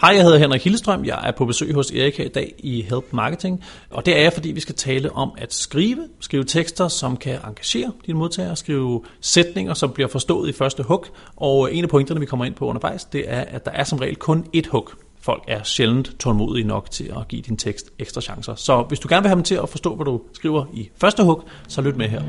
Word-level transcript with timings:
Hej, 0.00 0.10
jeg 0.14 0.24
hedder 0.24 0.38
Henrik 0.38 0.64
Hillestrøm. 0.64 1.04
Jeg 1.04 1.20
er 1.24 1.30
på 1.30 1.44
besøg 1.44 1.74
hos 1.74 1.90
Erika 1.90 2.22
i 2.24 2.28
dag 2.28 2.54
i 2.58 2.82
Help 2.82 3.04
Marketing. 3.10 3.64
Og 3.90 4.06
det 4.06 4.16
er 4.16 4.22
jeg, 4.22 4.32
fordi 4.32 4.50
vi 4.50 4.60
skal 4.60 4.74
tale 4.74 5.12
om 5.12 5.32
at 5.38 5.54
skrive. 5.54 6.08
Skrive 6.20 6.44
tekster, 6.44 6.88
som 6.88 7.16
kan 7.16 7.38
engagere 7.46 7.92
dine 8.06 8.18
modtagere. 8.18 8.56
Skrive 8.56 9.02
sætninger, 9.20 9.74
som 9.74 9.90
bliver 9.90 10.08
forstået 10.08 10.48
i 10.48 10.52
første 10.52 10.82
hug. 10.82 11.06
Og 11.36 11.74
en 11.74 11.84
af 11.84 11.90
pointerne, 11.90 12.20
vi 12.20 12.26
kommer 12.26 12.44
ind 12.44 12.54
på 12.54 12.66
undervejs, 12.66 13.04
det 13.04 13.24
er, 13.26 13.40
at 13.40 13.64
der 13.64 13.70
er 13.70 13.84
som 13.84 13.98
regel 13.98 14.16
kun 14.16 14.46
ét 14.56 14.70
hug. 14.70 14.90
Folk 15.20 15.42
er 15.48 15.62
sjældent 15.62 16.12
tålmodige 16.18 16.66
nok 16.66 16.90
til 16.90 17.12
at 17.20 17.28
give 17.28 17.42
din 17.42 17.56
tekst 17.56 17.86
ekstra 17.98 18.20
chancer. 18.20 18.54
Så 18.54 18.82
hvis 18.82 19.00
du 19.00 19.08
gerne 19.10 19.22
vil 19.22 19.28
have 19.28 19.36
dem 19.36 19.44
til 19.44 19.54
at 19.54 19.68
forstå, 19.68 19.94
hvad 19.94 20.04
du 20.04 20.20
skriver 20.32 20.64
i 20.72 20.90
første 20.96 21.24
hug, 21.24 21.42
så 21.68 21.80
lyt 21.80 21.96
med 21.96 22.08
her. 22.08 22.22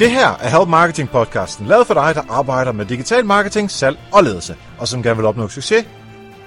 Det 0.00 0.10
her 0.10 0.28
er 0.28 0.58
Help 0.58 0.68
Marketing 0.68 1.10
podcasten, 1.10 1.66
lavet 1.66 1.86
for 1.86 1.94
dig, 1.94 2.14
der 2.14 2.22
arbejder 2.28 2.72
med 2.72 2.86
digital 2.86 3.24
marketing, 3.24 3.70
salg 3.70 3.98
og 4.12 4.24
ledelse, 4.24 4.56
og 4.78 4.88
som 4.88 5.02
gerne 5.02 5.16
vil 5.16 5.26
opnå 5.26 5.48
succes 5.48 5.86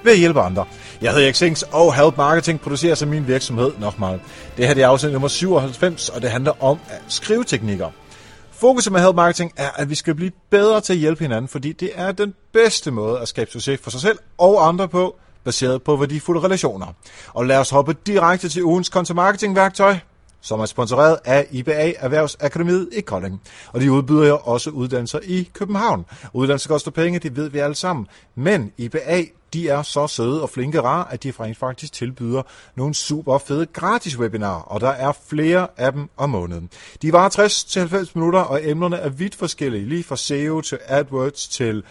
ved 0.02 0.12
at 0.12 0.18
hjælpe 0.18 0.40
andre. 0.40 0.64
Jeg 1.00 1.10
hedder 1.10 1.24
Erik 1.24 1.34
Sings, 1.34 1.62
og 1.62 1.94
Help 1.94 2.16
Marketing 2.16 2.60
producerer 2.60 2.94
så 2.94 3.06
min 3.06 3.26
virksomhed 3.26 3.72
nok 3.80 3.98
meget. 3.98 4.20
Det 4.56 4.66
her 4.66 4.74
det 4.74 4.82
er 4.82 4.88
afsnit 4.88 5.12
nummer 5.12 5.28
97, 5.28 6.08
og 6.08 6.22
det 6.22 6.30
handler 6.30 6.64
om 6.64 6.78
skriveteknikker. 7.08 7.90
Fokuset 8.52 8.92
med 8.92 9.00
Help 9.00 9.16
Marketing 9.16 9.52
er, 9.56 9.70
at 9.76 9.90
vi 9.90 9.94
skal 9.94 10.14
blive 10.14 10.32
bedre 10.50 10.80
til 10.80 10.92
at 10.92 10.98
hjælpe 10.98 11.24
hinanden, 11.24 11.48
fordi 11.48 11.72
det 11.72 11.90
er 11.94 12.12
den 12.12 12.34
bedste 12.52 12.90
måde 12.90 13.20
at 13.20 13.28
skabe 13.28 13.50
succes 13.50 13.80
for 13.82 13.90
sig 13.90 14.00
selv 14.00 14.18
og 14.38 14.68
andre 14.68 14.88
på, 14.88 15.16
baseret 15.44 15.82
på 15.82 15.96
værdifulde 15.96 16.40
relationer. 16.40 16.86
Og 17.28 17.46
lad 17.46 17.58
os 17.58 17.70
hoppe 17.70 17.96
direkte 18.06 18.48
til 18.48 18.64
ugens 18.64 18.86
content 18.86 19.16
marketing 19.16 19.56
værktøj, 19.56 19.96
som 20.44 20.60
er 20.60 20.66
sponsoreret 20.66 21.18
af 21.24 21.46
IBA 21.50 21.92
Erhvervsakademiet 21.98 22.88
i 22.92 23.00
Kolding. 23.00 23.42
Og 23.72 23.80
de 23.80 23.92
udbyder 23.92 24.26
jo 24.26 24.38
også 24.42 24.70
uddannelser 24.70 25.18
i 25.22 25.50
København. 25.52 26.04
Uddannelser 26.32 26.68
koster 26.68 26.90
penge, 26.90 27.18
det 27.18 27.36
ved 27.36 27.48
vi 27.48 27.58
alle 27.58 27.74
sammen. 27.74 28.06
Men 28.34 28.72
IBA, 28.76 29.24
de 29.52 29.68
er 29.68 29.82
så 29.82 30.06
søde 30.06 30.42
og 30.42 30.50
flinke 30.50 30.80
rar, 30.80 31.04
at 31.04 31.22
de 31.22 31.32
rent 31.40 31.58
faktisk 31.58 31.92
tilbyder 31.92 32.42
nogle 32.74 32.94
super 32.94 33.38
fede 33.38 33.66
gratis 33.66 34.18
webinarer, 34.18 34.62
og 34.62 34.80
der 34.80 34.88
er 34.88 35.12
flere 35.26 35.66
af 35.76 35.92
dem 35.92 36.08
om 36.16 36.30
måneden. 36.30 36.70
De 37.02 37.12
varer 37.12 38.04
60-90 38.06 38.10
minutter, 38.14 38.40
og 38.40 38.68
emnerne 38.68 38.96
er 38.96 39.08
vidt 39.08 39.34
forskellige, 39.34 39.88
lige 39.88 40.04
fra 40.04 40.16
SEO 40.16 40.60
til 40.60 40.78
AdWords 40.86 41.48
til 41.48 41.82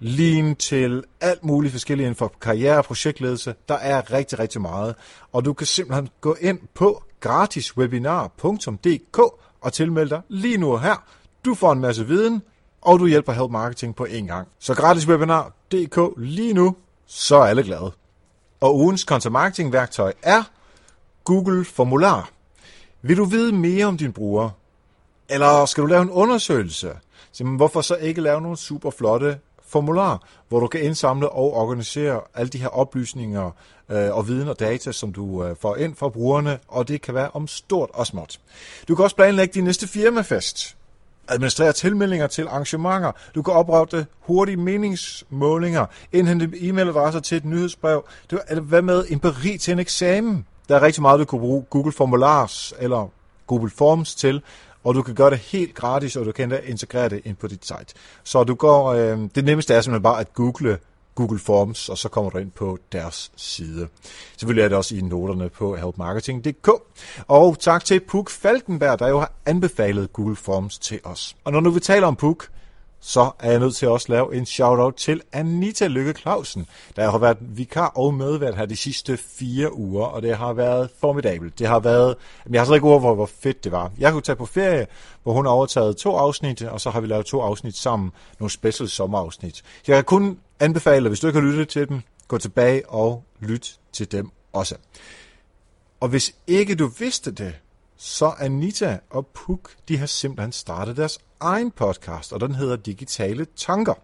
lean 0.00 0.56
til 0.56 1.04
alt 1.20 1.44
muligt 1.44 1.72
forskelligt 1.72 2.06
inden 2.06 2.16
for 2.16 2.32
karriere 2.40 2.78
og 2.78 2.84
projektledelse. 2.84 3.54
Der 3.68 3.74
er 3.74 4.12
rigtig, 4.12 4.38
rigtig 4.38 4.60
meget. 4.60 4.94
Og 5.32 5.44
du 5.44 5.52
kan 5.52 5.66
simpelthen 5.66 6.08
gå 6.20 6.36
ind 6.40 6.58
på 6.74 7.02
gratiswebinar.dk 7.22 9.18
og 9.60 9.72
tilmeld 9.72 10.10
dig 10.10 10.20
lige 10.28 10.58
nu 10.58 10.72
og 10.72 10.82
her. 10.82 11.04
Du 11.44 11.54
får 11.54 11.72
en 11.72 11.80
masse 11.80 12.06
viden, 12.06 12.42
og 12.80 12.98
du 12.98 13.06
hjælper 13.06 13.32
Help 13.32 13.50
Marketing 13.50 13.96
på 13.96 14.04
en 14.04 14.26
gang. 14.26 14.48
Så 14.58 14.74
gratiswebinar.dk 14.74 15.98
lige 16.16 16.54
nu, 16.54 16.76
så 17.06 17.36
er 17.36 17.44
alle 17.44 17.62
glade. 17.62 17.92
Og 18.60 18.76
ugens 18.76 19.00
content 19.00 19.32
marketing 19.32 19.72
værktøj 19.72 20.12
er 20.22 20.42
Google 21.24 21.64
Formular. 21.64 22.30
Vil 23.02 23.16
du 23.16 23.24
vide 23.24 23.52
mere 23.52 23.86
om 23.86 23.96
din 23.96 24.12
bruger? 24.12 24.50
Eller 25.28 25.66
skal 25.66 25.82
du 25.82 25.86
lave 25.86 26.02
en 26.02 26.10
undersøgelse? 26.10 26.92
Så 27.32 27.44
hvorfor 27.44 27.80
så 27.80 27.96
ikke 27.96 28.20
lave 28.20 28.40
nogle 28.40 28.56
super 28.56 28.90
flotte 28.90 29.38
formular, 29.72 30.22
hvor 30.48 30.60
du 30.60 30.66
kan 30.66 30.82
indsamle 30.82 31.28
og 31.28 31.54
organisere 31.54 32.20
alle 32.34 32.48
de 32.48 32.58
her 32.58 32.68
oplysninger 32.68 33.50
øh, 33.88 34.16
og 34.16 34.28
viden 34.28 34.48
og 34.48 34.60
data, 34.60 34.92
som 34.92 35.12
du 35.12 35.44
øh, 35.44 35.56
får 35.60 35.76
ind 35.76 35.94
fra 35.94 36.08
brugerne, 36.08 36.58
og 36.68 36.88
det 36.88 37.02
kan 37.02 37.14
være 37.14 37.30
om 37.34 37.46
stort 37.46 37.90
og 37.92 38.06
småt. 38.06 38.40
Du 38.88 38.94
kan 38.94 39.02
også 39.02 39.16
planlægge 39.16 39.54
din 39.54 39.64
næste 39.64 39.88
firmafest, 39.88 40.76
administrere 41.28 41.72
tilmeldinger 41.72 42.26
til 42.26 42.48
arrangementer, 42.48 43.12
du 43.34 43.42
kan 43.42 43.54
oprette 43.54 44.06
hurtige 44.20 44.56
meningsmålinger, 44.56 45.86
indhente 46.12 46.50
e-mailadresser 46.54 47.20
til 47.20 47.36
et 47.36 47.44
nyhedsbrev, 47.44 48.04
du, 48.30 48.38
eller 48.48 48.62
hvad 48.62 48.82
med 48.82 49.04
empiri 49.10 49.58
til 49.58 49.72
en 49.72 49.78
eksamen. 49.78 50.46
Der 50.68 50.76
er 50.76 50.82
rigtig 50.82 51.02
meget, 51.02 51.20
du 51.20 51.24
kan 51.24 51.38
bruge 51.38 51.64
Google 51.70 51.92
Formulars 51.92 52.74
eller 52.78 53.10
Google 53.46 53.70
Forms 53.70 54.14
til, 54.14 54.42
og 54.84 54.94
du 54.94 55.02
kan 55.02 55.14
gøre 55.14 55.30
det 55.30 55.38
helt 55.38 55.74
gratis, 55.74 56.16
og 56.16 56.26
du 56.26 56.32
kan 56.32 56.58
integrere 56.64 57.08
det 57.08 57.20
ind 57.24 57.36
på 57.36 57.46
dit 57.46 57.66
site. 57.66 57.94
Så 58.24 58.44
du 58.44 58.54
går, 58.54 58.86
øh, 58.86 59.18
det 59.34 59.44
nemmeste 59.44 59.74
er 59.74 59.80
simpelthen 59.80 60.02
bare 60.02 60.20
at 60.20 60.34
google 60.34 60.78
Google 61.14 61.38
Forms, 61.38 61.88
og 61.88 61.98
så 61.98 62.08
kommer 62.08 62.30
du 62.30 62.38
ind 62.38 62.50
på 62.50 62.78
deres 62.92 63.32
side. 63.36 63.88
Selvfølgelig 64.36 64.64
er 64.64 64.68
det 64.68 64.76
også 64.76 64.96
i 64.96 65.00
noterne 65.00 65.48
på 65.48 65.76
helpmarketing.dk. 65.76 66.68
Og 67.28 67.58
tak 67.58 67.84
til 67.84 68.00
Puk 68.00 68.30
Falkenberg, 68.30 68.98
der 68.98 69.08
jo 69.08 69.18
har 69.18 69.32
anbefalet 69.46 70.12
Google 70.12 70.36
Forms 70.36 70.78
til 70.78 71.00
os. 71.04 71.36
Og 71.44 71.52
når 71.52 71.60
nu 71.60 71.70
vi 71.70 71.80
taler 71.80 72.06
om 72.06 72.16
Puk, 72.16 72.48
så 73.04 73.30
er 73.38 73.50
jeg 73.50 73.60
nødt 73.60 73.76
til 73.76 73.86
at 73.86 73.92
også 73.92 74.06
lave 74.12 74.34
en 74.34 74.46
shout-out 74.46 74.94
til 74.94 75.22
Anita 75.32 75.86
Lykke 75.86 76.12
Clausen, 76.12 76.66
der 76.96 77.10
har 77.10 77.18
været 77.18 77.36
vikar 77.40 77.86
og 77.86 78.14
medvært 78.14 78.56
her 78.56 78.66
de 78.66 78.76
sidste 78.76 79.16
fire 79.16 79.76
uger, 79.76 80.06
og 80.06 80.22
det 80.22 80.36
har 80.36 80.52
været 80.52 80.90
formidabelt. 81.00 81.58
Det 81.58 81.66
har 81.66 81.80
været, 81.80 82.14
jeg 82.50 82.60
har 82.60 82.66
slet 82.66 82.76
ikke 82.76 82.86
ord 82.86 83.00
for, 83.00 83.14
hvor 83.14 83.26
fedt 83.26 83.64
det 83.64 83.72
var. 83.72 83.92
Jeg 83.98 84.12
kunne 84.12 84.22
tage 84.22 84.36
på 84.36 84.46
ferie, 84.46 84.86
hvor 85.22 85.32
hun 85.32 85.46
har 85.46 85.52
overtaget 85.52 85.96
to 85.96 86.16
afsnit, 86.16 86.62
og 86.62 86.80
så 86.80 86.90
har 86.90 87.00
vi 87.00 87.06
lavet 87.06 87.26
to 87.26 87.40
afsnit 87.40 87.76
sammen, 87.76 88.10
nogle 88.38 88.50
special 88.50 88.88
sommerafsnit. 88.88 89.62
Jeg 89.86 89.96
kan 89.96 90.04
kun 90.04 90.38
anbefale, 90.60 91.08
hvis 91.08 91.20
du 91.20 91.26
ikke 91.26 91.40
har 91.40 91.46
lyttet 91.46 91.68
til 91.68 91.88
dem, 91.88 92.02
gå 92.28 92.38
tilbage 92.38 92.88
og 92.88 93.24
lyt 93.40 93.78
til 93.92 94.12
dem 94.12 94.30
også. 94.52 94.76
Og 96.00 96.08
hvis 96.08 96.34
ikke 96.46 96.74
du 96.74 96.86
vidste 96.86 97.32
det, 97.32 97.54
så 97.96 98.32
Anita 98.38 98.98
og 99.10 99.26
Puk, 99.26 99.70
de 99.88 99.98
har 99.98 100.06
simpelthen 100.06 100.52
startet 100.52 100.96
deres 100.96 101.18
egen 101.42 101.70
podcast, 101.70 102.32
og 102.32 102.40
den 102.40 102.54
hedder 102.54 102.76
Digitale 102.76 103.46
Tanker. 103.56 103.94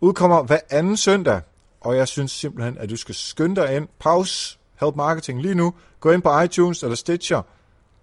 Udkommer 0.00 0.42
hver 0.42 0.60
anden 0.70 0.96
søndag, 0.96 1.40
og 1.80 1.96
jeg 1.96 2.08
synes 2.08 2.32
simpelthen, 2.32 2.78
at 2.78 2.90
du 2.90 2.96
skal 2.96 3.14
skynde 3.14 3.56
dig 3.56 3.76
ind. 3.76 3.88
Pause 3.98 4.58
Help 4.80 4.96
Marketing 4.96 5.42
lige 5.42 5.54
nu. 5.54 5.74
Gå 6.00 6.10
ind 6.10 6.22
på 6.22 6.40
iTunes 6.40 6.82
eller 6.82 6.96
Stitcher, 6.96 7.42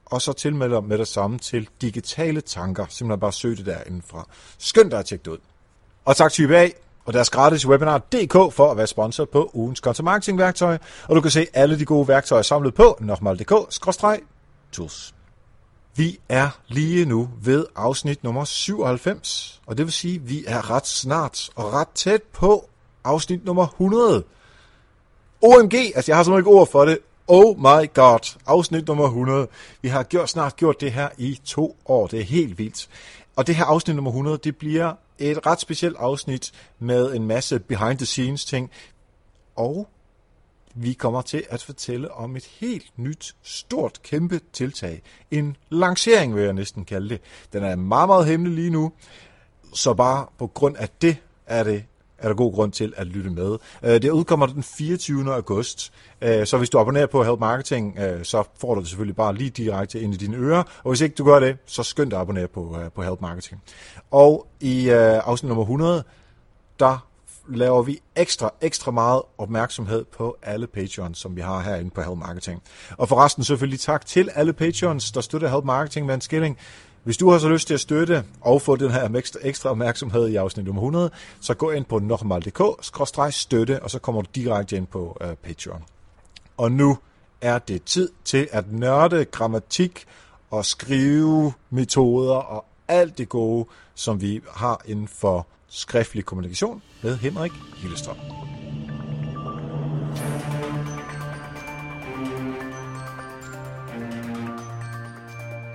og 0.05 0.21
så 0.21 0.33
tilmeld 0.33 0.71
dig 0.71 0.83
med 0.83 0.97
det 0.97 1.07
samme 1.07 1.39
til 1.39 1.69
Digitale 1.81 2.41
Tanker. 2.41 2.85
Simpelthen 2.89 3.19
bare 3.19 3.33
søg 3.33 3.57
det 3.57 3.65
derindefra. 3.65 4.27
Skynd 4.57 4.91
dig 4.91 4.99
at 4.99 5.05
tjekke 5.05 5.25
det 5.25 5.31
ud. 5.31 5.37
Og 6.05 6.15
tak 6.15 6.31
til 6.31 6.43
IBA 6.43 6.69
og 7.05 7.13
deres 7.13 7.29
gratis 7.29 7.67
webinar 7.67 7.97
DK 7.97 8.33
for 8.33 8.71
at 8.71 8.77
være 8.77 8.87
sponsor 8.87 9.25
på 9.25 9.51
ugens 9.53 9.79
content 9.79 10.05
marketing 10.05 10.37
værktøj. 10.37 10.77
Og 11.07 11.15
du 11.15 11.21
kan 11.21 11.31
se 11.31 11.47
alle 11.53 11.79
de 11.79 11.85
gode 11.85 12.07
værktøjer 12.07 12.41
samlet 12.41 12.73
på 12.73 12.97
nokmal.dk-tools. 13.01 15.15
Vi 15.97 16.19
er 16.29 16.49
lige 16.67 17.05
nu 17.05 17.29
ved 17.41 17.65
afsnit 17.75 18.23
nummer 18.23 18.43
97, 18.43 19.61
og 19.65 19.77
det 19.77 19.85
vil 19.85 19.93
sige, 19.93 20.15
at 20.15 20.29
vi 20.29 20.43
er 20.47 20.71
ret 20.71 20.87
snart 20.87 21.49
og 21.55 21.73
ret 21.73 21.87
tæt 21.87 22.23
på 22.23 22.69
afsnit 23.03 23.45
nummer 23.45 23.67
100. 23.67 24.23
OMG, 25.41 25.73
altså 25.73 26.11
jeg 26.11 26.15
har 26.15 26.23
simpelthen 26.23 26.39
ikke 26.39 26.59
ord 26.59 26.71
for 26.71 26.85
det. 26.85 26.99
Oh 27.27 27.57
my 27.57 27.93
god, 27.93 28.37
afsnit 28.45 28.87
nummer 28.87 29.05
100. 29.05 29.47
Vi 29.81 29.87
har 29.87 30.03
gjort, 30.03 30.29
snart 30.29 30.55
gjort 30.55 30.81
det 30.81 30.91
her 30.91 31.09
i 31.17 31.39
to 31.45 31.77
år, 31.85 32.07
det 32.07 32.19
er 32.19 32.23
helt 32.23 32.57
vildt. 32.57 32.89
Og 33.35 33.47
det 33.47 33.55
her 33.55 33.65
afsnit 33.65 33.95
nummer 33.95 34.11
100, 34.11 34.37
det 34.43 34.57
bliver 34.57 34.93
et 35.17 35.45
ret 35.45 35.59
specielt 35.59 35.95
afsnit 35.99 36.51
med 36.79 37.15
en 37.15 37.27
masse 37.27 37.59
behind 37.59 37.97
the 37.97 38.05
scenes 38.05 38.45
ting. 38.45 38.71
Og 39.55 39.87
vi 40.75 40.93
kommer 40.93 41.21
til 41.21 41.43
at 41.49 41.63
fortælle 41.63 42.11
om 42.11 42.35
et 42.35 42.45
helt 42.45 42.85
nyt, 42.97 43.35
stort, 43.43 43.99
kæmpe 44.03 44.39
tiltag. 44.53 45.01
En 45.31 45.57
lancering, 45.69 46.35
vil 46.35 46.43
jeg 46.43 46.53
næsten 46.53 46.85
kalde 46.85 47.09
det. 47.09 47.21
Den 47.53 47.63
er 47.63 47.75
meget, 47.75 48.09
meget 48.09 48.25
hemmelig 48.25 48.55
lige 48.55 48.69
nu, 48.69 48.91
så 49.73 49.93
bare 49.93 50.25
på 50.37 50.47
grund 50.47 50.77
af 50.77 50.89
det 51.01 51.17
er 51.47 51.63
det 51.63 51.83
er 52.17 52.27
der 52.27 52.35
god 52.35 52.53
grund 52.53 52.71
til 52.71 52.93
at 52.97 53.07
lytte 53.07 53.29
med. 53.29 53.57
Øh, 53.83 54.01
det 54.01 54.09
udkommer 54.09 54.45
den 54.45 54.63
24. 54.63 55.33
august, 55.33 55.93
øh, 56.21 56.45
så 56.45 56.57
hvis 56.57 56.69
du 56.69 56.79
abonnerer 56.79 57.07
på 57.07 57.23
Help 57.23 57.39
Marketing, 57.39 57.99
øh, 57.99 58.25
så 58.25 58.43
får 58.59 58.75
du 58.75 58.81
det 58.81 58.89
selvfølgelig 58.89 59.15
bare 59.15 59.35
lige 59.35 59.49
direkte 59.49 59.99
ind 59.99 60.13
i 60.13 60.17
dine 60.17 60.37
ører, 60.37 60.63
og 60.83 60.91
hvis 60.91 61.01
ikke 61.01 61.15
du 61.15 61.25
gør 61.25 61.39
det, 61.39 61.57
så 61.65 61.83
skynd 61.83 62.09
dig 62.11 62.17
at 62.17 62.21
abonnere 62.21 62.47
på, 62.47 62.77
på 62.95 63.03
Help 63.03 63.21
Marketing. 63.21 63.61
Og 64.11 64.47
i 64.59 64.89
afsnit 64.89 65.47
nummer 65.47 65.63
100, 65.63 66.03
der 66.79 67.07
laver 67.49 67.81
vi 67.81 67.99
ekstra, 68.15 68.53
ekstra 68.61 68.91
meget 68.91 69.21
opmærksomhed 69.37 70.05
på 70.05 70.37
alle 70.41 70.67
Patreons, 70.67 71.17
som 71.17 71.35
vi 71.35 71.41
har 71.41 71.61
herinde 71.61 71.89
på 71.89 72.01
Help 72.01 72.17
Marketing. 72.17 72.61
Og 72.97 73.09
forresten 73.09 73.43
selvfølgelig 73.43 73.79
tak 73.79 74.05
til 74.05 74.29
alle 74.35 74.53
Patreons, 74.53 75.11
der 75.11 75.21
støtter 75.21 75.47
Help 75.47 75.65
Marketing 75.65 76.05
med 76.05 76.15
en 76.15 76.21
skilling. 76.21 76.57
Hvis 77.03 77.17
du 77.17 77.29
har 77.29 77.37
så 77.37 77.49
lyst 77.49 77.67
til 77.67 77.73
at 77.73 77.79
støtte 77.79 78.23
og 78.41 78.61
få 78.61 78.75
den 78.75 78.91
her 78.91 79.15
ekstra, 79.15 79.39
ekstra 79.43 79.69
opmærksomhed 79.69 80.27
i 80.27 80.35
afsnit 80.35 80.65
nummer 80.65 80.81
100, 80.81 81.09
så 81.41 81.53
gå 81.53 81.71
ind 81.71 81.85
på 81.85 81.99
normal.dk-støtte, 81.99 83.83
og 83.83 83.91
så 83.91 83.99
kommer 83.99 84.21
du 84.21 84.27
direkte 84.35 84.77
ind 84.77 84.87
på 84.87 85.17
uh, 85.21 85.33
Patreon. 85.43 85.83
Og 86.57 86.71
nu 86.71 86.97
er 87.41 87.59
det 87.59 87.83
tid 87.83 88.09
til 88.23 88.47
at 88.51 88.71
nørde 88.71 89.25
grammatik 89.25 90.05
og 90.51 90.65
skrive 90.65 91.53
metoder 91.69 92.35
og 92.35 92.65
alt 92.87 93.17
det 93.17 93.29
gode, 93.29 93.65
som 93.95 94.21
vi 94.21 94.41
har 94.51 94.81
inden 94.85 95.07
for 95.07 95.47
skriftlig 95.75 96.25
kommunikation 96.25 96.81
med 97.01 97.17
Henrik 97.17 97.51
Hillestrøm. 97.77 98.15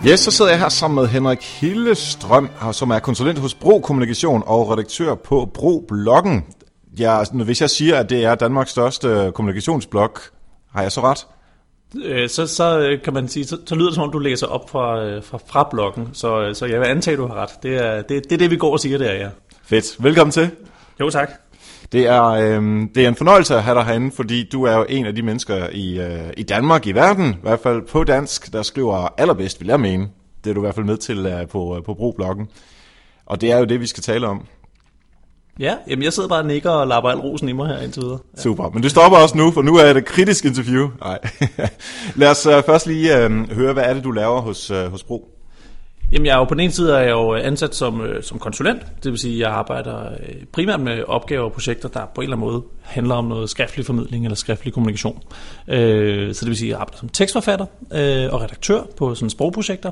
Yes, 0.06 0.20
så 0.20 0.31
sidder 0.31 0.50
jeg 0.50 0.61
her 0.61 0.69
sammen 0.69 0.94
med 1.02 1.08
Henrik 1.08 1.43
Hillestrøm, 1.43 2.49
som 2.73 2.91
er 2.91 2.99
konsulent 2.99 3.38
hos 3.38 3.55
Bro 3.55 3.81
Kommunikation 3.81 4.43
og 4.47 4.70
redaktør 4.70 5.14
på 5.14 5.50
Bro-bloggen. 5.55 6.44
Ja, 6.99 7.25
hvis 7.32 7.61
jeg 7.61 7.70
siger, 7.70 7.97
at 7.97 8.11
det 8.11 8.25
er 8.25 8.35
Danmarks 8.35 8.70
største 8.70 9.32
kommunikationsblog, 9.35 10.11
har 10.73 10.82
jeg 10.82 10.93
så 10.93 11.00
ret? 11.00 11.26
Øh, 12.05 12.29
så, 12.29 12.47
så 12.47 12.79
øh, 12.79 13.02
kan 13.02 13.14
man 13.14 13.29
sige, 13.29 13.47
så, 13.47 13.58
så 13.67 13.75
lyder 13.75 13.87
det 13.87 13.94
som 13.94 14.05
om, 14.05 14.12
du 14.12 14.19
læser 14.19 14.47
op 14.47 14.70
fra, 14.70 15.05
øh, 15.05 15.25
fra, 15.25 15.38
fra 15.47 15.69
bloggen, 15.70 16.08
så, 16.12 16.55
så 16.55 16.67
jeg 16.67 16.81
vil 16.81 16.87
antage, 16.87 17.12
at 17.12 17.19
du 17.19 17.26
har 17.26 17.35
ret. 17.35 17.50
Det 17.62 17.76
er, 17.76 18.02
det, 18.02 18.25
det 18.25 18.32
er 18.32 18.38
det, 18.38 18.50
vi 18.50 18.56
går 18.56 18.73
og 18.73 18.81
siger, 18.81 18.99
det 18.99 19.11
er, 19.11 19.14
ja. 19.14 19.29
Fedt. 19.70 20.05
Velkommen 20.05 20.32
til. 20.32 20.50
Jo, 21.00 21.11
tak. 21.11 21.31
Det 21.93 22.06
er, 22.06 22.25
øh, 22.25 22.62
det 22.94 23.05
er 23.05 23.08
en 23.08 23.14
fornøjelse 23.14 23.55
at 23.55 23.62
have 23.62 23.78
dig 23.78 23.84
herinde, 23.84 24.11
fordi 24.11 24.49
du 24.52 24.64
er 24.64 24.76
jo 24.76 24.87
en 24.88 25.06
af 25.06 25.14
de 25.14 25.22
mennesker 25.22 25.69
i, 25.72 26.00
øh, 26.00 26.32
i 26.37 26.43
Danmark, 26.43 26.87
i 26.87 26.93
verden, 26.93 27.31
i 27.31 27.37
hvert 27.43 27.61
fald 27.61 27.82
på 27.82 28.05
dansk, 28.05 28.52
der 28.52 28.62
skriver 28.62 29.08
allerbedst, 29.19 29.61
vil 29.61 29.69
jeg 29.69 29.81
mene. 29.81 30.08
Det 30.44 30.50
er 30.50 30.55
du 30.55 30.61
i 30.61 30.64
hvert 30.64 30.75
fald 30.75 30.87
med 30.87 30.96
til 30.96 31.26
øh, 31.26 31.49
på, 31.49 31.76
øh, 31.76 31.82
på 31.82 31.94
Bro-bloggen. 31.94 32.49
Og 33.26 33.40
det 33.40 33.52
er 33.52 33.58
jo 33.58 33.64
det, 33.64 33.81
vi 33.81 33.87
skal 33.87 34.02
tale 34.02 34.26
om. 34.26 34.46
Ja, 35.58 35.75
jamen 35.88 36.02
jeg 36.02 36.12
sidder 36.12 36.28
bare 36.28 36.40
og 36.40 36.46
nikker 36.46 36.70
og 36.70 36.87
lapper 36.87 37.11
al 37.11 37.19
rosen 37.19 37.49
i 37.49 37.52
mig 37.52 37.69
her 37.69 37.78
indtil 37.78 38.02
videre. 38.02 38.19
Ja. 38.37 38.43
Super, 38.43 38.70
men 38.70 38.82
du 38.82 38.88
stopper 38.88 39.19
også 39.19 39.37
nu, 39.37 39.50
for 39.50 39.62
nu 39.62 39.76
er 39.76 39.87
det 39.87 39.96
et 39.96 40.05
kritisk 40.05 40.44
interview. 40.44 40.88
Nej. 41.00 41.19
Lad 42.20 42.31
os 42.31 42.46
uh, 42.46 42.52
først 42.66 42.87
lige 42.87 43.26
uh, 43.26 43.50
høre, 43.50 43.73
hvad 43.73 43.84
er 43.84 43.94
det, 43.94 44.05
du 44.05 44.11
laver 44.11 44.40
hos, 44.40 44.70
uh, 44.70 44.76
hos 44.76 45.05
Bro? 45.05 45.39
Jamen 46.12 46.27
jeg 46.27 46.33
er 46.33 46.39
jo 46.39 46.45
på 46.45 46.55
den 46.55 46.61
ene 46.61 46.73
side 46.73 46.93
er 46.93 46.99
jeg 46.99 47.11
jo 47.11 47.35
øh, 47.37 47.47
ansat 47.47 47.75
som, 47.75 48.01
øh, 48.01 48.23
som 48.23 48.39
konsulent, 48.39 48.83
det 49.05 49.12
vil 49.12 49.19
sige, 49.19 49.35
at 49.35 49.41
jeg 49.41 49.51
arbejder 49.51 50.07
øh, 50.11 50.45
primært 50.53 50.81
med 50.81 51.03
opgaver 51.05 51.45
og 51.45 51.53
projekter, 51.53 51.89
der 51.89 52.07
på 52.15 52.21
en 52.21 52.25
eller 52.25 52.37
anden 52.37 52.51
måde 52.51 52.62
handler 52.83 53.15
om 53.15 53.25
noget 53.25 53.51
skriftlig 53.51 53.87
formidling 53.87 54.25
eller 54.25 54.37
skriftlig 54.37 54.75
kommunikation. 54.75 55.23
så 55.67 56.39
det 56.41 56.47
vil 56.47 56.57
sige, 56.57 56.69
at 56.69 56.73
jeg 56.73 56.81
arbejder 56.81 56.99
som 56.99 57.09
tekstforfatter 57.09 57.67
og 58.33 58.43
redaktør 58.43 58.83
på 58.97 59.15
sådan 59.15 59.31
sprogprojekter, 59.31 59.91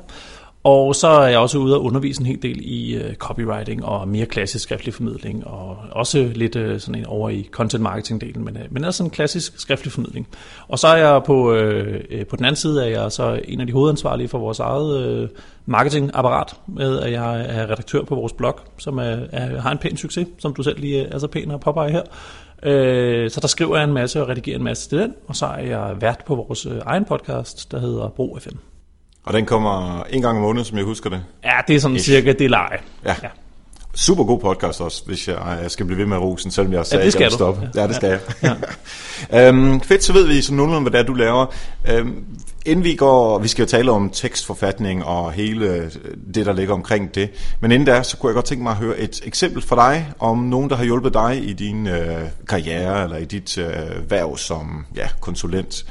og 0.64 0.94
så 0.94 1.08
er 1.08 1.28
jeg 1.28 1.38
også 1.38 1.58
ude 1.58 1.76
og 1.76 1.84
undervise 1.84 2.20
en 2.20 2.26
hel 2.26 2.42
del 2.42 2.60
i 2.62 2.94
øh, 2.94 3.14
copywriting 3.14 3.84
og 3.84 4.08
mere 4.08 4.26
klassisk 4.26 4.64
skriftlig 4.64 4.94
formidling, 4.94 5.46
og 5.46 5.76
også 5.90 6.30
lidt 6.34 6.56
øh, 6.56 6.80
sådan 6.80 7.00
en 7.00 7.06
over 7.06 7.30
i 7.30 7.48
content 7.50 7.82
marketing 7.82 8.20
delen, 8.20 8.44
men, 8.44 8.56
øh, 8.56 8.62
men 8.70 8.84
også 8.84 9.04
en 9.04 9.10
klassisk 9.10 9.60
skriftlig 9.60 9.92
formidling. 9.92 10.28
Og 10.68 10.78
så 10.78 10.86
er 10.86 10.96
jeg 10.96 11.22
på, 11.26 11.52
øh, 11.54 12.26
på 12.26 12.36
den 12.36 12.44
anden 12.44 12.56
side, 12.56 12.84
er 12.84 13.00
jeg 13.00 13.12
så 13.12 13.40
en 13.44 13.60
af 13.60 13.66
de 13.66 13.72
hovedansvarlige 13.72 14.28
for 14.28 14.38
vores 14.38 14.58
eget 14.58 15.06
øh, 15.06 15.28
marketingapparat, 15.66 16.56
med 16.66 16.98
at 16.98 17.12
jeg 17.12 17.40
er 17.48 17.70
redaktør 17.70 18.02
på 18.02 18.14
vores 18.14 18.32
blog, 18.32 18.60
som 18.78 18.98
er, 18.98 19.16
er, 19.32 19.60
har 19.60 19.72
en 19.72 19.78
pæn 19.78 19.96
succes, 19.96 20.28
som 20.38 20.54
du 20.54 20.62
selv 20.62 20.80
lige 20.80 21.00
er 21.00 21.18
så 21.18 21.26
pæn 21.26 21.50
at 21.50 21.60
påpege 21.60 21.90
her. 21.90 22.02
Øh, 22.62 23.30
så 23.30 23.40
der 23.40 23.48
skriver 23.48 23.76
jeg 23.76 23.84
en 23.84 23.92
masse 23.92 24.22
og 24.22 24.28
redigerer 24.28 24.56
en 24.56 24.64
masse 24.64 24.88
til 24.88 24.98
den, 24.98 25.14
og 25.26 25.36
så 25.36 25.46
er 25.46 25.66
jeg 25.66 25.96
vært 26.00 26.22
på 26.26 26.34
vores 26.34 26.66
egen 26.66 27.04
podcast, 27.04 27.72
der 27.72 27.78
hedder 27.78 28.08
Bro 28.08 28.38
FM. 28.40 28.56
Og 29.28 29.34
den 29.34 29.46
kommer 29.46 30.02
en 30.10 30.22
gang 30.22 30.36
om 30.36 30.42
måneden, 30.42 30.64
som 30.64 30.78
jeg 30.78 30.84
husker 30.84 31.10
det. 31.10 31.22
Ja, 31.44 31.50
det 31.68 31.76
er 31.76 31.80
sådan 31.80 31.96
Ish. 31.96 32.04
cirka 32.04 32.32
det 32.32 32.50
leje. 32.50 32.78
Ja. 33.04 33.14
ja. 33.22 33.28
Super 33.94 34.24
god 34.24 34.40
podcast 34.40 34.80
også, 34.80 35.02
hvis 35.06 35.28
jeg, 35.28 35.58
jeg 35.62 35.70
skal 35.70 35.86
blive 35.86 35.98
ved 35.98 36.06
med 36.06 36.16
rosen, 36.16 36.50
selvom 36.50 36.72
jeg 36.72 36.86
sagde, 36.86 37.00
ja, 37.00 37.04
det 37.04 37.12
skal 37.12 37.22
at 37.24 37.30
jeg 37.30 37.32
stoppe. 37.32 37.68
Ja. 37.74 37.86
det 37.86 37.96
skal 37.96 38.08
jeg. 38.08 38.20
Ja. 39.32 39.48
øhm, 39.48 39.80
fedt, 39.80 40.04
så 40.04 40.12
ved 40.12 40.26
vi 40.26 40.40
så 40.40 40.54
nogenlunde, 40.54 40.90
hvad 40.90 40.92
det 40.92 41.00
er, 41.00 41.12
du 41.12 41.14
laver. 41.14 41.46
Øhm, 41.88 42.24
inden 42.66 42.84
vi 42.84 42.94
går, 42.94 43.38
vi 43.38 43.48
skal 43.48 43.62
jo 43.62 43.68
tale 43.68 43.90
om 43.90 44.10
tekstforfatning 44.10 45.04
og 45.04 45.32
hele 45.32 45.90
det, 46.34 46.46
der 46.46 46.52
ligger 46.52 46.74
omkring 46.74 47.14
det. 47.14 47.30
Men 47.60 47.72
inden 47.72 47.86
da, 47.86 48.02
så 48.02 48.16
kunne 48.16 48.30
jeg 48.30 48.34
godt 48.34 48.44
tænke 48.44 48.62
mig 48.62 48.70
at 48.70 48.76
høre 48.76 48.98
et 48.98 49.20
eksempel 49.24 49.62
fra 49.62 49.92
dig, 49.92 50.12
om 50.18 50.38
nogen, 50.38 50.70
der 50.70 50.76
har 50.76 50.84
hjulpet 50.84 51.14
dig 51.14 51.48
i 51.48 51.52
din 51.52 51.86
øh, 51.86 52.20
karriere, 52.48 53.04
eller 53.04 53.16
i 53.16 53.24
dit 53.24 53.58
øh, 53.58 54.10
værv 54.10 54.36
som 54.36 54.86
ja, 54.96 55.08
konsulent. 55.20 55.84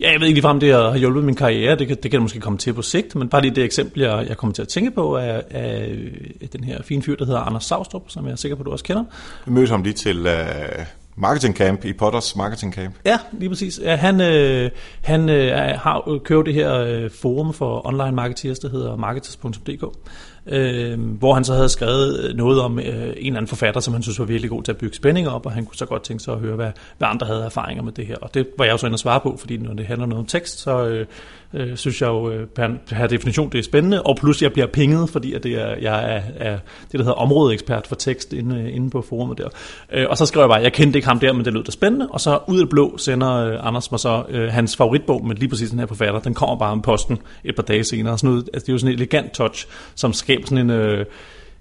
Ja, 0.00 0.12
jeg 0.12 0.20
ved 0.20 0.26
ikke 0.26 0.36
ligefrem, 0.36 0.60
det 0.60 0.72
har 0.72 0.96
hjulpet 0.96 1.24
min 1.24 1.34
karriere. 1.34 1.76
Det 1.76 1.88
kan, 1.88 1.96
det 2.02 2.10
kan 2.10 2.22
måske 2.22 2.40
komme 2.40 2.58
til 2.58 2.72
på 2.72 2.82
sigt, 2.82 3.14
men 3.14 3.28
bare 3.28 3.42
lige 3.42 3.54
det 3.54 3.64
eksempel, 3.64 4.02
jeg, 4.02 4.26
jeg 4.28 4.36
kommer 4.36 4.54
til 4.54 4.62
at 4.62 4.68
tænke 4.68 4.90
på, 4.90 5.16
er, 5.16 5.40
er 5.50 5.88
den 6.52 6.64
her 6.64 6.82
fine 6.82 7.02
fyr, 7.02 7.16
der 7.16 7.24
hedder 7.24 7.40
Anders 7.40 7.64
Savstrup, 7.64 8.02
som 8.08 8.24
jeg 8.24 8.32
er 8.32 8.36
sikker 8.36 8.56
på, 8.56 8.62
du 8.62 8.70
også 8.70 8.84
kender. 8.84 9.04
Vi 9.46 9.52
mødte 9.52 9.70
ham 9.70 9.82
lige 9.82 9.92
til 9.92 10.26
uh, 10.26 10.32
Marketing 11.16 11.56
Camp, 11.56 11.84
i 11.84 11.92
Potters 11.92 12.36
Marketing 12.36 12.74
Camp. 12.74 12.94
Ja, 13.06 13.18
lige 13.32 13.48
præcis. 13.48 13.80
Ja, 13.82 13.96
han 13.96 14.20
øh, 14.20 14.70
han 15.02 15.28
øh, 15.28 15.56
har 15.56 16.18
købt 16.24 16.46
det 16.46 16.54
her 16.54 16.74
øh, 16.78 17.10
forum 17.10 17.52
for 17.52 17.86
online 17.86 18.12
marketeers, 18.12 18.58
der 18.58 18.68
hedder 18.68 18.96
marketers.dk 18.96 19.84
øh, 20.46 21.00
hvor 21.00 21.34
han 21.34 21.44
så 21.44 21.54
havde 21.54 21.68
skrevet 21.68 22.24
øh, 22.24 22.36
noget 22.36 22.60
om 22.60 22.78
øh, 22.78 22.84
en 22.84 22.90
eller 22.96 23.36
anden 23.36 23.46
forfatter, 23.46 23.80
som 23.80 23.94
han 23.94 24.02
synes 24.02 24.18
var 24.18 24.24
virkelig 24.24 24.50
god 24.50 24.62
til 24.62 24.72
at 24.72 24.78
bygge 24.78 24.96
spænding 24.96 25.28
op, 25.28 25.46
og 25.46 25.52
han 25.52 25.64
kunne 25.64 25.76
så 25.76 25.86
godt 25.86 26.02
tænke 26.02 26.22
sig 26.22 26.34
at 26.34 26.40
høre, 26.40 26.56
hvad, 26.56 26.70
hvad 26.98 27.08
andre 27.08 27.26
havde 27.26 27.44
erfaringer 27.44 27.82
med 27.82 27.92
det 27.92 28.06
her. 28.06 28.16
Og 28.16 28.34
det 28.34 28.46
var 28.58 28.64
jeg 28.64 28.72
jo 28.72 28.76
så 28.76 28.86
inde 28.86 28.94
at 28.94 29.00
svare 29.00 29.20
på, 29.20 29.36
fordi 29.40 29.56
når 29.56 29.74
det 29.74 29.86
handler 29.86 30.06
noget 30.06 30.20
om 30.20 30.26
tekst, 30.26 30.60
så 30.60 30.86
øh, 30.86 31.06
øh, 31.54 31.76
synes 31.76 32.02
jeg 32.02 32.08
jo 32.08 32.30
øh, 32.30 32.46
per, 32.46 32.68
per 32.86 33.06
definition, 33.06 33.50
det 33.50 33.58
er 33.58 33.62
spændende, 33.62 34.02
og 34.02 34.16
plus 34.16 34.42
jeg 34.42 34.52
bliver 34.52 34.66
pinget, 34.66 35.10
fordi 35.10 35.32
at 35.32 35.42
det 35.42 35.52
er, 35.52 35.76
jeg 35.80 36.14
er, 36.16 36.22
er 36.36 36.58
det, 36.82 36.92
der 36.92 36.98
hedder 36.98 37.12
områdeekspert 37.12 37.86
for 37.86 37.94
tekst 37.94 38.32
inde, 38.32 38.56
øh, 38.60 38.76
inde 38.76 38.90
på 38.90 39.02
forumet 39.02 39.38
der. 39.38 39.48
Øh, 39.92 40.06
og 40.10 40.18
så 40.18 40.26
skrev 40.26 40.40
jeg 40.40 40.48
bare, 40.48 40.60
jeg 40.60 40.72
kendte 40.72 40.96
ikke 40.96 41.08
ham 41.08 41.20
der, 41.20 41.32
men 41.32 41.44
det 41.44 41.52
lød 41.52 41.64
da 41.64 41.70
spændende, 41.70 42.08
og 42.08 42.20
så 42.20 42.38
ud 42.48 42.60
af 42.60 42.68
blå 42.68 42.98
sender 42.98 43.32
øh, 43.32 43.66
Anders 43.66 43.90
mig 43.90 44.00
så 44.00 44.24
øh, 44.28 44.52
hans 44.52 44.76
favoritbog 44.76 45.26
med 45.26 45.36
lige 45.36 45.48
præcis 45.48 45.70
den 45.70 45.78
her 45.78 45.86
forfatter, 45.86 46.20
den 46.20 46.34
kommer 46.34 46.56
bare 46.56 46.72
om 46.72 46.82
posten 46.82 47.18
et 47.44 47.56
par 47.56 47.62
dage 47.62 47.84
senere. 47.84 48.18
Sådan 48.18 48.30
noget, 48.30 48.48
altså, 48.54 48.66
det 48.66 48.68
er 48.68 48.72
jo 48.72 48.78
sådan 48.78 48.92
en 48.92 48.98
elegant 48.98 49.32
touch, 49.32 49.66
som 49.94 50.12
skabe 50.34 50.46
sådan 50.46 50.70
en... 50.70 50.70
Øh, 50.70 51.06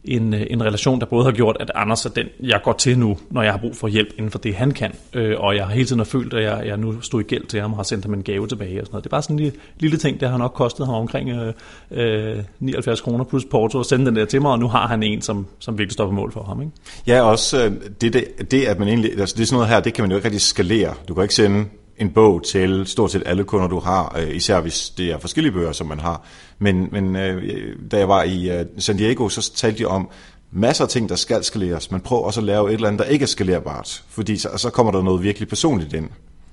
en, 0.06 0.34
øh, 0.34 0.42
en 0.50 0.64
relation, 0.64 1.00
der 1.00 1.06
både 1.06 1.24
har 1.24 1.32
gjort, 1.32 1.58
at 1.60 1.72
Anders 1.76 2.06
er 2.06 2.10
den, 2.10 2.28
jeg 2.40 2.62
går 2.64 2.74
til 2.74 3.00
nu, 3.00 3.18
når 3.30 3.42
jeg 3.42 3.54
har 3.54 3.60
brug 3.60 3.76
for 3.76 3.88
hjælp 3.88 4.10
inden 4.18 4.32
for 4.32 4.40
det, 4.40 4.56
han 4.56 4.72
kan. 4.72 4.92
Øh, 5.14 5.40
og 5.40 5.56
jeg 5.56 5.66
har 5.66 5.74
hele 5.74 5.86
tiden 5.86 6.00
har 6.00 6.06
følt, 6.06 6.34
at 6.34 6.44
jeg, 6.44 6.64
jeg 6.66 6.78
nu 6.78 7.02
stod 7.02 7.22
i 7.22 7.24
gæld 7.24 7.46
til 7.46 7.62
ham 7.62 7.72
og 7.72 7.78
har 7.78 7.84
sendt 7.84 8.06
ham 8.06 8.14
en 8.14 8.24
gave 8.24 8.48
tilbage. 8.48 8.82
Og 8.82 8.86
sådan 8.86 8.94
noget. 8.94 9.04
Det 9.04 9.10
er 9.10 9.12
bare 9.12 9.22
sådan 9.22 9.36
en 9.36 9.40
lille, 9.40 9.60
lille 9.80 9.98
ting, 9.98 10.20
der 10.20 10.28
har 10.28 10.38
nok 10.38 10.52
kostet 10.56 10.86
ham 10.86 10.96
omkring 10.96 11.30
øh, 11.30 11.54
øh, 11.92 12.44
79 12.60 13.02
kroner 13.02 13.24
plus 13.24 13.46
porto 13.46 13.80
at 13.80 13.86
sende 13.86 14.06
den 14.06 14.16
der 14.16 14.26
til 14.26 14.42
mig, 14.42 14.52
og 14.52 14.60
nu 14.60 14.68
har 14.68 14.88
han 14.88 15.04
en, 15.04 15.22
som, 15.22 15.48
som 15.60 15.78
virkelig 15.78 15.94
står 15.94 16.06
på 16.06 16.12
mål 16.12 16.32
for 16.32 16.44
ham. 16.44 16.62
Ikke? 16.62 16.72
Ja, 17.08 17.22
også 17.22 17.66
øh, 17.66 17.72
det, 18.02 18.14
det, 18.14 18.52
det, 18.52 18.66
at 18.66 18.80
man 18.80 18.88
egentlig, 18.88 19.20
altså 19.20 19.36
det 19.38 19.42
er 19.42 19.48
sådan 19.48 19.56
noget 19.56 19.70
her, 19.70 19.80
det 19.80 19.94
kan 19.94 20.04
man 20.04 20.12
jo 20.12 20.18
ikke 20.18 20.26
rigtig 20.26 20.42
skalere. 20.42 20.94
Du 21.08 21.14
kan 21.14 21.24
ikke 21.24 21.36
sende 21.36 21.66
en 21.98 22.10
bog 22.10 22.44
til 22.44 22.86
stort 22.86 23.12
set 23.12 23.24
alle 23.26 23.44
kunder, 23.44 23.68
du 23.68 23.80
har, 23.80 24.16
øh, 24.20 24.36
især 24.36 24.62
hvis 24.62 24.90
det 24.90 25.12
er 25.12 25.18
forskellige 25.18 25.54
bøger, 25.54 25.72
som 25.72 25.88
man 25.88 26.00
har. 26.00 26.22
Men, 26.60 26.90
men 26.92 27.16
øh, 27.16 27.76
da 27.92 27.98
jeg 27.98 28.10
var 28.10 28.24
i 28.24 28.50
øh, 28.50 28.66
San 28.78 28.98
Diego, 28.98 29.30
så 29.30 29.52
talte 29.56 29.80
de 29.80 29.86
om 29.86 30.10
masser 30.52 30.84
af 30.84 30.90
ting, 30.90 31.10
der 31.10 31.16
skal 31.16 31.44
skaleres, 31.44 31.92
men 31.92 32.02
prøv 32.02 32.24
også 32.24 32.40
at 32.40 32.46
lave 32.46 32.68
et 32.70 32.74
eller 32.74 32.88
andet, 32.88 33.00
der 33.00 33.06
ikke 33.06 33.24
er 33.24 33.28
skalerbart, 33.28 34.04
fordi 34.10 34.38
så, 34.38 34.50
så 34.58 34.70
kommer 34.70 34.92
der 34.92 35.02
noget 35.02 35.24
virkelig 35.24 35.48
personligt 35.48 35.94
ind. 35.94 36.10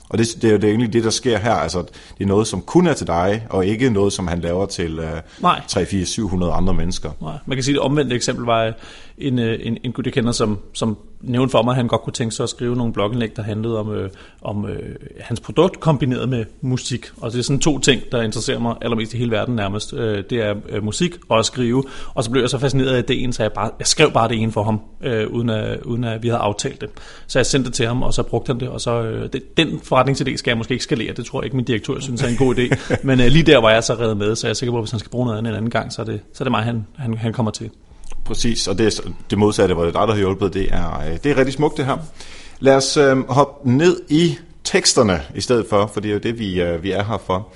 Og 0.09 0.19
det, 0.19 0.29
det 0.43 0.49
er 0.49 0.53
jo 0.53 0.57
det 0.57 0.65
er 0.65 0.69
egentlig 0.69 0.93
det, 0.93 1.05
der 1.05 1.11
sker 1.11 1.39
her. 1.39 1.53
Altså, 1.53 1.83
det 2.19 2.25
er 2.25 2.29
noget, 2.29 2.47
som 2.47 2.63
kun 2.63 2.87
er 2.87 2.93
til 2.93 3.07
dig, 3.07 3.47
og 3.51 3.67
ikke 3.67 3.91
noget, 3.91 4.13
som 4.13 4.27
han 4.27 4.41
laver 4.41 4.67
til 4.67 5.01
Nej. 5.41 5.61
3, 5.69 5.87
4, 5.87 6.05
700 6.05 6.53
andre 6.53 6.75
mennesker. 6.75 7.11
Nej. 7.21 7.39
Man 7.47 7.57
kan 7.57 7.65
sige, 7.65 7.73
at 7.73 7.77
det 7.77 7.83
omvendte 7.83 8.17
eksempel 8.17 8.45
var 8.45 8.73
en, 9.21 9.39
øh, 9.39 9.59
en, 9.63 9.79
en 9.85 9.93
gut, 9.93 10.07
jeg 10.07 10.13
kender, 10.13 10.33
som, 10.33 10.59
som 10.73 10.97
nævnte 11.21 11.51
for 11.51 11.63
mig, 11.63 11.73
at 11.73 11.77
han 11.77 11.89
godt 11.89 12.01
kunne 12.01 12.13
tænke 12.13 12.35
sig 12.35 12.43
at 12.43 12.49
skrive 12.49 12.77
nogle 12.77 12.93
blogindlæg, 12.93 13.37
der 13.37 13.43
handlede 13.43 13.79
om, 13.79 13.95
øh, 13.95 14.11
om 14.43 14.67
øh, 14.67 14.95
hans 15.21 15.41
produkt 15.41 15.81
kombineret 15.81 16.29
med 16.29 16.45
musik. 16.61 17.07
Og 17.21 17.33
det 17.33 17.39
er 17.39 17.43
sådan 17.43 17.61
to 17.61 17.79
ting, 17.79 18.03
der 18.13 18.23
interesserer 18.23 18.59
mig 18.59 18.75
allermest 18.83 19.15
i 19.15 19.17
hele 19.17 19.31
verden 19.31 19.57
nærmest. 19.57 19.95
Øh, 19.95 20.25
det 20.31 20.39
er 20.39 20.55
øh, 20.69 20.85
musik 20.85 21.15
og 21.29 21.39
at 21.39 21.47
skrive. 21.47 21.85
Og 22.15 22.25
så 22.25 22.31
blev 22.31 22.43
jeg 22.43 22.51
så 22.51 22.59
fascineret 22.59 22.95
af 22.95 22.99
ideen, 22.99 23.33
så 23.33 23.43
jeg, 23.43 23.53
bare, 23.53 23.71
jeg 23.79 23.87
skrev 23.87 24.13
bare 24.13 24.29
det 24.29 24.43
ene 24.43 24.53
for 24.53 24.63
ham, 24.63 24.81
øh, 25.03 25.27
uden, 25.29 25.51
at, 25.51 25.83
uden 25.83 26.05
at 26.05 26.23
vi 26.23 26.29
havde 26.29 26.41
aftalt 26.41 26.81
det. 26.81 26.89
Så 27.27 27.39
jeg 27.39 27.47
sendte 27.47 27.67
det 27.67 27.75
til 27.75 27.87
ham, 27.87 28.03
og 28.03 28.15
så 28.15 28.23
brugte 28.23 28.53
han 28.53 28.61
det. 28.61 28.69
Og 28.69 28.81
så, 28.81 29.03
øh, 29.03 29.33
det, 29.33 29.57
den 29.57 29.69
forretningsidé 29.69 30.37
skal 30.37 30.51
jeg 30.51 30.59
måske 30.59 30.73
ikke 30.73 30.85
skalere. 30.85 31.13
Det 31.13 31.25
tror 31.27 31.41
jeg 31.41 31.45
ikke, 31.45 31.57
min 31.57 31.65
direktør 31.65 32.01
synes 32.01 32.23
er 32.23 32.29
en 32.29 32.37
god 32.37 32.55
idé. 32.55 32.77
Men 33.09 33.21
øh, 33.21 33.27
lige 33.27 33.43
der 33.43 33.59
var 33.59 33.71
jeg 33.71 33.85
så 33.85 33.95
reddet 33.95 34.17
med, 34.17 34.37
så 34.37 34.47
jeg 34.47 34.51
er 34.51 34.55
sikker 34.55 34.73
på, 34.73 34.79
at 34.79 34.83
hvis 34.83 34.91
han 34.91 35.01
skal 35.01 35.11
bruge 35.11 35.27
noget 35.27 35.39
andet 35.39 35.51
en 35.51 35.57
anden 35.57 35.71
gang, 35.71 35.93
så 35.93 36.03
er 36.03 36.07
det, 36.07 36.21
så 36.33 36.43
er 36.43 36.45
det 36.45 36.51
mig, 36.51 36.63
han, 36.63 36.87
han, 36.97 37.17
han 37.17 37.33
kommer 37.33 37.53
til. 37.53 37.71
Præcis, 38.31 38.69
og 38.69 38.79
det, 38.79 38.87
er 38.87 39.11
det 39.31 39.39
modsatte, 39.39 39.75
hvor 39.75 39.85
det 39.85 39.95
er 39.95 40.01
dig, 40.01 40.09
der 40.09 40.15
har 40.15 40.21
hjulpet, 40.21 40.55
det 40.55 40.69
er, 40.73 41.01
øh, 41.01 41.19
det 41.25 41.27
er 41.27 41.37
rigtig 41.37 41.55
smukt 41.55 41.77
det 41.77 41.87
her. 41.87 41.97
Lad 42.61 42.77
os 42.77 42.97
øh, 42.97 43.29
hoppe 43.29 43.71
ned 43.71 44.01
i 44.09 44.39
teksterne 44.65 45.23
i 45.35 45.41
stedet 45.41 45.67
for, 45.71 45.87
for 45.87 46.01
det 46.01 46.09
er 46.09 46.13
jo 46.13 46.19
det, 46.19 46.39
vi, 46.39 46.61
øh, 46.61 46.83
vi 46.83 46.91
er 46.91 47.05
her 47.05 47.19
for. 47.27 47.49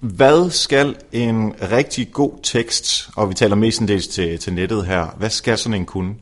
Hvad 0.00 0.50
skal 0.50 0.96
en 1.12 1.54
rigtig 1.72 2.12
god 2.12 2.32
tekst, 2.42 3.08
og 3.16 3.28
vi 3.28 3.34
taler 3.34 3.56
mestendels 3.56 4.08
til, 4.08 4.38
til 4.38 4.52
nettet 4.52 4.86
her, 4.86 5.06
hvad 5.18 5.30
skal 5.30 5.58
sådan 5.58 5.74
en 5.74 5.86
kunne? 5.86 6.14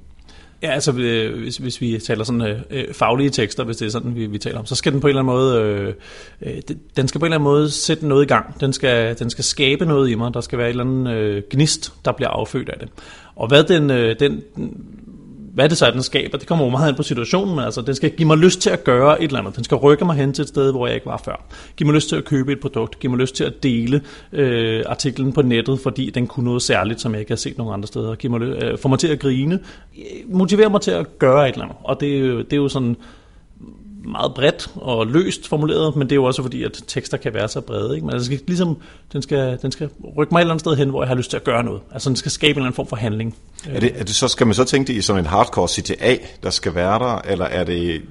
Ja, 0.63 0.71
altså 0.71 0.93
øh, 0.93 1.39
hvis, 1.39 1.57
hvis 1.57 1.81
vi 1.81 1.99
taler 1.99 2.25
sådan 2.25 2.43
øh, 2.43 2.61
øh, 2.71 2.95
faglige 2.95 3.31
tekster, 3.31 3.65
hvis 3.65 3.77
det 3.77 3.87
er 3.87 3.91
sådan, 3.91 4.17
vi, 4.17 4.27
vi 4.27 4.39
taler 4.39 4.59
om, 4.59 4.67
så 4.67 4.75
skal 4.75 4.93
den 4.93 5.01
på 5.01 5.07
en 5.07 5.09
eller 5.09 5.23
anden 5.23 5.35
måde, 5.35 5.63
øh, 5.63 5.95
øh 6.41 6.63
den 6.97 7.09
skal 7.09 7.19
på 7.19 7.27
en 7.27 7.33
eller 7.33 7.39
anden 7.39 7.45
måde 7.45 7.71
sætte 7.71 8.07
noget 8.07 8.25
i 8.25 8.29
gang. 8.29 8.61
Den 8.61 8.73
skal, 8.73 9.19
den 9.19 9.31
skal 9.31 9.45
skabe 9.45 9.87
noget 9.87 10.11
i 10.11 10.15
mig. 10.15 10.35
Der 10.35 10.41
skal 10.41 10.59
være 10.59 10.67
et 10.67 10.71
eller 10.71 10.85
andet 10.85 11.13
øh, 11.15 11.43
gnist, 11.51 11.93
der 12.05 12.13
bliver 12.13 12.29
affødt 12.29 12.69
af 12.69 12.79
det. 12.79 12.89
Og 13.37 13.49
hvad 13.49 13.65
den, 13.65 13.91
øh, 13.91 14.17
den 14.21 14.43
hvad 15.61 15.69
det 15.69 15.79
så 15.79 15.87
er, 15.87 15.91
den 15.91 16.03
skaber, 16.03 16.39
det 16.39 16.49
kommer 16.49 16.65
jo 16.65 16.71
meget 16.71 16.89
ind 16.89 16.97
på 16.97 17.03
situationen, 17.03 17.55
men 17.55 17.65
altså, 17.65 17.81
den 17.81 17.95
skal 17.95 18.11
give 18.11 18.27
mig 18.27 18.37
lyst 18.37 18.61
til 18.61 18.71
at 18.71 18.85
gøre 18.85 19.23
et 19.23 19.27
eller 19.27 19.39
andet. 19.39 19.57
Den 19.57 19.65
skal 19.65 19.77
rykke 19.77 20.05
mig 20.05 20.17
hen 20.17 20.33
til 20.33 20.43
et 20.43 20.49
sted, 20.49 20.73
hvor 20.73 20.87
jeg 20.87 20.95
ikke 20.95 21.07
var 21.07 21.23
før. 21.25 21.45
Giv 21.77 21.87
mig 21.87 21.95
lyst 21.95 22.09
til 22.09 22.17
at 22.17 22.25
købe 22.25 22.53
et 22.53 22.61
produkt. 22.61 22.99
Giv 22.99 23.11
mig 23.11 23.19
lyst 23.19 23.35
til 23.37 23.45
at 23.45 23.63
dele 23.63 24.01
øh, 24.33 24.85
artiklen 24.87 25.33
på 25.33 25.43
nettet, 25.43 25.81
fordi 25.81 26.11
den 26.11 26.27
kunne 26.27 26.45
noget 26.45 26.63
særligt, 26.63 27.01
som 27.01 27.13
jeg 27.13 27.21
ikke 27.21 27.31
har 27.31 27.37
set 27.37 27.59
nogen 27.59 27.75
andre 27.75 27.87
steder. 27.87 28.15
Giv 28.15 28.31
mig, 28.31 28.43
øh, 28.43 28.79
få 28.79 28.89
mig 28.89 28.99
til 28.99 29.09
at 29.09 29.19
grine. 29.19 29.59
Øh, 29.99 30.35
motiver 30.35 30.69
mig 30.69 30.81
til 30.81 30.91
at 30.91 31.19
gøre 31.19 31.49
et 31.49 31.53
eller 31.53 31.65
andet. 31.65 31.77
Og 31.85 32.01
det, 32.01 32.11
det 32.51 32.53
er 32.53 32.61
jo 32.61 32.69
sådan 32.69 32.97
meget 34.05 34.35
bredt 34.35 34.71
og 34.75 35.07
løst 35.07 35.49
formuleret, 35.49 35.97
men 35.97 36.07
det 36.07 36.13
er 36.13 36.17
jo 36.17 36.25
også 36.25 36.43
fordi, 36.43 36.63
at 36.65 36.83
tekster 36.87 37.17
kan 37.17 37.35
være 37.35 37.49
så 37.49 37.61
brede. 37.61 37.95
Ikke? 37.95 38.07
Men 38.07 38.15
den 38.15 38.25
skal, 38.25 38.41
ligesom, 38.47 38.77
den, 39.13 39.23
skal, 39.23 39.59
den 39.63 39.73
skal 39.73 39.91
rykke 40.17 40.35
mig 40.35 40.39
et 40.39 40.41
eller 40.41 40.55
andet 40.55 40.61
sted 40.61 40.77
hen, 40.77 40.91
hvor 40.91 41.03
jeg 41.03 41.09
har 41.09 41.15
lyst 41.15 41.31
til 41.31 41.37
at 41.37 41.45
gøre 41.45 41.65
noget. 41.65 41.81
Altså 41.93 42.09
den 42.09 42.17
skal 42.17 42.31
skabe 42.31 42.51
en 42.51 42.57
eller 42.57 42.67
anden 42.67 42.77
form 42.77 42.87
for 42.87 42.97
handling. 42.97 43.37
Er 43.71 43.81
det, 43.81 43.93
er 43.95 44.05
det 44.05 44.15
så, 44.15 44.29
skal 44.29 44.47
man 44.47 44.55
så 44.55 44.65
tænke 44.65 44.89
det 44.89 44.99
i 44.99 45.03
sådan 45.03 45.23
en 45.23 45.27
hardcore 45.27 45.69
CTA, 45.69 46.17
der 46.43 46.51
skal 46.51 46.75
være 46.75 46.99
der, 46.99 47.19
eller 47.33 47.45
er 47.45 47.65
det 47.65 48.03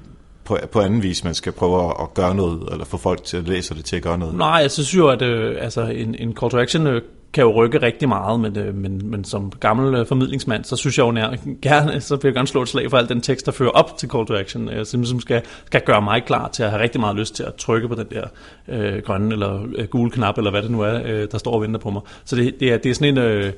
på, 0.44 0.58
på 0.72 0.80
anden 0.80 1.02
vis, 1.02 1.24
man 1.24 1.34
skal 1.34 1.52
prøve 1.52 2.02
at 2.02 2.14
gøre 2.14 2.34
noget, 2.34 2.68
eller 2.72 2.84
få 2.84 2.96
folk 2.96 3.24
til 3.24 3.36
at 3.36 3.48
læse 3.48 3.74
det 3.74 3.84
til 3.84 3.96
at 3.96 4.02
gøre 4.02 4.18
noget? 4.18 4.34
Nej, 4.34 4.48
jeg 4.48 4.70
synes 4.70 4.94
jo, 4.94 5.08
at 5.08 5.22
øh, 5.22 5.56
altså, 5.60 5.82
en, 5.82 6.14
en 6.18 6.36
call 6.40 6.50
to 6.50 6.58
action 6.58 6.86
øh, 6.86 7.02
kan 7.32 7.44
jo 7.44 7.64
rykke 7.64 7.82
rigtig 7.82 8.08
meget, 8.08 8.40
men, 8.40 8.58
øh, 8.58 8.74
men, 8.74 9.10
men 9.10 9.24
som 9.24 9.52
gammel 9.60 9.94
øh, 9.94 10.06
formidlingsmand, 10.06 10.64
så 10.64 10.76
synes 10.76 10.98
jeg 10.98 11.06
jo 11.06 11.10
nær, 11.10 11.36
gerne, 11.62 12.00
så 12.00 12.16
vil 12.16 12.28
jeg 12.28 12.34
gerne 12.34 12.48
slå 12.48 12.62
et 12.62 12.68
slag 12.68 12.90
for 12.90 12.96
al 12.96 13.08
den 13.08 13.20
tekst, 13.20 13.46
der 13.46 13.52
fører 13.52 13.70
op 13.70 13.98
til 13.98 14.08
call 14.08 14.26
to 14.26 14.34
action, 14.34 14.68
øh, 14.68 14.86
som 14.86 15.00
ligesom 15.00 15.20
skal, 15.20 15.42
skal 15.66 15.82
gøre 15.86 16.02
mig 16.02 16.22
klar 16.26 16.48
til 16.48 16.62
at 16.62 16.70
have 16.70 16.82
rigtig 16.82 17.00
meget 17.00 17.16
lyst 17.16 17.34
til 17.34 17.42
at 17.42 17.54
trykke 17.54 17.88
på 17.88 17.94
den 17.94 18.06
der 18.10 18.24
øh, 18.68 19.02
grønne 19.02 19.32
eller 19.32 19.66
øh, 19.76 19.88
gule 19.88 20.10
knap, 20.10 20.38
eller 20.38 20.50
hvad 20.50 20.62
det 20.62 20.70
nu 20.70 20.80
er, 20.80 21.00
øh, 21.04 21.28
der 21.32 21.38
står 21.38 21.52
og 21.52 21.62
venter 21.62 21.80
på 21.80 21.90
mig. 21.90 22.02
Så 22.24 22.36
det, 22.36 22.60
det, 22.60 22.72
er, 22.72 22.78
det 22.78 22.90
er 22.90 22.94
sådan 22.94 23.18
en... 23.18 23.18
Øh, 23.18 23.52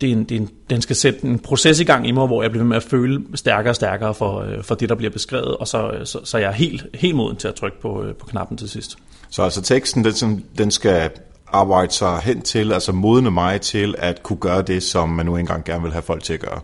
det 0.00 0.08
er 0.08 0.12
en, 0.12 0.24
det 0.24 0.36
er 0.36 0.40
en, 0.40 0.50
den 0.70 0.82
skal 0.82 0.96
sætte 0.96 1.24
en 1.24 1.38
proces 1.38 1.80
i 1.80 1.84
gang 1.84 2.08
i 2.08 2.12
mig, 2.12 2.26
hvor 2.26 2.42
jeg 2.42 2.50
bliver 2.50 2.64
med 2.64 2.76
at 2.76 2.82
føle 2.82 3.22
stærkere 3.34 3.70
og 3.70 3.76
stærkere 3.76 4.14
for, 4.14 4.40
øh, 4.40 4.62
for 4.62 4.74
det, 4.74 4.88
der 4.88 4.94
bliver 4.94 5.10
beskrevet, 5.10 5.56
og 5.56 5.68
så, 5.68 5.90
øh, 5.90 6.06
så, 6.06 6.18
så 6.24 6.38
jeg 6.38 6.48
er 6.48 6.52
helt, 6.52 6.86
helt 6.94 7.16
moden 7.16 7.36
til 7.36 7.48
at 7.48 7.54
trykke 7.54 7.80
på, 7.80 8.02
øh, 8.02 8.14
på 8.14 8.26
knappen 8.26 8.56
til 8.56 8.68
sidst. 8.68 8.96
Så 9.30 9.42
altså 9.42 9.62
teksten, 9.62 10.04
den, 10.04 10.44
den 10.58 10.70
skal 10.70 11.10
arbejde 11.54 11.92
sig 11.92 12.18
hen 12.18 12.42
til, 12.42 12.72
altså 12.72 12.92
modne 12.92 13.30
mig 13.30 13.60
til 13.60 13.94
at 13.98 14.22
kunne 14.22 14.36
gøre 14.36 14.62
det, 14.62 14.82
som 14.82 15.08
man 15.08 15.26
nu 15.26 15.36
engang 15.36 15.64
gerne 15.64 15.82
vil 15.82 15.92
have 15.92 16.02
folk 16.02 16.22
til 16.22 16.32
at 16.32 16.40
gøre. 16.40 16.60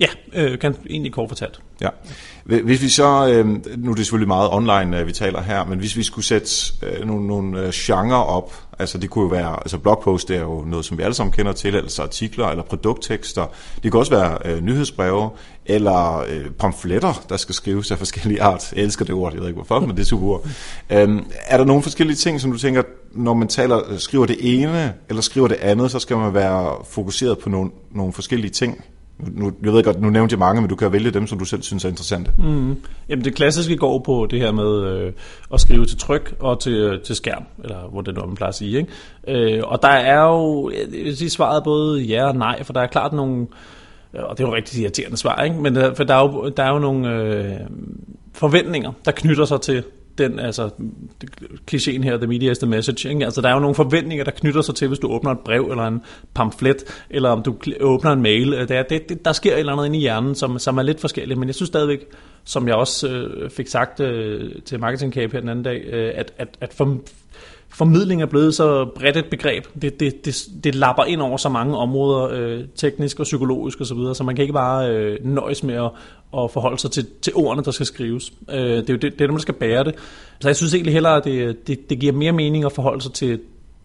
Ja, 0.00 0.08
øh, 0.34 0.58
kan 0.58 0.74
egentlig 0.90 1.12
kort 1.12 1.28
fortalt. 1.28 1.60
Ja. 1.80 1.88
Hvis 2.44 2.82
vi 2.82 2.88
så, 2.88 3.28
øh, 3.28 3.46
nu 3.78 3.90
er 3.90 3.94
det 3.94 4.06
selvfølgelig 4.06 4.28
meget 4.28 4.50
online, 4.52 4.98
øh, 4.98 5.06
vi 5.06 5.12
taler 5.12 5.42
her, 5.42 5.64
men 5.64 5.78
hvis 5.78 5.96
vi 5.96 6.02
skulle 6.02 6.24
sætte 6.24 6.50
øh, 6.82 7.06
nogle, 7.06 7.26
nogle 7.26 7.60
øh, 7.60 7.72
genre 7.72 8.26
op, 8.26 8.54
altså 8.78 8.98
det 8.98 9.10
kunne 9.10 9.22
jo 9.22 9.28
være, 9.28 9.56
altså 9.60 9.78
blogpost 9.78 10.28
det 10.28 10.36
er 10.36 10.40
jo 10.40 10.64
noget, 10.66 10.84
som 10.84 10.98
vi 10.98 11.02
alle 11.02 11.14
sammen 11.14 11.32
kender 11.32 11.52
til, 11.52 11.76
altså 11.76 12.02
artikler 12.02 12.46
eller 12.46 12.62
produkttekster. 12.62 13.46
Det 13.82 13.90
kan 13.90 13.98
også 13.98 14.12
være 14.12 14.38
øh, 14.44 14.60
nyhedsbreve 14.64 15.30
eller 15.66 16.18
øh, 16.18 16.50
pamfletter, 16.50 17.24
der 17.28 17.36
skal 17.36 17.54
skrives 17.54 17.90
af 17.90 17.98
forskellige 17.98 18.42
art. 18.42 18.72
Jeg 18.76 18.82
elsker 18.82 19.04
det 19.04 19.14
ord, 19.14 19.32
jeg 19.32 19.40
ved 19.40 19.48
ikke 19.48 19.58
hvorfor, 19.58 19.80
men 19.80 19.90
det 19.90 20.00
er 20.00 20.06
super 20.06 20.26
ord. 20.26 20.46
Øhm, 20.90 21.24
er 21.46 21.56
der 21.56 21.64
nogle 21.64 21.82
forskellige 21.82 22.16
ting, 22.16 22.40
som 22.40 22.52
du 22.52 22.58
tænker, 22.58 22.82
når 23.12 23.34
man 23.34 23.48
taler, 23.48 23.80
øh, 23.90 23.98
skriver 23.98 24.26
det 24.26 24.36
ene 24.40 24.94
eller 25.08 25.22
skriver 25.22 25.48
det 25.48 25.56
andet, 25.56 25.90
så 25.90 25.98
skal 25.98 26.16
man 26.16 26.34
være 26.34 26.76
fokuseret 26.84 27.38
på 27.38 27.48
nogle, 27.48 27.70
nogle 27.90 28.12
forskellige 28.12 28.50
ting? 28.50 28.84
Nu, 29.18 29.52
jeg 29.62 29.72
ved 29.72 29.84
godt, 29.84 30.00
nu 30.00 30.10
nævnte 30.10 30.32
jeg 30.32 30.38
mange, 30.38 30.60
men 30.60 30.70
du 30.70 30.76
kan 30.76 30.92
vælge 30.92 31.10
dem, 31.10 31.26
som 31.26 31.38
du 31.38 31.44
selv 31.44 31.62
synes 31.62 31.84
er 31.84 31.88
interessante. 31.88 32.32
Mm. 32.38 32.76
Jamen 33.08 33.24
det 33.24 33.34
klassiske 33.34 33.76
går 33.76 33.98
på 33.98 34.26
det 34.30 34.40
her 34.40 34.52
med 34.52 34.84
øh, 34.84 35.12
at 35.54 35.60
skrive 35.60 35.86
til 35.86 35.98
tryk 35.98 36.34
og 36.38 36.60
til, 36.60 36.72
øh, 36.72 37.00
til 37.00 37.16
skærm, 37.16 37.44
eller 37.62 37.88
hvor 37.88 38.00
det 38.00 38.14
nu 38.14 38.26
man 38.26 38.36
plejer 38.36 38.48
at 38.48 38.54
sige. 38.54 38.78
Ikke? 38.78 39.56
Øh, 39.56 39.62
og 39.66 39.82
der 39.82 39.88
er 39.88 40.22
jo, 40.22 40.70
jeg 40.70 41.04
vil 41.04 41.16
sige 41.16 41.30
svaret 41.30 41.64
både 41.64 42.02
ja 42.02 42.28
og 42.28 42.36
nej, 42.36 42.62
for 42.62 42.72
der 42.72 42.80
er 42.80 42.86
klart 42.86 43.12
nogle, 43.12 43.46
øh, 44.14 44.22
og 44.22 44.38
det 44.38 44.44
er 44.44 44.48
jo 44.48 44.54
rigtig 44.54 44.82
irriterende 44.82 45.16
svar, 45.16 45.42
ikke? 45.42 45.56
men 45.56 45.74
der, 45.74 45.94
for 45.94 46.04
der 46.04 46.14
er 46.14 46.22
jo, 46.22 46.48
der 46.56 46.62
er 46.62 46.72
jo 46.72 46.78
nogle 46.78 47.16
øh, 47.16 47.56
forventninger, 48.32 48.92
der 49.04 49.10
knytter 49.10 49.44
sig 49.44 49.60
til 49.60 49.82
den, 50.20 50.38
altså, 50.38 50.70
klichéen 51.70 52.02
her, 52.02 52.16
the 52.16 52.26
media 52.26 52.50
is 52.50 52.58
the 52.58 52.68
message, 52.68 53.08
ikke? 53.08 53.24
altså 53.24 53.40
der 53.40 53.48
er 53.48 53.52
jo 53.52 53.60
nogle 53.60 53.74
forventninger, 53.74 54.24
der 54.24 54.30
knytter 54.30 54.62
sig 54.62 54.74
til, 54.74 54.88
hvis 54.88 54.98
du 54.98 55.08
åbner 55.08 55.30
et 55.30 55.38
brev, 55.38 55.68
eller 55.70 55.86
en 55.86 56.00
pamflet, 56.34 57.04
eller 57.10 57.30
om 57.30 57.42
du 57.42 57.56
åbner 57.80 58.12
en 58.12 58.22
mail, 58.22 58.52
der, 58.68 58.82
det, 58.82 59.08
det, 59.08 59.24
der 59.24 59.32
sker 59.32 59.52
et 59.52 59.58
eller 59.58 59.72
andet 59.72 59.86
inde 59.86 59.98
i 59.98 60.00
hjernen, 60.00 60.34
som, 60.34 60.58
som 60.58 60.78
er 60.78 60.82
lidt 60.82 61.00
forskelligt, 61.00 61.38
men 61.38 61.48
jeg 61.48 61.54
synes 61.54 61.68
stadigvæk, 61.68 62.06
som 62.44 62.68
jeg 62.68 62.74
også 62.74 63.08
øh, 63.08 63.50
fik 63.50 63.68
sagt 63.68 64.00
øh, 64.00 64.50
til 64.64 64.80
Marketing 64.80 65.12
Cape 65.12 65.32
her 65.32 65.40
den 65.40 65.48
anden 65.48 65.64
dag, 65.64 65.84
øh, 65.84 66.12
at, 66.14 66.32
at, 66.38 66.48
at 66.60 66.72
for, 66.72 66.98
formidling 67.72 68.22
er 68.22 68.26
blevet 68.26 68.54
så 68.54 68.84
bredt 68.84 69.16
et 69.16 69.24
begreb. 69.30 69.64
Det, 69.82 70.00
det, 70.00 70.24
det, 70.24 70.48
det 70.64 70.74
lapper 70.74 71.04
ind 71.04 71.20
over 71.20 71.36
så 71.36 71.48
mange 71.48 71.76
områder, 71.76 72.28
øh, 72.32 72.64
teknisk 72.76 73.20
og 73.20 73.24
psykologisk 73.24 73.80
osv., 73.80 73.84
så, 73.84 73.94
videre, 73.94 74.14
så 74.14 74.24
man 74.24 74.36
kan 74.36 74.42
ikke 74.42 74.54
bare 74.54 74.90
øh, 74.90 75.18
nøjes 75.24 75.62
med 75.62 75.74
at, 75.74 75.90
at 76.38 76.50
forholde 76.50 76.78
sig 76.78 76.90
til, 76.90 77.06
til 77.22 77.32
ordene, 77.34 77.64
der 77.64 77.70
skal 77.70 77.86
skrives. 77.86 78.32
Øh, 78.50 78.56
det 78.60 78.90
er 78.90 78.94
jo 78.94 78.98
det, 78.98 79.02
det 79.02 79.20
er 79.20 79.26
dem, 79.26 79.30
man 79.30 79.40
skal 79.40 79.54
bære 79.54 79.84
det. 79.84 79.94
Så 80.40 80.48
jeg 80.48 80.56
synes 80.56 80.74
egentlig 80.74 80.92
hellere, 80.92 81.16
at 81.16 81.24
det, 81.24 81.66
det, 81.66 81.90
det 81.90 81.98
giver 81.98 82.12
mere 82.12 82.32
mening 82.32 82.64
at 82.64 82.72
forholde 82.72 83.02
sig 83.02 83.12
til 83.12 83.40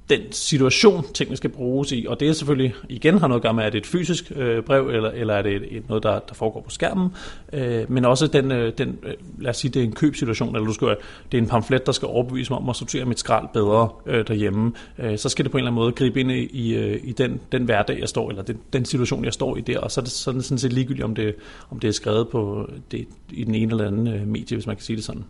den 0.09 0.21
situation, 0.31 1.05
tingene 1.13 1.37
skal 1.37 1.49
bruges 1.49 1.91
i, 1.91 2.05
og 2.09 2.19
det 2.19 2.29
er 2.29 2.33
selvfølgelig, 2.33 2.73
igen 2.89 3.17
har 3.17 3.27
noget 3.27 3.39
at 3.39 3.43
gøre 3.43 3.53
med, 3.53 3.63
er 3.63 3.69
det 3.69 3.77
et 3.77 3.85
fysisk 3.85 4.31
øh, 4.35 4.63
brev, 4.63 4.89
eller, 4.89 5.09
eller 5.11 5.33
er 5.33 5.41
det 5.41 5.55
et, 5.55 5.77
et, 5.77 5.89
noget, 5.89 6.03
der, 6.03 6.19
der 6.19 6.33
foregår 6.33 6.61
på 6.61 6.69
skærmen, 6.69 7.09
øh, 7.53 7.91
men 7.91 8.05
også 8.05 8.27
den, 8.27 8.51
øh, 8.51 8.73
den 8.77 8.99
øh, 9.03 9.13
lad 9.39 9.49
os 9.49 9.57
sige, 9.57 9.71
det 9.71 9.79
er 9.79 9.83
en 9.83 9.91
købsituation, 9.91 10.55
eller 10.55 10.67
du 10.67 10.73
skal, 10.73 10.95
det 11.31 11.37
er 11.37 11.41
en 11.41 11.47
pamflet, 11.47 11.85
der 11.85 11.91
skal 11.91 12.07
overbevise 12.07 12.51
mig 12.51 12.59
om 12.59 12.69
at 12.69 12.75
sortere 12.75 13.05
mit 13.05 13.19
skrald 13.19 13.47
bedre 13.53 13.89
øh, 14.05 14.27
derhjemme, 14.27 14.71
øh, 14.99 15.17
så 15.17 15.29
skal 15.29 15.45
det 15.45 15.51
på 15.51 15.57
en 15.57 15.59
eller 15.59 15.71
anden 15.71 15.81
måde 15.81 15.91
gribe 15.91 16.19
ind 16.19 16.31
i, 16.31 16.45
i, 16.45 16.75
øh, 16.75 16.99
i 17.03 17.11
den, 17.11 17.39
den 17.51 17.63
hverdag, 17.63 17.99
jeg 17.99 18.09
står, 18.09 18.29
eller 18.29 18.43
den, 18.43 18.57
den 18.73 18.85
situation, 18.85 19.25
jeg 19.25 19.33
står 19.33 19.57
i 19.57 19.61
der, 19.61 19.79
og 19.79 19.91
så 19.91 20.01
er 20.01 20.03
det, 20.03 20.11
så 20.11 20.31
det 20.31 20.45
sådan 20.45 20.57
set 20.57 20.73
ligegyldigt, 20.73 21.05
om 21.05 21.15
det, 21.15 21.35
om 21.69 21.79
det 21.79 21.87
er 21.87 21.91
skrevet 21.91 22.29
på 22.29 22.69
det, 22.91 23.07
i 23.31 23.43
den 23.43 23.55
ene 23.55 23.71
eller 23.71 23.87
anden 23.87 24.07
øh, 24.07 24.27
medie, 24.27 24.57
hvis 24.57 24.67
man 24.67 24.75
kan 24.75 24.83
sige 24.83 24.95
det 24.95 25.03
sådan. 25.03 25.23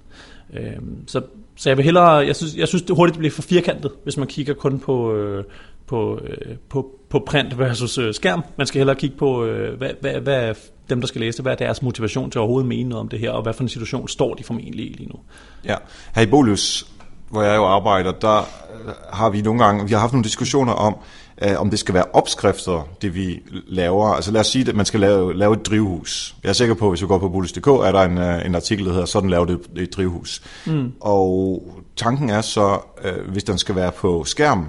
Øh, 0.53 0.77
så 1.07 1.21
så 1.55 1.69
jeg 1.69 1.77
vil 1.77 1.85
hellere, 1.85 2.11
jeg 2.11 2.35
synes, 2.35 2.55
jeg 2.55 2.67
synes 2.67 2.81
det 2.81 2.95
hurtigt 2.95 3.17
bliver 3.17 3.31
for 3.31 3.41
firkantet, 3.41 3.91
hvis 4.03 4.17
man 4.17 4.27
kigger 4.27 4.53
kun 4.53 4.79
på, 4.79 5.13
øh, 5.13 5.43
på, 5.87 6.19
øh, 6.23 6.57
på, 6.69 6.89
på 7.09 7.23
print 7.27 7.59
versus 7.59 7.97
øh, 7.97 8.13
skærm. 8.13 8.43
Man 8.57 8.67
skal 8.67 8.79
hellere 8.79 8.95
kigge 8.95 9.17
på, 9.17 9.45
øh, 9.45 9.77
hvad, 9.77 9.89
hvad, 10.01 10.13
hvad 10.13 10.55
dem, 10.89 11.01
der 11.01 11.07
skal 11.07 11.21
læse 11.21 11.37
det, 11.37 11.43
hvad 11.43 11.51
er 11.51 11.57
deres 11.57 11.81
motivation 11.81 12.31
til 12.31 12.39
at 12.39 12.41
overhovedet 12.41 12.67
mene 12.67 12.89
noget 12.89 12.99
om 12.99 13.09
det 13.09 13.19
her, 13.19 13.31
og 13.31 13.43
hvad 13.43 13.53
for 13.53 13.63
en 13.63 13.69
situation 13.69 14.07
står 14.07 14.33
de 14.33 14.43
formentlig 14.43 14.85
i 14.85 14.93
lige 14.93 15.09
nu. 15.09 15.19
Ja, 15.65 15.75
her 16.15 16.21
i 16.21 16.25
Bolus, 16.25 16.87
hvor 17.29 17.41
jeg 17.41 17.55
jo 17.55 17.65
arbejder, 17.65 18.11
der 18.11 18.37
øh, 18.39 18.93
har 19.13 19.29
vi 19.29 19.41
nogle 19.41 19.63
gange, 19.63 19.87
vi 19.87 19.93
har 19.93 19.99
haft 19.99 20.13
nogle 20.13 20.23
diskussioner 20.23 20.73
om, 20.73 20.97
øh, 21.41 21.61
om 21.61 21.69
det 21.69 21.79
skal 21.79 21.93
være 21.93 22.05
opskrifter, 22.13 22.87
det 23.01 23.15
vi 23.15 23.41
laver. 23.67 24.07
Altså 24.07 24.31
lad 24.31 24.41
os 24.41 24.47
sige, 24.47 24.69
at 24.69 24.75
man 24.75 24.85
skal 24.85 24.99
lave, 24.99 25.33
lave 25.33 25.53
et 25.53 25.65
drivhus. 25.65 26.35
Jeg 26.43 26.49
er 26.49 26.53
sikker 26.53 26.75
på, 26.75 26.85
at 26.85 26.91
hvis 26.91 27.01
vi 27.01 27.07
går 27.07 27.17
på 27.17 27.29
Bullis.dk, 27.29 27.67
er 27.67 27.91
der 27.91 28.01
en, 28.01 28.17
øh, 28.17 28.45
en 28.45 28.55
artikel, 28.55 28.85
der 28.85 28.91
hedder, 28.91 29.05
sådan 29.05 29.29
laver 29.29 29.45
det 29.45 29.59
et 29.77 29.93
drivhus. 29.95 30.41
Mm. 30.65 30.91
Og 30.99 31.63
tanken 31.95 32.29
er 32.29 32.41
så, 32.41 32.79
øh, 33.03 33.31
hvis 33.31 33.43
den 33.43 33.57
skal 33.57 33.75
være 33.75 33.91
på 33.91 34.23
skærm, 34.23 34.67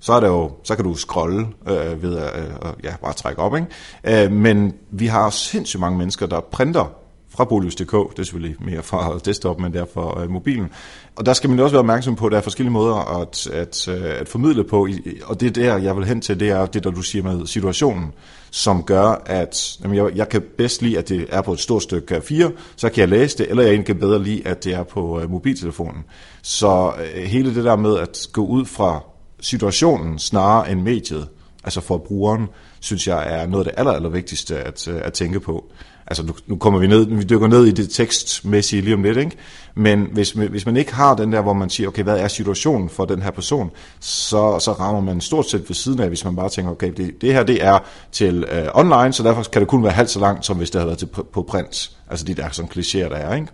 så, 0.00 0.12
er 0.12 0.20
det 0.20 0.26
jo, 0.26 0.50
så 0.64 0.76
kan 0.76 0.84
du 0.84 0.94
scrolle 0.94 1.46
øh, 1.68 2.02
ved 2.02 2.16
at 2.16 2.40
øh, 2.40 2.72
ja, 2.84 2.94
bare 3.02 3.12
trække 3.12 3.42
op. 3.42 3.56
Ikke? 3.56 4.24
Øh, 4.24 4.32
men 4.32 4.74
vi 4.90 5.06
har 5.06 5.30
sindssygt 5.30 5.80
mange 5.80 5.98
mennesker, 5.98 6.26
der 6.26 6.40
printer 6.40 7.01
fra 7.36 7.44
Bolius.dk, 7.44 7.92
det 7.92 8.18
er 8.18 8.22
selvfølgelig 8.22 8.56
mere 8.60 8.82
fra 8.82 9.18
desktop, 9.24 9.60
men 9.60 9.72
der 9.72 9.84
fra 9.94 10.22
øh, 10.22 10.30
mobilen. 10.30 10.70
Og 11.16 11.26
der 11.26 11.32
skal 11.32 11.50
man 11.50 11.60
også 11.60 11.72
være 11.72 11.80
opmærksom 11.80 12.16
på, 12.16 12.26
at 12.26 12.32
der 12.32 12.38
er 12.38 12.42
forskellige 12.42 12.72
måder 12.72 13.20
at, 13.20 13.46
at, 13.46 13.88
øh, 13.88 14.20
at 14.20 14.28
formidle 14.28 14.64
på, 14.64 14.88
og 15.24 15.40
det 15.40 15.46
er 15.46 15.50
der, 15.50 15.78
jeg 15.78 15.96
vil 15.96 16.04
hen 16.04 16.20
til, 16.20 16.40
det 16.40 16.48
er 16.48 16.66
det, 16.66 16.84
der 16.84 16.90
du 16.90 17.02
siger 17.02 17.22
med 17.22 17.46
situationen, 17.46 18.12
som 18.50 18.82
gør, 18.82 19.22
at 19.26 19.78
jamen, 19.82 19.96
jeg, 19.96 20.10
jeg 20.14 20.28
kan 20.28 20.42
bedst 20.58 20.82
lide, 20.82 20.98
at 20.98 21.08
det 21.08 21.26
er 21.28 21.42
på 21.42 21.52
et 21.52 21.60
stort 21.60 21.82
stykke 21.82 22.20
4, 22.20 22.50
så 22.76 22.88
kan 22.88 23.00
jeg 23.00 23.08
læse 23.08 23.38
det, 23.38 23.50
eller 23.50 23.62
jeg 23.62 23.84
kan 23.84 23.98
bedre 23.98 24.22
lide, 24.22 24.46
at 24.46 24.64
det 24.64 24.74
er 24.74 24.82
på 24.82 25.20
øh, 25.20 25.30
mobiltelefonen. 25.30 26.04
Så 26.42 26.92
øh, 26.98 27.22
hele 27.22 27.54
det 27.54 27.64
der 27.64 27.76
med 27.76 27.98
at 27.98 28.28
gå 28.32 28.46
ud 28.46 28.64
fra 28.64 29.04
situationen 29.40 30.18
snarere 30.18 30.70
end 30.70 30.80
mediet, 30.80 31.28
altså 31.64 31.80
for 31.80 31.98
brugeren, 31.98 32.48
synes 32.80 33.08
jeg 33.08 33.40
er 33.40 33.46
noget 33.46 33.66
af 33.66 33.72
det 33.72 33.80
aller, 33.80 33.92
aller 33.92 34.08
vigtigste 34.08 34.58
at, 34.58 34.88
øh, 34.88 35.00
at 35.04 35.12
tænke 35.12 35.40
på 35.40 35.72
altså 36.06 36.22
nu, 36.22 36.32
nu 36.46 36.56
kommer 36.56 36.80
vi 36.80 36.86
ned, 36.86 37.06
vi 37.06 37.22
dykker 37.22 37.46
ned 37.46 37.64
i 37.64 37.70
det 37.70 37.90
tekstmæssige 37.90 38.82
lige 38.82 38.94
om 38.94 39.02
lidt, 39.02 39.16
ikke? 39.16 39.36
men 39.74 40.08
hvis, 40.12 40.30
hvis 40.30 40.66
man 40.66 40.76
ikke 40.76 40.94
har 40.94 41.14
den 41.14 41.32
der, 41.32 41.40
hvor 41.40 41.52
man 41.52 41.70
siger, 41.70 41.88
okay, 41.88 42.02
hvad 42.02 42.18
er 42.18 42.28
situationen 42.28 42.88
for 42.88 43.04
den 43.04 43.22
her 43.22 43.30
person, 43.30 43.70
så, 44.00 44.58
så 44.58 44.72
rammer 44.72 45.00
man 45.00 45.20
stort 45.20 45.50
set 45.50 45.68
ved 45.68 45.74
siden 45.74 46.00
af, 46.00 46.08
hvis 46.08 46.24
man 46.24 46.36
bare 46.36 46.48
tænker, 46.48 46.70
okay, 46.70 46.92
det, 46.96 47.22
det 47.22 47.32
her 47.32 47.42
det 47.42 47.64
er 47.64 47.78
til 48.12 48.44
øh, 48.52 48.68
online, 48.74 49.12
så 49.12 49.22
derfor 49.22 49.42
kan 49.42 49.60
det 49.60 49.68
kun 49.68 49.82
være 49.82 49.92
halvt 49.92 50.10
så 50.10 50.20
langt, 50.20 50.46
som 50.46 50.56
hvis 50.56 50.70
det 50.70 50.80
havde 50.80 50.86
været 50.86 50.98
til, 50.98 51.06
på 51.06 51.42
print. 51.42 51.90
Altså 52.10 52.24
de 52.24 52.34
der 52.34 52.48
sådan 52.50 52.70
klichéer, 52.70 53.08
der 53.08 53.16
er, 53.16 53.34
ikke? 53.34 53.48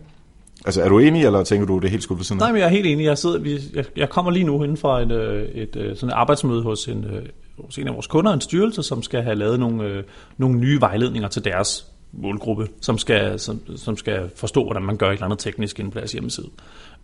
Altså, 0.65 0.83
er 0.83 0.89
du 0.89 0.99
enig, 0.99 1.25
eller 1.25 1.45
tænker 1.45 1.67
du, 1.67 1.79
det 1.79 1.85
er 1.85 1.91
helt 1.91 2.03
skudt 2.03 2.19
ved 2.19 2.25
siden 2.25 2.39
Nej, 2.39 2.53
men 2.53 2.61
jeg 2.61 2.67
er 2.67 2.71
helt 2.71 2.87
enig. 2.87 3.05
Jeg, 3.05 3.19
sidder, 3.19 3.59
jeg, 3.75 3.85
jeg 3.97 4.09
kommer 4.09 4.31
lige 4.31 4.45
nu 4.45 4.63
inden 4.63 4.77
for 4.77 4.93
øh, 4.93 5.03
et, 5.03 5.77
et, 5.77 5.77
et 5.77 5.99
sådan 5.99 6.09
et 6.09 6.15
arbejdsmøde 6.15 6.63
hos 6.63 6.89
en, 6.89 7.05
øh, 7.05 7.23
hos 7.65 7.79
en 7.79 7.89
af 7.89 7.95
vores 7.95 8.07
kunder, 8.07 8.33
en 8.33 8.41
styrelse, 8.41 8.83
som 8.83 9.03
skal 9.03 9.23
have 9.23 9.37
lavet 9.37 9.61
nogle, 9.61 10.05
nogle 10.39 10.59
nye 10.59 10.81
vejledninger 10.81 11.29
til 11.29 11.45
deres 11.45 11.87
målgruppe, 12.13 12.69
som 12.81 12.99
skal, 12.99 13.39
som, 13.39 13.61
som 13.77 13.97
skal 13.97 14.31
forstå, 14.37 14.65
hvordan 14.65 14.83
man 14.83 14.97
gør 14.97 15.07
et 15.07 15.13
eller 15.13 15.25
andet 15.25 15.39
teknisk 15.39 15.79
inde 15.79 15.91
på 15.91 15.99
deres 15.99 16.13
hjemmeside. 16.13 16.49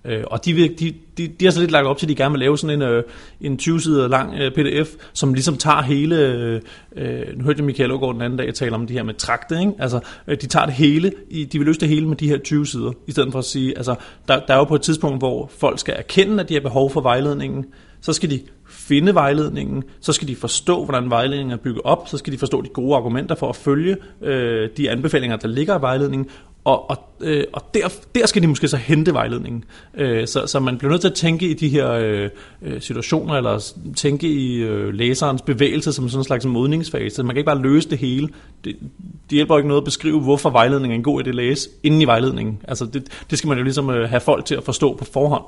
Øh, 0.04 0.24
og 0.26 0.44
de, 0.44 0.52
vil, 0.52 0.78
de, 0.78 0.94
de, 1.18 1.28
de 1.28 1.44
har 1.44 1.52
så 1.52 1.60
lidt 1.60 1.70
lagt 1.70 1.86
op 1.86 1.98
til, 1.98 2.06
at 2.06 2.08
de 2.08 2.14
gerne 2.14 2.32
vil 2.32 2.40
lave 2.40 2.58
sådan 2.58 2.82
en, 2.82 2.88
øh, 2.88 3.04
en 3.40 3.58
20-sider 3.62 4.08
lang 4.08 4.34
øh, 4.34 4.52
pdf, 4.52 4.88
som 5.12 5.34
ligesom 5.34 5.56
tager 5.56 5.82
hele, 5.82 6.16
øh, 6.16 6.60
øh 6.96 7.38
nu 7.38 7.44
hørte 7.44 7.58
jeg 7.58 7.66
Michael 7.66 7.92
Ågaard 7.92 8.14
den 8.14 8.22
anden 8.22 8.38
dag 8.38 8.54
tale 8.54 8.74
om 8.74 8.86
det 8.86 8.96
her 8.96 9.02
med 9.02 9.14
trakte, 9.14 9.60
ikke? 9.60 9.72
altså 9.78 10.00
øh, 10.26 10.36
de 10.40 10.46
tager 10.46 10.66
det 10.66 10.74
hele, 10.74 11.12
de 11.52 11.58
vil 11.58 11.66
løse 11.66 11.80
det 11.80 11.88
hele 11.88 12.08
med 12.08 12.16
de 12.16 12.28
her 12.28 12.38
20 12.38 12.66
sider, 12.66 12.92
i 13.06 13.12
stedet 13.12 13.32
for 13.32 13.38
at 13.38 13.44
sige, 13.44 13.76
altså 13.76 13.94
der, 14.28 14.40
der 14.46 14.54
er 14.54 14.58
jo 14.58 14.64
på 14.64 14.74
et 14.74 14.82
tidspunkt, 14.82 15.18
hvor 15.18 15.50
folk 15.58 15.78
skal 15.78 15.94
erkende, 15.98 16.42
at 16.42 16.48
de 16.48 16.54
har 16.54 16.60
behov 16.60 16.90
for 16.90 17.00
vejledningen, 17.00 17.64
så 18.00 18.12
skal 18.12 18.30
de 18.30 18.40
finde 18.88 19.14
vejledningen, 19.14 19.84
så 20.00 20.12
skal 20.12 20.28
de 20.28 20.36
forstå, 20.36 20.84
hvordan 20.84 21.10
vejledningen 21.10 21.52
er 21.52 21.56
bygget 21.56 21.82
op, 21.84 22.08
så 22.08 22.16
skal 22.16 22.32
de 22.32 22.38
forstå 22.38 22.62
de 22.62 22.68
gode 22.68 22.96
argumenter 22.96 23.34
for 23.34 23.48
at 23.48 23.56
følge 23.56 23.96
øh, 24.22 24.68
de 24.76 24.90
anbefalinger, 24.90 25.36
der 25.36 25.48
ligger 25.48 25.78
i 25.78 25.80
vejledningen, 25.80 26.28
og, 26.64 26.90
og 26.90 26.98
øh, 27.20 27.44
og 27.52 27.62
der, 27.74 27.94
der 28.14 28.26
skal 28.26 28.42
de 28.42 28.46
måske 28.46 28.68
så 28.68 28.76
hente 28.76 29.14
vejledningen. 29.14 29.64
Øh, 29.94 30.26
så, 30.26 30.46
så 30.46 30.60
man 30.60 30.78
bliver 30.78 30.90
nødt 30.90 31.00
til 31.00 31.08
at 31.08 31.14
tænke 31.14 31.48
i 31.48 31.54
de 31.54 31.68
her 31.68 31.90
øh, 31.90 32.30
øh 32.62 32.80
situationer, 32.80 33.34
eller 33.34 33.72
tænke 33.96 34.28
i 34.28 34.56
øh, 34.56 34.94
læserens 34.94 35.42
bevægelse 35.42 35.92
som 35.92 36.08
sådan 36.08 36.20
en 36.20 36.24
slags 36.24 36.46
modningsfase. 36.46 37.22
Man 37.22 37.34
kan 37.34 37.38
ikke 37.38 37.46
bare 37.46 37.62
løse 37.62 37.90
det 37.90 37.98
hele. 37.98 38.28
Det, 38.64 38.76
det 39.30 39.36
hjælper 39.36 39.56
ikke 39.56 39.68
noget 39.68 39.80
at 39.80 39.84
beskrive, 39.84 40.20
hvorfor 40.20 40.50
vejledningen 40.50 40.94
er 40.94 40.98
en 40.98 41.02
god 41.02 41.24
idé 41.24 41.28
at 41.28 41.34
læse, 41.34 41.68
inden 41.82 42.00
i 42.00 42.04
vejledningen. 42.04 42.58
Altså 42.68 42.86
det, 42.86 43.08
det 43.30 43.38
skal 43.38 43.48
man 43.48 43.58
jo 43.58 43.64
ligesom 43.64 43.90
øh, 43.90 44.08
have 44.08 44.20
folk 44.20 44.44
til 44.44 44.54
at 44.54 44.64
forstå 44.64 44.96
på 44.96 45.04
forhånd. 45.04 45.44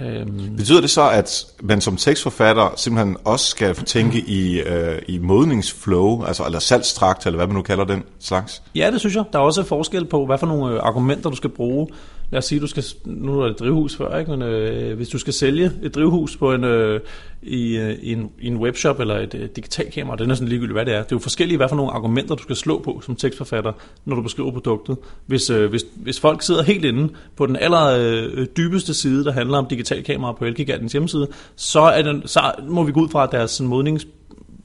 Øhm. 0.00 0.56
Betyder 0.56 0.80
det 0.80 0.90
så, 0.90 1.10
at 1.10 1.46
man 1.62 1.80
som 1.80 1.96
tekstforfatter 1.96 2.74
simpelthen 2.76 3.16
også 3.24 3.46
skal 3.46 3.74
tænke 3.74 4.18
i, 4.18 4.60
øh, 4.60 5.02
i 5.08 5.18
modningsflow, 5.18 6.24
altså 6.24 6.44
eller 6.44 6.58
salgstrakt, 6.58 7.26
eller 7.26 7.36
hvad 7.36 7.46
man 7.46 7.56
nu 7.56 7.62
kalder 7.62 7.84
den 7.84 8.02
slags? 8.20 8.62
Ja, 8.74 8.90
det 8.90 9.00
synes 9.00 9.16
jeg. 9.16 9.24
Der 9.32 9.38
er 9.38 9.42
også 9.42 9.62
forskel 9.62 10.04
på, 10.04 10.26
hvad 10.26 10.38
for 10.38 10.46
nogle 10.46 10.74
øh, 10.74 10.80
argumenter 10.82 11.30
du 11.30 11.36
skal 11.36 11.50
bruge 11.50 11.88
lad 12.30 12.38
os 12.38 12.44
sige, 12.44 12.60
du 12.60 12.66
skal, 12.66 12.84
nu 13.04 13.40
er 13.40 13.48
det 13.48 13.58
drivhus 13.58 13.96
før, 13.96 14.18
ikke? 14.18 14.30
men 14.30 14.42
øh, 14.42 14.96
hvis 14.96 15.08
du 15.08 15.18
skal 15.18 15.32
sælge 15.32 15.72
et 15.82 15.94
drivhus 15.94 16.36
på 16.36 16.52
en, 16.52 16.64
øh, 16.64 17.00
i, 17.42 17.76
øh, 17.76 17.98
i, 18.02 18.12
en, 18.12 18.30
i 18.40 18.46
en 18.46 18.56
webshop 18.56 19.00
eller 19.00 19.18
et 19.18 19.34
øh, 19.34 19.48
digitalkamera, 19.56 20.16
det 20.16 20.30
er 20.30 20.34
sådan 20.34 20.48
ligegyldigt, 20.48 20.74
hvad 20.74 20.86
det 20.86 20.94
er. 20.94 21.02
Det 21.02 21.12
er 21.12 21.16
jo 21.16 21.18
forskellige, 21.18 21.56
hvad 21.56 21.68
for 21.68 21.76
nogle 21.76 21.92
argumenter, 21.92 22.34
du 22.34 22.42
skal 22.42 22.56
slå 22.56 22.78
på 22.82 23.00
som 23.04 23.16
tekstforfatter, 23.16 23.72
når 24.04 24.16
du 24.16 24.22
beskriver 24.22 24.50
produktet. 24.50 24.96
Hvis, 25.26 25.50
øh, 25.50 25.70
hvis, 25.70 25.84
hvis 25.96 26.20
folk 26.20 26.42
sidder 26.42 26.62
helt 26.62 26.84
inde 26.84 27.12
på 27.36 27.46
den 27.46 27.56
aller 27.56 27.96
øh, 27.98 28.46
dybeste 28.56 28.94
side, 28.94 29.24
der 29.24 29.32
handler 29.32 29.58
om 29.58 29.66
digitalkamera 29.66 30.32
på 30.32 30.44
Elgigantens 30.44 30.92
hjemmeside, 30.92 31.28
så, 31.56 31.80
er 31.80 32.02
den, 32.02 32.22
så 32.26 32.52
må 32.68 32.82
vi 32.82 32.92
gå 32.92 33.00
ud 33.00 33.08
fra, 33.08 33.24
at 33.24 33.32
deres 33.32 33.60
modnings 33.60 34.06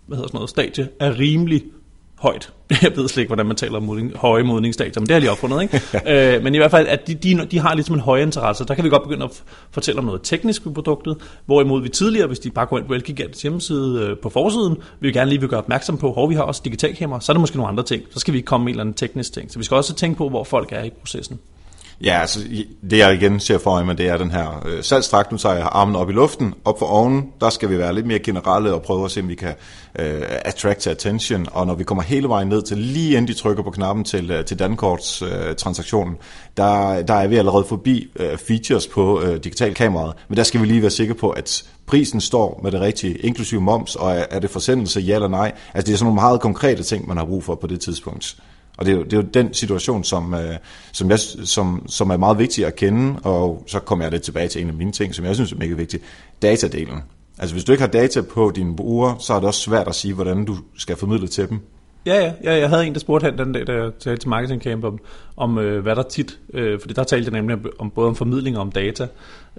hvad 0.10 0.18
hedder 0.18 0.28
sådan 0.28 0.38
noget, 0.38 0.50
stadie 0.50 0.90
er 1.00 1.20
rimelig 1.20 1.64
højt. 2.20 2.54
Jeg 2.84 2.92
ved 2.96 3.08
slet 3.08 3.22
ikke, 3.22 3.30
hvordan 3.30 3.46
man 3.46 3.56
taler 3.56 3.78
om 3.78 3.84
modning, 3.84 4.18
høje 4.18 4.44
modningsstadier, 4.44 5.00
men 5.00 5.08
det 5.08 5.14
har 5.14 5.20
de 5.20 5.30
opfundet. 5.30 5.62
Ikke? 5.62 5.82
øh, 6.36 6.44
men 6.44 6.56
i 6.56 6.58
hvert 6.58 6.72
fald, 6.72 6.88
at 6.88 7.08
de, 7.08 7.14
de, 7.14 7.46
de 7.52 7.60
har 7.60 7.74
ligesom 7.74 7.96
en 7.96 8.02
høj 8.02 8.22
interesse. 8.22 8.66
Der 8.66 8.74
kan 8.74 8.84
vi 8.84 8.90
godt 8.90 9.04
begynde 9.04 9.26
at 9.26 9.44
fortælle 9.72 10.00
om 10.00 10.06
noget 10.06 10.22
teknisk 10.24 10.66
ved 10.66 10.74
produktet, 10.74 11.18
hvorimod 11.46 11.82
vi 11.82 11.90
tidligere, 11.90 12.28
hvis 12.28 12.40
de 12.40 12.50
bare 12.50 12.66
går 12.66 12.78
ind 12.78 12.88
på 12.88 12.94
Elgigants 12.94 13.42
hjemmeside 13.42 14.02
øh, 14.02 14.18
på 14.18 14.30
forsiden, 14.30 14.78
vil 15.00 15.08
vi 15.08 15.14
gerne 15.14 15.30
lige 15.30 15.40
vil 15.40 15.50
gøre 15.50 15.60
opmærksom 15.60 15.98
på, 15.98 16.14
hvor 16.14 16.28
vi 16.28 16.36
har 16.36 16.44
også 16.44 16.62
digitalkamera, 16.66 17.22
så 17.22 17.32
er 17.32 17.34
der 17.34 17.42
måske 17.42 17.58
nogle 17.58 17.70
andre 17.70 17.84
ting. 17.84 18.04
Så 18.12 18.20
skal 18.20 18.32
vi 18.32 18.38
ikke 18.38 18.48
komme 18.48 18.64
med 18.64 18.72
en 18.72 18.74
eller 18.74 18.84
anden 18.84 18.96
teknisk 18.96 19.34
ting. 19.34 19.52
Så 19.52 19.60
vi 19.60 19.66
skal 19.66 19.76
også 19.76 19.96
tænke 19.96 20.18
på, 20.18 20.30
hvor 20.30 20.44
folk 20.44 20.72
er 20.72 20.84
i 20.84 20.90
processen. 20.90 21.40
Ja, 22.04 22.20
altså 22.22 22.40
det 22.90 22.98
jeg 22.98 23.14
igen 23.14 23.40
ser 23.40 23.58
for 23.58 23.84
mig, 23.84 23.98
det 23.98 24.08
er 24.08 24.18
den 24.18 24.32
her 24.32 24.64
øh, 24.66 24.84
salgstrakt. 24.84 25.32
Nu 25.32 25.38
tager 25.38 25.56
jeg 25.56 25.70
armen 25.72 25.96
op 25.96 26.10
i 26.10 26.14
luften, 26.14 26.54
op 26.66 26.80
for 26.80 26.86
oven. 26.86 27.26
Der 27.42 27.50
skal 27.50 27.70
vi 27.70 27.78
være 27.78 27.96
lidt 27.96 28.06
mere 28.06 28.20
generelle 28.20 28.74
og 28.74 28.82
prøve 28.82 29.06
at 29.06 29.12
se, 29.12 29.22
om 29.22 29.28
vi 29.28 29.36
kan 29.36 29.54
øh, 30.00 30.22
attract 30.46 30.88
attention. 30.88 31.46
Og 31.52 31.68
når 31.68 31.74
vi 31.74 31.84
kommer 31.84 32.04
hele 32.04 32.28
vejen 32.30 32.48
ned 32.48 32.62
til 32.62 32.78
lige 32.78 33.12
inden 33.12 33.28
de 33.28 33.34
trykker 33.34 33.64
på 33.64 33.72
knappen 33.72 34.06
til, 34.06 34.32
øh, 34.32 34.46
til 34.46 34.60
Dankorts 34.60 35.22
øh, 35.22 35.56
transaktionen, 35.58 36.18
der, 36.58 37.02
der 37.02 37.14
er 37.14 37.28
vi 37.28 37.36
allerede 37.36 37.64
forbi 37.64 38.08
øh, 38.16 38.38
features 38.38 38.88
på 38.88 39.22
øh, 39.22 39.44
digital 39.44 39.74
kameraet. 39.74 40.14
Men 40.28 40.38
der 40.38 40.44
skal 40.44 40.62
vi 40.62 40.66
lige 40.66 40.82
være 40.82 40.92
sikre 40.92 41.14
på, 41.14 41.30
at 41.30 41.64
prisen 41.86 42.22
står 42.22 42.60
med 42.64 42.72
det 42.72 42.82
rigtige, 42.82 43.18
inklusive 43.18 43.62
moms, 43.62 43.96
og 43.96 44.12
er, 44.12 44.26
er 44.30 44.40
det 44.40 44.50
forsendelse, 44.50 45.00
ja 45.00 45.16
eller 45.16 45.28
nej. 45.28 45.52
Altså 45.74 45.86
det 45.88 45.94
er 45.94 45.98
sådan 45.98 46.06
nogle 46.06 46.22
meget 46.22 46.42
konkrete 46.42 46.84
ting, 46.84 47.08
man 47.08 47.18
har 47.18 47.26
brug 47.26 47.44
for 47.44 47.56
på 47.56 47.68
det 47.68 47.80
tidspunkt. 47.80 48.36
Og 48.80 48.86
det 48.86 48.92
er 48.92 48.98
jo, 48.98 49.04
det 49.04 49.14
er 49.14 49.18
jo 49.18 49.28
den 49.34 49.54
situation, 49.54 50.04
som, 50.04 50.34
øh, 50.34 50.58
som, 50.92 51.10
jeg, 51.10 51.20
som, 51.20 51.84
som 51.88 52.10
er 52.10 52.18
meget 52.18 52.38
vigtig 52.38 52.66
at 52.66 52.76
kende, 52.76 53.20
og 53.24 53.64
så 53.68 53.80
kommer 53.80 54.06
jeg 54.06 54.12
lidt 54.12 54.24
tilbage 54.24 54.48
til 54.48 54.62
en 54.62 54.68
af 54.68 54.74
mine 54.74 54.92
ting, 54.92 55.16
som 55.16 55.26
jeg 55.26 55.36
synes 55.36 55.52
er 55.52 55.58
mega 55.58 55.74
vigtig. 55.74 56.00
Datadelen. 56.42 57.04
Altså 57.38 57.56
hvis 57.56 57.64
du 57.64 57.72
ikke 57.72 57.82
har 57.82 57.92
data 57.92 58.22
på 58.22 58.52
dine 58.56 58.76
brugere, 58.76 59.16
så 59.20 59.34
er 59.34 59.40
det 59.40 59.48
også 59.48 59.62
svært 59.62 59.88
at 59.88 59.96
sige, 59.96 60.14
hvordan 60.14 60.46
du 60.46 60.58
skal 60.78 60.96
formidle 60.96 61.28
til 61.28 61.50
dem. 61.50 61.60
Ja, 62.10 62.24
ja, 62.24 62.34
ja, 62.44 62.60
jeg 62.60 62.70
havde 62.70 62.88
en, 62.88 62.94
der 62.94 63.00
spurgte 63.00 63.26
hen 63.26 63.38
den 63.38 63.54
dag, 63.54 63.68
da 63.68 63.74
jeg 63.74 63.92
talte 64.00 64.22
til 64.22 64.30
Marketing 64.30 64.62
Camp 64.62 64.84
om, 64.84 65.00
om 65.38 65.58
øh, 65.58 65.84
hvad 65.84 65.96
der 65.96 66.04
tit, 66.04 66.40
øh, 66.54 66.80
fordi 66.80 66.94
der 66.94 67.04
talte 67.04 67.32
jeg 67.32 67.42
nemlig 67.42 67.58
om 67.80 67.90
både 67.90 68.08
om 68.08 68.16
formidling 68.16 68.58
og 68.58 68.62
om 68.62 68.72
data, 68.72 69.08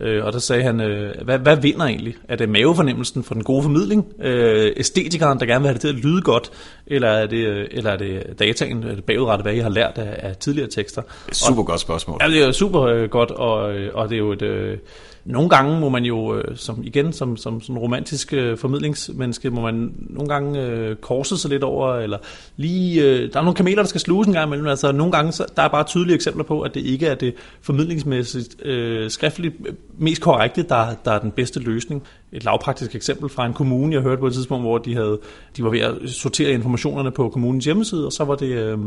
øh, 0.01 0.25
og 0.25 0.33
der 0.33 0.39
sagde 0.39 0.63
han, 0.63 0.81
øh, 0.81 1.15
hvad, 1.25 1.39
hvad 1.39 1.57
vinder 1.57 1.85
egentlig? 1.85 2.15
Er 2.29 2.37
det 2.37 2.49
mavefornemmelsen 2.49 3.23
for 3.23 3.35
den 3.35 3.45
gode 3.45 3.63
formidling? 3.63 4.07
Øh, 4.23 4.73
æstetikeren, 4.77 5.41
der 5.41 5.47
gerne 5.47 5.61
vil 5.61 5.67
have 5.67 5.75
det 5.75 5.81
til 5.81 5.89
at 5.89 5.95
lyde 5.95 6.23
godt? 6.23 6.51
Eller 6.87 7.09
er 7.09 7.27
det, 7.27 7.47
øh, 7.47 7.69
eller 7.71 7.91
er 7.91 7.97
det 7.97 8.39
dataen, 8.39 8.83
det 8.83 9.05
bagudrettet, 9.05 9.45
hvad 9.45 9.55
I 9.55 9.59
har 9.59 9.71
lært 9.71 9.99
af, 9.99 10.29
af 10.29 10.37
tidligere 10.37 10.69
tekster? 10.69 11.03
Super 11.33 11.61
og, 11.61 11.67
godt 11.67 11.81
spørgsmål. 11.81 12.19
Ja, 12.21 12.29
det 12.29 12.43
er 12.43 12.53
super 12.53 12.83
øh, 12.83 13.11
godt, 13.11 13.31
og, 13.31 13.59
og 13.95 14.09
det 14.09 14.15
er 14.15 14.19
jo 14.19 14.33
et... 14.33 14.43
Øh, 14.43 14.79
nogle 15.25 15.49
gange 15.49 15.81
må 15.81 15.89
man 15.89 16.05
jo, 16.05 16.37
øh, 16.37 16.57
som 16.57 16.83
igen 16.85 17.13
som, 17.13 17.37
som 17.37 17.61
sådan 17.61 17.79
romantisk 17.79 18.33
øh, 18.33 18.59
formidlingsmenneske, 18.59 19.51
må 19.51 19.61
man 19.61 19.95
nogle 19.99 20.29
gange 20.29 20.63
øh, 20.63 20.97
korse 20.97 21.39
sig 21.39 21.51
lidt 21.51 21.63
over, 21.63 21.95
eller 21.95 22.19
lige, 22.57 23.03
øh, 23.03 23.33
der 23.33 23.39
er 23.39 23.43
nogle 23.43 23.55
kameler, 23.55 23.83
der 23.83 23.89
skal 23.89 24.01
sluges 24.01 24.27
en 24.27 24.33
gang 24.33 24.47
imellem. 24.47 24.67
Altså 24.67 24.93
nogle 24.93 25.13
gange, 25.13 25.33
så, 25.33 25.47
der 25.57 25.63
er 25.63 25.69
bare 25.69 25.85
tydelige 25.85 26.15
eksempler 26.15 26.45
på, 26.45 26.61
at 26.61 26.75
det 26.75 26.81
ikke 26.81 27.07
er 27.07 27.15
det 27.15 27.35
formidlingsmæssigt 27.63 28.67
øh, 28.67 29.11
skriftligt 29.11 29.55
mest 29.99 30.23
korrekte, 30.23 30.63
der, 30.63 30.95
der 31.05 31.13
er 31.13 31.19
den 31.19 31.31
bedste 31.31 31.61
løsning. 31.61 32.03
Et 32.33 32.45
lavpraktisk 32.45 32.95
eksempel 32.95 33.29
fra 33.29 33.47
en 33.47 33.53
kommune, 33.53 33.95
jeg 33.95 34.03
hørte 34.03 34.21
på 34.21 34.27
et 34.27 34.33
tidspunkt, 34.33 34.65
hvor 34.65 34.79
de, 34.79 34.95
havde, 34.95 35.19
de 35.57 35.65
var 35.65 35.71
ved 35.71 35.81
at 35.81 35.95
sortere 36.07 36.53
informationerne 36.53 37.11
på 37.11 37.29
kommunens 37.29 37.65
hjemmeside, 37.65 38.07
og 38.07 38.13
så 38.13 38.25
var 38.25 38.35
det, 38.35 38.47
øh, 38.47 38.79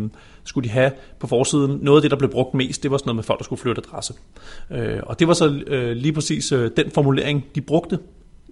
skulle 0.43 0.69
de 0.69 0.73
have 0.73 0.91
på 1.19 1.27
forsiden, 1.27 1.79
noget 1.81 1.97
af 1.97 2.01
det, 2.01 2.11
der 2.11 2.17
blev 2.17 2.31
brugt 2.31 2.53
mest, 2.53 2.83
det 2.83 2.91
var 2.91 2.97
sådan 2.97 3.07
noget 3.07 3.15
med 3.15 3.23
folk, 3.23 3.39
der 3.39 3.43
skulle 3.43 3.59
flytte 3.59 3.81
adresse. 3.87 4.13
Øh, 4.71 4.99
og 5.03 5.19
det 5.19 5.27
var 5.27 5.33
så 5.33 5.61
øh, 5.67 5.91
lige 5.91 6.13
præcis 6.13 6.51
øh, 6.51 6.71
den 6.77 6.91
formulering, 6.91 7.45
de 7.55 7.61
brugte 7.61 7.99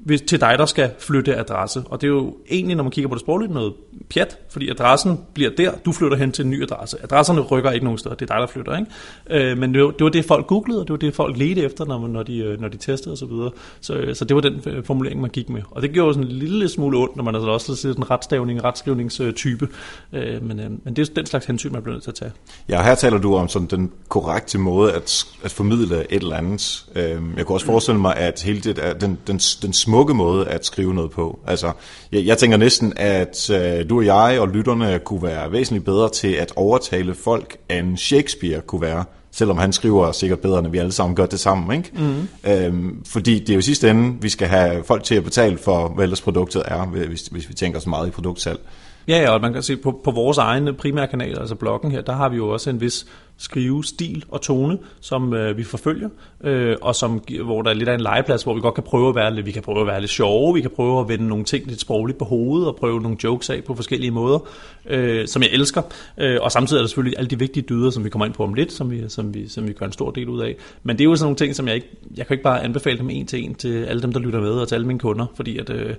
hvis, 0.06 0.22
til 0.22 0.42
dig, 0.42 0.56
der 0.58 0.66
skal 0.66 0.92
flytte 1.00 1.36
adresse. 1.36 1.84
Og 1.86 2.02
det 2.02 2.08
er 2.08 2.12
jo 2.12 2.36
egentlig, 2.50 2.76
når 2.76 2.84
man 2.84 2.92
kigger 2.92 3.10
på 3.10 3.16
det 3.16 3.22
sprogligt, 3.22 3.52
noget 3.52 3.74
pjat, 4.10 4.38
fordi 4.50 4.70
adressen 4.70 5.20
bliver 5.34 5.52
der, 5.58 5.72
du 5.86 5.92
flytter 5.92 6.18
hen 6.18 6.32
til 6.32 6.46
en 6.46 6.52
ny 6.52 6.64
adresse. 6.64 6.98
Adresserne 7.04 7.42
rykker 7.42 7.72
ikke 7.72 7.84
nogen 7.84 7.98
steder, 7.98 8.16
det 8.16 8.30
er 8.30 8.36
dig, 8.36 8.42
der 8.42 8.48
flytter. 8.48 8.78
Ikke? 8.78 9.50
Øh, 9.52 9.58
men 9.58 9.74
det 9.74 9.84
var, 9.84 9.92
det 9.92 10.04
var 10.04 10.10
det, 10.10 10.26
folk 10.26 10.48
googlede, 10.48 10.80
og 10.80 10.88
det 10.88 10.92
var 10.92 10.98
det, 10.98 11.16
folk 11.16 11.38
ledte 11.38 11.62
efter, 11.62 11.86
når, 11.86 12.08
når, 12.08 12.24
de, 12.24 12.38
øh, 12.38 12.62
når 12.62 12.68
de 12.68 12.78
testede 12.78 13.14
osv. 13.14 13.28
Så, 13.28 13.52
så, 13.82 14.14
så 14.14 14.26
det 14.26 14.36
var 14.36 14.42
den 14.42 14.62
øh, 14.66 14.84
formulering, 14.84 15.22
man 15.22 15.30
gik 15.30 15.50
med. 15.50 15.62
Og 15.72 15.82
det 15.82 15.92
gjorde 15.92 16.14
sådan 16.14 16.30
en 16.30 16.36
lille 16.36 16.70
smule 16.70 16.98
ondt, 16.98 17.16
når 17.16 17.24
man 17.24 17.36
altså 17.36 17.50
også 17.50 17.76
sidder 17.76 17.94
sådan 17.94 18.04
en 18.04 18.12
retstavning, 18.12 18.64
retskrivningstype. 18.64 19.68
Øh, 20.14 20.44
men, 20.44 20.60
øh, 20.60 20.70
men 20.84 20.96
det 20.96 21.10
er 21.10 21.14
den 21.14 21.26
slags 21.26 21.46
hensyn, 21.46 21.72
man 21.72 21.82
bliver 21.82 21.94
nødt 21.94 22.04
til 22.04 22.12
at 22.12 22.16
tage. 22.16 22.32
Ja, 22.70 22.84
her 22.84 22.96
taler 22.96 23.18
du 23.18 23.36
om 23.36 23.48
sådan 23.48 23.68
den 23.68 23.92
korrekte 24.10 24.58
måde 24.58 24.94
at, 24.94 25.26
at 25.44 25.52
formidle 25.52 26.14
et 26.14 26.22
eller 26.22 26.36
andet. 26.36 26.86
Øh, 26.96 27.22
jeg 27.38 27.46
kunne 27.46 27.56
også 27.56 27.66
forestille 27.66 28.00
mig, 28.00 28.16
at 28.16 28.42
hele 28.42 28.62
det, 28.62 29.02
den, 29.02 29.18
den, 29.28 29.38
den 29.38 29.74
smukke 29.92 30.14
måde 30.14 30.48
at 30.48 30.66
skrive 30.66 30.94
noget 30.94 31.12
på. 31.12 31.40
Altså, 31.48 31.72
jeg, 32.12 32.26
jeg 32.26 32.38
tænker 32.38 32.58
næsten, 32.58 32.94
at 32.96 33.50
øh, 33.50 33.90
du 33.90 33.98
og 33.98 34.06
jeg 34.06 34.40
og 34.40 34.48
lytterne 34.48 35.00
kunne 35.00 35.24
være 35.24 35.52
væsentligt 35.52 35.86
bedre 35.86 36.10
til 36.10 36.34
at 36.34 36.54
overtale 36.56 37.16
folk, 37.16 37.58
end 37.70 37.98
Shakespeare 37.98 38.62
kunne 38.62 38.82
være 38.82 39.04
selvom 39.32 39.58
han 39.58 39.74
skriver 39.74 40.12
sikkert 40.12 40.40
bedre, 40.40 40.60
end 40.60 40.68
vi 40.68 40.78
alle 40.78 40.92
sammen 40.92 41.16
gør 41.16 41.26
det 41.26 41.40
sammen. 41.40 41.78
Ikke? 41.78 41.92
Mm. 41.96 42.28
Øhm, 42.52 43.06
fordi 43.06 43.40
det 43.40 43.50
er 43.50 43.54
jo 43.54 43.60
i 43.60 43.62
sidste 43.62 43.90
ende, 43.90 44.22
vi 44.22 44.30
skal 44.30 44.48
have 44.48 44.84
folk 44.84 45.04
til 45.04 45.16
at 45.16 45.24
betale 45.24 45.58
for, 45.58 45.88
hvad 45.88 46.04
ellers 46.04 46.22
produktet 46.22 46.64
er, 46.66 46.86
hvis, 46.86 47.22
hvis 47.22 47.50
vi 47.50 47.54
tænker 47.54 47.80
så 47.80 47.90
meget 47.90 48.08
i 48.08 48.12
produktsalg. 48.12 48.60
Ja, 49.08 49.22
ja, 49.22 49.32
og 49.32 49.42
man 49.42 49.54
kan 49.54 49.64
se 49.64 49.78
på, 49.78 50.02
på 50.04 50.12
vores 50.12 50.38
egne 50.38 50.74
primære 50.74 51.08
kanaler, 51.08 51.40
altså 51.40 51.56
bloggen 51.56 51.92
her, 51.92 52.02
der 52.02 52.14
har 52.14 52.30
vi 52.30 52.36
jo 52.36 52.50
også 52.50 52.70
en 52.70 52.82
vis 52.82 53.06
skrive 53.38 53.84
stil 53.84 54.26
og 54.30 54.42
tone, 54.42 54.78
som 55.00 55.34
øh, 55.34 55.58
vi 55.58 55.64
forfølger, 55.64 56.10
øh, 56.44 56.76
og 56.82 56.96
som, 56.96 57.24
hvor 57.44 57.62
der 57.62 57.70
er 57.70 57.74
lidt 57.74 57.90
af 57.90 57.94
en 57.94 58.02
legeplads, 58.02 58.44
hvor 58.44 58.54
vi 58.54 58.62
godt 58.62 58.74
kan 58.74 58.84
prøve 58.84 59.10
at 59.10 59.16
være 59.16 59.36
lidt, 59.36 59.46
vi 59.46 59.52
kan 59.52 59.62
prøve 59.62 59.82
at 59.82 59.88
være 59.88 60.00
lidt 60.00 60.12
sjove, 60.12 60.54
vi 60.54 60.62
kan 60.62 60.72
prøve 60.76 61.00
at 61.00 61.10
vende 61.10 61.28
nogle 61.28 61.44
ting 61.44 61.68
lidt 61.68 61.82
sprogligt 61.82 62.18
på 62.18 62.26
hovedet, 62.26 62.68
og 62.68 62.76
prøve 62.76 63.02
nogle 63.02 63.18
jokes 63.24 63.50
af 63.50 63.64
på 63.64 63.76
forskellige 63.76 64.12
måder, 64.12 64.40
øh, 64.86 65.28
som 65.28 65.42
jeg 65.42 65.50
elsker. 65.52 65.82
Øh, 66.18 66.38
og 66.42 66.52
samtidig 66.52 66.80
er 66.80 66.84
der 66.84 66.88
selvfølgelig 66.88 67.18
alle 67.18 67.30
de 67.30 67.40
vigtige 67.40 67.64
dyder, 67.70 67.90
som 67.90 68.04
vi 68.04 68.10
kommer 68.10 68.26
ind 68.26 68.34
på 68.34 68.44
om 68.44 68.54
lidt, 68.54 68.72
som 68.72 68.92
vi, 68.92 69.04
som 69.08 69.34
vi, 69.34 69.48
som 69.48 69.68
vi 69.68 69.74
gør 69.74 69.86
en 69.86 69.92
stor 69.92 70.12
del 70.12 70.30
ud 70.30 70.42
af. 70.42 70.56
Men 70.84 70.98
det 70.98 71.04
er 71.04 71.10
jo 71.10 71.16
sådan 71.16 71.26
nogle 71.26 71.38
ting, 71.38 71.56
som 71.56 71.68
jeg 71.68 71.76
ikke, 71.76 71.90
jeg 72.18 72.28
kan 72.28 72.34
ikke 72.34 72.44
bare 72.44 72.64
anbefale 72.64 72.98
dem 72.98 73.10
en 73.10 73.28
til 73.28 73.44
en 73.44 73.56
til 73.56 73.84
alle 73.84 74.02
dem, 74.02 74.14
der 74.14 74.20
lytter 74.20 74.42
med, 74.42 74.52
og 74.52 74.68
til 74.68 74.76
alle 74.76 74.88
mine 74.88 75.00
kunder, 75.00 75.26
fordi 75.36 75.58
at, 75.58 75.70
øh, 75.70 75.94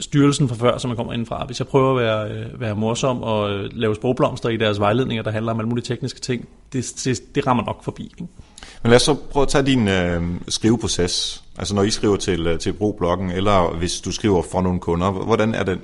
styrelsen 0.00 0.48
fra 0.48 0.56
før, 0.56 0.78
som 0.78 0.88
man 0.88 0.96
kommer 0.96 1.12
indenfra. 1.12 1.44
Hvis 1.46 1.60
jeg 1.60 1.66
prøver 1.66 1.90
at 1.90 1.96
være, 1.96 2.38
øh, 2.38 2.60
være 2.60 2.74
morsom 2.74 3.22
og 3.22 3.50
øh, 3.50 3.70
lave 3.72 3.94
sprogblomster 3.94 4.48
i 4.48 4.56
deres 4.56 4.80
vejledninger, 4.80 5.22
der 5.22 5.30
handler 5.30 5.52
om 5.52 5.58
alle 5.58 5.68
mulige 5.68 5.84
tekniske 5.84 6.20
ting, 6.20 6.48
det, 6.72 6.92
det, 7.04 7.34
det 7.34 7.46
rammer 7.46 7.64
nok 7.64 7.84
forbi. 7.84 8.02
Ikke? 8.02 8.32
Men 8.82 8.90
lad 8.90 8.96
os 8.96 9.02
så 9.02 9.14
prøve 9.14 9.42
at 9.42 9.48
tage 9.48 9.66
din 9.66 9.88
øh, 9.88 10.22
skriveproces. 10.48 11.44
Altså 11.58 11.74
når 11.74 11.82
I 11.82 11.90
skriver 11.90 12.16
til, 12.16 12.46
øh, 12.46 12.58
til 12.58 12.72
brugbloggen, 12.72 13.30
eller 13.30 13.76
hvis 13.78 14.00
du 14.00 14.12
skriver 14.12 14.42
for 14.42 14.60
nogle 14.60 14.80
kunder, 14.80 15.10
hvordan 15.10 15.54
er 15.54 15.62
den? 15.62 15.80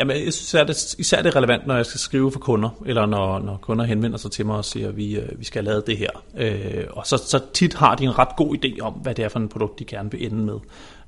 Jamen, 0.00 0.16
jeg 0.16 0.32
synes 0.32 0.40
især 0.40 0.64
det, 0.64 0.94
især 0.98 1.22
det 1.22 1.30
er 1.30 1.36
relevant, 1.36 1.66
når 1.66 1.76
jeg 1.76 1.86
skal 1.86 2.00
skrive 2.00 2.32
for 2.32 2.38
kunder, 2.38 2.70
eller 2.86 3.06
når, 3.06 3.38
når 3.38 3.56
kunder 3.56 3.84
henvender 3.84 4.18
sig 4.18 4.30
til 4.30 4.46
mig 4.46 4.56
og 4.56 4.64
siger, 4.64 4.88
at 4.88 4.96
vi, 4.96 5.16
øh, 5.16 5.38
vi 5.38 5.44
skal 5.44 5.62
have 5.62 5.70
lavet 5.70 5.86
det 5.86 5.96
her. 5.96 6.10
Øh, 6.36 6.84
og 6.90 7.06
så, 7.06 7.16
så 7.16 7.40
tit 7.54 7.74
har 7.74 7.94
de 7.94 8.04
en 8.04 8.18
ret 8.18 8.36
god 8.36 8.56
idé 8.56 8.80
om, 8.80 8.92
hvad 8.92 9.14
det 9.14 9.24
er 9.24 9.28
for 9.28 9.38
en 9.38 9.48
produkt, 9.48 9.78
de 9.78 9.84
gerne 9.84 10.10
vil 10.10 10.26
ende 10.26 10.44
med. 10.44 10.58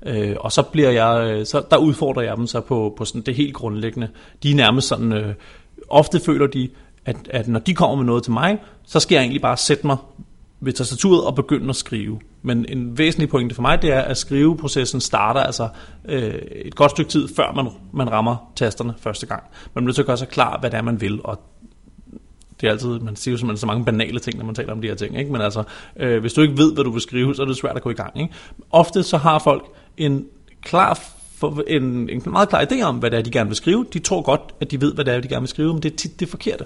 Øh, 0.05 0.35
og 0.39 0.51
så 0.51 0.61
bliver 0.61 0.89
jeg, 0.89 1.27
øh, 1.27 1.45
så 1.45 1.63
der 1.71 1.77
udfordrer 1.77 2.23
jeg 2.23 2.37
dem 2.37 2.47
så 2.47 2.61
på, 2.61 2.93
på 2.97 3.05
sådan 3.05 3.21
det 3.21 3.35
helt 3.35 3.53
grundlæggende. 3.53 4.09
De 4.43 4.51
er 4.51 4.55
nærmest 4.55 4.87
sådan, 4.87 5.13
øh, 5.13 5.33
ofte 5.89 6.19
føler 6.19 6.47
de, 6.47 6.69
at, 7.05 7.17
at 7.29 7.47
når 7.47 7.59
de 7.59 7.73
kommer 7.73 7.95
med 7.95 8.05
noget 8.05 8.23
til 8.23 8.31
mig, 8.31 8.57
så 8.85 8.99
skal 8.99 9.15
jeg 9.15 9.21
egentlig 9.21 9.41
bare 9.41 9.57
sætte 9.57 9.87
mig 9.87 9.97
ved 10.65 10.73
tastaturet 10.73 11.23
og 11.23 11.35
begynde 11.35 11.69
at 11.69 11.75
skrive. 11.75 12.19
Men 12.41 12.65
en 12.69 12.97
væsentlig 12.97 13.29
pointe 13.29 13.55
for 13.55 13.61
mig, 13.61 13.81
det 13.81 13.91
er, 13.91 14.01
at 14.01 14.17
skriveprocessen 14.17 15.01
starter 15.01 15.39
altså 15.39 15.69
øh, 16.05 16.33
et 16.51 16.75
godt 16.75 16.91
stykke 16.91 17.11
tid, 17.11 17.27
før 17.35 17.51
man, 17.51 17.67
man 17.93 18.11
rammer 18.11 18.51
tasterne 18.55 18.93
første 18.97 19.25
gang. 19.25 19.43
Man 19.73 19.83
bliver 19.83 19.93
så 19.93 20.01
til 20.01 20.05
gøre 20.05 20.17
sig 20.17 20.27
klar, 20.27 20.59
hvad 20.59 20.71
det 20.71 20.77
er, 20.77 20.81
man 20.81 21.01
vil. 21.01 21.21
Og 21.23 21.39
det 22.61 22.67
er 22.67 22.71
altid, 22.71 22.99
man 22.99 23.15
siger 23.15 23.33
jo 23.33 23.37
simpelthen 23.37 23.57
så 23.59 23.65
mange 23.65 23.85
banale 23.85 24.19
ting, 24.19 24.37
når 24.37 24.45
man 24.45 24.55
taler 24.55 24.71
om 24.71 24.81
de 24.81 24.87
her 24.87 24.95
ting, 24.95 25.19
ikke? 25.19 25.31
men 25.31 25.41
altså, 25.41 25.63
øh, 25.97 26.21
hvis 26.21 26.33
du 26.33 26.41
ikke 26.41 26.57
ved, 26.57 26.73
hvad 26.73 26.83
du 26.83 26.91
vil 26.91 27.01
skrive, 27.01 27.35
så 27.35 27.41
er 27.41 27.45
det 27.45 27.57
svært 27.57 27.75
at 27.75 27.81
gå 27.81 27.89
i 27.89 27.93
gang. 27.93 28.21
Ikke? 28.21 28.33
Ofte 28.71 29.03
så 29.03 29.17
har 29.17 29.39
folk 29.39 29.63
en 29.97 30.25
klar 30.61 30.99
for 31.37 31.63
en, 31.67 32.09
en 32.09 32.21
meget 32.25 32.49
klar 32.49 32.65
idé 32.65 32.81
om, 32.81 32.95
hvad 32.95 33.11
det 33.11 33.19
er, 33.19 33.23
de 33.23 33.31
gerne 33.31 33.49
vil 33.49 33.55
skrive. 33.55 33.85
De 33.93 33.99
tror 33.99 34.21
godt, 34.21 34.41
at 34.61 34.71
de 34.71 34.81
ved, 34.81 34.93
hvad 34.93 35.05
det 35.05 35.13
er, 35.13 35.19
de 35.19 35.27
gerne 35.27 35.41
vil 35.41 35.49
skrive, 35.49 35.73
men 35.73 35.83
det 35.83 35.93
er 35.93 35.95
tit 35.95 36.19
det 36.19 36.29
forkerte. 36.29 36.65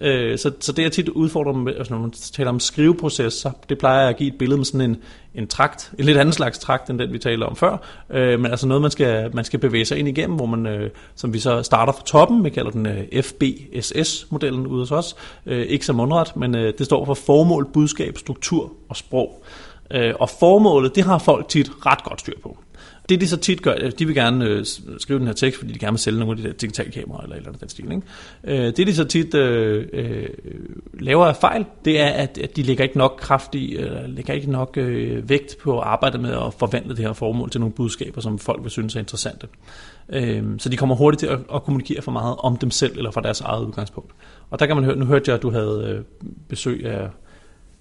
Øh, 0.00 0.38
så, 0.38 0.52
så 0.60 0.72
det 0.72 0.84
er 0.84 0.88
tit 0.88 1.08
udfordrer 1.08 1.52
med, 1.52 1.74
altså 1.76 1.94
når 1.94 2.00
man 2.00 2.10
taler 2.10 2.50
om 2.50 2.60
skriveproces, 2.60 3.32
så 3.32 3.50
det 3.68 3.78
plejer 3.78 4.00
jeg 4.00 4.08
at 4.08 4.16
give 4.16 4.32
et 4.32 4.38
billede 4.38 4.56
med 4.56 4.64
sådan 4.64 4.90
en, 4.90 4.96
en 5.34 5.46
trakt, 5.46 5.92
en 5.98 6.04
lidt 6.04 6.18
anden 6.18 6.32
slags 6.32 6.58
trakt, 6.58 6.90
end 6.90 6.98
den 6.98 7.12
vi 7.12 7.18
talte 7.18 7.44
om 7.44 7.56
før, 7.56 7.76
øh, 8.10 8.40
men 8.40 8.50
altså 8.50 8.66
noget, 8.66 8.82
man 8.82 8.90
skal, 8.90 9.34
man 9.34 9.44
skal 9.44 9.58
bevæge 9.58 9.84
sig 9.84 9.98
ind 9.98 10.08
igennem, 10.08 10.36
hvor 10.36 10.46
man, 10.46 10.66
øh, 10.66 10.90
som 11.14 11.32
vi 11.32 11.38
så 11.38 11.62
starter 11.62 11.92
fra 11.92 12.02
toppen, 12.06 12.44
vi 12.44 12.50
kalder 12.50 12.70
den 12.70 12.86
øh, 12.86 13.22
FBSS-modellen 13.22 14.66
ude 14.66 14.80
hos 14.80 14.90
os, 14.90 15.16
øh, 15.46 15.66
ikke 15.66 15.86
som 15.86 15.96
mundret, 15.96 16.36
men 16.36 16.54
øh, 16.54 16.72
det 16.78 16.86
står 16.86 17.04
for 17.04 17.14
formål, 17.14 17.66
budskab, 17.72 18.18
struktur 18.18 18.72
og 18.88 18.96
sprog. 18.96 19.44
Øh, 19.90 20.14
og 20.20 20.30
formålet, 20.30 20.94
det 20.94 21.04
har 21.04 21.18
folk 21.18 21.48
tit 21.48 21.70
ret 21.86 22.04
godt 22.04 22.20
styr 22.20 22.40
på 22.42 22.58
det 23.08 23.20
de 23.20 23.28
så 23.28 23.36
tit 23.36 23.62
gør, 23.62 23.74
de 23.98 24.06
vil 24.06 24.14
gerne 24.14 24.44
øh, 24.44 24.64
skrive 24.98 25.18
den 25.18 25.26
her 25.26 25.34
tekst, 25.34 25.58
fordi 25.58 25.72
de 25.72 25.78
gerne 25.78 25.92
vil 25.92 25.98
sælge 25.98 26.18
nogle 26.18 26.32
af 26.32 26.36
de 26.36 26.42
der 26.42 26.52
digitale 26.52 26.90
kameraer 26.90 27.22
eller 27.22 27.36
eller 27.36 27.48
andet 27.48 27.60
den 27.60 27.68
stil. 27.68 27.92
Ikke? 27.92 28.66
Øh, 28.66 28.72
det 28.76 28.86
de 28.86 28.94
så 28.94 29.04
tit 29.04 29.34
øh, 29.34 29.86
øh, 29.92 30.28
laver 31.00 31.26
af 31.26 31.36
fejl, 31.36 31.64
det 31.84 32.00
er, 32.00 32.08
at, 32.08 32.38
at 32.38 32.56
de 32.56 32.62
lægger 32.62 32.84
ikke 32.84 32.98
nok 32.98 33.18
kraft 33.20 33.54
i, 33.54 33.76
eller 33.76 34.06
lægger 34.06 34.34
ikke 34.34 34.50
nok 34.50 34.76
øh, 34.76 35.28
vægt 35.28 35.56
på 35.62 35.78
at 35.78 35.86
arbejde 35.86 36.18
med 36.18 36.30
at 36.30 36.54
forvandle 36.58 36.96
det 36.96 37.04
her 37.04 37.12
formål 37.12 37.50
til 37.50 37.60
nogle 37.60 37.74
budskaber, 37.74 38.20
som 38.20 38.38
folk 38.38 38.62
vil 38.62 38.70
synes 38.70 38.94
er 38.96 39.00
interessante. 39.00 39.46
Øh, 40.08 40.44
så 40.58 40.68
de 40.68 40.76
kommer 40.76 40.94
hurtigt 40.94 41.20
til 41.20 41.26
at, 41.26 41.38
at 41.54 41.62
kommunikere 41.62 42.02
for 42.02 42.12
meget 42.12 42.36
om 42.38 42.56
dem 42.56 42.70
selv, 42.70 42.96
eller 42.96 43.10
fra 43.10 43.20
deres 43.20 43.40
eget 43.40 43.66
udgangspunkt. 43.66 44.12
Og 44.50 44.58
der 44.58 44.66
kan 44.66 44.76
man 44.76 44.84
høre, 44.84 44.96
nu 44.96 45.04
hørte 45.04 45.24
jeg, 45.30 45.36
at 45.36 45.42
du 45.42 45.50
havde 45.50 45.94
øh, 45.94 46.04
besøg 46.48 46.86
af 46.86 47.08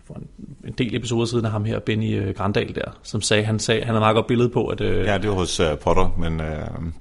for 0.07 0.13
en, 0.13 0.27
en 0.67 0.73
del 0.77 0.95
episoder 0.95 1.25
siden 1.25 1.45
af 1.45 1.51
ham 1.51 1.65
her, 1.65 1.79
Benny 1.79 2.19
øh, 2.19 2.35
Grandal 2.35 2.75
der, 2.75 2.97
som 3.03 3.21
sagde, 3.21 3.43
han 3.43 3.59
sagde, 3.59 3.83
han 3.83 3.93
har 3.93 3.99
meget 3.99 4.15
godt 4.15 4.27
billede 4.27 4.49
på, 4.49 4.67
at... 4.67 4.81
Øh, 4.81 5.05
ja, 5.05 5.17
det 5.17 5.29
var 5.29 5.35
hos 5.35 5.59
uh, 5.59 5.65
Potter, 5.83 6.15
men 6.17 6.39
uh, 6.39 6.45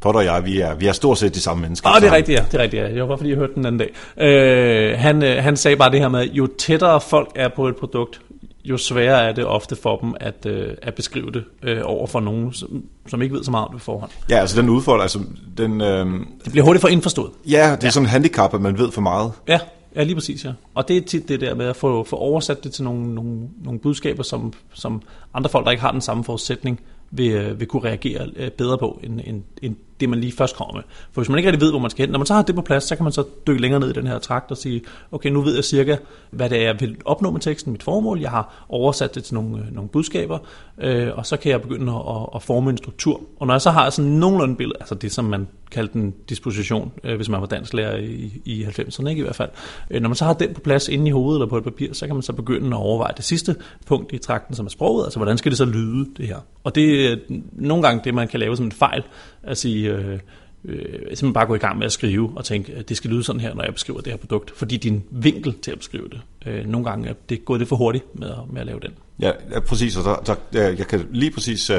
Potter 0.00 0.20
og 0.20 0.24
jeg, 0.24 0.44
vi 0.44 0.60
er, 0.60 0.74
vi 0.74 0.86
er 0.86 0.92
stort 0.92 1.18
set 1.18 1.34
de 1.34 1.40
samme 1.40 1.62
mennesker. 1.62 1.88
Ah, 1.88 2.00
det 2.00 2.08
er 2.08 2.12
rigtigt, 2.12 2.38
ja. 2.38 2.44
Det 2.52 2.54
er 2.54 2.62
rigtigt, 2.62 2.82
ja. 2.82 2.88
Det 2.88 3.00
var 3.00 3.06
bare, 3.06 3.18
fordi 3.18 3.30
jeg 3.30 3.38
hørte 3.38 3.54
den 3.54 3.66
anden 3.66 3.78
dag. 3.78 3.90
Øh, 4.26 4.98
han, 4.98 5.22
øh, 5.22 5.42
han 5.42 5.56
sagde 5.56 5.76
bare 5.76 5.90
det 5.90 6.00
her 6.00 6.08
med, 6.08 6.24
jo 6.24 6.48
tættere 6.58 7.00
folk 7.00 7.28
er 7.34 7.48
på 7.48 7.68
et 7.68 7.76
produkt, 7.76 8.20
jo 8.64 8.76
sværere 8.76 9.28
er 9.28 9.32
det 9.32 9.46
ofte 9.46 9.76
for 9.76 9.96
dem 9.96 10.14
at, 10.20 10.46
øh, 10.46 10.68
at 10.82 10.94
beskrive 10.94 11.30
det 11.30 11.44
øh, 11.62 11.80
over 11.84 12.06
for 12.06 12.20
nogen, 12.20 12.52
som, 12.52 12.84
som 13.08 13.22
ikke 13.22 13.34
ved 13.34 13.44
så 13.44 13.50
meget 13.50 13.66
om 13.66 13.74
det 13.74 13.82
forhånd. 13.82 14.10
Ja, 14.30 14.36
altså 14.36 14.60
den 14.60 14.68
udfordring, 14.68 15.02
altså 15.02 15.18
den... 15.58 15.80
Øh, 15.80 16.06
det 16.44 16.52
bliver 16.52 16.64
hurtigt 16.64 16.80
for 16.80 16.88
indforstået. 16.88 17.30
Ja, 17.50 17.50
det 17.50 17.64
er 17.64 17.78
ja. 17.82 17.90
sådan 17.90 18.06
en 18.06 18.10
handicap, 18.10 18.54
at 18.54 18.60
man 18.60 18.78
ved 18.78 18.90
for 18.92 19.00
meget. 19.00 19.32
Ja, 19.48 19.58
Ja, 19.96 20.02
lige 20.02 20.14
præcis, 20.14 20.44
ja. 20.44 20.52
Og 20.74 20.88
det 20.88 20.96
er 20.96 21.00
tit 21.00 21.28
det 21.28 21.40
der 21.40 21.54
med 21.54 21.66
at 21.66 21.76
få, 21.76 22.04
få 22.04 22.16
oversat 22.16 22.64
det 22.64 22.72
til 22.72 22.84
nogle, 22.84 23.14
nogle, 23.14 23.48
nogle 23.64 23.80
budskaber, 23.80 24.22
som, 24.22 24.52
som 24.74 25.02
andre 25.34 25.50
folk, 25.50 25.64
der 25.64 25.70
ikke 25.70 25.80
har 25.80 25.92
den 25.92 26.00
samme 26.00 26.24
forudsætning, 26.24 26.80
vil, 27.10 27.30
øh, 27.30 27.60
vil 27.60 27.68
kunne 27.68 27.84
reagere 27.84 28.30
øh, 28.36 28.50
bedre 28.50 28.78
på, 28.78 29.00
end, 29.02 29.20
end, 29.24 29.42
end 29.62 29.76
det, 30.00 30.08
man 30.08 30.20
lige 30.20 30.32
først 30.32 30.56
kommer 30.56 30.74
med. 30.74 30.82
For 31.12 31.20
hvis 31.20 31.28
man 31.28 31.38
ikke 31.38 31.48
rigtig 31.50 31.60
ved, 31.60 31.70
hvor 31.72 31.78
man 31.78 31.90
skal 31.90 32.06
hen, 32.06 32.12
når 32.12 32.18
man 32.18 32.26
så 32.26 32.34
har 32.34 32.42
det 32.42 32.54
på 32.54 32.62
plads, 32.62 32.84
så 32.84 32.96
kan 32.96 33.04
man 33.04 33.12
så 33.12 33.24
dykke 33.46 33.60
længere 33.60 33.80
ned 33.80 33.90
i 33.90 33.92
den 33.92 34.06
her 34.06 34.18
trakt 34.18 34.50
og 34.50 34.56
sige, 34.56 34.82
okay, 35.12 35.30
nu 35.30 35.40
ved 35.40 35.54
jeg 35.54 35.64
cirka, 35.64 35.96
hvad 36.30 36.50
det 36.50 36.58
er, 36.58 36.62
jeg 36.62 36.80
vil 36.80 36.96
opnå 37.04 37.30
med 37.30 37.40
teksten, 37.40 37.72
mit 37.72 37.82
formål. 37.82 38.20
Jeg 38.20 38.30
har 38.30 38.66
oversat 38.68 39.14
det 39.14 39.24
til 39.24 39.34
nogle, 39.34 39.58
øh, 39.58 39.74
nogle 39.74 39.88
budskaber, 39.88 40.38
øh, 40.78 41.08
og 41.14 41.26
så 41.26 41.36
kan 41.36 41.50
jeg 41.50 41.62
begynde 41.62 41.92
at, 41.92 42.26
at 42.34 42.42
forme 42.42 42.70
en 42.70 42.76
struktur. 42.76 43.20
Og 43.40 43.46
når 43.46 43.54
jeg 43.54 43.60
så 43.60 43.70
har 43.70 43.90
sådan 43.90 44.10
nogenlunde 44.10 44.56
billede, 44.56 44.76
altså 44.80 44.94
det, 44.94 45.12
som 45.12 45.24
man 45.24 45.48
kaldte 45.70 45.96
en 45.96 46.14
disposition, 46.28 46.92
øh, 47.04 47.16
hvis 47.16 47.28
man 47.28 47.40
var 47.40 47.46
dansklærer 47.46 47.96
i, 47.96 48.40
i 48.44 48.64
90'erne, 48.64 49.08
ikke 49.08 49.20
i 49.20 49.22
hvert 49.22 49.36
fald. 49.36 49.50
Øh, 49.90 50.02
når 50.02 50.08
man 50.08 50.16
så 50.16 50.24
har 50.24 50.32
den 50.32 50.54
på 50.54 50.60
plads 50.60 50.88
inde 50.88 51.08
i 51.08 51.10
hovedet 51.10 51.38
eller 51.38 51.48
på 51.48 51.56
et 51.56 51.64
papir, 51.64 51.92
så 51.92 52.06
kan 52.06 52.14
man 52.14 52.22
så 52.22 52.32
begynde 52.32 52.66
at 52.66 52.80
overveje 52.80 53.12
det 53.16 53.24
sidste 53.24 53.56
punkt 53.86 54.12
i 54.12 54.18
trakten, 54.18 54.54
som 54.54 54.66
er 54.66 54.70
sproget, 54.70 55.04
altså 55.04 55.18
hvordan 55.18 55.38
skal 55.38 55.50
det 55.50 55.58
så 55.58 55.64
lyde, 55.64 56.08
det 56.16 56.26
her. 56.26 56.38
Og 56.64 56.74
det 56.74 57.12
er 57.12 57.16
nogle 57.52 57.82
gange 57.82 58.00
det, 58.04 58.14
man 58.14 58.28
kan 58.28 58.40
lave 58.40 58.56
som 58.56 58.66
en 58.66 58.72
fejl, 58.72 59.02
at 59.46 59.58
sige, 59.58 59.90
øh, 59.90 60.18
øh, 60.64 60.84
simpelthen 60.92 61.32
bare 61.32 61.46
gå 61.46 61.54
i 61.54 61.58
gang 61.58 61.78
med 61.78 61.86
at 61.86 61.92
skrive 61.92 62.32
og 62.36 62.44
tænke, 62.44 62.74
at 62.74 62.88
det 62.88 62.96
skal 62.96 63.10
lyde 63.10 63.22
sådan 63.22 63.40
her, 63.40 63.54
når 63.54 63.64
jeg 63.64 63.74
beskriver 63.74 64.00
det 64.00 64.12
her 64.12 64.16
produkt, 64.16 64.50
fordi 64.50 64.76
din 64.76 65.02
vinkel 65.10 65.54
til 65.62 65.70
at 65.70 65.78
beskrive 65.78 66.08
det, 66.08 66.20
øh, 66.46 66.66
nogle 66.66 66.90
gange 66.90 67.08
er 67.08 67.14
det 67.28 67.44
gået 67.44 67.60
det 67.60 67.68
for 67.68 67.76
hurtigt 67.76 68.04
med, 68.20 68.30
med 68.50 68.60
at 68.60 68.66
lave 68.66 68.80
den. 68.80 68.92
Ja, 69.20 69.30
ja 69.54 69.60
præcis, 69.60 69.96
og 69.96 70.04
der, 70.26 70.34
der, 70.52 70.62
jeg 70.62 70.86
kan 70.86 71.06
lige 71.10 71.30
præcis 71.30 71.70
uh, 71.70 71.76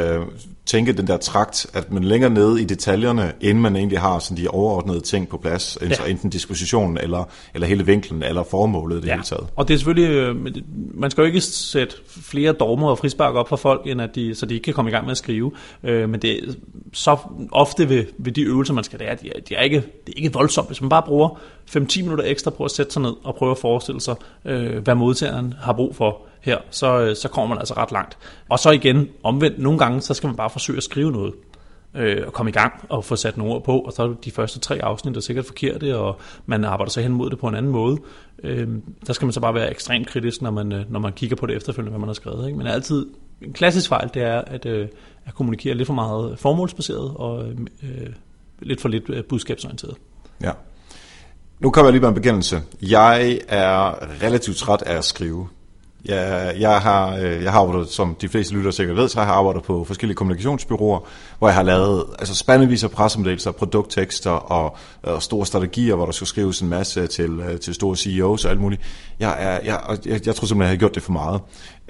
tænke 0.65 0.93
den 0.93 1.07
der 1.07 1.17
trakt, 1.17 1.67
at 1.73 1.91
man 1.91 2.03
længere 2.03 2.29
nede 2.29 2.61
i 2.61 2.65
detaljerne, 2.65 3.33
inden 3.41 3.61
man 3.61 3.75
egentlig 3.75 3.99
har 3.99 4.19
sådan 4.19 4.43
de 4.43 4.47
overordnede 4.47 4.99
ting 4.99 5.29
på 5.29 5.37
plads, 5.37 5.77
ja. 5.81 5.85
altså 5.85 6.05
enten 6.05 6.29
dispositionen, 6.29 6.97
eller, 6.97 7.29
eller 7.53 7.67
hele 7.67 7.85
vinklen, 7.85 8.23
eller 8.23 8.43
formålet 8.43 9.01
det 9.01 9.07
ja. 9.07 9.13
hele 9.13 9.23
taget. 9.23 9.47
og 9.55 9.67
det 9.67 9.73
er 9.73 9.77
selvfølgelig, 9.77 10.09
øh, 10.09 10.35
man 10.93 11.11
skal 11.11 11.21
jo 11.21 11.25
ikke 11.25 11.41
sætte 11.41 11.95
flere 12.07 12.51
dogmer 12.51 12.89
og 12.89 12.97
frispark 12.97 13.35
op 13.35 13.49
for 13.49 13.55
folk, 13.55 13.81
end 13.87 14.01
at 14.01 14.15
de, 14.15 14.35
så 14.35 14.45
de 14.45 14.53
ikke 14.53 14.63
kan 14.63 14.73
komme 14.73 14.91
i 14.91 14.93
gang 14.93 15.05
med 15.05 15.11
at 15.11 15.17
skrive, 15.17 15.51
øh, 15.83 16.09
men 16.09 16.21
det 16.21 16.31
er 16.31 16.53
så 16.93 17.17
ofte 17.51 17.89
ved, 17.89 18.05
ved 18.17 18.31
de 18.31 18.41
øvelser, 18.41 18.73
man 18.73 18.83
skal 18.83 18.99
lære, 18.99 19.15
de 19.15 19.29
er, 19.35 19.39
de 19.49 19.55
er 19.55 19.61
ikke, 19.61 19.77
det 19.77 20.13
er 20.13 20.17
ikke 20.17 20.33
voldsomt, 20.33 20.67
hvis 20.67 20.81
man 20.81 20.89
bare 20.89 21.03
bruger 21.07 21.39
5-10 21.69 22.01
minutter 22.01 22.23
ekstra 22.27 22.51
på 22.51 22.63
at 22.63 22.71
sætte 22.71 22.93
sig 22.93 23.01
ned 23.01 23.13
og 23.23 23.35
prøve 23.35 23.51
at 23.51 23.57
forestille 23.57 24.01
sig, 24.01 24.15
øh, 24.45 24.77
hvad 24.77 24.95
modtageren 24.95 25.53
har 25.61 25.73
brug 25.73 25.95
for, 25.95 26.26
her, 26.47 26.57
så, 26.69 26.99
øh, 26.99 27.15
så 27.15 27.29
kommer 27.29 27.47
man 27.47 27.57
altså 27.57 27.73
ret 27.73 27.91
langt. 27.91 28.17
Og 28.49 28.59
så 28.59 28.71
igen, 28.71 29.09
omvendt, 29.23 29.59
nogle 29.59 29.79
gange, 29.79 30.01
så 30.01 30.13
skal 30.13 30.27
man 30.27 30.35
bare 30.35 30.49
forsøge 30.49 30.77
at 30.77 30.83
skrive 30.83 31.11
noget 31.11 31.33
øh, 31.95 32.23
og 32.27 32.33
komme 32.33 32.49
i 32.49 32.53
gang 32.53 32.73
og 32.89 33.05
få 33.05 33.15
sat 33.15 33.37
nogle 33.37 33.53
ord 33.53 33.63
på, 33.63 33.79
og 33.79 33.93
så 33.93 34.03
er 34.03 34.13
de 34.25 34.31
første 34.31 34.59
tre 34.59 34.83
afsnit 34.83 35.17
er 35.17 35.21
sikkert 35.21 35.45
forkerte, 35.45 35.97
og 35.97 36.19
man 36.45 36.65
arbejder 36.65 36.91
sig 36.91 37.03
hen 37.03 37.11
mod 37.11 37.29
det 37.29 37.39
på 37.39 37.47
en 37.47 37.55
anden 37.55 37.71
måde. 37.71 37.97
Øh, 38.43 38.67
der 39.07 39.13
skal 39.13 39.25
man 39.25 39.33
så 39.33 39.39
bare 39.39 39.53
være 39.53 39.71
ekstremt 39.71 40.07
kritisk, 40.07 40.41
når 40.41 40.51
man, 40.51 40.71
øh, 40.71 40.91
når 40.91 40.99
man 40.99 41.13
kigger 41.13 41.35
på 41.35 41.45
det 41.45 41.55
efterfølgende, 41.55 41.91
hvad 41.91 41.99
man 41.99 42.09
har 42.09 42.13
skrevet. 42.13 42.45
Ikke? 42.45 42.57
Men 42.57 42.67
altid, 42.67 43.05
en 43.41 43.53
klassisk 43.53 43.89
fejl, 43.89 44.09
det 44.13 44.21
er 44.21 44.41
at, 44.41 44.65
øh, 44.65 44.87
at 45.25 45.33
kommunikere 45.33 45.75
lidt 45.75 45.87
for 45.87 45.93
meget 45.93 46.39
formålsbaseret 46.39 47.11
og 47.15 47.45
øh, 47.83 48.09
lidt 48.59 48.81
for 48.81 48.89
lidt 48.89 49.09
øh, 49.09 49.23
budskabsorienteret. 49.23 49.95
Ja. 50.41 50.51
Nu 51.59 51.71
kommer 51.71 51.87
jeg 51.87 51.91
lige 51.91 52.01
med 52.01 52.09
en 52.09 52.15
bekendelse. 52.15 52.61
Jeg 52.81 53.39
er 53.47 54.07
relativt 54.23 54.57
træt 54.57 54.81
af 54.81 54.97
at 54.97 55.05
skrive. 55.05 55.47
Jeg, 56.07 56.55
jeg, 56.59 56.81
har, 56.81 57.15
øh, 57.15 57.43
jeg 57.43 57.51
har 57.51 57.59
arbejdet, 57.59 57.89
som 57.89 58.15
de 58.21 58.29
fleste 58.29 58.53
lytter 58.53 58.71
sikkert 58.71 58.97
ved, 58.97 59.09
så 59.09 59.19
har 59.21 59.33
arbejdet 59.33 59.63
på 59.63 59.83
forskellige 59.83 60.15
kommunikationsbyråer, 60.15 60.99
hvor 61.39 61.47
jeg 61.47 61.55
har 61.55 61.63
lavet 61.63 62.05
altså 62.19 62.35
spandevis 62.35 62.83
af 62.83 62.91
pressemeddelelser, 62.91 63.51
produkttekster 63.51 64.31
og, 64.31 64.77
og 65.03 65.23
store 65.23 65.45
strategier, 65.45 65.95
hvor 65.95 66.05
der 66.05 66.11
skulle 66.11 66.29
skrives 66.29 66.61
en 66.61 66.69
masse 66.69 67.07
til, 67.07 67.39
øh, 67.39 67.59
til 67.59 67.73
store 67.73 67.95
CEOs 67.95 68.45
og 68.45 68.51
alt 68.51 68.61
muligt. 68.61 68.81
Jeg, 69.19 69.35
er, 69.39 69.59
jeg, 69.63 69.79
jeg, 70.05 70.27
jeg 70.27 70.35
tror 70.35 70.45
simpelthen, 70.45 70.61
jeg 70.61 70.69
har 70.69 70.75
gjort 70.75 70.95
det 70.95 71.03
for 71.03 71.11
meget. 71.11 71.41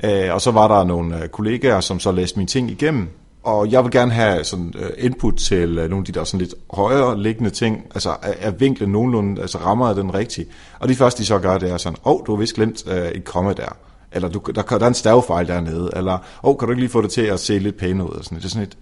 Øh, 0.04 0.34
og 0.34 0.42
så 0.42 0.52
var 0.52 0.68
der 0.68 0.84
nogle 0.84 1.28
kollegaer, 1.28 1.80
som 1.80 2.00
så 2.00 2.12
læste 2.12 2.38
mine 2.38 2.48
ting 2.48 2.72
igennem, 2.72 3.10
og 3.44 3.72
jeg 3.72 3.84
vil 3.84 3.92
gerne 3.92 4.12
have 4.12 4.44
sådan 4.44 4.74
input 4.98 5.36
til 5.36 5.70
nogle 5.70 5.98
af 5.98 6.04
de 6.04 6.12
der 6.12 6.24
sådan 6.24 6.40
lidt 6.40 6.54
højere 6.74 7.20
liggende 7.20 7.50
ting, 7.50 7.86
altså 7.94 8.16
er 8.22 8.52
vinklen 8.52 8.92
nogenlunde, 8.92 9.42
altså 9.42 9.58
rammer 9.58 9.94
den 9.94 10.14
rigtigt. 10.14 10.50
Og 10.80 10.88
det 10.88 10.98
første, 10.98 11.22
de 11.22 11.26
så 11.26 11.40
gør, 11.40 11.58
det 11.58 11.72
er 11.72 11.78
sådan, 11.78 11.98
åh, 12.06 12.14
oh, 12.14 12.20
du 12.28 12.32
har 12.36 12.40
vist 12.40 12.56
glemt 12.56 12.88
et 12.88 13.24
komma 13.24 13.54
der 13.54 13.78
eller 14.12 14.30
du, 14.30 14.42
der, 14.56 14.62
der 14.62 14.80
er 14.80 14.88
en 14.88 14.94
stavefejl 14.94 15.48
dernede, 15.48 15.90
eller, 15.96 16.18
oh, 16.44 16.58
kan 16.58 16.68
du 16.68 16.72
ikke 16.72 16.82
lige 16.82 16.92
få 16.92 17.02
det 17.02 17.12
til 17.12 17.22
at 17.22 17.40
se 17.40 17.60
lidt 17.60 17.78
pænt 17.78 18.02
ud, 18.02 18.10
og 18.10 18.24
sådan 18.24 18.38
Det 18.38 18.46
er 18.46 18.50
sådan 18.50 18.68
et, 18.68 18.78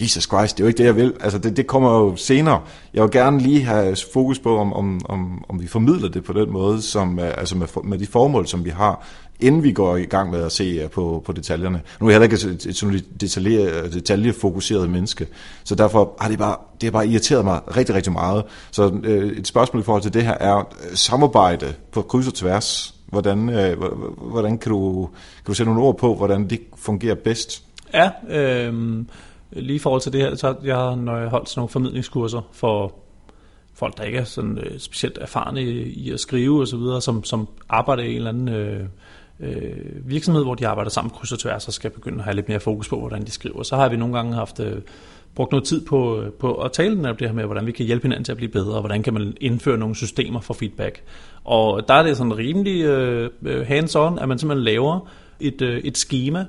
Jesus 0.00 0.24
Christ, 0.24 0.56
det 0.56 0.62
er 0.62 0.64
jo 0.64 0.68
ikke 0.68 0.78
det, 0.78 0.84
jeg 0.84 0.96
vil. 0.96 1.14
Altså, 1.20 1.38
det, 1.38 1.56
det 1.56 1.66
kommer 1.66 1.98
jo 1.98 2.16
senere. 2.16 2.60
Jeg 2.94 3.02
vil 3.02 3.10
gerne 3.10 3.38
lige 3.38 3.62
have 3.62 3.96
fokus 4.12 4.38
på, 4.38 4.58
om, 4.58 4.72
om, 4.72 5.00
om, 5.04 5.44
om 5.48 5.60
vi 5.60 5.66
formidler 5.66 6.08
det 6.08 6.24
på 6.24 6.32
den 6.32 6.52
måde, 6.52 6.82
som, 6.82 7.18
øh, 7.18 7.38
altså 7.38 7.56
med, 7.56 7.66
med 7.84 7.98
de 7.98 8.06
formål, 8.06 8.46
som 8.46 8.64
vi 8.64 8.70
har, 8.70 9.06
inden 9.40 9.62
vi 9.62 9.72
går 9.72 9.96
i 9.96 10.04
gang 10.04 10.30
med 10.30 10.42
at 10.42 10.52
se 10.52 10.64
øh, 10.64 10.90
på, 10.90 11.22
på 11.26 11.32
detaljerne. 11.32 11.80
Nu 12.00 12.06
er 12.06 12.10
jeg 12.10 12.20
heller 12.20 12.36
ikke 12.36 12.54
et, 12.54 12.66
et 12.66 12.76
sådan 12.76 13.00
detalje, 13.20 13.90
detaljefokuseret 13.90 14.90
menneske, 14.90 15.26
så 15.64 15.74
derfor 15.74 16.16
har 16.20 16.28
det 16.28 16.38
bare, 16.38 16.56
det 16.80 16.86
har 16.86 16.90
bare 16.90 17.06
irriteret 17.08 17.44
mig 17.44 17.60
rigtig, 17.76 17.94
rigtig 17.94 18.12
meget. 18.12 18.44
Så 18.70 19.00
øh, 19.04 19.32
et 19.32 19.46
spørgsmål 19.46 19.80
i 19.80 19.84
forhold 19.84 20.02
til 20.02 20.14
det 20.14 20.22
her 20.22 20.34
er 20.40 20.56
øh, 20.58 20.96
samarbejde 20.96 21.74
på 21.92 22.02
kryds 22.02 22.26
og 22.26 22.34
tværs 22.34 22.94
Hvordan, 23.10 23.48
øh, 23.48 23.82
hvordan 24.16 24.58
kan, 24.58 24.72
du, 24.72 25.08
kan 25.36 25.46
du 25.46 25.54
sætte 25.54 25.72
nogle 25.72 25.88
ord 25.88 25.98
på, 25.98 26.14
hvordan 26.14 26.50
det 26.50 26.60
fungerer 26.76 27.14
bedst? 27.14 27.64
Ja, 27.94 28.10
øh, 28.28 29.04
lige 29.52 29.76
i 29.76 29.78
forhold 29.78 30.00
til 30.00 30.12
det 30.12 30.20
her, 30.20 30.34
så 30.34 30.54
jeg 30.64 30.76
har 30.76 30.94
når 30.94 31.16
jeg 31.16 31.28
holdt 31.28 31.48
sådan 31.48 31.60
nogle 31.60 31.68
formidlingskurser 31.68 32.40
for 32.52 32.94
folk, 33.74 33.98
der 33.98 34.04
ikke 34.04 34.18
er 34.18 34.24
sådan 34.24 34.58
øh, 34.58 34.78
specielt 34.78 35.18
erfarne 35.20 35.62
i, 35.62 35.82
i 35.82 36.10
at 36.12 36.20
skrive 36.20 36.60
og 36.60 36.68
så 36.68 36.76
videre, 36.76 37.00
som, 37.00 37.24
som 37.24 37.48
arbejder 37.68 38.02
i 38.02 38.10
en 38.10 38.16
eller 38.16 38.30
anden 38.30 38.48
øh, 38.48 38.86
øh, 39.40 40.08
virksomhed, 40.10 40.42
hvor 40.42 40.54
de 40.54 40.68
arbejder 40.68 40.90
sammen 40.90 41.10
kryds 41.10 41.32
og 41.32 41.38
tværs 41.38 41.66
og 41.66 41.72
skal 41.72 41.90
begynde 41.90 42.18
at 42.18 42.24
have 42.24 42.34
lidt 42.34 42.48
mere 42.48 42.60
fokus 42.60 42.88
på, 42.88 42.98
hvordan 42.98 43.22
de 43.22 43.30
skriver. 43.30 43.62
Så 43.62 43.76
har 43.76 43.88
vi 43.88 43.96
nogle 43.96 44.16
gange 44.16 44.34
haft 44.34 44.60
øh, 44.60 44.82
brugt 45.34 45.52
noget 45.52 45.64
tid 45.64 45.86
på, 45.86 46.24
på 46.38 46.54
at 46.54 46.72
tale 46.72 47.10
om 47.10 47.16
det 47.16 47.28
her 47.28 47.34
med, 47.34 47.44
hvordan 47.44 47.66
vi 47.66 47.72
kan 47.72 47.86
hjælpe 47.86 48.02
hinanden 48.02 48.24
til 48.24 48.32
at 48.32 48.36
blive 48.36 48.52
bedre, 48.52 48.74
og 48.74 48.80
hvordan 48.80 49.02
kan 49.02 49.14
man 49.14 49.36
indføre 49.40 49.78
nogle 49.78 49.94
systemer 49.94 50.40
for 50.40 50.54
feedback. 50.54 51.02
Og 51.44 51.88
der 51.88 51.94
er 51.94 52.02
det 52.02 52.16
sådan 52.16 52.38
rimelig 52.38 52.84
øh, 52.84 53.30
øh 53.42 53.66
hands-on, 53.68 54.22
at 54.22 54.28
man 54.28 54.38
simpelthen 54.38 54.64
laver 54.64 55.08
et, 55.40 55.62
øh, 55.62 55.78
et 55.78 55.98
schema 55.98 56.46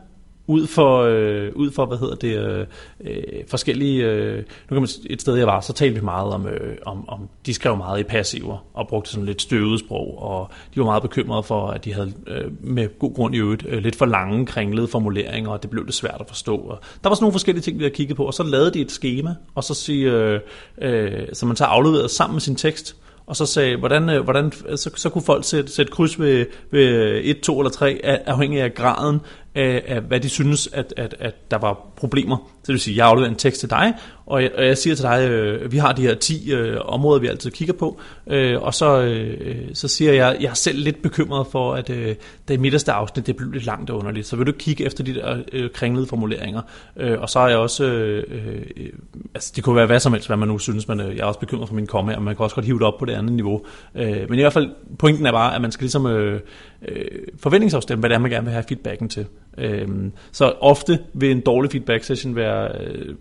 ud 0.52 0.68
for, 0.68 1.02
øh, 1.02 1.52
ud 1.56 1.72
for 1.72 1.86
hvad 1.86 1.98
hedder 1.98 2.16
det, 2.16 2.38
øh, 2.38 2.66
øh 3.00 3.24
forskellige, 3.48 4.06
øh, 4.06 4.38
nu 4.38 4.44
kan 4.70 4.82
man, 4.82 4.90
et 5.10 5.22
sted 5.22 5.36
jeg 5.36 5.48
var, 5.48 5.62
så 5.62 5.74
talte 5.74 5.96
vi 5.96 6.06
meget 6.06 6.34
om, 6.34 6.48
øh, 6.48 6.78
om, 6.86 7.10
om, 7.10 7.30
de 7.46 7.54
skrev 7.54 7.78
meget 7.78 8.00
i 8.00 8.04
passiver, 8.04 8.66
og 8.74 8.88
brugte 8.88 9.10
sådan 9.10 9.26
lidt 9.26 9.42
støvet 9.42 9.80
sprog, 9.80 10.22
og 10.22 10.50
de 10.76 10.80
var 10.80 10.86
meget 10.86 11.02
bekymrede 11.02 11.44
for, 11.44 11.68
at 11.68 11.86
de 11.86 11.94
havde 11.94 12.14
øh, 12.28 12.52
med 12.60 13.00
god 13.00 13.14
grund 13.14 13.36
i 13.36 13.38
øvrigt 13.38 13.66
øh, 13.70 13.84
lidt 13.84 13.96
for 13.96 14.06
lange, 14.06 14.46
kringlede 14.46 14.88
formuleringer, 14.88 15.52
og 15.52 15.62
det 15.62 15.70
blev 15.70 15.86
det 15.86 15.94
svært 15.94 16.18
at 16.20 16.28
forstå. 16.28 16.58
Og 16.58 16.80
der 17.04 17.10
var 17.10 17.16
sådan 17.16 17.24
nogle 17.24 17.34
forskellige 17.34 17.62
ting, 17.64 17.80
vi 17.80 17.84
havde 17.84 17.96
kigget 17.96 18.18
på, 18.18 18.26
og 18.26 18.34
så 18.34 18.44
lavede 18.44 18.72
de 18.72 18.82
et 18.82 18.92
schema, 18.92 19.36
og 19.56 19.64
så 19.64 19.74
sige, 19.74 20.12
øh, 20.12 20.40
øh, 20.82 21.28
så 21.34 21.46
man 21.46 21.56
så 21.56 21.66
afleveret 21.66 22.12
sammen 22.12 22.36
med 22.36 22.42
sin 22.42 22.56
tekst, 22.56 22.96
og 23.26 23.36
så 23.36 23.46
sagde, 23.46 23.78
hvordan, 23.78 24.10
øh, 24.10 24.24
hvordan 24.24 24.52
så, 24.52 24.90
så 24.96 25.10
kunne 25.10 25.22
folk 25.22 25.44
sætte, 25.44 25.72
sætte 25.72 25.92
kryds 25.92 26.20
ved, 26.20 26.46
ved 26.72 27.22
1, 27.24 27.40
2 27.40 27.60
eller 27.60 27.72
3, 27.72 28.00
afhængig 28.26 28.62
af 28.62 28.74
graden 28.74 29.22
af, 29.56 29.84
af 29.88 30.02
hvad 30.02 30.20
de 30.20 30.30
synes, 30.30 30.70
at, 30.74 30.94
at, 30.98 31.16
at 31.20 31.52
der 31.52 31.58
var 31.58 31.88
problemer. 31.96 32.38
Så 32.38 32.68
det 32.68 32.74
vil 32.74 32.80
sige, 32.80 32.98
jeg 32.98 33.08
afleverer 33.08 33.32
en 33.32 33.38
tekst 33.38 33.60
til 33.60 33.70
dig, 33.70 33.94
og 34.26 34.44
jeg, 34.44 34.52
og 34.58 34.66
jeg 34.66 34.78
siger 34.78 34.96
til 34.96 35.04
dig, 35.04 35.30
øh, 35.30 35.72
vi 35.72 35.78
har 35.78 35.94
de 35.94 36.02
her 36.02 36.16
10 36.16 36.52
øh, 36.52 36.78
områder, 36.86 37.20
vi 37.20 37.28
altid 37.28 37.52
kigger 37.52 37.74
på, 37.74 38.00
øh, 38.28 38.62
og 38.62 38.74
så, 38.74 39.02
øh, 39.02 39.60
så 39.74 39.88
siger 39.88 40.14
jeg, 40.14 40.38
jeg 40.40 40.50
er 40.50 40.54
selv 40.54 40.80
lidt 40.80 41.02
bekymret 41.02 41.48
for, 41.48 41.74
at 41.74 41.90
øh, 41.90 42.16
det 42.48 42.60
midterste 42.60 42.92
afsnit, 42.92 43.28
det 43.28 43.36
blev 43.36 43.52
lidt 43.52 43.66
langt 43.66 43.90
og 43.90 43.98
underligt, 43.98 44.28
så 44.28 44.36
vil 44.36 44.48
du 44.48 44.52
kigge 44.52 44.86
efter 44.86 45.04
de 45.04 45.14
der 45.14 45.38
øh, 45.54 45.70
kringlede 45.70 46.08
formuleringer. 46.08 46.62
Øh, 46.98 47.22
og 47.22 47.30
så 47.30 47.40
er 47.40 47.48
jeg 47.48 47.58
også, 47.58 47.84
øh, 47.86 48.24
øh, 48.30 48.90
altså 49.34 49.54
det 49.56 49.64
kunne 49.64 49.76
være 49.76 49.86
hvad 49.86 50.00
som 50.00 50.14
helst, 50.14 50.28
hvad 50.28 50.38
man 50.38 50.48
nu 50.48 50.58
synes, 50.58 50.88
men 50.88 51.00
øh, 51.00 51.16
jeg 51.16 51.22
er 51.22 51.26
også 51.26 51.40
bekymret 51.40 51.68
for 51.68 51.76
min 51.76 51.88
komme, 51.88 52.16
og 52.16 52.24
man 52.24 52.36
kan 52.36 52.44
også 52.44 52.56
godt 52.56 52.66
hive 52.66 52.80
det 52.80 52.88
op 52.88 53.00
på 53.00 53.06
det 53.06 53.14
andet 53.14 53.34
niveau. 53.34 53.62
Øh, 53.96 54.30
men 54.30 54.40
i 54.40 54.42
hvert 54.42 54.54
fald, 54.54 54.70
pointen 55.00 55.26
er 55.26 55.32
bare, 55.32 55.56
at 55.56 55.62
man 55.62 55.72
skal 55.72 55.84
ligesom 55.84 56.06
øh, 56.06 56.40
øh, 56.88 57.06
forventningsafstemme, 57.38 58.00
hvad 58.00 58.10
det 58.10 58.16
er, 58.16 58.20
man 58.20 58.32
gerne 58.32 58.46
vil 58.46 58.54
have 58.54 58.66
feedbacken 58.68 59.10
til. 59.10 59.26
Øhm, 59.58 60.12
så 60.32 60.54
ofte 60.60 61.00
vil 61.14 61.32
en 61.32 61.42
dårlig 61.42 61.72
feedback 61.72 62.04
session 62.04 62.36
være 62.36 62.86
øh, 62.86 63.16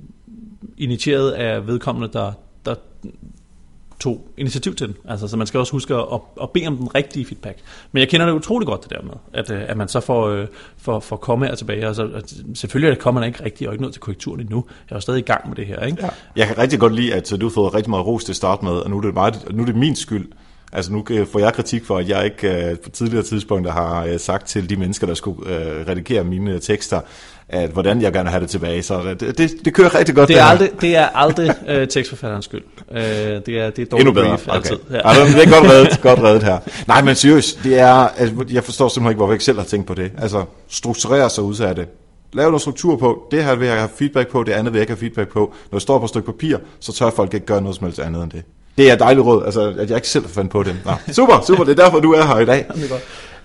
initieret 0.79 1.31
af 1.31 1.67
vedkommende, 1.67 2.09
der, 2.13 2.33
der 2.65 2.75
tog 4.01 4.29
initiativ 4.37 4.75
til 4.75 4.87
den. 4.87 4.97
Altså, 5.09 5.29
så 5.29 5.37
man 5.37 5.47
skal 5.47 5.61
også 5.61 5.73
huske 5.73 5.95
at, 5.95 6.21
at 6.43 6.51
bede 6.51 6.67
om 6.67 6.77
den 6.77 6.95
rigtige 6.95 7.25
feedback. 7.25 7.59
Men 7.93 8.01
jeg 8.01 8.09
kender 8.09 8.27
det 8.27 8.33
utrolig 8.33 8.67
godt 8.67 8.83
det 8.83 8.91
der 8.91 9.03
med, 9.03 9.13
at, 9.33 9.51
øh, 9.51 9.63
at 9.69 9.77
man 9.77 9.89
så 9.89 10.01
får, 10.01 10.29
øh, 10.29 10.47
får, 10.77 11.01
får 11.01 11.17
komme 11.17 11.47
her 11.47 11.55
tilbage. 11.55 11.87
Altså, 11.87 12.11
at 12.15 12.35
selvfølgelig 12.55 12.89
er 12.89 12.95
det 12.95 13.03
kommer 13.03 13.25
ikke 13.25 13.45
rigtigt, 13.45 13.69
og 13.69 13.75
ikke 13.75 13.83
noget 13.83 13.95
til 13.95 14.01
korrekturen 14.01 14.41
endnu. 14.41 14.65
Jeg 14.91 14.97
er 14.97 15.01
stadig 15.01 15.19
i 15.19 15.23
gang 15.23 15.49
med 15.49 15.57
det 15.57 15.67
her. 15.67 15.81
Ikke? 15.81 16.03
Ja. 16.03 16.09
Jeg 16.37 16.47
kan 16.47 16.59
rigtig 16.59 16.79
godt 16.79 16.95
lide, 16.95 17.15
at 17.15 17.33
du 17.41 17.47
har 17.47 17.55
fået 17.55 17.75
rigtig 17.75 17.91
meget 17.91 18.07
ros 18.07 18.25
til 18.25 18.33
at 18.33 18.37
starte 18.37 18.65
med, 18.65 18.73
og 18.73 18.91
nu 18.91 18.97
er 18.97 19.01
det, 19.01 19.15
meget, 19.15 19.47
nu 19.51 19.63
er 19.63 19.67
det 19.67 19.77
min 19.77 19.97
skyld, 19.97 20.29
Altså 20.73 20.93
nu 20.93 21.05
får 21.33 21.39
jeg 21.39 21.55
kritik 21.55 21.85
for, 21.85 21.99
at 21.99 22.09
jeg 22.09 22.25
ikke 22.25 22.79
på 22.85 22.91
tidligere 22.91 23.23
tidspunkter 23.23 23.73
har 23.73 24.19
sagt 24.19 24.47
til 24.47 24.71
de 24.71 24.77
mennesker, 24.77 25.07
der 25.07 25.15
skulle 25.15 25.51
redigere 25.89 26.25
mine 26.25 26.59
tekster, 26.59 27.01
at 27.53 27.71
hvordan 27.71 28.03
jeg 28.03 28.13
gerne 28.13 28.31
have 28.31 28.41
det 28.41 28.51
tilbage. 28.51 28.83
Så 28.83 29.15
det, 29.21 29.39
det, 29.39 29.51
det 29.65 29.75
kører 29.75 29.95
rigtig 29.95 30.15
godt. 30.15 30.29
Det 30.29 30.39
er 30.39 30.45
aldrig, 30.45 30.71
det 30.81 30.97
er 30.97 31.07
aldrig 31.07 31.55
øh, 31.69 31.89
tekstforfatterens 31.89 32.45
skyld. 32.45 32.63
Øh, 32.91 33.01
det 33.01 33.03
er, 33.03 33.41
det 33.47 33.49
er 33.49 33.71
dårligt 33.71 33.93
Endnu 33.93 34.13
bedre. 34.13 34.29
brief 34.29 34.49
okay. 34.49 34.57
altid. 34.57 34.79
Ja. 34.91 35.13
Ja, 35.15 35.25
det 35.25 35.47
er 35.47 35.61
godt 35.61 35.71
reddet, 35.73 36.01
godt 36.01 36.19
reddet 36.19 36.43
her. 36.43 36.59
Nej, 36.87 37.03
men 37.03 37.15
seriøst, 37.15 37.65
det 37.65 37.79
er, 37.79 37.95
altså, 37.95 38.45
jeg 38.51 38.65
forstår 38.65 38.89
simpelthen 38.89 39.11
ikke, 39.11 39.17
hvorfor 39.17 39.33
jeg 39.33 39.35
ikke 39.35 39.45
selv 39.45 39.59
har 39.59 39.65
tænkt 39.65 39.87
på 39.87 39.95
det. 39.95 40.13
Altså, 40.19 40.45
strukturere 40.69 41.31
sig 41.31 41.45
ud 41.45 41.61
af 41.61 41.75
det. 41.75 41.89
Lav 42.33 42.47
noget 42.47 42.61
struktur 42.61 42.97
på, 42.97 43.29
det 43.31 43.45
her 43.45 43.55
vil 43.55 43.69
jeg 43.69 43.77
have 43.77 43.91
feedback 43.97 44.29
på, 44.29 44.43
det 44.43 44.53
andet 44.53 44.73
vil 44.73 44.79
jeg 44.79 44.83
ikke 44.83 44.91
have 44.91 45.01
feedback 45.01 45.33
på. 45.33 45.55
Når 45.71 45.79
det 45.79 45.83
står 45.83 45.99
på 45.99 46.05
et 46.05 46.09
stykke 46.09 46.27
papir, 46.27 46.57
så 46.81 46.93
tør 46.93 47.11
folk 47.11 47.35
ikke 47.35 47.47
gøre 47.47 47.63
noget 47.63 47.77
som 47.77 47.85
helst 47.85 48.01
andet 48.01 48.23
end 48.23 48.31
det. 48.31 48.43
Det 48.79 48.91
er 48.91 48.97
dejligt 48.97 49.27
råd, 49.27 49.45
altså, 49.45 49.75
at 49.79 49.89
jeg 49.91 49.97
ikke 49.97 50.09
selv 50.09 50.25
har 50.25 50.33
fandt 50.33 50.51
på 50.51 50.63
det. 50.63 50.77
Nå, 50.85 50.93
super, 51.13 51.41
super, 51.47 51.65
det 51.65 51.79
er 51.79 51.85
derfor, 51.85 52.01
du 52.01 52.13
er 52.13 52.27
her 52.27 52.39
i 52.39 52.45
dag. 52.45 52.67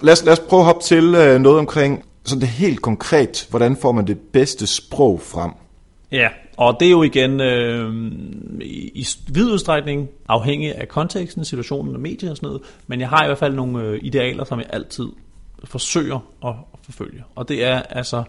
Lad 0.01 0.13
os, 0.13 0.25
lad 0.25 0.33
os 0.33 0.39
prøve 0.39 0.59
at 0.59 0.65
hoppe 0.65 0.83
til 0.83 1.15
øh, 1.15 1.39
noget 1.39 1.59
omkring 1.59 2.05
sådan 2.25 2.41
det 2.41 2.49
helt 2.49 2.81
konkret, 2.81 3.47
hvordan 3.49 3.77
får 3.77 3.91
man 3.91 4.07
det 4.07 4.19
bedste 4.19 4.67
sprog 4.67 5.21
frem? 5.21 5.51
Ja, 6.11 6.29
og 6.57 6.77
det 6.79 6.85
er 6.85 6.91
jo 6.91 7.03
igen 7.03 7.41
øh, 7.41 8.11
i, 8.61 8.91
i 8.95 9.05
vid 9.27 9.51
udstrækning 9.51 10.09
afhængig 10.27 10.75
af 10.75 10.87
konteksten, 10.87 11.45
situationen 11.45 11.95
og 11.95 12.01
medier 12.01 12.29
og 12.31 12.37
sådan 12.37 12.47
noget, 12.47 12.61
men 12.87 12.99
jeg 12.99 13.09
har 13.09 13.23
i 13.23 13.27
hvert 13.27 13.37
fald 13.37 13.53
nogle 13.53 13.83
øh, 13.83 13.99
idealer, 14.01 14.43
som 14.43 14.59
jeg 14.59 14.67
altid 14.69 15.07
forsøger 15.63 16.19
at, 16.45 16.49
at 16.49 16.79
forfølge. 16.83 17.23
Og 17.35 17.49
det 17.49 17.63
er 17.63 17.81
altså, 17.81 18.23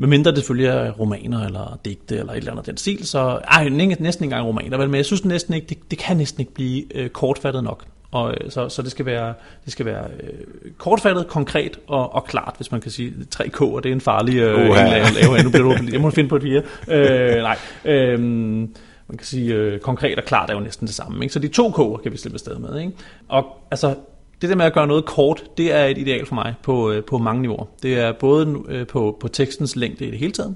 medmindre 0.00 0.30
det 0.30 0.38
selvfølgelig 0.38 0.68
er 0.68 0.90
romaner 0.90 1.44
eller 1.46 1.78
digte 1.84 2.16
eller 2.16 2.32
et 2.32 2.36
eller 2.36 2.52
andet 2.52 2.66
den 2.66 2.76
stil, 2.76 3.06
så 3.06 3.18
ej, 3.50 3.68
næsten 3.68 4.06
ikke 4.06 4.22
engang 4.22 4.46
romaner, 4.46 4.78
vel, 4.78 4.88
men 4.88 4.96
jeg 4.96 5.06
synes 5.06 5.24
næsten 5.24 5.54
ikke, 5.54 5.66
det, 5.66 5.78
det 5.90 5.98
kan 5.98 6.16
næsten 6.16 6.40
ikke 6.40 6.54
blive 6.54 6.96
øh, 6.96 7.08
kortfattet 7.08 7.64
nok. 7.64 7.84
Og, 8.10 8.30
øh, 8.30 8.50
så, 8.50 8.68
så 8.68 8.82
det 8.82 8.90
skal 8.90 9.06
være, 9.06 9.34
det 9.64 9.72
skal 9.72 9.86
være 9.86 10.04
øh, 10.22 10.70
kortfattet, 10.78 11.26
konkret 11.28 11.78
og, 11.86 12.14
og 12.14 12.24
klart, 12.24 12.54
hvis 12.56 12.72
man 12.72 12.80
kan 12.80 12.90
sige 12.90 13.14
tre 13.30 13.48
k, 13.48 13.62
og 13.62 13.82
det 13.82 13.88
er 13.88 13.94
en 13.94 14.00
farlig 14.00 14.36
øh, 14.36 14.54
uh, 14.54 14.76
ja. 14.76 14.96
at 14.96 15.12
lave. 15.12 15.42
Nu 15.42 15.50
bliver 15.50 15.64
du, 15.64 15.92
jeg 15.92 16.00
må 16.00 16.10
finde 16.10 16.28
på 16.28 16.36
et 16.36 16.42
fire. 16.42 16.62
Øh, 16.88 17.42
nej, 17.42 17.56
øh, 17.84 18.20
man 18.20 19.16
kan 19.18 19.26
sige, 19.26 19.54
øh, 19.54 19.80
konkret 19.80 20.18
og 20.18 20.24
klart 20.24 20.50
er 20.50 20.54
jo 20.54 20.60
næsten 20.60 20.86
det 20.86 20.94
samme. 20.94 21.24
Ikke? 21.24 21.32
Så 21.32 21.38
de 21.38 21.48
to 21.48 21.68
k'er 21.68 22.02
kan 22.02 22.12
vi 22.12 22.16
slippe 22.16 22.36
afsted 22.36 22.58
med. 22.58 22.80
Ikke? 22.80 22.92
Og 23.28 23.46
altså, 23.70 23.94
det 24.40 24.50
der 24.50 24.56
med 24.56 24.64
at 24.64 24.72
gøre 24.72 24.86
noget 24.86 25.04
kort, 25.04 25.44
det 25.56 25.72
er 25.72 25.84
et 25.84 25.98
ideal 25.98 26.26
for 26.26 26.34
mig 26.34 26.54
på, 26.62 26.90
øh, 26.90 27.04
på 27.04 27.18
mange 27.18 27.42
niveauer. 27.42 27.64
Det 27.82 27.98
er 27.98 28.12
både 28.12 28.62
øh, 28.68 28.86
på, 28.86 29.16
på 29.20 29.28
tekstens 29.28 29.76
længde 29.76 30.06
i 30.06 30.10
det 30.10 30.18
hele 30.18 30.32
taget, 30.32 30.54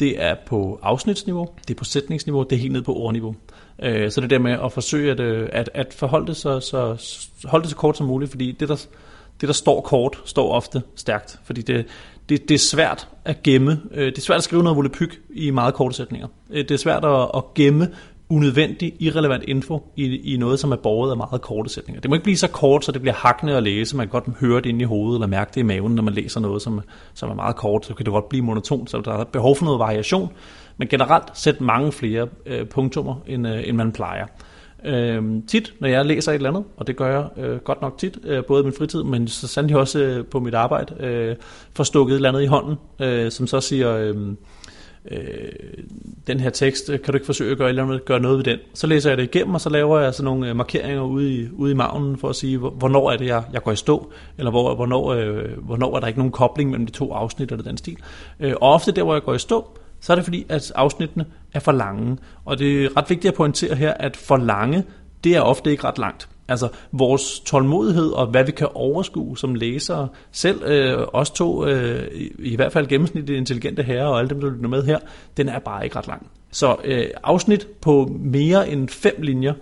det 0.00 0.22
er 0.22 0.34
på 0.46 0.80
afsnitsniveau, 0.82 1.48
det 1.68 1.74
er 1.74 1.78
på 1.78 1.84
sætningsniveau, 1.84 2.42
det 2.42 2.52
er 2.52 2.60
helt 2.60 2.72
ned 2.72 2.82
på 2.82 2.94
ordniveau. 2.94 3.36
Øh, 3.82 4.10
så 4.10 4.20
det 4.20 4.30
der 4.30 4.38
med 4.38 4.52
at 4.64 4.72
forsøge 4.72 5.12
at, 5.12 5.20
at, 5.52 5.70
at 5.74 5.94
forholde 5.94 6.26
det 6.26 6.36
så, 6.36 6.60
så, 6.60 6.96
holde 7.44 7.62
det 7.62 7.70
så 7.70 7.76
kort 7.76 7.96
som 7.96 8.06
muligt, 8.06 8.30
fordi 8.30 8.52
det 8.52 8.68
der, 8.68 8.86
det, 9.40 9.46
der 9.46 9.52
står 9.52 9.80
kort, 9.80 10.20
står 10.24 10.52
ofte 10.52 10.82
stærkt. 10.94 11.38
Fordi 11.44 11.62
det, 11.62 11.86
det, 12.28 12.48
det 12.48 12.54
er 12.54 12.58
svært 12.58 13.08
at 13.24 13.42
gemme, 13.42 13.80
det 13.94 14.18
er 14.18 14.22
svært 14.22 14.38
at 14.38 14.44
skrive 14.44 14.62
noget 14.62 14.76
volapyk 14.76 15.20
i 15.30 15.50
meget 15.50 15.74
korte 15.74 15.96
sætninger. 15.96 16.28
Det 16.50 16.70
er 16.70 16.76
svært 16.76 17.04
at, 17.04 17.30
at 17.34 17.54
gemme 17.54 17.88
unødvendig, 18.28 18.92
irrelevant 19.00 19.44
info 19.48 19.92
i, 19.96 20.34
i 20.34 20.36
noget, 20.36 20.60
som 20.60 20.72
er 20.72 20.76
borget 20.76 21.10
af 21.10 21.16
meget 21.16 21.40
korte 21.40 21.70
sætninger. 21.70 22.00
Det 22.00 22.10
må 22.10 22.14
ikke 22.14 22.24
blive 22.24 22.36
så 22.36 22.48
kort, 22.48 22.84
så 22.84 22.92
det 22.92 23.00
bliver 23.00 23.14
hakkende 23.14 23.56
at 23.56 23.62
læse. 23.62 23.96
Man 23.96 24.06
kan 24.06 24.22
godt 24.22 24.38
høre 24.40 24.56
det 24.56 24.66
inde 24.66 24.80
i 24.80 24.84
hovedet, 24.84 25.16
eller 25.16 25.26
mærke 25.26 25.50
det 25.54 25.60
i 25.60 25.62
maven, 25.62 25.94
når 25.94 26.02
man 26.02 26.14
læser 26.14 26.40
noget, 26.40 26.62
som, 26.62 26.80
som 27.14 27.30
er 27.30 27.34
meget 27.34 27.56
kort. 27.56 27.86
Så 27.86 27.94
kan 27.94 28.06
det 28.06 28.12
godt 28.12 28.28
blive 28.28 28.44
monotont, 28.44 28.90
så 28.90 29.00
der 29.00 29.12
er 29.12 29.24
behov 29.24 29.56
for 29.56 29.64
noget 29.64 29.78
variation. 29.78 30.32
Men 30.76 30.88
generelt 30.88 31.38
sæt 31.38 31.60
mange 31.60 31.92
flere 31.92 32.28
øh, 32.46 32.66
punktummer, 32.66 33.14
end, 33.26 33.48
øh, 33.48 33.68
end 33.68 33.76
man 33.76 33.92
plejer. 33.92 34.26
Øh, 34.84 35.22
tit, 35.48 35.74
når 35.80 35.88
jeg 35.88 36.06
læser 36.06 36.32
et 36.32 36.36
eller 36.36 36.48
andet, 36.48 36.64
og 36.76 36.86
det 36.86 36.96
gør 36.96 37.20
jeg 37.20 37.44
øh, 37.44 37.58
godt 37.58 37.82
nok 37.82 37.98
tit, 37.98 38.18
øh, 38.24 38.44
både 38.44 38.60
i 38.60 38.64
min 38.64 38.72
fritid, 38.78 39.02
men 39.02 39.28
så 39.28 39.48
sandelig 39.48 39.76
også 39.76 39.98
øh, 39.98 40.24
på 40.24 40.40
mit 40.40 40.54
arbejde, 40.54 40.94
øh, 41.00 41.36
får 41.74 41.84
stukket 41.84 42.12
et 42.12 42.16
eller 42.16 42.28
andet 42.28 42.42
i 42.42 42.46
hånden, 42.46 42.76
øh, 43.00 43.30
som 43.30 43.46
så 43.46 43.60
siger, 43.60 43.96
øh, 43.96 44.16
øh, 45.10 45.52
den 46.26 46.40
her 46.40 46.50
tekst, 46.50 46.90
øh, 46.90 47.00
kan 47.00 47.12
du 47.12 47.16
ikke 47.16 47.26
forsøge 47.26 47.52
at 47.52 47.58
gøre, 47.58 47.68
eller 47.68 47.98
gøre 47.98 48.20
noget 48.20 48.36
ved 48.38 48.44
den? 48.44 48.58
Så 48.74 48.86
læser 48.86 49.10
jeg 49.10 49.18
det 49.18 49.24
igennem, 49.24 49.54
og 49.54 49.60
så 49.60 49.70
laver 49.70 50.00
jeg 50.00 50.14
sådan 50.14 50.24
nogle 50.24 50.48
øh, 50.48 50.56
markeringer 50.56 51.02
ude 51.02 51.34
i, 51.34 51.48
ude 51.52 51.72
i 51.72 51.74
magnen, 51.74 52.16
for 52.18 52.28
at 52.28 52.36
sige, 52.36 52.58
hvornår 52.58 53.10
er 53.10 53.16
det, 53.16 53.26
jeg, 53.26 53.44
jeg 53.52 53.62
går 53.62 53.72
i 53.72 53.76
stå, 53.76 54.12
eller 54.38 54.50
hvor, 54.50 54.74
hvornår, 54.74 55.12
øh, 55.12 55.58
hvornår 55.58 55.96
er 55.96 56.00
der 56.00 56.06
ikke 56.06 56.18
nogen 56.20 56.32
kobling 56.32 56.70
mellem 56.70 56.86
de 56.86 56.92
to 56.92 57.12
afsnit, 57.12 57.50
eller 57.52 57.64
den 57.64 57.76
stil. 57.76 57.96
Øh, 58.40 58.54
og 58.60 58.72
ofte 58.72 58.92
der, 58.92 59.02
hvor 59.02 59.14
jeg 59.14 59.22
går 59.22 59.34
i 59.34 59.38
stå, 59.38 59.78
så 60.00 60.12
er 60.12 60.14
det 60.14 60.24
fordi, 60.24 60.46
at 60.48 60.72
afsnittene 60.74 61.26
er 61.54 61.60
for 61.60 61.72
lange. 61.72 62.18
Og 62.44 62.58
det 62.58 62.84
er 62.84 62.96
ret 62.96 63.10
vigtigt 63.10 63.32
at 63.32 63.36
pointere 63.36 63.74
her, 63.74 63.94
at 63.94 64.16
for 64.16 64.36
lange, 64.36 64.84
det 65.24 65.36
er 65.36 65.40
ofte 65.40 65.70
ikke 65.70 65.84
ret 65.84 65.98
langt. 65.98 66.28
Altså 66.48 66.68
vores 66.92 67.40
tålmodighed 67.40 68.10
og 68.10 68.26
hvad 68.26 68.44
vi 68.44 68.52
kan 68.52 68.68
overskue 68.74 69.38
som 69.38 69.54
læsere, 69.54 70.08
selv 70.32 70.62
øh, 70.62 71.06
os 71.12 71.30
to, 71.30 71.66
øh, 71.66 72.06
i, 72.14 72.32
i 72.38 72.56
hvert 72.56 72.72
fald 72.72 72.86
gennemsnitligt 72.86 73.38
intelligente 73.38 73.82
herrer 73.82 74.06
og 74.06 74.18
alle 74.18 74.28
dem, 74.28 74.40
der 74.40 74.50
lytter 74.50 74.68
med 74.68 74.82
her, 74.82 74.98
den 75.36 75.48
er 75.48 75.58
bare 75.58 75.84
ikke 75.84 75.96
ret 75.96 76.06
lang. 76.06 76.26
Så 76.50 76.76
øh, 76.84 77.06
afsnit 77.24 77.68
på 77.80 78.10
mere 78.20 78.68
end 78.68 78.88
fem 78.88 79.14
linjer, 79.18 79.54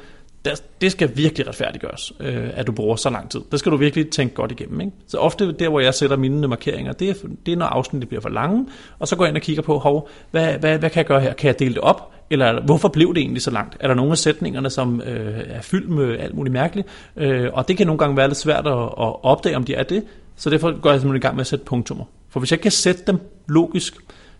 der, 0.44 0.60
det 0.80 0.92
skal 0.92 1.16
virkelig 1.16 1.48
retfærdiggøres, 1.48 2.12
øh, 2.20 2.50
at 2.54 2.66
du 2.66 2.72
bruger 2.72 2.96
så 2.96 3.10
lang 3.10 3.30
tid. 3.30 3.40
Det 3.52 3.58
skal 3.58 3.72
du 3.72 3.76
virkelig 3.76 4.10
tænke 4.10 4.34
godt 4.34 4.52
igennem. 4.52 4.80
Ikke? 4.80 4.92
Så 5.06 5.18
ofte 5.18 5.52
der, 5.52 5.68
hvor 5.68 5.80
jeg 5.80 5.94
sætter 5.94 6.16
mine 6.16 6.48
markeringer, 6.48 6.92
det 6.92 7.10
er, 7.10 7.14
det 7.46 7.52
er 7.52 7.56
når 7.56 7.66
afsnittet 7.66 8.08
bliver 8.08 8.20
for 8.20 8.28
lange, 8.28 8.66
og 8.98 9.08
så 9.08 9.16
går 9.16 9.24
jeg 9.24 9.28
ind 9.28 9.36
og 9.36 9.42
kigger 9.42 9.62
på, 9.62 9.78
hov, 9.78 10.08
hvad, 10.30 10.58
hvad, 10.58 10.78
hvad 10.78 10.90
kan 10.90 10.98
jeg 10.98 11.06
gøre 11.06 11.20
her? 11.20 11.32
Kan 11.32 11.48
jeg 11.48 11.58
dele 11.58 11.74
det 11.74 11.82
op? 11.82 12.10
Eller 12.30 12.60
hvorfor 12.60 12.88
blev 12.88 13.14
det 13.14 13.20
egentlig 13.20 13.42
så 13.42 13.50
langt? 13.50 13.76
Er 13.80 13.88
der 13.88 13.94
nogle 13.94 14.12
af 14.12 14.18
sætningerne, 14.18 14.70
som 14.70 15.00
øh, 15.00 15.40
er 15.46 15.60
fyldt 15.62 15.90
med 15.90 16.18
alt 16.18 16.34
muligt 16.34 16.52
mærkeligt? 16.52 16.88
Øh, 17.16 17.50
og 17.52 17.68
det 17.68 17.76
kan 17.76 17.86
nogle 17.86 17.98
gange 17.98 18.16
være 18.16 18.28
lidt 18.28 18.38
svært 18.38 18.66
at, 18.66 18.82
at 18.82 19.24
opdage, 19.24 19.56
om 19.56 19.64
de 19.64 19.74
er 19.74 19.82
det. 19.82 20.04
Så 20.36 20.50
derfor 20.50 20.80
går 20.80 20.90
jeg 20.90 21.00
simpelthen 21.00 21.16
i 21.16 21.26
gang 21.26 21.36
med 21.36 21.40
at 21.40 21.46
sætte 21.46 21.64
punktummer. 21.64 22.04
For 22.30 22.40
hvis 22.40 22.50
jeg 22.50 22.60
kan 22.60 22.70
sætte 22.70 23.02
dem 23.06 23.18
logisk, 23.48 23.94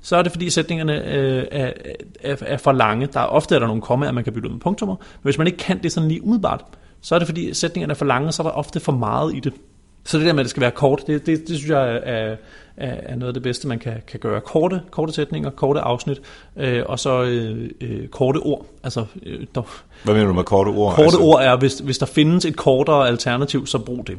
så 0.05 0.17
er 0.17 0.23
det 0.23 0.33
fordi 0.33 0.51
sætningerne 0.51 1.15
øh, 1.15 1.45
er, 1.51 1.73
er, 2.21 2.37
er 2.41 2.57
for 2.57 2.73
lange. 2.73 3.07
Der 3.07 3.21
er 3.21 3.25
ofte 3.25 3.55
er 3.55 3.59
der 3.59 3.67
nogle 3.67 3.83
kommaer, 3.83 4.13
man 4.13 4.25
kan 4.25 4.33
bytte 4.33 4.49
ud 4.49 4.53
med 4.53 4.61
punktummer, 4.61 4.97
men 4.97 5.23
hvis 5.23 5.39
man 5.39 5.47
ikke 5.47 5.59
kan 5.59 5.83
det 5.83 5.93
sådan 5.93 6.09
lige 6.09 6.23
umiddelbart, 6.23 6.65
så 7.01 7.15
er 7.15 7.19
det 7.19 7.29
fordi 7.29 7.55
sætningerne 7.55 7.91
er 7.91 7.95
for 7.95 8.05
lange, 8.05 8.33
så 8.33 8.43
er 8.43 8.47
der 8.47 8.55
ofte 8.55 8.81
for 8.81 8.93
meget 8.93 9.35
i 9.35 9.41
det. 9.41 9.53
Så 10.05 10.19
det 10.19 10.27
der 10.27 10.33
med, 10.33 10.41
at 10.41 10.45
det 10.45 10.51
skal 10.51 10.61
være 10.61 10.71
kort, 10.71 11.03
det, 11.07 11.27
det, 11.27 11.49
det 11.49 11.57
synes 11.57 11.71
jeg 11.71 11.89
er, 11.89 12.01
er, 12.03 12.37
er 12.77 13.17
noget 13.17 13.29
af 13.29 13.35
det 13.35 13.43
bedste, 13.43 13.69
man 13.69 13.79
kan, 13.79 13.95
kan 14.07 14.21
gøre. 14.21 14.41
Korte, 14.41 14.81
korte 14.91 15.13
sætninger, 15.13 15.51
korte 15.51 15.81
afsnit, 15.81 16.21
øh, 16.57 16.83
og 16.87 16.99
så 16.99 17.23
øh, 17.23 17.71
øh, 17.81 18.09
korte 18.09 18.39
ord. 18.39 18.67
Altså, 18.83 19.05
øh, 19.27 19.47
der, 19.55 19.63
Hvad 20.05 20.15
mener 20.15 20.27
du 20.27 20.33
med 20.33 20.45
korte 20.45 20.69
ord? 20.69 20.95
Korte 20.95 21.05
altså? 21.05 21.21
ord 21.21 21.43
er, 21.43 21.57
hvis, 21.57 21.79
hvis 21.79 21.99
der 21.99 22.07
findes 22.07 22.45
et 22.45 22.57
kortere 22.57 23.09
alternativ, 23.09 23.67
så 23.67 23.79
brug 23.79 24.07
det. 24.07 24.19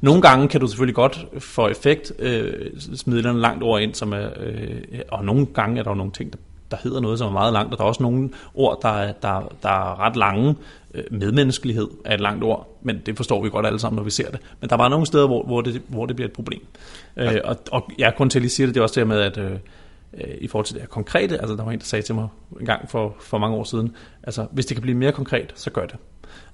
Nogle 0.00 0.22
gange 0.22 0.48
kan 0.48 0.60
du 0.60 0.66
selvfølgelig 0.66 0.94
godt 0.94 1.26
for 1.38 1.68
effekt 1.68 2.12
øh, 2.18 2.52
smide 2.96 3.22
den 3.22 3.40
langt 3.40 3.62
ord 3.62 3.80
ind, 3.80 3.94
som 3.94 4.12
er, 4.12 4.28
øh, 4.40 4.80
og 5.08 5.24
nogle 5.24 5.46
gange 5.46 5.78
er 5.78 5.82
der 5.82 5.90
jo 5.90 5.94
nogle 5.94 6.12
ting, 6.12 6.32
der, 6.32 6.38
der 6.70 6.76
hedder 6.82 7.00
noget, 7.00 7.18
som 7.18 7.28
er 7.28 7.32
meget 7.32 7.52
langt, 7.52 7.72
og 7.72 7.78
der 7.78 7.84
er 7.84 7.88
også 7.88 8.02
nogle 8.02 8.30
ord, 8.54 8.78
der 8.82 8.88
er, 8.88 9.12
der, 9.12 9.52
der 9.62 9.68
er 9.68 10.00
ret 10.00 10.16
lange. 10.16 10.54
Øh, 10.94 11.04
medmenneskelighed 11.10 11.88
er 12.04 12.14
et 12.14 12.20
langt 12.20 12.44
ord, 12.44 12.78
men 12.82 13.02
det 13.06 13.16
forstår 13.16 13.42
vi 13.42 13.50
godt 13.50 13.66
alle 13.66 13.78
sammen, 13.78 13.96
når 13.96 14.02
vi 14.04 14.10
ser 14.10 14.30
det. 14.30 14.40
Men 14.60 14.70
der 14.70 14.76
var 14.76 14.88
nogle 14.88 15.06
steder, 15.06 15.26
hvor, 15.26 15.42
hvor, 15.42 15.60
det, 15.60 15.82
hvor 15.88 16.06
det 16.06 16.16
bliver 16.16 16.28
et 16.28 16.32
problem. 16.32 16.60
Øh, 17.16 17.36
og, 17.44 17.56
og 17.72 17.90
jeg 17.98 18.14
kun 18.16 18.30
til 18.30 18.38
at 18.38 18.42
lige 18.42 18.50
sige 18.50 18.66
det, 18.66 18.74
det 18.74 18.80
er 18.80 18.82
også 18.82 19.00
det 19.00 19.08
med, 19.08 19.20
at 19.20 19.38
øh, 19.38 19.52
øh, 20.14 20.34
i 20.40 20.48
forhold 20.48 20.66
til 20.66 20.74
det 20.74 20.82
her 20.82 20.88
konkrete, 20.88 21.38
altså 21.40 21.56
der 21.56 21.64
var 21.64 21.72
en, 21.72 21.78
der 21.78 21.84
sagde 21.84 22.02
til 22.02 22.14
mig 22.14 22.28
en 22.60 22.66
gang 22.66 22.90
for, 22.90 23.16
for 23.20 23.38
mange 23.38 23.56
år 23.56 23.64
siden, 23.64 23.94
altså 24.22 24.46
hvis 24.50 24.66
det 24.66 24.76
kan 24.76 24.82
blive 24.82 24.96
mere 24.96 25.12
konkret, 25.12 25.52
så 25.54 25.70
gør 25.70 25.86
det. 25.86 25.96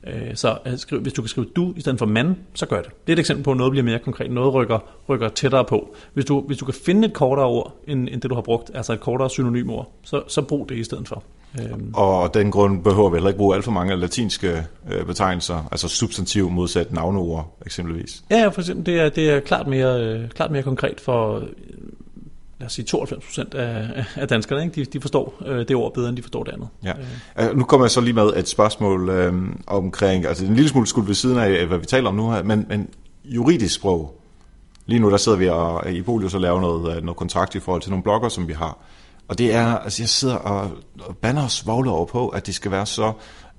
Øh, 0.07 0.35
så 0.35 0.59
øh, 0.67 0.79
skriv, 0.79 1.01
hvis 1.01 1.13
du 1.13 1.23
kan 1.23 1.29
skrive 1.29 1.47
du 1.57 1.73
i 1.77 1.81
stedet 1.81 1.99
for 1.99 2.07
mand, 2.07 2.37
så 2.55 2.67
gør 2.67 2.83
det. 2.83 2.91
Det 3.07 3.13
er 3.13 3.17
et 3.17 3.19
eksempel 3.19 3.45
på, 3.45 3.51
at 3.51 3.57
noget 3.57 3.71
bliver 3.71 3.85
mere 3.85 3.99
konkret, 3.99 4.31
noget 4.31 4.55
rykker, 4.55 4.79
rykker 5.09 5.29
tættere 5.29 5.65
på. 5.65 5.95
Hvis 6.15 6.25
du, 6.25 6.41
hvis 6.41 6.59
du 6.59 6.65
kan 6.65 6.75
finde 6.75 7.09
et 7.09 7.13
kortere 7.13 7.47
ord, 7.47 7.75
end, 7.87 8.09
end 8.13 8.21
det 8.21 8.31
du 8.31 8.35
har 8.35 8.43
brugt, 8.43 8.71
altså 8.75 8.93
et 8.93 9.01
kortere 9.01 9.31
synonym 9.31 9.71
ord, 9.71 9.91
så, 10.03 10.23
så 10.29 10.43
brug 10.43 10.69
det 10.69 10.77
i 10.77 10.85
stedet 10.85 11.09
for. 11.09 11.23
Øhm. 11.61 11.91
Og 11.95 12.35
den 12.35 12.51
grund 12.51 12.83
behøver 12.83 13.11
vi 13.11 13.17
heller 13.17 13.29
ikke 13.29 13.39
bruge 13.39 13.55
alt 13.55 13.65
for 13.65 13.73
mange 13.73 13.97
latinske 13.97 14.65
øh, 14.91 15.07
betegnelser, 15.07 15.69
altså 15.71 15.89
substantiv 15.89 16.51
modsat 16.51 16.93
navneord 16.93 17.59
eksempelvis. 17.67 18.23
Ja, 18.31 18.49
for 18.49 18.61
eksempel, 18.61 18.87
det 18.87 19.01
er, 19.01 19.09
det 19.09 19.31
er 19.31 19.41
klart, 19.41 19.67
mere, 19.67 20.29
klart 20.29 20.51
mere 20.51 20.63
konkret 20.63 21.01
for 21.01 21.43
lad 22.59 22.67
os 22.67 22.73
sige 22.73 22.85
92 22.85 23.25
procent 23.25 23.55
af, 23.55 24.05
af 24.17 24.29
danskerne, 24.29 24.65
ikke? 24.65 24.75
De, 24.75 24.85
de 24.85 25.01
forstår 25.01 25.35
øh, 25.47 25.69
det 25.69 25.77
ord 25.77 25.95
bedre, 25.95 26.09
end 26.09 26.17
de 26.17 26.23
forstår 26.23 26.45
det 26.45 26.53
andet. 26.53 26.69
Ja. 26.85 26.93
Øh. 27.39 27.57
Nu 27.57 27.65
kommer 27.65 27.87
jeg 27.87 27.91
så 27.91 28.01
lige 28.01 28.15
med 28.15 28.33
et 28.37 28.49
spørgsmål 28.49 29.09
øh, 29.09 29.35
omkring, 29.67 30.27
altså 30.27 30.45
en 30.45 30.55
lille 30.55 30.69
smule 30.69 30.87
skulle 30.87 31.09
ved 31.09 31.15
siden 31.15 31.39
af, 31.39 31.67
hvad 31.67 31.79
vi 31.79 31.87
taler 31.87 32.09
om 32.09 32.15
nu 32.15 32.31
her, 32.31 32.43
men, 32.43 32.67
men 32.69 32.89
juridisk 33.25 33.75
sprog. 33.75 34.21
Lige 34.87 34.99
nu 34.99 35.11
der 35.11 35.17
sidder 35.17 35.39
vi 35.39 35.49
og, 35.49 35.91
i 35.91 36.03
Polius 36.03 36.35
og 36.35 36.41
laver 36.41 36.61
noget, 36.61 36.97
øh, 36.97 37.03
noget 37.03 37.17
kontrakt 37.17 37.55
i 37.55 37.61
forhold 37.61 37.83
til 37.83 37.91
nogle 37.91 38.03
blogger, 38.03 38.29
som 38.29 38.49
vi 38.49 38.53
har. 38.53 38.79
Og 39.29 39.39
det 39.39 39.55
er, 39.55 39.67
altså 39.67 40.03
jeg 40.03 40.09
sidder 40.09 40.35
og, 40.35 40.71
og 41.01 41.17
bander 41.17 41.43
og 41.43 41.51
svogler 41.51 41.93
over 41.93 42.07
på, 42.07 42.29
at 42.29 42.47
det 42.47 42.55
skal 42.55 42.71
være 42.71 42.87
så, 42.87 43.13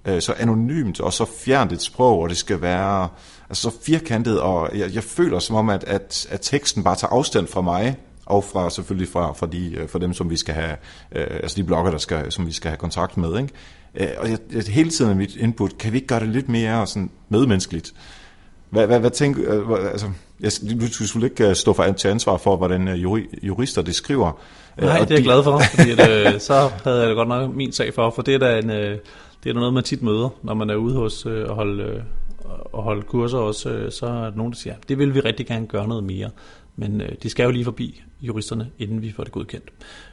øh, 0.06 0.22
så 0.22 0.34
anonymt 0.38 1.02
og 1.02 1.14
så 1.14 1.26
fjernt 1.26 1.72
et 1.72 1.82
sprog, 1.82 2.20
og 2.20 2.30
det 2.30 2.38
skal 2.38 2.62
være 2.62 3.10
altså 3.50 3.72
så 3.72 3.78
firkantet, 3.84 4.42
og 4.42 4.70
jeg, 4.78 4.96
jeg 4.96 5.04
føler 5.04 5.40
som 5.40 5.56
om, 5.56 5.70
at, 5.70 5.84
at, 5.84 6.28
at 6.30 6.40
teksten 6.42 6.84
bare 6.84 6.96
tager 6.96 7.12
afstand 7.12 7.48
fra 7.48 7.62
mig, 7.62 7.98
og 8.28 8.44
fra 8.44 8.70
selvfølgelig 8.70 9.10
fra, 9.10 9.34
fra, 9.34 9.46
de, 9.46 9.76
øh, 9.78 9.90
fra 9.90 10.00
dem, 10.00 10.14
som 10.14 10.30
vi 10.30 10.38
skal 10.38 10.54
have, 10.54 10.76
øh, 11.16 11.28
altså 11.30 11.56
de 11.58 11.64
blogger, 11.64 11.92
der 11.92 11.98
skal, 11.98 12.32
som 12.32 12.48
vi 12.48 12.52
skal 12.52 12.70
have 12.70 12.78
kontakt 12.78 13.18
med. 13.18 13.40
Ikke? 13.40 13.54
Øh, 13.96 14.08
og 14.18 14.30
jeg, 14.30 14.38
jeg, 14.54 14.64
hele 14.68 14.90
tiden 14.90 15.12
er 15.12 15.16
mit 15.16 15.36
input, 15.36 15.78
kan 15.78 15.92
vi 15.92 15.98
ikke 15.98 16.08
gøre 16.08 16.20
det 16.20 16.30
lidt 16.30 16.50
mere 16.50 16.88
sådan 16.88 17.10
medmenneskeligt? 17.30 17.94
Hvad, 18.70 18.88
hvad, 18.88 19.00
hvad 19.00 19.12
tænker, 19.12 19.70
øh, 19.72 19.92
altså, 19.92 20.08
jeg, 20.40 20.52
du 20.62 20.88
skulle 20.88 20.90
selvfølgelig 20.90 21.32
ikke 21.32 21.50
øh, 21.50 21.56
stå 21.56 21.74
for, 21.74 21.92
til 21.92 22.08
ansvar 22.08 22.38
for, 22.38 22.56
hvordan 22.56 22.88
jurister 23.44 23.82
det 23.82 23.96
skriver. 23.96 24.40
Nej, 24.82 25.00
det 25.00 25.12
er 25.12 25.16
jeg 25.16 25.24
glad 25.24 25.44
for, 25.44 25.62
fordi 25.76 25.92
at, 25.92 26.42
så 26.42 26.72
havde 26.84 27.00
jeg 27.00 27.08
det 27.08 27.16
godt 27.16 27.28
nok 27.28 27.56
min 27.56 27.72
sag 27.72 27.94
for, 27.94 28.10
for 28.10 28.22
det 28.22 28.34
er 28.34 28.38
da, 28.38 28.58
en, 28.60 28.70
det 28.70 29.50
er 29.50 29.54
da 29.54 29.60
noget, 29.60 29.74
man 29.74 29.84
tit 29.84 30.02
møder, 30.02 30.30
når 30.44 30.54
man 30.54 30.70
er 30.70 30.76
ude 30.76 30.96
hos 30.96 31.26
og 31.26 31.56
holde, 31.56 32.04
og 32.74 32.84
holde 32.84 33.02
kurser 33.02 33.38
også, 33.38 33.88
så 33.90 34.06
er 34.06 34.12
der 34.12 34.32
nogen, 34.36 34.52
der 34.52 34.58
siger, 34.58 34.76
det 34.90 34.98
vil 34.98 35.14
vi 35.14 35.20
rigtig 35.20 35.48
gerne 35.48 35.68
gøre 35.68 35.88
noget 35.88 36.04
mere. 36.04 36.30
Men 36.78 37.02
øh, 37.02 37.10
de 37.24 37.30
skal 37.30 37.44
jo 37.44 37.52
lige 37.52 37.66
forbi 37.66 38.04
juristerne, 38.22 38.72
inden 38.80 39.02
vi 39.02 39.12
får 39.12 39.24
det 39.24 39.32
godkendt. 39.32 39.70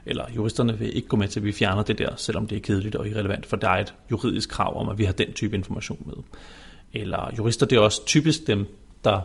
Eller 0.07 0.25
juristerne 0.37 0.79
vil 0.79 0.97
ikke 0.97 1.09
gå 1.09 1.17
med 1.17 1.29
til, 1.29 1.41
at 1.41 1.45
vi 1.45 1.53
fjerner 1.53 1.83
det 1.83 1.99
der, 1.99 2.17
selvom 2.17 2.47
det 2.47 2.57
er 2.57 2.61
kedeligt 2.61 2.97
og 2.97 3.09
irrelevant, 3.09 3.47
for 3.47 3.57
der 3.57 3.69
er 3.69 3.81
et 3.81 3.95
juridisk 4.11 4.49
krav 4.49 4.81
om, 4.81 4.89
at 4.89 4.99
vi 4.99 5.05
har 5.05 5.13
den 5.13 5.33
type 5.33 5.57
information 5.57 6.03
med. 6.07 6.15
Eller 6.93 7.31
jurister, 7.39 7.67
det 7.67 7.77
er 7.77 7.81
også 7.81 8.07
typisk 8.07 8.47
dem, 8.47 8.67
der 9.05 9.21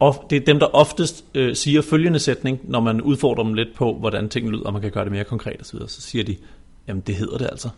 of, 0.00 0.16
det 0.30 0.36
er 0.36 0.44
dem, 0.44 0.58
der 0.58 0.66
oftest 0.66 1.24
øh, 1.34 1.54
siger 1.54 1.82
følgende 1.82 2.18
sætning, 2.18 2.60
når 2.64 2.80
man 2.80 3.00
udfordrer 3.00 3.44
dem 3.44 3.54
lidt 3.54 3.74
på, 3.74 3.94
hvordan 3.94 4.28
tingene 4.28 4.56
lyder, 4.56 4.66
og 4.66 4.72
man 4.72 4.82
kan 4.82 4.90
gøre 4.90 5.04
det 5.04 5.12
mere 5.12 5.24
konkret 5.24 5.60
osv., 5.60 5.78
så 5.86 6.00
siger 6.00 6.24
de, 6.24 6.36
jamen 6.88 7.02
det 7.06 7.14
hedder 7.14 7.38
det 7.38 7.48
altså. 7.50 7.68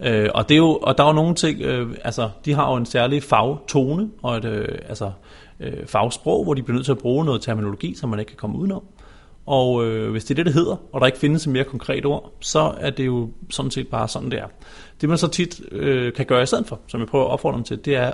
Øh, 0.00 0.28
og, 0.34 0.48
det 0.48 0.54
er 0.54 0.58
jo, 0.58 0.76
og 0.76 0.98
der 0.98 1.04
er 1.04 1.08
jo 1.08 1.14
nogle 1.14 1.34
ting, 1.34 1.60
øh, 1.60 1.96
altså 2.04 2.30
de 2.44 2.52
har 2.52 2.70
jo 2.70 2.76
en 2.76 2.86
særlig 2.86 3.22
fagtone, 3.22 4.10
og 4.22 4.36
et, 4.36 4.44
øh, 4.44 4.78
altså 4.88 5.12
øh, 5.60 5.86
fagsprog, 5.86 6.44
hvor 6.44 6.54
de 6.54 6.62
bliver 6.62 6.74
nødt 6.74 6.84
til 6.84 6.92
at 6.92 6.98
bruge 6.98 7.24
noget 7.24 7.42
terminologi, 7.42 7.94
som 7.94 8.10
man 8.10 8.18
ikke 8.18 8.28
kan 8.28 8.36
komme 8.36 8.58
udenom. 8.58 8.82
Og 9.46 9.86
øh, 9.86 10.10
hvis 10.10 10.24
det 10.24 10.30
er 10.30 10.34
det, 10.34 10.46
det 10.46 10.54
hedder, 10.54 10.76
og 10.92 11.00
der 11.00 11.06
ikke 11.06 11.18
findes 11.18 11.46
et 11.46 11.52
mere 11.52 11.64
konkret 11.64 12.06
ord, 12.06 12.32
så 12.40 12.74
er 12.78 12.90
det 12.90 13.06
jo 13.06 13.30
sådan 13.50 13.70
set 13.70 13.88
bare 13.88 14.08
sådan, 14.08 14.30
det 14.30 14.38
er. 14.38 14.46
Det 15.00 15.08
man 15.08 15.18
så 15.18 15.28
tit 15.28 15.60
øh, 15.72 16.12
kan 16.12 16.26
gøre 16.26 16.42
i 16.42 16.46
stedet 16.46 16.66
for, 16.66 16.80
som 16.86 17.00
jeg 17.00 17.08
prøver 17.08 17.24
at 17.24 17.30
opfordre 17.30 17.56
dem 17.56 17.64
til, 17.64 17.84
det 17.84 17.96
er, 17.96 18.12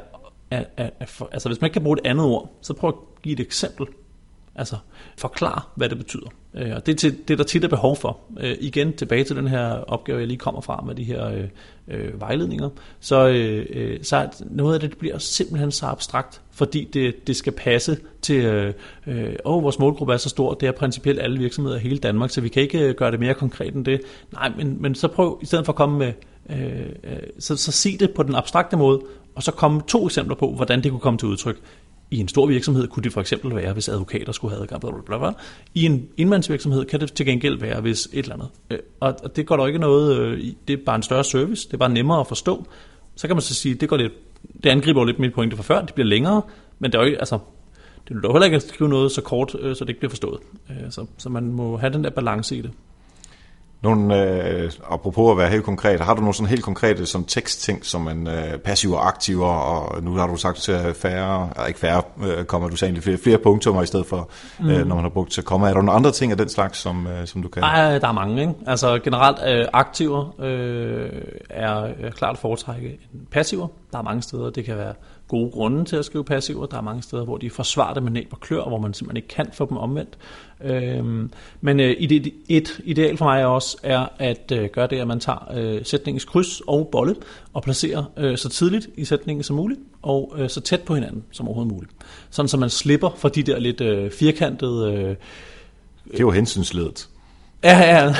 at, 0.50 0.66
at, 0.76 0.90
at 1.00 1.08
for, 1.08 1.28
altså 1.32 1.48
hvis 1.48 1.60
man 1.60 1.66
ikke 1.66 1.72
kan 1.72 1.82
bruge 1.82 1.98
et 1.98 2.06
andet 2.06 2.26
ord, 2.26 2.52
så 2.62 2.74
prøv 2.74 2.88
at 2.88 3.22
give 3.22 3.32
et 3.32 3.40
eksempel. 3.40 3.86
Altså 4.54 4.76
forklar, 5.18 5.72
hvad 5.74 5.88
det 5.88 5.98
betyder. 5.98 6.28
Øh, 6.54 6.72
og 6.76 6.86
det 6.86 6.92
er 6.92 6.96
til, 6.96 7.28
det, 7.28 7.38
der 7.38 7.44
tit 7.44 7.64
er 7.64 7.68
behov 7.68 7.96
for. 7.96 8.18
Øh, 8.40 8.56
igen 8.60 8.92
tilbage 8.92 9.24
til 9.24 9.36
den 9.36 9.48
her 9.48 9.68
opgave, 9.68 10.18
jeg 10.18 10.26
lige 10.26 10.38
kommer 10.38 10.60
fra 10.60 10.84
med 10.86 10.94
de 10.94 11.04
her 11.04 11.26
øh, 11.28 11.48
øh, 11.88 12.20
vejledninger. 12.20 12.68
Så, 13.00 13.28
øh, 13.28 13.66
øh 13.70 13.98
så 14.02 14.28
noget 14.50 14.74
af 14.74 14.80
det, 14.80 14.90
det 14.90 14.98
bliver 14.98 15.18
simpelthen 15.18 15.72
så 15.72 15.86
abstrakt, 15.86 16.40
fordi 16.50 16.88
det, 16.92 17.26
det 17.26 17.36
skal 17.36 17.52
passe 17.52 17.98
til, 18.22 18.44
øh, 18.44 18.74
øh, 19.06 19.36
åh, 19.44 19.62
vores 19.62 19.78
målgruppe 19.78 20.12
er 20.12 20.16
så 20.16 20.28
stor, 20.28 20.54
det 20.54 20.66
er 20.66 20.72
principielt 20.72 21.20
alle 21.20 21.38
virksomheder 21.38 21.76
i 21.76 21.80
hele 21.80 21.98
Danmark, 21.98 22.30
så 22.30 22.40
vi 22.40 22.48
kan 22.48 22.62
ikke 22.62 22.80
øh, 22.80 22.94
gøre 22.94 23.10
det 23.10 23.20
mere 23.20 23.34
konkret 23.34 23.74
end 23.74 23.84
det. 23.84 24.00
Nej, 24.32 24.52
men, 24.56 24.82
men 24.82 24.94
så 24.94 25.08
prøv, 25.08 25.38
i 25.42 25.46
stedet 25.46 25.64
for 25.64 25.72
at 25.72 25.76
komme 25.76 25.98
med, 25.98 26.12
øh, 26.50 26.86
øh, 27.04 27.18
så, 27.38 27.56
så 27.56 27.72
sig 27.72 28.00
det 28.00 28.10
på 28.10 28.22
den 28.22 28.34
abstrakte 28.34 28.76
måde, 28.76 29.00
og 29.34 29.42
så 29.42 29.52
komme 29.52 29.82
to 29.88 30.06
eksempler 30.06 30.36
på, 30.36 30.52
hvordan 30.52 30.82
det 30.82 30.90
kunne 30.90 31.00
komme 31.00 31.18
til 31.18 31.28
udtryk. 31.28 31.60
I 32.12 32.20
en 32.20 32.28
stor 32.28 32.46
virksomhed 32.46 32.88
kunne 32.88 33.02
det 33.02 33.12
for 33.12 33.20
eksempel 33.20 33.54
være, 33.54 33.72
hvis 33.72 33.88
advokater 33.88 34.32
skulle 34.32 34.54
have 34.54 34.62
adgang. 34.62 34.80
Bla, 34.80 34.90
bla, 35.06 35.18
bla. 35.18 35.32
I 35.74 35.84
en 35.84 36.08
indmandsvirksomhed 36.16 36.84
kan 36.84 37.00
det 37.00 37.12
til 37.12 37.26
gengæld 37.26 37.60
være, 37.60 37.80
hvis 37.80 38.08
et 38.12 38.18
eller 38.18 38.34
andet. 38.34 38.48
Øh, 38.70 38.78
og 39.00 39.36
det 39.36 39.46
går 39.46 39.56
der 39.56 39.66
ikke 39.66 39.78
noget, 39.78 40.18
øh, 40.18 40.44
det 40.68 40.80
er 40.80 40.84
bare 40.86 40.96
en 40.96 41.02
større 41.02 41.24
service, 41.24 41.66
det 41.68 41.74
er 41.74 41.78
bare 41.78 41.88
nemmere 41.88 42.20
at 42.20 42.26
forstå. 42.26 42.66
Så 43.16 43.26
kan 43.26 43.36
man 43.36 43.42
så 43.42 43.54
sige, 43.54 43.74
det 43.74 43.88
går 43.88 43.96
lidt, 43.96 44.12
det 44.64 44.70
angriber 44.70 45.00
jo 45.00 45.04
lidt 45.04 45.18
mit 45.18 45.34
pointe 45.34 45.56
fra 45.56 45.62
før, 45.62 45.84
det 45.84 45.94
bliver 45.94 46.06
længere, 46.06 46.42
men 46.78 46.92
det 46.92 46.98
er 46.98 47.02
jo 47.02 47.06
ikke, 47.06 47.18
altså, 47.18 47.38
det 48.08 48.14
er 48.14 48.20
jo 48.24 48.32
heller 48.32 48.44
ikke 48.44 48.56
at 48.56 48.62
skrive 48.62 48.90
noget 48.90 49.12
så 49.12 49.20
kort, 49.20 49.56
øh, 49.60 49.76
så 49.76 49.84
det 49.84 49.88
ikke 49.88 50.00
bliver 50.00 50.10
forstået. 50.10 50.40
Øh, 50.70 50.90
så, 50.90 51.06
så 51.18 51.28
man 51.28 51.52
må 51.52 51.76
have 51.76 51.92
den 51.92 52.04
der 52.04 52.10
balance 52.10 52.56
i 52.56 52.60
det. 52.60 52.70
Nogle, 53.82 54.22
øh, 54.22 54.70
apropos 54.90 55.30
at 55.30 55.38
være 55.38 55.50
helt 55.50 55.64
konkret, 55.64 56.00
har 56.00 56.14
du 56.14 56.20
nogle 56.20 56.34
sådan 56.34 56.48
helt 56.48 56.64
konkrete 56.64 57.06
som 57.06 57.24
tekstting, 57.24 57.84
som 57.86 58.00
man 58.00 58.28
øh, 58.28 58.58
passiv 58.58 58.92
og 58.92 59.08
aktiv, 59.08 59.40
og 59.40 60.02
nu 60.02 60.14
har 60.14 60.26
du 60.26 60.36
sagt 60.36 60.58
til 60.58 60.94
færre, 60.94 61.48
eller 61.54 61.66
ikke 61.66 61.80
færre, 61.80 62.02
øh, 62.24 62.44
kommer 62.44 62.68
du 62.68 62.76
egentlig 62.82 63.02
flere, 63.02 63.18
flere 63.18 63.38
punktummer 63.38 63.82
i 63.82 63.86
stedet 63.86 64.06
for, 64.06 64.30
mm. 64.60 64.70
øh, 64.70 64.86
når 64.86 64.94
man 64.94 65.04
har 65.04 65.10
brugt 65.10 65.32
til 65.32 65.42
komma. 65.42 65.68
Er 65.68 65.74
der 65.74 65.82
nogle 65.82 65.92
andre 65.92 66.10
ting 66.12 66.32
af 66.32 66.38
den 66.38 66.48
slags, 66.48 66.78
som, 66.78 67.06
øh, 67.06 67.26
som 67.26 67.42
du 67.42 67.48
kan? 67.48 67.60
Nej, 67.60 67.98
der 67.98 68.08
er 68.08 68.12
mange. 68.12 68.40
Ikke? 68.40 68.54
Altså 68.66 68.98
generelt 68.98 69.38
øh, 69.46 69.66
aktiver 69.72 70.40
øh, 70.40 71.10
er, 71.50 71.74
er 72.00 72.10
klart 72.10 72.38
foretrække 72.38 72.88
end 72.88 73.26
passiver. 73.30 73.66
Der 73.92 73.98
er 73.98 74.02
mange 74.02 74.22
steder, 74.22 74.50
det 74.50 74.64
kan 74.64 74.76
være 74.76 74.94
gode 75.32 75.50
grunde 75.50 75.84
til 75.84 75.96
at 75.96 76.04
skrive 76.04 76.24
passiver. 76.24 76.66
Der 76.66 76.76
er 76.76 76.80
mange 76.80 77.02
steder, 77.02 77.24
hvor 77.24 77.36
de 77.36 77.50
forsvarer 77.50 77.94
det 77.94 78.02
med 78.02 78.12
næb 78.12 78.28
og 78.30 78.40
klør, 78.40 78.62
hvor 78.62 78.78
man 78.78 78.94
simpelthen 78.94 79.16
ikke 79.16 79.28
kan 79.28 79.46
få 79.52 79.66
dem 79.68 79.76
omvendt. 79.76 80.18
Øhm, 80.64 81.30
men 81.60 81.80
øh, 81.80 81.90
et 82.48 82.80
ideal 82.84 83.16
for 83.16 83.24
mig 83.24 83.46
også 83.46 83.76
er 83.82 84.06
at 84.18 84.52
øh, 84.52 84.68
gøre 84.72 84.86
det, 84.86 84.96
at 84.96 85.06
man 85.06 85.20
tager 85.20 85.52
øh, 85.54 85.80
sætningens 85.84 86.24
kryds 86.24 86.60
og 86.60 86.88
bolle 86.92 87.14
og 87.52 87.62
placerer 87.62 88.04
øh, 88.16 88.38
så 88.38 88.48
tidligt 88.48 88.88
i 88.96 89.04
sætningen 89.04 89.42
som 89.42 89.56
muligt 89.56 89.80
og 90.02 90.34
øh, 90.38 90.50
så 90.50 90.60
tæt 90.60 90.80
på 90.80 90.94
hinanden 90.94 91.24
som 91.30 91.48
overhovedet 91.48 91.72
muligt. 91.72 91.92
Sådan 92.30 92.48
så 92.48 92.56
man 92.56 92.70
slipper 92.70 93.10
for 93.16 93.28
de 93.28 93.42
der 93.42 93.58
lidt 93.58 93.80
øh, 93.80 94.10
firkantede... 94.10 94.92
Øh, 94.92 95.16
det 96.16 96.26
var 96.26 96.32
hensynsledet. 96.32 97.08
Ja, 97.64 97.78
ja. 97.78 98.14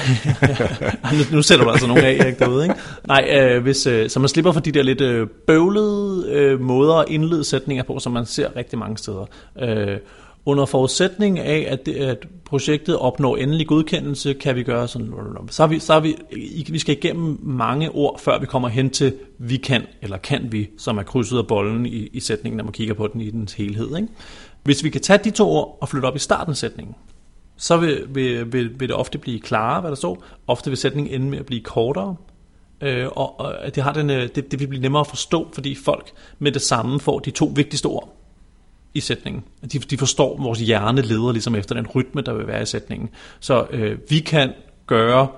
nu, 1.16 1.37
nu 1.37 1.42
sætter 1.42 1.64
du 1.64 1.70
altså 1.70 1.87
nogle 1.87 2.07
af, 2.07 2.16
Erik, 2.16 2.38
derude, 2.38 2.62
ikke? 2.64 2.74
Nej, 3.07 3.28
øh, 3.33 3.62
hvis, 3.62 3.87
øh, 3.87 4.11
så 4.11 4.20
man 4.20 4.28
slipper 4.28 4.52
for 4.52 4.61
de 4.61 4.72
der 4.72 4.83
lidt 4.83 5.00
øh, 5.00 5.26
bøvlede 5.46 6.26
øh, 6.33 6.61
måder 6.61 6.94
at 6.94 7.09
indlede 7.09 7.44
sætninger 7.44 7.85
på, 7.85 7.98
som 7.98 8.12
man 8.12 8.26
ser 8.26 8.57
rigtig 8.57 8.78
mange 8.78 8.98
steder. 8.98 9.26
Øh, 9.62 9.98
under 10.46 10.66
forudsætning 10.66 11.38
af, 11.38 11.66
at, 11.70 11.87
det, 11.87 11.94
at 11.94 12.26
projektet 12.44 12.98
opnår 12.98 13.37
endelig 13.37 13.66
godkendelse, 13.66 14.35
kan 14.35 14.57
vi 14.57 14.62
gøre 14.62 14.88
sådan, 14.88 15.12
så 15.50 15.62
er 15.62 15.66
vi, 15.66 15.78
så 15.78 15.92
er 15.92 16.00
vi, 16.00 16.16
vi 16.70 16.78
skal 16.78 16.96
igennem 16.96 17.38
mange 17.42 17.90
ord, 17.90 18.20
før 18.20 18.38
vi 18.38 18.46
kommer 18.46 18.68
hen 18.68 18.90
til 18.90 19.14
vi 19.38 19.57
kan, 19.57 19.83
eller 20.02 20.16
kan 20.16 20.48
vi, 20.52 20.68
som 20.78 20.98
er 20.98 21.02
krydset 21.02 21.38
af 21.38 21.46
bolden 21.46 21.87
i, 21.87 22.09
i 22.12 22.20
sætningen, 22.20 22.57
når 22.57 22.64
man 22.64 22.72
kigger 22.72 22.94
på 22.94 23.07
den 23.07 23.20
i 23.20 23.31
dens 23.31 23.52
helhed. 23.52 23.96
Ikke? 23.96 24.09
Hvis 24.62 24.85
vi 24.85 24.90
kan 24.90 25.00
tage 25.00 25.20
de 25.24 25.31
to 25.31 25.50
ord 25.50 25.78
og 25.81 25.88
flytte 25.88 26.07
op 26.07 26.16
i 26.16 26.18
starten 26.18 26.50
af 26.50 26.57
sætningen, 26.57 26.94
så 27.62 27.77
vil, 27.77 28.05
vil, 28.09 28.53
vil, 28.53 28.80
vil 28.80 28.89
det 28.89 28.97
ofte 28.97 29.18
blive 29.18 29.41
klarere, 29.41 29.80
hvad 29.80 29.91
der 29.91 29.97
står. 29.97 30.24
Ofte 30.47 30.70
vil 30.70 30.76
sætningen 30.76 31.14
ende 31.14 31.30
med 31.30 31.39
at 31.39 31.47
blive 31.47 31.61
kortere. 31.61 32.16
Øh, 32.80 33.07
og, 33.07 33.41
og 33.41 33.74
det, 33.74 33.82
har 33.82 33.93
den, 33.93 34.11
øh, 34.11 34.28
det, 34.34 34.51
det 34.51 34.61
vil 34.61 34.66
blive 34.66 34.82
nemmere 34.82 35.01
at 35.01 35.07
forstå, 35.07 35.49
fordi 35.55 35.74
folk 35.74 36.12
med 36.39 36.53
det 36.53 36.62
samme 36.62 37.01
får 37.01 37.18
de 37.18 37.30
to 37.30 37.53
vigtigste 37.55 37.86
ord 37.86 38.16
i 38.95 39.01
sætningen. 39.01 39.43
De, 39.72 39.78
de 39.78 39.99
forstår, 39.99 40.43
vores 40.43 40.59
hjerne 40.59 41.03
leder 41.03 41.32
ligesom 41.32 41.55
efter 41.55 41.74
den 41.74 41.86
rytme, 41.86 42.22
der 42.22 42.32
vil 42.32 42.47
være 42.47 42.62
i 42.62 42.66
sætningen. 42.66 43.09
Så 43.41 43.66
øh, 43.70 43.99
vi 44.09 44.18
kan 44.18 44.53
gøre 44.86 45.28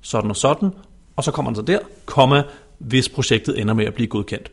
sådan 0.00 0.30
og 0.30 0.36
sådan, 0.36 0.70
og 1.16 1.24
så 1.24 1.30
kommer 1.30 1.50
den 1.50 1.56
så 1.56 1.62
der, 1.62 1.78
komma, 2.04 2.42
hvis 2.78 3.08
projektet 3.08 3.60
ender 3.60 3.74
med 3.74 3.84
at 3.84 3.94
blive 3.94 4.08
godkendt. 4.08 4.52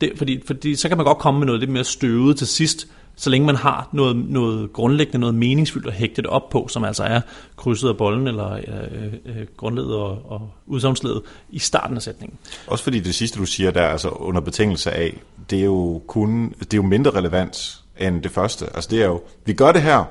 Det, 0.00 0.12
fordi, 0.16 0.42
fordi 0.46 0.74
så 0.74 0.88
kan 0.88 0.96
man 0.96 1.06
godt 1.06 1.18
komme 1.18 1.38
med 1.38 1.46
noget 1.46 1.60
lidt 1.60 1.70
mere 1.70 1.84
støvet 1.84 2.38
til 2.38 2.46
sidst, 2.46 2.88
så 3.20 3.30
længe 3.30 3.46
man 3.46 3.56
har 3.56 3.88
noget, 3.92 4.16
noget 4.16 4.72
grundlæggende, 4.72 5.18
noget 5.18 5.34
meningsfyldt 5.34 5.86
at 5.86 5.92
hægte 5.92 6.22
det 6.22 6.30
op 6.30 6.48
på, 6.48 6.68
som 6.68 6.84
altså 6.84 7.02
er 7.04 7.20
krydset 7.56 7.88
af 7.88 7.96
bollen, 7.96 8.26
eller 8.26 8.52
øh, 8.52 9.12
øh, 9.26 9.46
grundledet 9.56 9.94
og, 9.94 10.18
og 10.24 10.50
udsagnsledet 10.66 11.22
i 11.50 11.58
starten 11.58 11.96
af 11.96 12.02
sætningen. 12.02 12.38
Også 12.66 12.84
fordi 12.84 13.00
det 13.00 13.14
sidste, 13.14 13.38
du 13.38 13.44
siger 13.44 13.70
der, 13.70 13.82
altså 13.82 14.08
under 14.08 14.40
betingelse 14.40 14.92
af, 14.92 15.20
det 15.50 15.60
er 15.60 15.64
jo 15.64 16.02
kun, 16.06 16.54
det 16.58 16.74
er 16.74 16.76
jo 16.76 16.82
mindre 16.82 17.10
relevant 17.10 17.82
end 17.98 18.22
det 18.22 18.30
første. 18.30 18.66
Altså 18.74 18.90
det 18.90 19.02
er 19.02 19.06
jo, 19.06 19.22
vi 19.44 19.52
gør 19.52 19.72
det 19.72 19.82
her, 19.82 20.04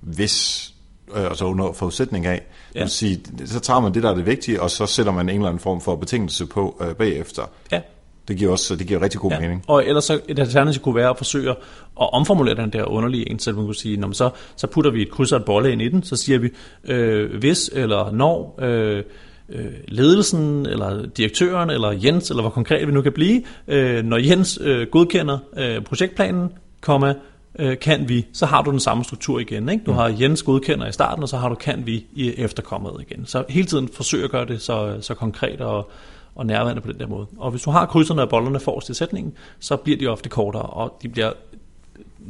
hvis, 0.00 0.68
øh, 1.14 1.24
altså 1.24 1.44
under 1.44 1.72
forudsætning 1.72 2.26
af, 2.26 2.42
ja. 2.74 2.86
sige, 2.86 3.20
så 3.46 3.60
tager 3.60 3.80
man 3.80 3.94
det, 3.94 4.02
der 4.02 4.10
er 4.10 4.14
det 4.14 4.26
vigtige, 4.26 4.62
og 4.62 4.70
så 4.70 4.86
sætter 4.86 5.12
man 5.12 5.28
en 5.28 5.34
eller 5.34 5.48
anden 5.48 5.60
form 5.60 5.80
for 5.80 5.96
betingelse 5.96 6.46
på 6.46 6.82
øh, 6.88 6.94
bagefter. 6.94 7.42
Ja. 7.72 7.80
Det 8.28 8.36
giver 8.36 8.50
også 8.50 8.76
det 8.76 8.86
giver 8.86 9.02
rigtig 9.02 9.20
god 9.20 9.30
ja. 9.30 9.40
mening. 9.40 9.64
Og 9.66 9.86
ellers 9.86 10.04
så 10.04 10.20
et 10.28 10.38
alternativ 10.38 10.82
kunne 10.82 10.94
være 10.94 11.10
at 11.10 11.16
forsøge 11.16 11.50
at 11.50 11.56
omformulere 11.96 12.54
den 12.54 12.70
der 12.70 12.84
underlige 12.84 13.30
en, 13.30 13.38
så 13.38 13.52
man 13.52 13.64
kunne 13.64 13.74
sige, 13.74 14.04
så, 14.12 14.30
så 14.56 14.66
putter 14.66 14.90
vi 14.90 15.02
et 15.02 15.10
kryds 15.10 15.32
og 15.32 15.38
et 15.38 15.44
bolle 15.44 15.72
ind 15.72 15.82
i 15.82 15.88
den, 15.88 16.02
så 16.02 16.16
siger 16.16 16.38
vi, 16.38 16.50
øh, 16.84 17.38
hvis 17.38 17.70
eller 17.74 18.10
når 18.12 18.58
øh, 18.62 19.02
øh, 19.48 19.66
ledelsen, 19.88 20.66
eller 20.66 21.06
direktøren, 21.06 21.70
eller 21.70 21.92
Jens, 22.04 22.30
eller 22.30 22.42
hvor 22.42 22.50
konkret 22.50 22.86
vi 22.86 22.92
nu 22.92 23.02
kan 23.02 23.12
blive, 23.12 23.42
øh, 23.68 24.04
når 24.04 24.16
Jens 24.16 24.58
øh, 24.62 24.86
godkender 24.86 25.38
øh, 25.56 25.82
projektplanen, 25.82 26.50
komma, 26.80 27.14
øh, 27.58 27.78
kan 27.78 28.08
vi, 28.08 28.26
så 28.32 28.46
har 28.46 28.62
du 28.62 28.70
den 28.70 28.80
samme 28.80 29.04
struktur 29.04 29.38
igen. 29.38 29.68
Ikke? 29.68 29.84
Du 29.84 29.92
har 29.92 30.16
Jens 30.20 30.42
godkender 30.42 30.86
i 30.86 30.92
starten, 30.92 31.22
og 31.22 31.28
så 31.28 31.36
har 31.36 31.48
du 31.48 31.54
kan 31.54 31.86
vi 31.86 32.06
i 32.14 32.34
efterkommet 32.36 32.92
igen. 33.10 33.26
Så 33.26 33.44
hele 33.48 33.66
tiden 33.66 33.88
forsøg 33.88 34.24
at 34.24 34.30
gøre 34.30 34.46
det 34.46 34.62
så, 34.62 34.96
så 35.00 35.14
konkret 35.14 35.60
og, 35.60 35.90
og 36.38 36.46
nærværende 36.46 36.82
på 36.82 36.92
den 36.92 37.00
der 37.00 37.06
måde. 37.06 37.26
Og 37.38 37.50
hvis 37.50 37.62
du 37.62 37.70
har 37.70 37.86
krydserne 37.86 38.22
og 38.22 38.28
bollerne 38.28 38.60
forrest 38.60 38.90
i 38.90 38.94
sætningen, 38.94 39.32
så 39.58 39.76
bliver 39.76 39.98
de 39.98 40.06
ofte 40.06 40.28
kortere, 40.28 40.62
og 40.62 40.98
de 41.02 41.08
bliver 41.08 41.32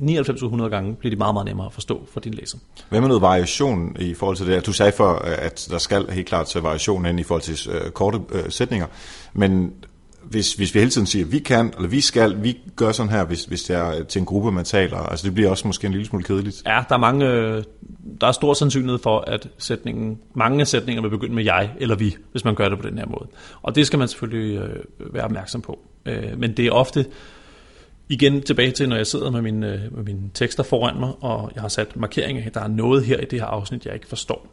99-100 0.02 0.68
gange 0.68 0.94
bliver 0.94 1.10
de 1.10 1.16
meget, 1.16 1.34
meget 1.34 1.46
nemmere 1.46 1.66
at 1.66 1.72
forstå 1.72 2.06
for 2.12 2.20
din 2.20 2.34
læser. 2.34 2.58
Hvad 2.88 3.00
med 3.00 3.08
noget 3.08 3.22
variation 3.22 3.96
i 4.00 4.14
forhold 4.14 4.36
til 4.36 4.46
det? 4.46 4.66
Du 4.66 4.72
sagde 4.72 4.92
for, 4.92 5.12
at 5.24 5.68
der 5.70 5.78
skal 5.78 6.10
helt 6.10 6.26
klart 6.26 6.46
til 6.46 6.60
variation 6.60 7.06
ind 7.06 7.20
i 7.20 7.22
forhold 7.22 7.42
til 7.42 7.70
øh, 7.70 7.90
korte 7.90 8.20
øh, 8.32 8.44
sætninger, 8.48 8.86
men 9.32 9.72
hvis, 10.30 10.54
hvis 10.54 10.74
vi 10.74 10.78
hele 10.78 10.90
tiden 10.90 11.06
siger, 11.06 11.26
vi 11.26 11.38
kan, 11.38 11.72
eller 11.76 11.88
vi 11.88 12.00
skal, 12.00 12.42
vi 12.42 12.58
gør 12.76 12.92
sådan 12.92 13.12
her, 13.12 13.24
hvis, 13.24 13.44
hvis 13.44 13.62
det 13.62 13.76
er 13.76 14.04
til 14.04 14.20
en 14.20 14.26
gruppe, 14.26 14.52
man 14.52 14.64
taler, 14.64 14.96
altså 14.98 15.26
det 15.26 15.34
bliver 15.34 15.50
også 15.50 15.66
måske 15.66 15.86
en 15.86 15.92
lille 15.92 16.06
smule 16.06 16.24
kedeligt. 16.24 16.62
Ja, 16.66 16.84
der 16.88 16.94
er 16.94 16.98
mange, 16.98 17.26
øh, 17.26 17.62
der 18.20 18.26
er 18.26 18.32
stor 18.32 18.54
sandsynlighed 18.54 18.98
for, 18.98 19.20
at 19.20 19.48
sætningen, 19.58 20.18
mange 20.34 20.64
sætninger 20.64 21.02
vil 21.02 21.10
begynde 21.10 21.34
med 21.34 21.44
jeg 21.44 21.70
eller 21.80 21.96
vi, 21.96 22.16
hvis 22.32 22.44
man 22.44 22.54
gør 22.54 22.68
det 22.68 22.78
på 22.78 22.88
den 22.88 22.98
her 22.98 23.06
måde. 23.06 23.26
Og 23.62 23.74
det 23.74 23.86
skal 23.86 23.98
man 23.98 24.08
selvfølgelig 24.08 24.58
øh, 24.58 25.14
være 25.14 25.24
opmærksom 25.24 25.60
på. 25.60 25.78
Øh, 26.06 26.38
men 26.38 26.56
det 26.56 26.66
er 26.66 26.72
ofte, 26.72 27.06
igen 28.08 28.42
tilbage 28.42 28.70
til, 28.70 28.88
når 28.88 28.96
jeg 28.96 29.06
sidder 29.06 29.30
med 29.30 29.42
mine, 29.42 29.72
øh, 29.72 29.96
med 29.96 30.04
mine 30.04 30.30
tekster 30.34 30.62
foran 30.62 31.00
mig, 31.00 31.12
og 31.20 31.50
jeg 31.54 31.60
har 31.60 31.68
sat 31.68 31.96
markeringer 31.96 32.50
der 32.50 32.60
er 32.60 32.68
noget 32.68 33.04
her 33.04 33.20
i 33.20 33.24
det 33.24 33.40
her 33.40 33.46
afsnit, 33.46 33.86
jeg 33.86 33.94
ikke 33.94 34.08
forstår. 34.08 34.46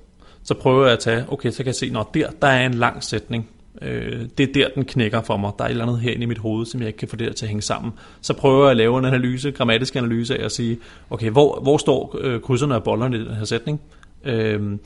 Så 0.44 0.54
prøver 0.54 0.84
jeg 0.84 0.94
at 0.94 1.00
tage, 1.00 1.26
okay, 1.28 1.52
så 1.52 1.58
kan 1.58 1.66
jeg 1.66 1.76
se, 1.76 1.90
når 1.90 2.12
der, 2.14 2.30
der 2.42 2.48
er 2.48 2.66
en 2.66 2.74
lang 2.74 3.04
sætning, 3.04 3.50
Øh, 3.82 4.22
det 4.38 4.50
er 4.50 4.54
der, 4.54 4.68
den 4.76 4.86
knækker 4.86 5.22
for 5.22 5.38
mig. 5.38 5.52
Der 5.58 5.64
er 5.64 5.68
et 5.68 5.72
eller 5.72 5.86
andet 5.86 6.00
herinde 6.00 6.24
i 6.24 6.26
mit 6.26 6.38
hoved, 6.38 6.66
som 6.66 6.80
jeg 6.80 6.88
ikke 6.88 6.98
kan 6.98 7.08
få 7.08 7.16
det 7.16 7.36
til 7.36 7.46
at 7.46 7.50
hænge 7.50 7.62
sammen. 7.62 7.94
Så 8.22 8.34
prøver 8.34 8.64
jeg 8.64 8.72
at 8.72 8.78
lave 8.78 9.00
en 9.00 9.06
analyse, 9.06 9.52
grammatisk 9.52 9.96
analyse 9.96 10.38
af 10.38 10.46
at 10.46 10.52
sige, 10.52 10.78
okay, 11.10 11.30
hvor, 11.30 11.60
hvor 11.60 11.78
står 11.78 12.18
øh, 12.22 12.42
krydserne 12.42 12.76
og 12.76 12.84
bollerne 12.84 13.18
i 13.18 13.20
den 13.20 13.34
her 13.34 13.46
sætning? 13.46 13.82
Øh, 14.24 14.78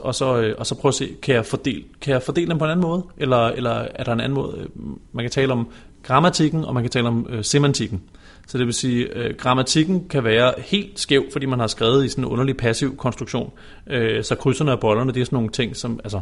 og, 0.00 0.14
så, 0.14 0.40
øh, 0.40 0.54
og 0.58 0.66
så 0.66 0.74
prøve 0.74 0.90
at 0.90 0.94
se, 0.94 1.14
kan 1.22 1.34
jeg, 1.34 1.46
fordele, 1.46 1.84
kan 2.00 2.12
jeg 2.12 2.22
fordele 2.22 2.50
dem 2.50 2.58
på 2.58 2.64
en 2.64 2.70
anden 2.70 2.82
måde? 2.82 3.04
Eller, 3.16 3.46
eller 3.46 3.86
er 3.94 4.04
der 4.04 4.12
en 4.12 4.20
anden 4.20 4.34
måde? 4.34 4.58
Øh, 4.58 4.66
man 5.12 5.24
kan 5.24 5.30
tale 5.30 5.52
om 5.52 5.68
grammatikken, 6.02 6.64
og 6.64 6.74
man 6.74 6.82
kan 6.82 6.90
tale 6.90 7.08
om 7.08 7.26
øh, 7.30 7.44
semantikken. 7.44 8.02
Så 8.46 8.58
det 8.58 8.66
vil 8.66 8.74
sige, 8.74 9.16
øh, 9.16 9.34
grammatikken 9.36 10.08
kan 10.08 10.24
være 10.24 10.52
helt 10.58 11.00
skæv, 11.00 11.24
fordi 11.32 11.46
man 11.46 11.60
har 11.60 11.66
skrevet 11.66 12.04
i 12.04 12.08
sådan 12.08 12.24
en 12.24 12.30
underlig 12.30 12.56
passiv 12.56 12.96
konstruktion. 12.96 13.52
Øh, 13.86 14.24
så 14.24 14.34
krydserne 14.34 14.72
og 14.72 14.80
bollerne, 14.80 15.12
det 15.12 15.20
er 15.20 15.24
sådan 15.24 15.36
nogle 15.36 15.50
ting, 15.50 15.76
som, 15.76 16.00
altså 16.04 16.20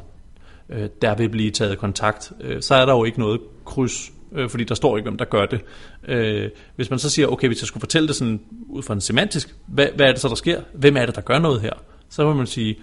øh, 0.71 0.89
der 1.03 1.15
vil 1.15 1.29
blive 1.29 1.51
taget 1.51 1.79
kontakt, 1.79 2.33
øh, 2.41 2.63
så 2.63 2.75
er 2.75 2.87
der 2.87 2.93
jo 2.93 3.05
ikke 3.05 3.19
noget 3.19 3.41
kryds, 3.65 4.13
øh, 4.33 4.51
fordi 4.51 4.65
der 4.65 4.75
står 4.75 4.97
ikke, 4.97 5.09
hvem 5.09 5.19
der 5.19 5.25
gør 5.25 5.47
det. 5.47 5.61
Øh, 6.09 6.51
hvis 6.77 6.91
man 6.91 6.99
så 6.99 7.11
siger, 7.11 7.29
okay, 7.29 7.47
hvis 7.47 7.61
jeg 7.61 7.67
skulle 7.67 7.81
fortælle 7.81 8.09
det 8.09 8.17
sådan 8.17 8.41
ud 8.69 8.83
fra 8.83 8.95
en 8.95 9.01
semantisk, 9.01 9.55
hvad, 9.67 9.87
hvad 9.97 10.07
er 10.07 10.13
det 10.13 10.21
så, 10.21 10.29
der 10.29 10.35
sker? 10.35 10.61
Hvem 10.75 10.97
er 10.97 11.07
det, 11.07 11.15
der 11.15 11.21
gør 11.21 11.39
noget 11.39 11.61
her? 11.61 11.73
Så 12.09 12.27
vil 12.27 12.37
man 12.37 12.47
sige, 12.47 12.79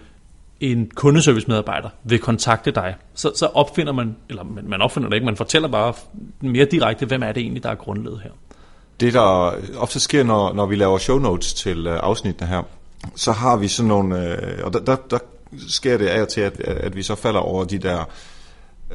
en 0.60 0.92
kundeservice-medarbejder 0.96 1.90
vil 2.04 2.20
kontakte 2.20 2.72
dig. 2.72 2.96
Så, 3.14 3.32
så 3.36 3.46
opfinder 3.46 3.94
man, 3.94 4.16
eller 4.30 4.44
man 4.64 4.82
opfinder 4.82 5.10
det 5.10 5.16
ikke, 5.16 5.26
man 5.26 5.36
fortæller 5.36 5.68
bare 5.68 5.94
mere 6.42 6.66
direkte, 6.66 7.06
hvem 7.06 7.24
er 7.24 7.32
det 7.32 7.42
egentlig, 7.42 7.64
der 7.64 7.70
er 7.70 7.76
grundlaget 7.76 8.22
her. 8.24 8.30
Det, 9.00 9.14
der 9.14 9.52
ofte 9.78 10.00
sker, 10.00 10.24
når, 10.24 10.54
når 10.54 10.66
vi 10.66 10.76
laver 10.76 10.98
show 10.98 11.20
notes 11.20 11.54
til 11.54 11.88
øh, 11.88 12.00
afsnittene 12.04 12.48
her, 12.48 12.62
så 13.16 13.32
har 13.32 13.58
vi 13.58 13.68
sådan 13.68 13.88
nogle, 13.88 14.30
øh, 14.30 14.66
og 14.66 14.74
der, 14.74 14.80
der, 14.80 14.96
der 14.96 15.20
sker 15.70 15.98
det 15.98 16.08
af 16.08 16.22
og 16.22 16.28
til, 16.28 16.42
at, 16.42 16.60
at 16.60 16.96
vi 16.96 17.04
så 17.04 17.16
falder 17.16 17.40
over 17.40 17.64
de 17.64 17.78
der 17.78 18.10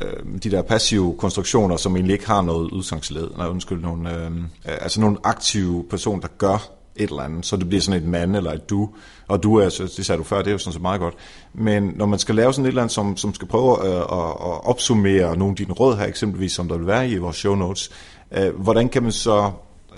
øh, 0.03 0.41
de 0.43 0.51
der 0.51 0.63
passive 0.63 1.15
konstruktioner, 1.19 1.77
som 1.77 1.97
egentlig 1.97 2.15
ikke 2.15 2.27
har 2.27 2.43
noget 2.43 2.71
udsangsled, 2.71 3.31
nej, 3.37 3.47
undskyld, 3.47 3.83
nogle, 3.83 4.15
øh, 4.15 4.27
øh, 4.37 4.43
altså 4.65 5.01
nogle 5.01 5.17
aktive 5.25 5.85
personer, 5.91 6.21
der 6.21 6.29
gør 6.39 6.71
et 6.97 7.11
eller 7.11 7.23
andet, 7.23 7.47
så 7.47 7.57
det 7.57 7.69
bliver 7.69 7.83
sådan 7.83 8.03
et 8.03 8.09
mand 8.09 8.37
eller 8.37 8.53
et 8.53 8.71
du, 8.71 8.91
og 9.29 9.43
du 9.43 9.57
er, 9.57 9.65
det 9.97 10.07
sagde 10.07 10.19
du 10.19 10.25
før, 10.25 10.39
det 10.39 10.47
er 10.47 10.53
jo 10.53 10.59
sådan 10.59 10.73
så 10.73 10.79
meget 10.79 11.01
godt, 11.01 11.15
men 11.55 11.93
når 11.97 12.07
man 12.07 12.19
skal 12.19 12.35
lave 12.35 12.53
sådan 12.53 12.65
et 12.65 12.69
eller 12.69 12.83
andet, 12.83 12.95
som, 12.95 13.17
som 13.17 13.35
skal 13.35 13.49
prøve 13.49 13.87
at, 13.87 13.93
at, 13.93 14.29
at 14.29 14.67
opsummere 14.67 15.37
nogle 15.37 15.53
af 15.53 15.57
dine 15.57 15.73
råd 15.73 15.97
her, 15.97 16.07
eksempelvis 16.07 16.53
som 16.53 16.69
der 16.69 16.77
vil 16.77 16.87
være 16.87 17.09
i 17.09 17.19
vores 17.19 17.37
show 17.37 17.55
notes, 17.55 17.91
øh, 18.33 18.61
hvordan 18.61 18.89
kan 18.89 19.03
man 19.03 19.13
så 19.13 19.51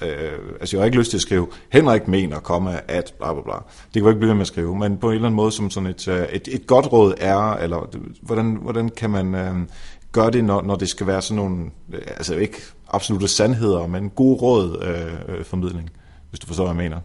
Øh, 0.02 0.38
altså 0.60 0.76
jeg 0.76 0.82
har 0.82 0.86
ikke 0.86 0.98
lyst 0.98 1.10
til 1.10 1.18
at 1.18 1.22
skrive, 1.22 1.48
Henrik 1.72 2.08
mener, 2.08 2.40
komma, 2.40 2.80
at 2.88 3.14
bla 3.18 3.32
bla 3.32 3.42
bla. 3.42 3.54
Det 3.54 3.92
kan 3.92 4.02
jo 4.02 4.08
ikke 4.08 4.18
blive 4.18 4.28
ved 4.28 4.34
med 4.34 4.40
at 4.40 4.46
skrive, 4.46 4.78
men 4.78 4.98
på 4.98 5.08
en 5.08 5.14
eller 5.14 5.26
anden 5.26 5.36
måde 5.36 5.52
som 5.52 5.70
sådan 5.70 5.86
et, 5.86 6.08
øh, 6.08 6.28
et, 6.32 6.48
et 6.52 6.66
godt 6.66 6.92
råd 6.92 7.14
er, 7.18 7.52
eller 7.54 7.96
hvordan, 8.22 8.58
hvordan 8.62 8.88
kan 8.88 9.10
man 9.10 9.34
øh, 9.34 9.54
gøre 10.12 10.30
det, 10.30 10.44
når, 10.44 10.62
når 10.62 10.74
det 10.74 10.88
skal 10.88 11.06
være 11.06 11.22
sådan 11.22 11.36
nogle, 11.36 11.70
øh, 11.92 12.02
altså 12.06 12.34
ikke 12.34 12.56
absolute 12.88 13.28
sandheder, 13.28 13.86
men 13.86 14.10
god 14.10 14.42
råd 14.42 14.82
øh, 14.82 15.36
øh, 15.38 15.44
formidling, 15.44 15.90
hvis 16.30 16.40
du 16.40 16.46
forstår, 16.46 16.64
hvad 16.64 16.74
jeg 16.84 16.90
mener. 16.90 17.00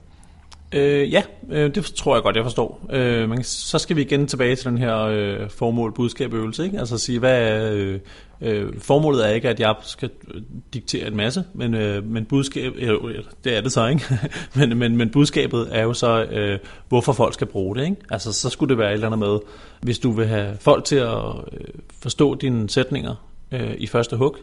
Øh, 0.71 1.13
ja, 1.13 1.23
øh, 1.51 1.75
det 1.75 1.85
tror 1.85 2.15
jeg 2.15 2.23
godt, 2.23 2.35
jeg 2.35 2.45
forstår. 2.45 2.87
Øh, 2.89 3.29
men 3.29 3.43
så 3.43 3.79
skal 3.79 3.95
vi 3.95 4.01
igen 4.01 4.27
tilbage 4.27 4.55
til 4.55 4.65
den 4.65 4.77
her 4.77 4.97
øh, 4.97 5.49
formål-budskab-øvelse. 5.49 6.63
Ikke? 6.63 6.79
Altså 6.79 6.95
at 6.95 7.01
sige, 7.01 7.19
hvad 7.19 7.41
er, 7.41 7.71
øh, 7.73 7.99
øh, 8.41 8.79
formålet 8.79 9.27
er 9.27 9.29
ikke, 9.29 9.49
at 9.49 9.59
jeg 9.59 9.75
skal 9.81 10.09
øh, 10.33 10.41
diktere 10.73 11.07
en 11.07 11.15
masse, 11.15 11.43
men, 11.53 11.73
øh, 11.73 12.05
men 12.05 12.25
budskab, 12.25 12.73
øh, 12.75 12.89
øh 12.89 13.23
det 13.43 13.57
er 13.57 13.61
det 13.61 13.71
så, 13.71 13.87
ikke? 13.87 14.19
men, 14.55 14.77
men, 14.77 14.97
men 14.97 15.09
budskabet 15.09 15.67
er 15.71 15.83
jo 15.83 15.93
så, 15.93 16.23
øh, 16.23 16.59
hvorfor 16.89 17.13
folk 17.13 17.33
skal 17.33 17.47
bruge 17.47 17.75
det. 17.75 17.83
Ikke? 17.83 17.97
Altså 18.09 18.33
så 18.33 18.49
skulle 18.49 18.69
det 18.69 18.77
være 18.77 18.89
et 18.89 18.93
eller 18.93 19.07
andet 19.07 19.19
med, 19.19 19.39
hvis 19.81 19.99
du 19.99 20.11
vil 20.11 20.27
have 20.27 20.57
folk 20.59 20.83
til 20.85 20.95
at 20.95 21.25
øh, 21.51 21.67
forstå 22.01 22.35
dine 22.35 22.69
sætninger 22.69 23.15
øh, 23.51 23.75
i 23.77 23.87
første 23.87 24.15
hug, 24.15 24.37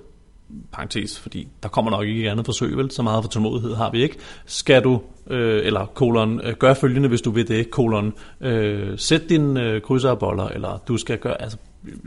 parentes, 0.72 1.20
fordi 1.20 1.48
der 1.62 1.68
kommer 1.68 1.90
nok 1.90 2.06
ikke 2.06 2.30
andet 2.30 2.46
forsøg, 2.46 2.76
vel? 2.76 2.90
Så 2.90 3.02
meget 3.02 3.24
for 3.24 3.30
tålmodighed 3.30 3.74
har 3.74 3.90
vi 3.90 4.02
ikke. 4.02 4.16
Skal 4.46 4.84
du, 4.84 5.00
øh, 5.30 5.66
eller 5.66 5.86
kolon, 5.86 6.40
øh, 6.44 6.54
gør 6.54 6.74
følgende, 6.74 7.08
hvis 7.08 7.20
du 7.20 7.30
vil 7.30 7.48
det, 7.48 7.70
kolon, 7.70 8.12
øh, 8.40 8.98
sæt 8.98 9.28
din 9.28 9.56
øh, 9.56 9.80
krydser 9.80 10.10
og 10.10 10.18
boller, 10.18 10.48
eller 10.48 10.82
du 10.88 10.96
skal 10.96 11.18
gøre, 11.18 11.42
altså, 11.42 11.56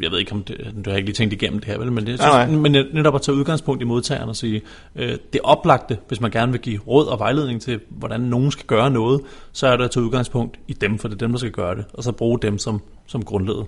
jeg 0.02 0.12
ved 0.12 0.20
ikke, 0.20 0.32
om 0.32 0.44
det, 0.44 0.74
du 0.86 0.90
har 0.90 0.98
ikke 0.98 1.08
lige 1.08 1.16
tænkt 1.16 1.34
igennem 1.34 1.60
det 1.60 1.68
her, 1.68 1.78
vel? 1.78 1.92
Men, 1.92 2.06
det, 2.06 2.20
nej, 2.20 2.48
nej. 2.48 2.60
men 2.60 2.72
netop 2.72 3.16
at 3.16 3.22
tage 3.22 3.36
udgangspunkt 3.36 3.82
i 3.82 3.86
modtageren 3.86 4.30
og 4.30 4.36
sige, 4.36 4.62
øh, 4.96 5.18
det 5.34 5.42
oplagte, 5.44 5.98
hvis 6.08 6.22
man 6.22 6.32
gerne 6.32 6.52
vil 6.52 6.62
give 6.62 6.80
råd 6.88 7.08
og 7.08 7.20
vejledning 7.20 7.62
til, 7.62 7.80
hvordan 7.90 8.22
nogen 8.22 8.52
skal 8.52 8.66
gøre 8.66 8.92
noget, 8.92 9.22
så 9.52 9.68
er 9.68 9.78
det 9.78 9.84
at 9.84 9.92
tage 9.92 10.04
udgangspunkt 10.04 10.60
i 10.68 10.74
dem, 10.74 11.00
for 11.00 11.08
det 11.08 11.16
er 11.16 11.20
dem, 11.20 11.32
der 11.32 11.40
skal 11.40 11.52
gøre 11.52 11.76
det, 11.76 11.86
og 11.94 12.04
så 12.04 12.12
bruge 12.12 12.40
dem 12.42 12.58
som, 12.58 12.82
som 13.08 13.26
grundled. 13.26 13.64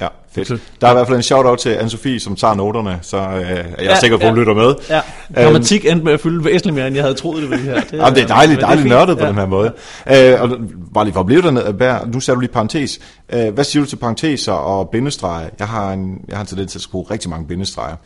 Ja, 0.00 0.08
fedt. 0.32 0.62
Der 0.80 0.86
er 0.86 0.90
i 0.90 0.94
hvert 0.94 1.06
fald 1.06 1.16
en 1.16 1.22
shout-out 1.22 1.58
til 1.58 1.70
anne 1.70 2.20
som 2.20 2.36
tager 2.36 2.54
noterne, 2.54 2.98
så 3.02 3.16
øh, 3.16 3.24
er 3.24 3.56
jeg 3.56 3.66
ja, 3.80 4.00
sikker 4.00 4.16
på, 4.16 4.22
at 4.22 4.28
hun 4.28 4.36
ja. 4.36 4.40
lytter 4.40 4.54
med. 4.54 4.74
Ja, 4.90 5.00
grammatik 5.44 5.84
endte 5.84 6.04
med 6.04 6.12
at 6.12 6.20
fylde 6.20 6.44
væsentligt 6.44 6.74
mere, 6.74 6.86
end 6.86 6.96
jeg 6.96 7.04
havde 7.04 7.14
troet, 7.14 7.42
det 7.42 7.50
ville 7.50 7.64
her. 7.64 7.80
Det, 7.80 7.92
Jamen, 7.98 8.14
det 8.14 8.22
er 8.22 8.26
dejligt, 8.26 8.60
dejligt 8.60 8.88
nørdet 8.88 9.18
på 9.18 9.24
ja. 9.24 9.30
den 9.30 9.38
her 9.38 9.46
måde. 9.46 9.72
Øh, 10.10 10.42
og 10.42 10.48
bare 10.94 11.04
lige 11.04 11.12
for 11.14 11.20
at 11.20 11.26
blive 11.26 11.42
dernede, 11.42 12.10
nu 12.12 12.20
sagde 12.20 12.36
du 12.36 12.40
lige 12.40 12.52
parentes. 12.52 13.00
Øh, 13.32 13.54
hvad 13.54 13.64
siger 13.64 13.82
du 13.82 13.88
til 13.88 13.96
parenteser 13.96 14.52
og 14.52 14.88
bindestreger? 14.88 15.48
Jeg 15.58 15.68
har 15.68 15.92
en, 15.92 16.18
jeg 16.28 16.36
har 16.36 16.40
en 16.40 16.46
tendens 16.46 16.72
til 16.72 16.78
at 16.78 16.86
bruge 16.90 17.06
rigtig 17.10 17.30
mange 17.30 17.46
bindestreger. 17.46 17.96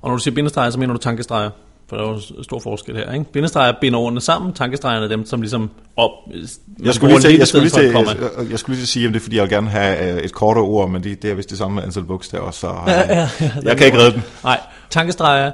Og 0.00 0.08
når 0.08 0.16
du 0.16 0.22
siger 0.22 0.34
bindestreger, 0.34 0.70
så 0.70 0.78
mener 0.78 0.94
du 0.94 1.00
tankestreger? 1.00 1.50
For 1.88 1.96
der 1.96 2.04
er 2.04 2.08
jo 2.08 2.42
stor 2.42 2.58
forskel 2.58 2.96
her, 2.96 3.12
ikke? 3.12 3.32
Bindestreger 3.32 3.72
binder 3.80 3.98
ordene 3.98 4.20
sammen, 4.20 4.52
tankestregerne 4.52 5.04
er 5.04 5.08
dem, 5.08 5.26
som 5.26 5.40
ligesom 5.40 5.70
op... 5.96 6.10
Jeg 6.82 6.94
skulle 6.94 7.12
lige 7.12 7.20
til, 7.20 7.38
jeg 7.38 7.48
skulle 7.48 7.62
lige 7.62 7.70
til, 7.70 7.84
jeg, 7.84 8.50
jeg 8.50 8.58
skulle 8.58 8.74
lige 8.74 8.80
til 8.80 8.84
at 8.84 8.88
sige, 8.88 9.06
at 9.06 9.14
det 9.14 9.20
er 9.20 9.22
fordi, 9.22 9.36
jeg 9.36 9.42
vil 9.42 9.50
gerne 9.50 9.68
have 9.68 10.12
øh, 10.12 10.22
et 10.22 10.32
kortere 10.32 10.64
ord, 10.64 10.90
men 10.90 11.02
det, 11.02 11.22
det 11.22 11.30
er 11.30 11.34
vist 11.34 11.50
det 11.50 11.58
samme 11.58 11.82
antal 11.82 12.04
bogstaver, 12.04 12.50
så 12.50 12.66
ja, 12.86 13.14
ja, 13.14 13.28
ja, 13.40 13.50
jeg 13.62 13.76
kan 13.76 13.86
ikke 13.86 13.98
redde 13.98 14.12
den. 14.12 14.22
Nej, 14.44 14.60
tankestreger, 14.90 15.52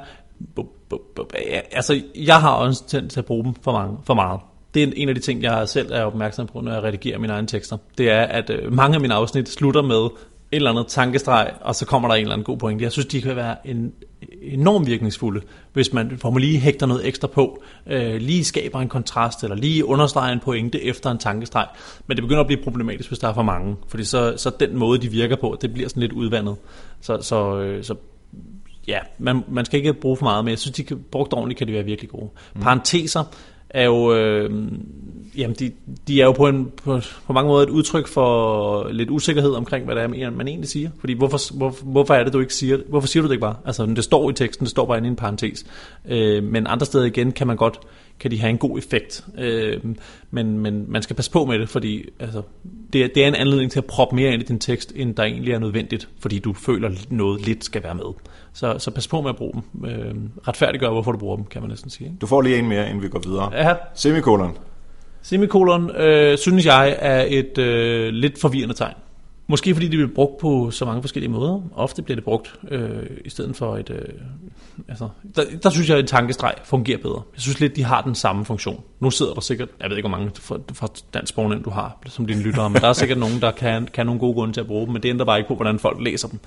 altså 1.71 2.01
jeg 2.15 2.41
har 2.41 2.51
også 2.51 2.87
tænkt 2.87 3.11
til 3.11 3.19
at 3.19 3.25
bruge 3.25 3.43
dem 3.43 3.53
for, 3.63 3.71
mange, 3.71 3.97
for 4.05 4.13
meget. 4.13 4.39
Det 4.73 4.83
er 4.83 4.91
en 4.95 5.09
af 5.09 5.15
de 5.15 5.21
ting, 5.21 5.43
jeg 5.43 5.69
selv 5.69 5.91
er 5.91 6.03
opmærksom 6.03 6.47
på, 6.47 6.61
når 6.61 6.73
jeg 6.73 6.83
redigerer 6.83 7.19
mine 7.19 7.33
egne 7.33 7.47
tekster. 7.47 7.77
Det 7.97 8.11
er, 8.11 8.21
at 8.21 8.49
øh, 8.49 8.73
mange 8.73 8.95
af 8.95 9.01
mine 9.01 9.13
afsnit 9.13 9.49
slutter 9.49 9.81
med 9.81 10.05
et 10.05 10.11
eller 10.51 10.69
andet 10.69 10.87
tankestreg, 10.87 11.51
og 11.61 11.75
så 11.75 11.85
kommer 11.85 12.07
der 12.07 12.15
en 12.15 12.21
eller 12.21 12.33
anden 12.33 12.45
god 12.45 12.57
pointe. 12.57 12.83
Jeg 12.83 12.91
synes, 12.91 13.05
de 13.05 13.21
kan 13.21 13.35
være 13.35 13.67
en 13.67 13.91
enormt 14.53 14.87
virkningsfulde, 14.87 15.41
hvis 15.73 15.93
man, 15.93 16.17
hvor 16.21 16.29
man 16.29 16.41
lige 16.41 16.59
hægter 16.59 16.85
noget 16.85 17.07
ekstra 17.07 17.27
på, 17.27 17.63
øh, 17.87 18.15
lige 18.15 18.43
skaber 18.43 18.79
en 18.79 18.89
kontrast, 18.89 19.43
eller 19.43 19.55
lige 19.55 19.85
understreger 19.85 20.33
en 20.33 20.39
pointe 20.39 20.83
efter 20.83 21.11
en 21.11 21.17
tankestreg. 21.17 21.67
Men 22.07 22.17
det 22.17 22.23
begynder 22.23 22.41
at 22.41 22.47
blive 22.47 22.63
problematisk, 22.63 23.09
hvis 23.09 23.19
der 23.19 23.27
er 23.27 23.33
for 23.33 23.43
mange, 23.43 23.75
fordi 23.87 24.03
så, 24.03 24.33
så 24.37 24.51
den 24.59 24.77
måde, 24.77 25.01
de 25.01 25.07
virker 25.07 25.35
på, 25.35 25.57
det 25.61 25.73
bliver 25.73 25.89
sådan 25.89 26.01
lidt 26.01 26.11
udvandet. 26.11 26.55
Så, 27.01 27.21
så, 27.21 27.59
øh, 27.59 27.83
så 27.83 27.95
ja, 28.87 28.99
man, 29.19 29.43
man 29.47 29.65
skal 29.65 29.77
ikke 29.77 29.93
bruge 29.93 30.17
for 30.17 30.25
meget, 30.25 30.45
men 30.45 30.49
jeg 30.49 30.59
synes, 30.59 30.75
de 30.75 30.83
kan, 30.83 31.03
brugt 31.11 31.33
ordentligt 31.33 31.57
kan 31.57 31.67
de 31.67 31.73
være 31.73 31.83
virkelig 31.83 32.09
gode. 32.09 32.29
Mm. 32.55 32.61
Parenteser 32.61 33.23
er 33.69 33.85
jo, 33.85 34.13
øh, 34.13 34.51
jamen 35.37 35.55
de, 35.59 35.71
de 36.07 36.21
er 36.21 36.25
jo 36.25 36.31
på, 36.31 36.47
en, 36.47 36.71
på, 36.83 36.99
på 37.27 37.33
mange 37.33 37.47
måder 37.47 37.63
et 37.63 37.69
udtryk 37.69 38.07
for 38.07 38.89
lidt 38.89 39.09
usikkerhed 39.09 39.51
omkring, 39.51 39.85
hvad 39.85 39.95
det 39.95 40.03
er, 40.03 40.29
man 40.29 40.47
egentlig 40.47 40.69
siger. 40.69 40.89
Fordi 40.99 41.13
hvorfor, 41.13 41.57
hvor, 41.57 41.75
hvorfor 41.83 42.13
er 42.13 42.23
det, 42.23 42.33
du 42.33 42.39
ikke 42.39 42.53
siger 42.53 42.77
Hvorfor 42.89 43.07
siger 43.07 43.21
du 43.21 43.27
det 43.27 43.33
ikke 43.33 43.41
bare? 43.41 43.55
Altså, 43.65 43.85
det 43.85 44.03
står 44.03 44.29
i 44.29 44.33
teksten, 44.33 44.63
det 44.63 44.71
står 44.71 44.85
bare 44.85 44.97
inde 44.97 45.07
i 45.07 45.09
en 45.09 45.15
parentes. 45.15 45.65
Øh, 46.07 46.43
men 46.43 46.67
andre 46.67 46.85
steder 46.85 47.05
igen 47.05 47.31
kan 47.31 47.47
man 47.47 47.57
godt 47.57 47.79
kan 48.19 48.31
de 48.31 48.39
have 48.39 48.49
en 48.49 48.57
god 48.57 48.77
effekt. 48.77 49.25
Øh, 49.37 49.81
men, 50.31 50.59
men 50.59 50.85
man 50.91 51.01
skal 51.01 51.15
passe 51.15 51.31
på 51.31 51.45
med 51.45 51.59
det, 51.59 51.69
fordi 51.69 52.09
altså, 52.19 52.41
det, 52.93 53.15
det 53.15 53.23
er 53.23 53.27
en 53.27 53.35
anledning 53.35 53.71
til 53.71 53.79
at 53.79 53.85
proppe 53.85 54.15
mere 54.15 54.33
ind 54.33 54.41
i 54.41 54.45
din 54.45 54.59
tekst, 54.59 54.93
end 54.95 55.15
der 55.15 55.23
egentlig 55.23 55.53
er 55.53 55.59
nødvendigt, 55.59 56.09
fordi 56.19 56.39
du 56.39 56.53
føler, 56.53 56.91
noget 57.09 57.45
lidt 57.45 57.65
skal 57.65 57.83
være 57.83 57.95
med. 57.95 58.13
Så, 58.53 58.79
så 58.79 58.91
pas 58.91 59.07
på 59.07 59.21
med 59.21 59.29
at 59.29 59.35
bruge 59.35 59.53
dem. 59.53 59.89
Øh, 59.89 60.15
retfærdiggør, 60.47 60.89
hvorfor 60.89 61.11
du 61.11 61.17
bruger 61.17 61.35
dem, 61.35 61.45
kan 61.45 61.61
man 61.61 61.69
næsten 61.69 61.89
sige. 61.89 62.07
Ikke? 62.07 62.17
Du 62.21 62.27
får 62.27 62.41
lige 62.41 62.57
en 62.57 62.67
mere, 62.67 62.87
inden 62.89 63.03
vi 63.03 63.09
går 63.09 63.19
videre. 63.19 63.51
Ja. 63.53 63.73
Semikolon. 63.93 64.57
Semikolon, 65.21 65.95
øh, 65.95 66.37
synes 66.37 66.65
jeg, 66.65 66.95
er 66.99 67.25
et 67.29 67.57
øh, 67.57 68.13
lidt 68.13 68.41
forvirrende 68.41 68.75
tegn. 68.75 68.93
Måske 69.47 69.73
fordi 69.73 69.87
det 69.87 69.97
bliver 69.97 70.13
brugt 70.15 70.37
på 70.37 70.71
så 70.71 70.85
mange 70.85 71.01
forskellige 71.01 71.31
måder. 71.31 71.61
Ofte 71.75 72.01
bliver 72.01 72.15
det 72.15 72.23
brugt 72.23 72.55
øh, 72.71 73.03
i 73.25 73.29
stedet 73.29 73.55
for 73.55 73.77
et... 73.77 73.89
Øh, 73.89 73.99
altså, 74.89 75.09
der, 75.35 75.43
der 75.63 75.69
synes 75.69 75.89
jeg, 75.89 75.97
at 75.97 76.03
en 76.03 76.07
tankestreg 76.07 76.53
fungerer 76.63 76.97
bedre. 76.97 77.21
Jeg 77.35 77.41
synes 77.41 77.59
lidt, 77.59 77.75
de 77.75 77.83
har 77.83 78.01
den 78.01 78.15
samme 78.15 78.45
funktion. 78.45 78.83
Nu 78.99 79.11
sidder 79.11 79.33
der 79.33 79.41
sikkert, 79.41 79.69
jeg 79.81 79.89
ved 79.89 79.97
ikke, 79.97 80.09
hvor 80.09 80.17
mange 80.17 80.31
fra, 80.39 80.57
fra 80.73 80.87
dansk 81.13 81.29
sprognævn 81.29 81.63
du 81.63 81.69
har, 81.69 81.97
som 82.07 82.25
dine 82.25 82.41
lyttere, 82.41 82.69
men 82.69 82.81
der 82.81 82.87
er 82.87 82.93
sikkert 82.93 83.17
nogen, 83.17 83.41
der 83.41 83.51
kan, 83.51 83.87
kan 83.93 84.05
nogle 84.05 84.19
gode 84.19 84.33
grunde 84.33 84.53
til 84.53 84.61
at 84.61 84.67
bruge 84.67 84.85
dem, 84.85 84.93
men 84.93 85.03
det 85.03 85.09
ændrer 85.09 85.25
bare 85.25 85.37
ikke 85.37 85.47
på, 85.47 85.55
hvordan 85.55 85.79
folk 85.79 85.97
læser 86.01 86.27
dem. 86.27 86.39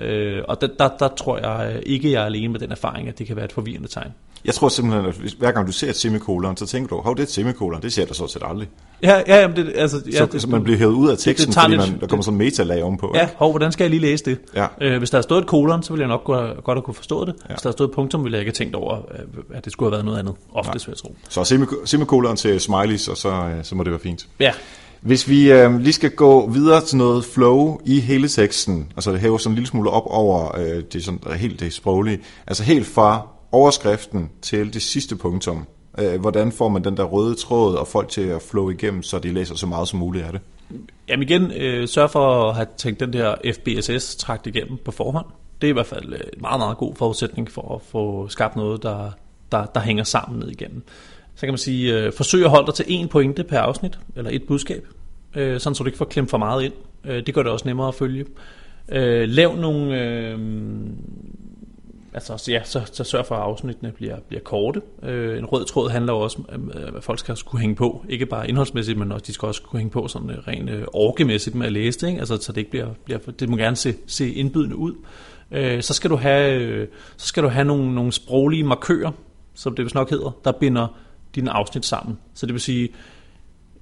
Øh, 0.00 0.42
og 0.48 0.60
der, 0.60 0.68
der, 0.78 0.88
der 0.98 1.08
tror 1.08 1.38
jeg 1.38 1.82
ikke, 1.86 2.12
jeg 2.12 2.22
er 2.22 2.26
alene 2.26 2.48
med 2.48 2.60
den 2.60 2.70
erfaring, 2.70 3.08
at 3.08 3.18
det 3.18 3.26
kan 3.26 3.36
være 3.36 3.44
et 3.44 3.52
forvirrende 3.52 3.88
tegn. 3.88 4.10
Jeg 4.44 4.54
tror 4.54 4.68
simpelthen, 4.68 5.06
at 5.06 5.14
hver 5.38 5.52
gang 5.52 5.66
du 5.66 5.72
ser 5.72 5.88
et 5.88 5.96
semikolon, 5.96 6.56
så 6.56 6.66
tænker 6.66 6.88
du, 6.88 7.02
hov, 7.02 7.14
det 7.14 7.20
er 7.20 7.26
et 7.26 7.30
semikolon, 7.30 7.82
det 7.82 7.92
ser 7.92 8.06
der 8.06 8.14
så 8.14 8.26
set 8.26 8.42
aldrig. 8.44 8.68
Ja, 9.02 9.22
ja, 9.26 9.40
jamen 9.40 9.56
det, 9.56 9.72
altså, 9.74 10.02
ja, 10.12 10.18
så, 10.18 10.26
det, 10.26 10.42
så 10.42 10.48
man 10.48 10.62
bliver 10.62 10.78
hævet 10.78 10.92
ud 10.92 11.08
af 11.10 11.18
teksten, 11.18 11.46
det 11.46 11.54
tager 11.54 11.64
fordi 11.64 11.76
man, 11.76 12.00
der 12.00 12.06
kommer 12.06 12.22
sådan 12.22 12.38
metalag 12.44 12.82
ovenpå. 12.82 13.12
Ja, 13.14 13.20
ikke? 13.22 13.34
hov, 13.36 13.50
hvordan 13.52 13.72
skal 13.72 13.84
jeg 13.84 13.90
lige 13.90 14.00
læse 14.00 14.24
det? 14.24 14.38
Ja. 14.54 14.66
Øh, 14.80 14.98
hvis 14.98 15.10
der 15.10 15.16
havde 15.16 15.22
stået 15.22 15.42
et 15.42 15.46
kolon, 15.48 15.82
så 15.82 15.92
ville 15.92 16.00
jeg 16.02 16.08
nok 16.08 16.24
godt, 16.24 16.76
have 16.76 16.82
kunne 16.82 16.94
forstå 16.94 17.24
det. 17.24 17.34
Hvis 17.34 17.60
der 17.60 17.68
havde 17.68 17.72
stået 17.72 17.88
et 17.88 17.94
punktum, 17.94 18.24
ville 18.24 18.36
jeg 18.36 18.40
ikke 18.40 18.48
have 18.48 18.64
tænkt 18.64 18.74
over, 18.76 18.94
øh, 18.96 19.20
at 19.54 19.64
det 19.64 19.72
skulle 19.72 19.86
have 19.86 19.92
været 19.92 20.04
noget 20.04 20.18
andet. 20.18 20.34
Oftest 20.52 20.86
vil 20.86 20.92
jeg 20.92 20.98
tro. 20.98 21.16
Så 21.28 21.44
semik- 21.44 21.86
semikolon 21.86 22.36
til 22.36 22.60
smileys, 22.60 23.08
og 23.08 23.16
så, 23.16 23.28
øh, 23.28 23.64
så 23.64 23.74
må 23.74 23.82
det 23.82 23.90
være 23.92 24.00
fint. 24.00 24.26
Ja, 24.40 24.52
Hvis 25.00 25.28
vi 25.28 25.52
øh, 25.52 25.78
lige 25.80 25.92
skal 25.92 26.10
gå 26.10 26.50
videre 26.50 26.80
til 26.80 26.96
noget 26.96 27.24
flow 27.24 27.78
i 27.84 28.00
hele 28.00 28.28
teksten, 28.28 28.92
altså 28.96 29.12
det 29.12 29.20
hæver 29.20 29.38
sådan 29.38 29.50
en 29.52 29.54
lille 29.54 29.68
smule 29.68 29.90
op 29.90 30.02
over 30.06 30.58
øh, 30.58 30.82
det, 30.92 31.04
sådan, 31.04 31.20
helt 31.36 31.60
det 31.60 31.72
sproglige, 31.72 32.18
altså 32.46 32.62
helt 32.62 32.86
fra 32.86 33.26
overskriften 33.52 34.30
til 34.42 34.74
det 34.74 34.82
sidste 34.82 35.16
punktum, 35.16 35.64
øh, 35.98 36.20
hvordan 36.20 36.52
får 36.52 36.68
man 36.68 36.84
den 36.84 36.96
der 36.96 37.04
røde 37.04 37.34
tråd 37.34 37.74
og 37.74 37.88
folk 37.88 38.08
til 38.08 38.20
at 38.20 38.42
flow 38.42 38.70
igennem, 38.70 39.02
så 39.02 39.18
de 39.18 39.32
læser 39.32 39.54
så 39.54 39.66
meget 39.66 39.88
som 39.88 39.98
muligt 39.98 40.24
af 40.24 40.32
det? 40.32 40.40
Jamen 41.08 41.22
igen, 41.22 41.52
øh, 41.52 41.88
sørg 41.88 42.10
for 42.10 42.48
at 42.48 42.54
have 42.54 42.66
tænkt 42.76 43.00
den 43.00 43.12
der 43.12 43.34
FBSS 43.54 44.16
trakt 44.16 44.46
igennem 44.46 44.78
på 44.84 44.90
forhånd. 44.90 45.26
Det 45.60 45.66
er 45.66 45.70
i 45.70 45.72
hvert 45.72 45.86
fald 45.86 46.12
øh, 46.12 46.20
en 46.32 46.40
meget, 46.40 46.60
meget 46.60 46.76
god 46.76 46.94
forudsætning 46.94 47.50
for 47.50 47.74
at 47.74 47.82
få 47.82 48.28
skabt 48.28 48.56
noget, 48.56 48.82
der, 48.82 49.10
der, 49.52 49.66
der 49.66 49.80
hænger 49.80 50.04
sammen 50.04 50.40
ned 50.40 50.50
igennem. 50.50 50.82
Så 51.34 51.40
kan 51.40 51.52
man 51.52 51.58
sige, 51.58 51.98
øh, 51.98 52.12
forsøg 52.12 52.44
at 52.44 52.50
holde 52.50 52.66
dig 52.66 52.74
til 52.74 52.84
én 52.84 53.06
pointe 53.06 53.44
per 53.44 53.58
afsnit, 53.58 53.98
eller 54.16 54.30
et 54.30 54.42
budskab, 54.42 54.86
øh, 55.34 55.60
sådan 55.60 55.74
så 55.74 55.82
du 55.82 55.88
ikke 55.88 55.98
får 55.98 56.04
klemt 56.04 56.30
for 56.30 56.38
meget 56.38 56.62
ind. 56.62 56.72
Øh, 57.04 57.26
det 57.26 57.34
gør 57.34 57.42
det 57.42 57.52
også 57.52 57.68
nemmere 57.68 57.88
at 57.88 57.94
følge. 57.94 58.24
Øh, 58.88 59.28
lav 59.28 59.56
nogle... 59.56 60.00
Øh, 60.00 60.38
Altså, 62.14 62.36
så 62.36 62.52
ja, 62.52 62.64
så, 62.64 62.80
så 62.92 63.04
sørg 63.04 63.26
for, 63.26 63.34
at 63.34 63.40
afsnittene 63.42 63.92
bliver, 63.92 64.16
bliver 64.28 64.40
korte. 64.42 64.82
Øh, 65.02 65.38
en 65.38 65.44
rød 65.44 65.64
tråd 65.64 65.90
handler 65.90 66.12
også 66.12 66.38
om, 66.54 66.72
øh, 66.74 66.96
at 66.96 67.04
folk 67.04 67.18
skal 67.18 67.36
kunne 67.46 67.60
hænge 67.60 67.76
på. 67.76 68.04
Ikke 68.08 68.26
bare 68.26 68.48
indholdsmæssigt, 68.48 68.98
men 68.98 69.12
også, 69.12 69.24
de 69.26 69.32
skal 69.32 69.46
også 69.46 69.62
kunne 69.62 69.78
hænge 69.80 69.90
på 69.90 70.08
sådan 70.08 70.30
øh, 70.30 70.38
rent 70.48 70.70
øh, 70.70 70.84
orkemæssigt 70.92 71.56
med 71.56 71.66
at 71.66 71.72
læse 71.72 72.00
det. 72.00 72.08
Ikke? 72.08 72.18
Altså, 72.18 72.36
så 72.36 72.52
det 72.52 72.58
ikke 72.58 72.70
bliver, 72.70 72.88
bliver 73.04 73.18
det 73.38 73.48
må 73.48 73.56
gerne 73.56 73.76
se, 73.76 73.94
se 74.06 74.30
indbydende 74.32 74.76
ud. 74.76 74.92
Øh, 75.50 75.82
så 75.82 75.94
skal 75.94 76.10
du 76.10 76.16
have, 76.16 76.60
øh, 76.62 76.88
så 77.16 77.26
skal 77.26 77.42
du 77.42 77.48
have 77.48 77.64
nogle, 77.64 77.94
nogle 77.94 78.12
sproglige 78.12 78.64
markører, 78.64 79.10
som 79.54 79.74
det 79.74 79.84
vist 79.84 79.94
nok 79.94 80.10
hedder, 80.10 80.30
der 80.44 80.52
binder 80.52 80.86
dine 81.34 81.50
afsnit 81.50 81.84
sammen. 81.84 82.18
Så 82.34 82.46
det 82.46 82.52
vil 82.52 82.60
sige, 82.60 82.88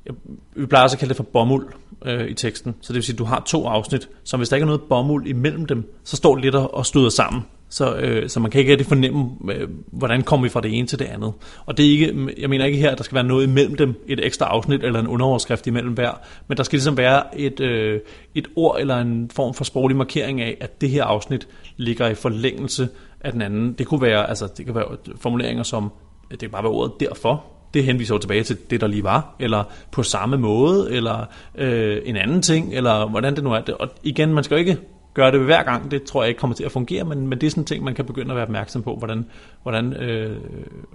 jeg- 0.07 0.15
vi 0.55 0.67
plejer 0.67 0.83
også 0.85 0.95
at 0.95 0.99
kalde 0.99 1.09
det 1.09 1.17
for 1.17 1.25
bomuld 1.33 1.67
øh, 2.05 2.29
i 2.29 2.35
teksten. 2.35 2.75
Så 2.81 2.93
det 2.93 2.95
vil 2.95 3.03
sige, 3.03 3.15
at 3.15 3.19
du 3.19 3.25
har 3.25 3.43
to 3.47 3.67
afsnit, 3.67 4.09
som 4.25 4.41
hvis 4.41 4.49
der 4.49 4.57
ikke 4.57 4.65
er 4.65 4.67
noget 4.67 4.83
bomuld 4.83 5.27
imellem 5.27 5.67
dem, 5.67 5.95
så 6.05 6.17
står 6.17 6.35
det 6.35 6.45
lidt 6.45 6.55
og 6.55 6.75
og 6.75 6.87
støder 6.87 7.09
sammen. 7.11 7.43
Så, 7.73 7.95
øh, 7.95 8.29
så 8.29 8.41
man 8.41 8.51
kan 8.51 8.59
ikke 8.59 8.71
rigtig 8.71 8.87
fornemme, 8.87 9.31
øh, 9.51 9.69
hvordan 9.93 10.23
kommer 10.23 10.47
vi 10.47 10.51
fra 10.51 10.61
det 10.61 10.79
ene 10.79 10.87
til 10.87 10.99
det 10.99 11.05
andet. 11.05 11.33
Og 11.67 11.77
det 11.77 11.87
er 11.87 11.91
ikke, 11.91 12.35
jeg 12.39 12.51
mener 12.51 12.65
ikke 12.65 12.79
her, 12.79 12.91
at 12.91 12.99
der 12.99 13.05
skal 13.05 13.15
være 13.15 13.25
noget 13.25 13.47
imellem 13.47 13.77
dem, 13.77 14.05
et 14.09 14.27
ekstra 14.27 14.47
afsnit 14.47 14.85
eller 14.85 15.01
en 15.01 15.07
underoverskrift 15.07 15.67
imellem 15.67 15.93
hver, 15.93 16.21
men 16.49 16.57
der 16.57 16.63
skal 16.63 16.77
ligesom 16.77 16.97
være 16.97 17.39
et, 17.39 17.61
øh, 17.61 18.01
et 18.35 18.49
ord 18.57 18.81
eller 18.81 18.99
en 18.99 19.31
form 19.35 19.55
for 19.55 19.65
sproglig 19.65 19.97
markering 19.97 20.41
af, 20.41 20.57
at 20.61 20.81
det 20.81 20.91
her 20.91 21.05
afsnit 21.05 21.49
ligger 21.77 22.09
i 22.09 22.15
forlængelse 22.15 22.89
af 23.21 23.33
den 23.33 23.43
anden. 23.43 23.73
Det 23.73 23.87
kunne 23.87 24.03
være, 24.03 24.29
altså, 24.29 24.49
det 24.57 24.67
kan 24.67 24.75
være 24.75 24.97
formuleringer 25.21 25.63
som, 25.63 25.93
det 26.31 26.39
kan 26.39 26.51
bare 26.51 26.63
være 26.63 26.73
ordet 26.73 26.93
derfor, 27.01 27.45
det 27.75 27.85
henviser 27.85 28.15
jo 28.15 28.19
tilbage 28.19 28.43
til 28.43 28.57
det, 28.71 28.81
der 28.81 28.87
lige 28.87 29.05
var, 29.05 29.37
eller 29.41 29.65
på 29.93 30.03
samme 30.03 30.37
måde, 30.37 30.91
eller 30.91 31.25
øh, 31.55 32.03
en 32.05 32.17
anden 32.17 32.43
ting, 32.43 32.75
eller 32.75 33.09
hvordan 33.09 33.37
det 33.37 33.45
nu 33.45 33.53
er. 33.53 33.61
Og 33.81 33.89
igen, 34.03 34.35
man 34.35 34.45
skal 34.45 34.55
jo 34.55 34.59
ikke 34.59 34.79
gøre 35.15 35.33
det 35.33 35.41
hver 35.41 35.63
gang, 35.63 35.91
det 35.91 36.03
tror 36.03 36.23
jeg 36.23 36.29
ikke 36.29 36.39
kommer 36.39 36.57
til 36.57 36.65
at 36.65 36.73
fungere, 36.73 37.05
men, 37.05 37.27
men 37.27 37.41
det 37.41 37.47
er 37.47 37.51
sådan 37.51 37.63
en 37.63 37.67
ting, 37.67 37.85
man 37.85 37.95
kan 37.95 38.05
begynde 38.05 38.31
at 38.31 38.37
være 38.37 38.47
opmærksom 38.47 38.83
på, 38.83 38.97
hvordan, 38.97 39.27
hvordan, 39.63 39.93
øh, 39.93 40.37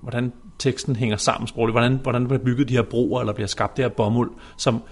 hvordan 0.01 0.33
teksten 0.59 0.95
hænger 0.95 1.17
sammen 1.17 1.47
sprogligt, 1.47 1.73
hvordan, 1.73 1.99
hvordan 2.03 2.27
bliver 2.27 2.43
bygget 2.43 2.69
de 2.69 2.73
her 2.73 2.81
broer, 2.81 3.19
eller 3.19 3.33
bliver 3.33 3.47
skabt 3.47 3.77
det 3.77 3.85
her 3.85 3.89
bomuld, 3.89 4.31
som 4.57 4.83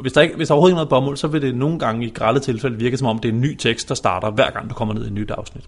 hvis 0.00 0.12
der, 0.12 0.20
ikke, 0.20 0.36
hvis 0.36 0.48
der 0.48 0.54
overhovedet 0.54 0.72
ikke 0.72 0.80
er 0.80 0.84
noget 0.90 1.02
bomuld, 1.02 1.16
så 1.16 1.28
vil 1.28 1.42
det 1.42 1.54
nogle 1.54 1.78
gange 1.78 2.06
i 2.06 2.10
grælde 2.10 2.40
tilfælde 2.40 2.78
virke 2.78 2.96
som 2.96 3.06
om, 3.06 3.18
det 3.18 3.28
er 3.28 3.32
en 3.32 3.40
ny 3.40 3.56
tekst, 3.56 3.88
der 3.88 3.94
starter 3.94 4.30
hver 4.30 4.50
gang, 4.50 4.70
du 4.70 4.74
kommer 4.74 4.94
ned 4.94 5.04
i 5.04 5.06
et 5.06 5.12
nyt 5.12 5.30
afsnit. 5.30 5.64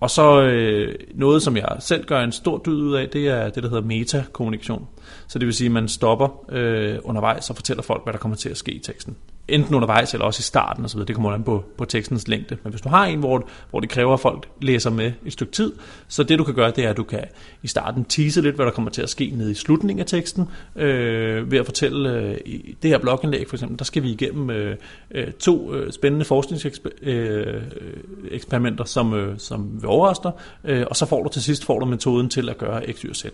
Og 0.00 0.10
så 0.10 0.42
øh, 0.42 0.94
noget, 1.14 1.42
som 1.42 1.56
jeg 1.56 1.76
selv 1.78 2.04
gør 2.04 2.20
en 2.20 2.32
stor 2.32 2.62
dyd 2.66 2.82
ud 2.82 2.94
af, 2.94 3.08
det 3.08 3.28
er 3.28 3.50
det, 3.50 3.62
der 3.62 3.68
hedder 3.68 3.82
metakommunikation. 3.82 4.88
Så 5.28 5.38
det 5.38 5.46
vil 5.46 5.54
sige, 5.54 5.66
at 5.66 5.72
man 5.72 5.88
stopper 5.88 6.44
øh, 6.48 6.98
undervejs 7.04 7.50
og 7.50 7.56
fortæller 7.56 7.82
folk, 7.82 8.02
hvad 8.04 8.12
der 8.12 8.18
kommer 8.18 8.36
til 8.36 8.48
at 8.48 8.56
ske 8.56 8.72
i 8.72 8.78
teksten. 8.78 9.16
Enten 9.48 9.74
undervejs 9.74 10.14
eller 10.14 10.24
også 10.24 10.40
i 10.40 10.42
starten 10.42 10.84
osv. 10.84 11.00
Det 11.00 11.14
kommer 11.14 11.30
an 11.30 11.42
på, 11.42 11.64
på 11.78 11.84
tekstens 11.84 12.28
længde. 12.28 12.56
Men 12.62 12.70
hvis 12.70 12.80
du 12.80 12.88
har 12.88 13.06
en, 13.06 13.18
hvor, 13.18 13.48
hvor 13.70 13.80
det 13.80 13.90
kræver, 13.90 14.14
at 14.14 14.20
folk 14.20 14.48
læser 14.62 14.90
med 14.90 15.12
et 15.24 15.32
stykke 15.32 15.52
tid, 15.52 15.72
så 16.08 16.22
det 16.22 16.38
du 16.38 16.44
kan 16.44 16.54
gøre, 16.54 16.70
det 16.70 16.84
er, 16.84 16.90
at 16.90 16.96
du 16.96 17.02
kan 17.02 17.24
i 17.62 17.68
starten 17.68 18.04
tease 18.04 18.40
lidt, 18.40 18.56
hvad 18.56 18.66
der 18.66 18.72
kommer 18.72 18.90
til 18.90 19.02
at 19.02 19.08
ske 19.08 19.32
nede 19.34 19.50
i 19.50 19.54
slutningen 19.54 20.00
af 20.00 20.06
teksten, 20.06 20.48
øh, 20.76 21.50
ved 21.50 21.58
at 21.58 21.64
fortælle 21.64 22.12
øh, 22.12 22.36
i 22.46 22.76
det 22.82 22.90
her 22.90 22.98
blogindlæg 22.98 23.48
for 23.48 23.56
eksempel, 23.56 23.78
der 23.78 23.84
skal 23.84 24.02
vi 24.02 24.10
igennem 24.10 24.50
øh, 24.50 24.76
øh 25.10 25.32
to 25.32 25.74
øh, 25.74 25.92
spændende 25.92 26.24
forskningseksperimenter, 26.24 28.82
øh, 28.82 28.86
som, 28.86 29.14
øh, 29.14 29.38
som 29.38 29.70
vil 29.80 29.88
overraske 29.88 30.22
dig, 30.22 30.32
øh, 30.64 30.86
og 30.90 30.96
så 30.96 31.06
får 31.06 31.22
du 31.22 31.28
til 31.28 31.42
sidst 31.42 31.64
får 31.64 31.78
du 31.78 31.86
metoden 31.86 32.28
til 32.28 32.48
at 32.48 32.58
gøre 32.58 32.92
X, 32.92 33.00
Y 33.00 33.10
og 33.10 33.16
Z. 33.16 33.24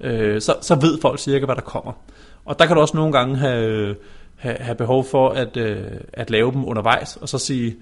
Øh, 0.00 0.40
så, 0.40 0.54
så 0.62 0.74
ved 0.74 1.00
folk 1.00 1.18
cirka, 1.18 1.44
hvad 1.44 1.56
der 1.56 1.62
kommer. 1.62 1.92
Og 2.44 2.58
der 2.58 2.66
kan 2.66 2.76
du 2.76 2.80
også 2.80 2.96
nogle 2.96 3.12
gange 3.12 3.36
have, 3.36 3.94
have, 4.38 4.56
have 4.60 4.74
behov 4.74 5.04
for 5.04 5.28
at, 5.28 5.56
øh, 5.56 5.84
at 6.12 6.30
lave 6.30 6.52
dem 6.52 6.64
undervejs, 6.64 7.16
og 7.16 7.28
så 7.28 7.38
sige, 7.38 7.76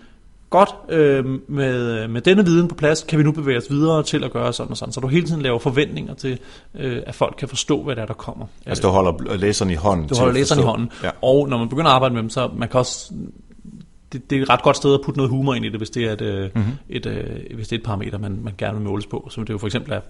godt, 0.50 0.70
øh, 0.88 1.24
med, 1.48 2.08
med 2.08 2.20
denne 2.20 2.44
viden 2.44 2.68
på 2.68 2.74
plads, 2.74 3.02
kan 3.02 3.18
vi 3.18 3.24
nu 3.24 3.32
bevæge 3.32 3.58
os 3.58 3.70
videre 3.70 4.02
til 4.02 4.24
at 4.24 4.32
gøre 4.32 4.52
sådan 4.52 4.70
og 4.70 4.76
sådan. 4.76 4.92
Så 4.92 5.00
du 5.00 5.06
hele 5.06 5.26
tiden 5.26 5.42
laver 5.42 5.58
forventninger 5.58 6.14
til, 6.14 6.38
øh, 6.74 7.02
at 7.06 7.14
folk 7.14 7.34
kan 7.38 7.48
forstå, 7.48 7.82
hvad 7.82 7.96
det 7.96 8.02
er, 8.02 8.06
der 8.06 8.14
kommer. 8.14 8.46
Altså 8.66 8.82
du 8.82 8.88
holder 8.88 9.36
læseren 9.36 9.70
i 9.70 9.74
hånden. 9.74 10.08
Du 10.08 10.16
holder 10.16 10.34
læseren 10.34 10.60
i 10.60 10.64
hånden. 10.64 10.90
Ja. 11.02 11.10
Og 11.22 11.48
når 11.48 11.58
man 11.58 11.68
begynder 11.68 11.90
at 11.90 11.94
arbejde 11.94 12.14
med 12.14 12.22
dem, 12.22 12.30
så 12.30 12.50
man 12.56 12.68
kan 12.68 12.80
også... 12.80 13.12
Det, 14.12 14.30
det 14.30 14.38
er 14.38 14.42
et 14.42 14.50
ret 14.50 14.62
godt 14.62 14.76
sted 14.76 14.94
at 14.94 15.00
putte 15.04 15.18
noget 15.18 15.30
humor 15.30 15.54
ind 15.54 15.64
i 15.64 15.68
det, 15.68 15.80
hvis 15.80 15.90
det 15.90 16.04
er 16.04 16.12
et, 16.12 16.50
mm-hmm. 16.54 16.68
Mhm. 16.68 16.78
et, 16.88 17.06
øh, 17.06 17.54
hvis 17.54 17.68
det 17.68 17.76
er 17.76 17.80
et 17.80 17.84
parameter, 17.84 18.18
man, 18.18 18.38
man 18.42 18.54
gerne 18.58 18.78
vil 18.78 18.86
måles 18.88 19.06
på, 19.06 19.28
som 19.30 19.44
det 19.44 19.52
jo 19.52 19.58
for 19.58 19.66
eksempel 19.66 19.92
er 19.92 20.00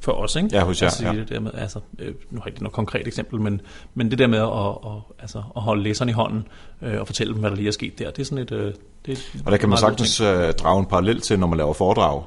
for 0.00 0.12
os. 0.12 0.36
Ikke? 0.36 0.48
Ja, 0.52 0.64
hos 0.64 0.82
jer, 0.82 0.88
altså, 0.88 1.04
ja. 1.06 1.12
Det 1.12 1.28
der 1.28 1.40
med, 1.40 1.50
altså, 1.54 1.80
øh, 1.98 2.14
nu 2.30 2.40
har 2.40 2.44
jeg 2.44 2.46
ikke 2.46 2.62
noget 2.62 2.72
konkret 2.72 3.06
eksempel, 3.06 3.40
men, 3.40 3.60
men 3.94 4.10
det 4.10 4.18
der 4.18 4.26
med 4.26 4.38
at, 4.38 4.46
at, 4.46 5.02
altså, 5.18 5.42
at 5.56 5.62
holde 5.62 5.82
læseren 5.82 6.08
i 6.08 6.12
hånden 6.12 6.48
øh, 6.82 7.00
og 7.00 7.06
fortælle 7.06 7.32
dem, 7.32 7.40
hvad 7.40 7.50
der 7.50 7.56
lige 7.56 7.68
er 7.68 7.72
sket 7.72 7.98
der, 7.98 8.10
det 8.10 8.18
er 8.18 8.24
sådan 8.24 8.44
et... 8.44 8.52
Øh, 8.52 8.74
det 9.06 9.18
er 9.34 9.38
Og 9.46 9.52
der 9.52 9.58
kan 9.58 9.68
man 9.68 9.78
sagtens 9.78 10.20
øh, 10.20 10.52
drage 10.52 10.80
en 10.80 10.86
parallel 10.86 11.20
til, 11.20 11.38
når 11.38 11.46
man 11.46 11.56
laver 11.56 11.72
foredrag 11.72 12.22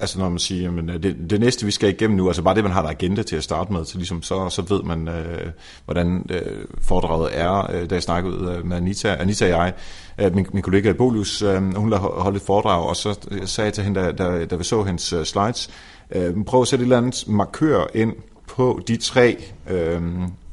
altså 0.00 0.18
når 0.18 0.28
man 0.28 0.38
siger, 0.38 0.70
men 0.70 0.90
øh, 0.90 1.02
det, 1.02 1.16
det 1.30 1.40
næste 1.40 1.66
vi 1.66 1.70
skal 1.70 1.88
igennem 1.88 2.16
nu, 2.16 2.26
altså 2.26 2.42
bare 2.42 2.54
det, 2.54 2.64
man 2.64 2.72
har 2.72 2.82
der 2.82 2.88
agenda 2.88 3.22
til 3.22 3.36
at 3.36 3.44
starte 3.44 3.72
med, 3.72 3.84
så, 3.84 3.96
ligesom, 3.98 4.22
så, 4.22 4.48
så 4.48 4.62
ved 4.62 4.82
man, 4.82 5.08
øh, 5.08 5.50
hvordan 5.84 6.26
øh, 6.30 6.64
foredraget 6.82 7.30
er. 7.32 7.70
Øh, 7.72 7.90
da 7.90 7.94
jeg 7.94 8.02
snakkede 8.02 8.56
øh, 8.58 8.66
med 8.66 8.76
Anita, 8.76 9.16
Anita 9.20 9.44
og 9.44 9.50
jeg, 9.50 9.72
øh, 10.18 10.34
min, 10.34 10.46
min 10.52 10.62
kollega 10.62 10.92
Bolius, 10.92 11.42
øh, 11.42 11.76
hun 11.76 11.92
holdt 11.92 12.36
et 12.36 12.42
foredrag, 12.42 12.88
og 12.88 12.96
så 12.96 13.18
øh, 13.30 13.46
sagde 13.46 13.66
jeg 13.66 13.74
til 13.74 13.84
hende, 13.84 14.00
da, 14.00 14.12
da, 14.12 14.44
da 14.44 14.56
vi 14.56 14.64
så 14.64 14.82
hendes 14.82 15.14
slides, 15.24 15.70
øh, 16.10 16.44
prøv 16.46 16.62
at 16.62 16.68
sætte 16.68 16.82
et 16.82 16.86
eller 16.86 16.98
andet 16.98 17.24
markør 17.28 17.86
ind 17.94 18.12
på 18.46 18.80
de 18.88 18.96
tre 18.96 19.44
øh, 19.70 20.02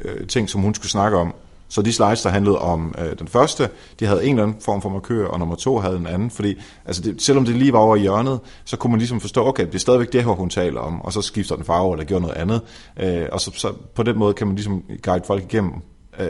øh, 0.02 0.28
ting, 0.28 0.50
som 0.50 0.62
hun 0.62 0.74
skulle 0.74 0.92
snakke 0.92 1.18
om. 1.18 1.34
Så 1.68 1.82
de 1.82 1.94
slides, 1.94 2.22
der 2.22 2.30
handlede 2.30 2.60
om 2.60 2.96
øh, 2.98 3.20
den 3.20 3.28
første, 3.28 3.70
de 4.00 4.06
havde 4.06 4.26
en 4.26 4.30
eller 4.30 4.44
anden 4.44 4.62
form 4.62 4.82
for 4.82 4.90
markør, 4.90 5.28
og 5.28 5.40
nummer 5.40 5.56
to 5.56 5.78
havde 5.78 5.98
en 5.98 6.08
anden. 6.08 6.30
Fordi 6.30 6.56
altså 6.86 7.02
det, 7.02 7.22
selvom 7.22 7.46
det 7.46 7.56
lige 7.56 7.74
var 7.74 7.80
over 7.80 7.96
i 7.96 8.00
hjørnet, 8.00 8.40
så 8.66 8.78
kunne 8.78 8.92
man 8.92 9.00
ligesom 9.00 9.20
forstå, 9.20 9.48
okay, 9.48 9.66
det 9.66 9.76
er 9.76 9.80
stadigvæk 9.80 10.14
det 10.14 10.24
her, 10.24 10.32
hun 10.32 10.50
taler 10.50 10.80
om, 10.80 11.02
og 11.02 11.14
så 11.14 11.22
skifter 11.22 11.56
den 11.56 11.66
farve, 11.66 11.94
eller 11.94 12.06
gjorde 12.06 12.22
noget 12.22 12.36
andet. 12.36 12.62
Øh, 13.00 13.28
og 13.32 13.42
så, 13.42 13.52
så 13.56 13.74
på 13.96 14.04
den 14.04 14.18
måde 14.18 14.34
kan 14.34 14.48
man 14.48 14.56
ligesom 14.56 14.84
guide 15.04 15.24
folk 15.28 15.44
igennem 15.44 15.74
øh, 16.20 16.28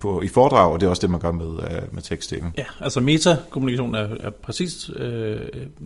på, 0.00 0.20
i 0.20 0.28
foredrag, 0.28 0.72
og 0.72 0.80
det 0.80 0.86
er 0.86 0.90
også 0.90 1.02
det, 1.02 1.10
man 1.10 1.20
gør 1.20 1.32
med, 1.32 1.46
øh, 1.46 1.82
med 1.92 2.02
tekstdelen. 2.02 2.52
Ja, 2.58 2.64
altså 2.80 3.00
metakommunikation 3.00 3.94
er, 3.94 4.08
er 4.20 4.30
præcis 4.30 4.90
øh, 4.96 5.40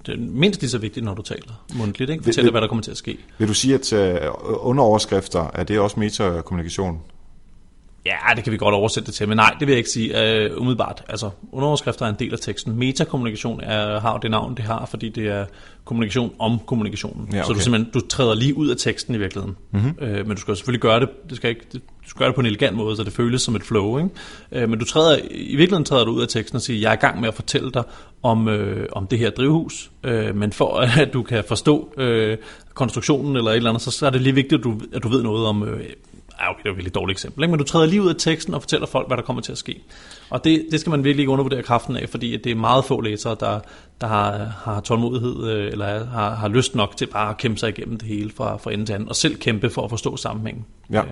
det 0.07 0.18
mindst 0.18 0.61
lige 0.61 0.70
så 0.70 0.78
vigtigt, 0.78 1.05
når 1.05 1.14
du 1.14 1.22
taler 1.22 1.64
mundtligt. 1.74 2.11
Ikke? 2.11 2.24
Fortæller, 2.24 2.51
hvad 2.51 2.61
der 2.61 2.68
kommer 2.68 2.82
til 2.82 2.90
at 2.90 2.96
ske. 2.96 3.18
Vil 3.38 3.49
du 3.49 3.55
sige, 3.55 3.74
at 3.74 3.92
øh, 3.92 4.20
underoverskrifter, 4.42 5.51
er 5.55 5.64
det 5.64 5.80
også 5.80 6.01
metakommunikation? 6.01 7.01
Ja, 8.07 8.34
det 8.36 8.44
kan 8.44 8.53
vi 8.53 8.57
godt 8.57 8.74
oversætte 8.74 9.07
det 9.07 9.14
til, 9.14 9.28
men 9.28 9.36
nej, 9.36 9.57
det 9.61 9.66
vil 9.66 9.72
jeg 9.72 9.78
ikke 9.78 9.90
sige 9.90 10.11
uh, 10.11 10.61
umiddelbart. 10.61 11.05
Altså, 11.09 11.30
underoverskrifter 11.53 12.07
er 12.07 12.11
en 12.11 12.16
del 12.18 12.32
af 12.32 12.38
teksten. 12.38 12.76
Metakommunikation 12.76 13.61
er, 13.61 14.01
har 14.01 14.18
det 14.18 14.30
navn, 14.30 14.57
det 14.57 14.64
har, 14.64 14.86
fordi 14.86 15.09
det 15.09 15.26
er 15.26 15.44
kommunikation 15.84 16.32
om 16.38 16.59
kommunikationen. 16.66 17.28
Ja, 17.32 17.38
okay. 17.38 17.46
Så 17.46 17.53
du 17.53 17.61
simpelthen 17.61 17.92
du 17.92 18.01
træder 18.01 18.34
lige 18.34 18.57
ud 18.57 18.68
af 18.68 18.76
teksten 18.76 19.14
i 19.14 19.18
virkeligheden. 19.18 19.57
Mm-hmm. 19.70 19.94
Uh, 20.03 20.09
men 20.09 20.28
du 20.28 20.36
skal 20.36 20.57
selvfølgelig 20.57 20.80
gøre 20.80 21.01
det, 21.01 21.09
det 21.28 21.36
skal 21.36 21.51
ikke, 21.51 21.64
du 21.72 22.09
skal 22.09 22.18
gøre 22.18 22.28
det 22.28 22.34
på 22.34 22.40
en 22.40 22.46
elegant 22.46 22.76
måde, 22.76 22.96
så 22.96 23.05
det 23.05 23.12
føles 23.12 23.42
som 23.42 23.57
et 23.57 23.62
flow. 23.62 23.99
Ikke? 23.99 24.62
Uh, 24.64 24.70
men 24.70 24.78
du 24.78 24.84
træder, 24.84 25.18
i 25.30 25.57
virkeligheden 25.57 25.84
træder 25.84 26.05
du 26.05 26.12
ud 26.12 26.22
af 26.22 26.28
teksten 26.28 26.57
og 26.57 26.62
siger, 26.62 26.80
jeg 26.80 26.88
er 26.88 26.96
i 26.96 27.01
gang 27.01 27.20
med 27.20 27.28
at 27.28 27.34
fortælle 27.34 27.70
dig 27.70 27.82
om, 28.22 28.46
uh, 28.46 28.55
om 28.92 29.07
det 29.07 29.18
her 29.18 29.30
drivhus, 29.30 29.90
uh, 30.09 30.36
men 30.36 30.53
for 30.53 30.76
at 31.03 31.12
du 31.12 31.22
kan 31.22 31.44
forstå 31.49 31.92
uh, 31.99 32.44
konstruktionen 32.74 33.36
eller 33.36 33.51
et 33.51 33.57
eller 33.57 33.70
andet, 33.70 33.82
så 33.82 34.07
er 34.07 34.11
det 34.11 34.20
lige 34.20 34.34
vigtigt, 34.34 34.59
at 34.59 34.64
du, 34.64 34.80
at 34.92 35.03
du 35.03 35.09
ved 35.09 35.22
noget 35.22 35.46
om 35.46 35.62
uh, 35.62 35.68
ja, 36.41 36.51
okay, 36.51 36.62
det 36.62 36.66
er 36.66 36.70
et 36.70 36.76
virkelig 36.76 36.95
dårligt 36.95 37.16
eksempel, 37.16 37.43
ikke? 37.43 37.51
men 37.51 37.59
du 37.59 37.64
træder 37.64 37.86
lige 37.86 38.03
ud 38.03 38.09
af 38.09 38.14
teksten 38.18 38.55
og 38.55 38.62
fortæller 38.62 38.86
folk, 38.86 39.07
hvad 39.07 39.16
der 39.16 39.22
kommer 39.22 39.43
til 39.43 39.53
at 39.53 39.59
ske. 39.59 39.82
Og 40.30 40.45
det, 40.45 40.66
det 40.70 40.80
skal 40.80 40.91
man 40.91 41.05
virkelig 41.05 41.22
ikke 41.22 41.32
undervurdere 41.32 41.62
kraften 41.62 41.97
af, 41.97 42.09
fordi 42.09 42.36
det 42.36 42.53
er 42.53 42.57
meget 42.57 42.84
få 42.84 43.01
læsere, 43.01 43.36
der, 43.41 43.61
der 44.01 44.07
har, 44.07 44.32
har 44.64 44.80
tålmodighed, 44.80 45.51
øh, 45.51 45.72
eller 45.72 46.05
har, 46.05 46.34
har 46.34 46.49
lyst 46.49 46.74
nok 46.74 46.97
til 46.97 47.07
bare 47.07 47.30
at 47.30 47.36
kæmpe 47.36 47.59
sig 47.59 47.68
igennem 47.68 47.97
det 47.97 48.09
hele 48.09 48.30
fra, 48.36 48.57
fra 48.57 48.72
ende 48.72 48.86
til 48.86 48.93
anden, 48.93 49.09
og 49.09 49.16
selv 49.16 49.36
kæmpe 49.36 49.70
for 49.70 49.84
at 49.84 49.91
forstå 49.91 50.16
sammenhængen. 50.16 50.64
Ja. 50.91 51.03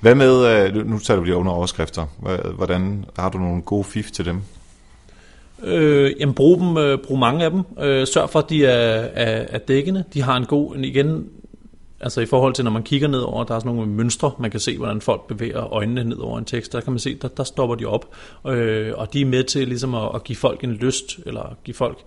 Hvad 0.00 0.14
med, 0.14 0.46
øh, 0.46 0.86
nu 0.86 0.98
taler 0.98 1.20
vi 1.20 1.26
lige 1.26 1.36
under 1.36 1.52
overskrifter, 1.52 2.06
hvordan 2.56 3.04
har 3.18 3.28
du 3.28 3.38
nogle 3.38 3.62
gode 3.62 3.84
fif 3.84 4.10
til 4.10 4.24
dem? 4.24 4.42
Øh, 5.62 6.12
jamen 6.20 6.34
brug 6.34 6.60
dem, 6.60 6.76
øh, 6.76 6.98
brug 6.98 7.18
mange 7.18 7.44
af 7.44 7.50
dem. 7.50 7.62
Øh, 7.80 8.06
sørg 8.06 8.30
for, 8.30 8.38
at 8.38 8.50
de 8.50 8.66
er, 8.66 9.08
er, 9.14 9.46
er 9.48 9.58
dækkende. 9.58 10.04
De 10.14 10.22
har 10.22 10.36
en 10.36 10.44
god, 10.44 10.76
igen, 10.76 11.28
Altså 12.00 12.20
i 12.20 12.26
forhold 12.26 12.54
til, 12.54 12.64
når 12.64 12.70
man 12.70 12.82
kigger 12.82 13.08
ned 13.08 13.20
over, 13.20 13.44
der 13.44 13.54
er 13.54 13.58
sådan 13.58 13.74
nogle 13.74 13.90
mønstre, 13.90 14.32
man 14.38 14.50
kan 14.50 14.60
se, 14.60 14.78
hvordan 14.78 15.00
folk 15.00 15.26
bevæger 15.26 15.72
øjnene 15.72 16.04
ned 16.04 16.18
over 16.18 16.38
en 16.38 16.44
tekst, 16.44 16.72
der 16.72 16.80
kan 16.80 16.92
man 16.92 16.98
se, 16.98 17.14
der, 17.14 17.28
der 17.28 17.44
stopper 17.44 17.74
de 17.76 17.84
op. 17.84 18.14
Øh, 18.46 18.92
og 18.96 19.12
de 19.12 19.20
er 19.20 19.26
med 19.26 19.44
til 19.44 19.68
ligesom 19.68 19.94
at, 19.94 20.10
at 20.14 20.24
give 20.24 20.36
folk 20.36 20.64
en 20.64 20.72
lyst, 20.72 21.18
eller 21.26 21.56
give 21.64 21.74
folk, 21.74 21.98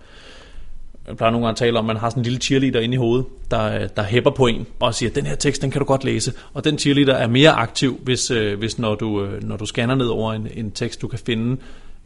jeg 1.06 1.16
plejer 1.16 1.30
nogle 1.30 1.46
gange 1.46 1.52
at 1.52 1.58
tale 1.58 1.78
om, 1.78 1.84
at 1.84 1.86
man 1.86 1.96
har 1.96 2.10
sådan 2.10 2.20
en 2.20 2.24
lille 2.24 2.38
cheerleader 2.38 2.80
inde 2.80 2.94
i 2.94 2.98
hovedet, 2.98 3.26
der, 3.50 3.86
der 3.86 4.02
hæpper 4.02 4.30
på 4.30 4.46
en 4.46 4.66
og 4.80 4.94
siger, 4.94 5.10
den 5.10 5.26
her 5.26 5.34
tekst, 5.34 5.62
den 5.62 5.70
kan 5.70 5.78
du 5.78 5.84
godt 5.84 6.04
læse. 6.04 6.32
Og 6.54 6.64
den 6.64 6.78
cheerleader 6.78 7.14
er 7.14 7.26
mere 7.26 7.50
aktiv, 7.50 8.00
hvis, 8.02 8.30
øh, 8.30 8.58
hvis 8.58 8.78
når, 8.78 8.94
du, 8.94 9.24
øh, 9.24 9.42
når 9.42 9.56
du 9.56 9.66
scanner 9.66 9.94
ned 9.94 10.06
over 10.06 10.32
en, 10.32 10.48
en 10.54 10.70
tekst, 10.70 11.02
du 11.02 11.08
kan 11.08 11.18
finde 11.18 11.56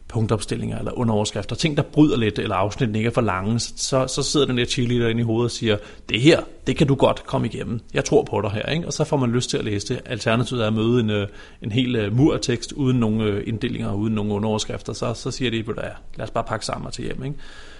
punktopstillinger 0.09 0.77
eller 0.77 0.91
underoverskrifter, 0.91 1.55
ting 1.55 1.77
der 1.77 1.83
bryder 1.83 2.17
lidt, 2.17 2.39
eller 2.39 2.55
afsnitten 2.55 2.95
ikke 2.95 3.07
er 3.07 3.13
for 3.13 3.21
lange, 3.21 3.59
så, 3.59 4.07
så 4.07 4.23
sidder 4.23 4.45
den 4.45 4.57
der 4.57 4.65
cheerleader 4.65 5.09
inde 5.09 5.21
i 5.21 5.23
hovedet 5.23 5.45
og 5.45 5.51
siger, 5.51 5.77
det 6.09 6.21
her, 6.21 6.41
det 6.67 6.75
kan 6.75 6.87
du 6.87 6.95
godt 6.95 7.23
komme 7.25 7.47
igennem. 7.47 7.79
Jeg 7.93 8.05
tror 8.05 8.23
på 8.23 8.41
dig 8.41 8.51
her, 8.51 8.65
ikke? 8.65 8.87
og 8.87 8.93
så 8.93 9.03
får 9.03 9.17
man 9.17 9.31
lyst 9.31 9.49
til 9.49 9.57
at 9.57 9.65
læse 9.65 9.93
det. 9.93 10.01
Alternativet 10.05 10.63
er 10.63 10.67
at 10.67 10.73
møde 10.73 10.99
en, 10.99 11.09
øh, 11.09 11.27
en 11.61 11.71
hel 11.71 11.95
øh, 11.95 12.17
mur 12.17 12.33
af 12.33 12.39
tekst 12.41 12.71
uden 12.71 12.99
nogle 12.99 13.23
øh, 13.23 13.43
inddelinger, 13.47 13.93
uden 13.93 14.15
nogle 14.15 14.33
underoverskrifter, 14.33 14.93
så, 14.93 15.13
så 15.13 15.31
siger 15.31 15.51
de, 15.51 15.57
ja, 15.57 15.89
lad 16.15 16.23
os 16.23 16.31
bare 16.31 16.43
pakke 16.43 16.65
sammen 16.65 16.87
og 16.87 16.93
til 16.93 17.03
hjem. 17.03 17.23
Ikke? 17.23 17.37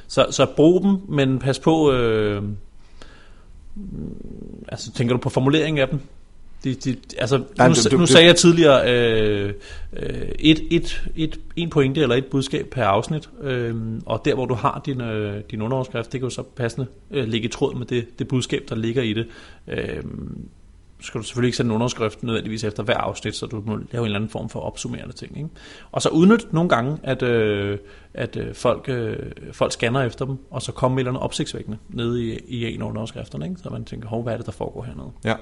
Så, 0.07 0.25
så 0.31 0.45
brug 0.55 0.83
dem, 0.83 0.97
men 1.09 1.39
pas 1.39 1.59
på, 1.59 1.91
øh, 1.91 2.43
altså 4.67 4.91
tænker 4.91 5.15
du 5.15 5.21
på 5.21 5.29
formuleringen 5.29 5.81
af 5.81 5.87
dem? 5.87 5.99
De, 6.63 6.73
de, 6.73 6.95
altså, 7.17 7.43
Nej, 7.57 7.67
nu, 7.67 7.73
du, 7.73 7.89
du, 7.91 7.97
nu 7.97 8.05
sagde 8.05 8.27
jeg 8.27 8.35
tidligere 8.35 8.91
øh, 8.93 9.53
øh, 9.93 10.29
et, 10.39 10.61
et, 10.71 11.03
et, 11.15 11.39
en 11.55 11.69
pointe 11.69 12.01
eller 12.01 12.15
et 12.15 12.25
budskab 12.25 12.67
per 12.71 12.83
afsnit, 12.83 13.29
øh, 13.41 13.75
og 14.05 14.21
der 14.25 14.35
hvor 14.35 14.45
du 14.45 14.53
har 14.53 14.81
din, 14.85 15.01
øh, 15.01 15.43
din 15.51 15.61
underoverskrift, 15.61 16.11
det 16.11 16.19
kan 16.19 16.29
jo 16.29 16.35
så 16.35 16.43
passende 16.43 16.87
øh, 17.11 17.27
ligge 17.27 17.47
i 17.47 17.51
tråd 17.51 17.75
med 17.75 17.85
det, 17.85 18.19
det 18.19 18.27
budskab, 18.27 18.63
der 18.69 18.75
ligger 18.75 19.01
i 19.01 19.13
det. 19.13 19.27
Øh, 19.67 20.03
skal 21.01 21.21
du 21.21 21.25
selvfølgelig 21.25 21.47
ikke 21.47 21.57
sætte 21.57 21.69
en 21.69 21.75
underskrift 21.75 22.23
nødvendigvis 22.23 22.63
efter 22.63 22.83
hver 22.83 22.97
afsnit, 22.97 23.35
så 23.35 23.45
du 23.45 23.63
må 23.65 23.75
lave 23.75 24.01
en 24.01 24.05
eller 24.05 24.15
anden 24.15 24.29
form 24.29 24.49
for 24.49 24.59
opsummerende 24.59 25.15
ting. 25.15 25.37
Ikke? 25.37 25.49
Og 25.91 26.01
så 26.01 26.09
udnyt 26.09 26.53
nogle 26.53 26.69
gange, 26.69 26.97
at, 27.03 27.21
øh, 27.23 27.77
at 28.13 28.37
øh, 28.37 28.55
folk, 28.55 28.89
øh, 28.89 29.17
folk 29.51 29.71
scanner 29.71 30.01
efter 30.01 30.25
dem, 30.25 30.37
og 30.51 30.61
så 30.61 30.71
kommer 30.71 30.97
et 30.97 31.01
eller 31.01 31.11
andet 31.11 31.23
opsigtsvækkende 31.23 31.77
nede 31.89 32.23
i, 32.23 32.39
i 32.47 32.73
en 32.73 32.81
af 32.81 32.85
underskrifterne, 32.85 33.45
ikke? 33.45 33.61
så 33.63 33.69
man 33.69 33.85
tænker, 33.85 34.07
hov, 34.07 34.23
hvad 34.23 34.33
er 34.33 34.37
det, 34.37 34.45
der 34.45 34.51
foregår 34.51 34.83
hernede? 34.83 35.11
Ja. 35.25 35.35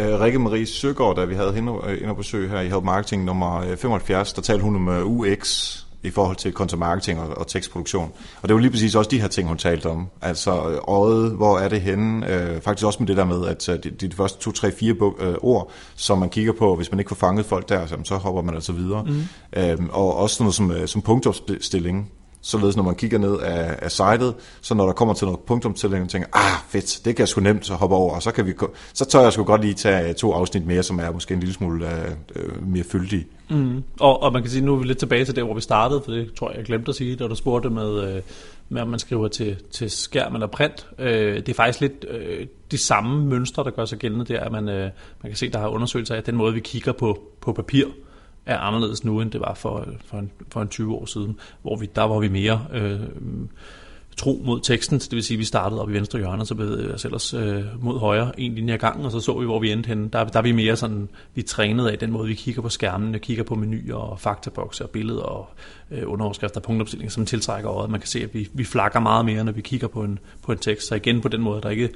Uh, 0.00 0.20
Rikke 0.20 0.38
Marie 0.38 0.66
Søgaard, 0.66 1.16
da 1.16 1.24
vi 1.24 1.34
havde 1.34 1.52
hende 1.52 1.72
uh, 1.72 1.92
inde 1.92 2.06
på 2.06 2.14
besøg 2.14 2.50
her 2.50 2.60
i 2.60 2.68
Help 2.68 2.84
Marketing 2.84 3.24
nummer 3.24 3.76
75, 3.76 4.32
der 4.32 4.42
talte 4.42 4.64
hun 4.64 4.76
om 4.76 4.88
uh, 4.88 5.18
UX 5.18 5.76
i 6.02 6.10
forhold 6.10 6.36
til 6.36 6.52
content 6.52 6.78
marketing 6.78 7.20
og, 7.20 7.38
og 7.38 7.46
tekstproduktion. 7.46 8.12
Og 8.42 8.48
det 8.48 8.54
var 8.54 8.60
lige 8.60 8.70
præcis 8.70 8.94
også 8.94 9.10
de 9.10 9.20
her 9.20 9.28
ting, 9.28 9.48
hun 9.48 9.56
talte 9.56 9.86
om. 9.86 10.06
Altså 10.22 10.50
øjet, 10.88 11.32
hvor 11.32 11.58
er 11.58 11.68
det 11.68 11.80
henne? 11.80 12.26
Uh, 12.26 12.62
faktisk 12.62 12.86
også 12.86 12.98
med 13.00 13.06
det 13.06 13.16
der 13.16 13.24
med, 13.24 13.46
at 13.46 13.84
de, 13.84 13.90
de 13.90 14.12
første 14.16 14.40
to, 14.40 14.52
tre, 14.52 14.72
fire 14.72 14.94
bog, 14.94 15.16
uh, 15.20 15.34
ord, 15.40 15.70
som 15.94 16.18
man 16.18 16.30
kigger 16.30 16.52
på, 16.52 16.76
hvis 16.76 16.90
man 16.90 16.98
ikke 16.98 17.08
får 17.08 17.26
fanget 17.26 17.46
folk 17.46 17.68
der, 17.68 17.86
så, 17.86 17.96
så 18.04 18.16
hopper 18.16 18.42
man 18.42 18.54
altså 18.54 18.72
videre. 18.72 19.04
Mm. 19.04 19.80
Uh, 19.80 19.86
og 19.90 20.16
også 20.16 20.42
noget 20.42 20.54
som, 20.54 20.86
som 20.86 21.02
punktopstilling 21.02 22.10
således 22.42 22.76
når 22.76 22.82
man 22.82 22.94
kigger 22.94 23.18
ned 23.18 23.38
af, 23.38 23.78
af 23.82 23.90
sitet, 23.90 24.34
så 24.60 24.74
når 24.74 24.86
der 24.86 24.92
kommer 24.92 25.14
til 25.14 25.26
noget 25.26 25.40
punktumstilling, 25.40 26.10
tænker 26.10 26.28
ah 26.32 26.60
fedt, 26.68 27.00
det 27.04 27.16
kan 27.16 27.20
jeg 27.20 27.28
sgu 27.28 27.40
nemt 27.40 27.66
så 27.66 27.74
hoppe 27.74 27.96
over, 27.96 28.14
og 28.14 28.22
så, 28.22 28.30
kan 28.30 28.46
vi, 28.46 28.54
så 28.94 29.04
tør 29.04 29.20
jeg 29.20 29.32
sgu 29.32 29.44
godt 29.44 29.60
lige 29.60 29.74
tage 29.74 30.08
øh, 30.08 30.14
to 30.14 30.32
afsnit 30.32 30.66
mere, 30.66 30.82
som 30.82 30.98
er 30.98 31.10
måske 31.10 31.34
en 31.34 31.40
lille 31.40 31.54
smule 31.54 31.86
uh, 32.36 32.68
mere 32.68 32.84
fyldige. 32.84 33.26
Mm. 33.50 33.82
Og, 34.00 34.22
og 34.22 34.32
man 34.32 34.42
kan 34.42 34.50
sige, 34.50 34.64
nu 34.64 34.74
er 34.74 34.78
vi 34.78 34.84
lidt 34.84 34.98
tilbage 34.98 35.24
til 35.24 35.36
der, 35.36 35.42
hvor 35.42 35.54
vi 35.54 35.60
startede, 35.60 36.02
for 36.04 36.10
det 36.10 36.34
tror 36.34 36.50
jeg, 36.50 36.58
jeg 36.58 36.66
glemte 36.66 36.88
at 36.88 36.94
sige, 36.94 37.16
da 37.16 37.28
du 37.28 37.34
spurgte 37.34 37.70
med, 37.70 38.22
med 38.72 38.82
om 38.82 38.88
man 38.88 38.98
skriver 38.98 39.28
til, 39.28 39.56
til 39.70 39.90
skærm 39.90 40.34
eller 40.34 40.46
print. 40.46 40.86
Øh, 40.98 41.36
det 41.36 41.48
er 41.48 41.54
faktisk 41.54 41.80
lidt 41.80 42.06
øh, 42.10 42.46
de 42.70 42.78
samme 42.78 43.26
mønstre, 43.26 43.64
der 43.64 43.70
gør 43.70 43.84
sig 43.84 43.98
gældende 43.98 44.24
der, 44.24 44.40
at 44.40 44.52
man, 44.52 44.68
øh, 44.68 44.90
man 45.22 45.30
kan 45.30 45.36
se, 45.36 45.50
der 45.50 45.58
har 45.58 45.68
undersøgelser 45.68 46.14
af 46.14 46.22
den 46.22 46.36
måde, 46.36 46.54
vi 46.54 46.60
kigger 46.60 46.92
på, 46.92 47.22
på 47.40 47.52
papir, 47.52 47.86
er 48.46 48.58
anderledes 48.58 49.04
nu, 49.04 49.20
end 49.20 49.30
det 49.30 49.40
var 49.40 49.54
for, 49.54 49.86
for, 50.04 50.18
en, 50.18 50.30
for 50.48 50.62
en 50.62 50.68
20 50.68 50.94
år 50.94 51.06
siden, 51.06 51.36
hvor 51.62 51.76
vi, 51.76 51.90
der 51.96 52.02
var 52.02 52.18
vi 52.18 52.28
mere 52.28 52.66
øh, 52.72 53.00
tro 54.16 54.42
mod 54.44 54.60
teksten, 54.60 54.98
det 54.98 55.12
vil 55.12 55.22
sige, 55.22 55.36
at 55.36 55.38
vi 55.38 55.44
startede 55.44 55.82
op 55.82 55.90
i 55.90 55.92
venstre 55.92 56.18
hjørne, 56.18 56.42
og 56.42 56.46
så 56.46 56.54
bevægede 56.54 56.86
vi 56.86 56.92
os 56.92 57.04
ellers 57.04 57.34
øh, 57.34 57.64
mod 57.80 57.98
højre 57.98 58.40
en 58.40 58.54
linje 58.54 58.74
ad 58.74 58.78
gangen, 58.78 59.04
og 59.04 59.12
så 59.12 59.20
så 59.20 59.38
vi, 59.38 59.44
hvor 59.44 59.60
vi 59.60 59.72
endte 59.72 59.88
henne. 59.88 60.08
Der, 60.12 60.24
der 60.24 60.38
er 60.38 60.42
vi 60.42 60.52
mere 60.52 60.76
sådan, 60.76 61.08
vi 61.34 61.42
trænede 61.42 61.92
af 61.92 61.98
den 61.98 62.10
måde, 62.10 62.28
vi 62.28 62.34
kigger 62.34 62.62
på 62.62 62.68
skærmen, 62.68 63.20
kigger 63.20 63.44
på 63.44 63.54
menuer 63.54 63.94
og 63.94 64.20
faktabokse 64.20 64.84
og 64.84 64.90
billeder 64.90 65.22
og 65.22 65.48
øh, 65.92 66.02
underoverskrifter 66.06 66.60
og 66.60 66.62
punktopstillinger, 66.62 67.10
som 67.10 67.26
tiltrækker 67.26 67.70
øjet. 67.70 67.90
Man 67.90 68.00
kan 68.00 68.08
se, 68.08 68.22
at 68.22 68.34
vi, 68.34 68.48
vi 68.52 68.64
flakker 68.64 69.00
meget 69.00 69.24
mere, 69.24 69.44
når 69.44 69.52
vi 69.52 69.60
kigger 69.60 69.86
på 69.86 70.02
en, 70.02 70.18
på 70.42 70.52
en 70.52 70.58
tekst. 70.58 70.88
Så 70.88 70.94
igen 70.94 71.20
på 71.20 71.28
den 71.28 71.40
måde, 71.40 71.60
der 71.60 71.66
er 71.66 71.70
ikke 71.70 71.88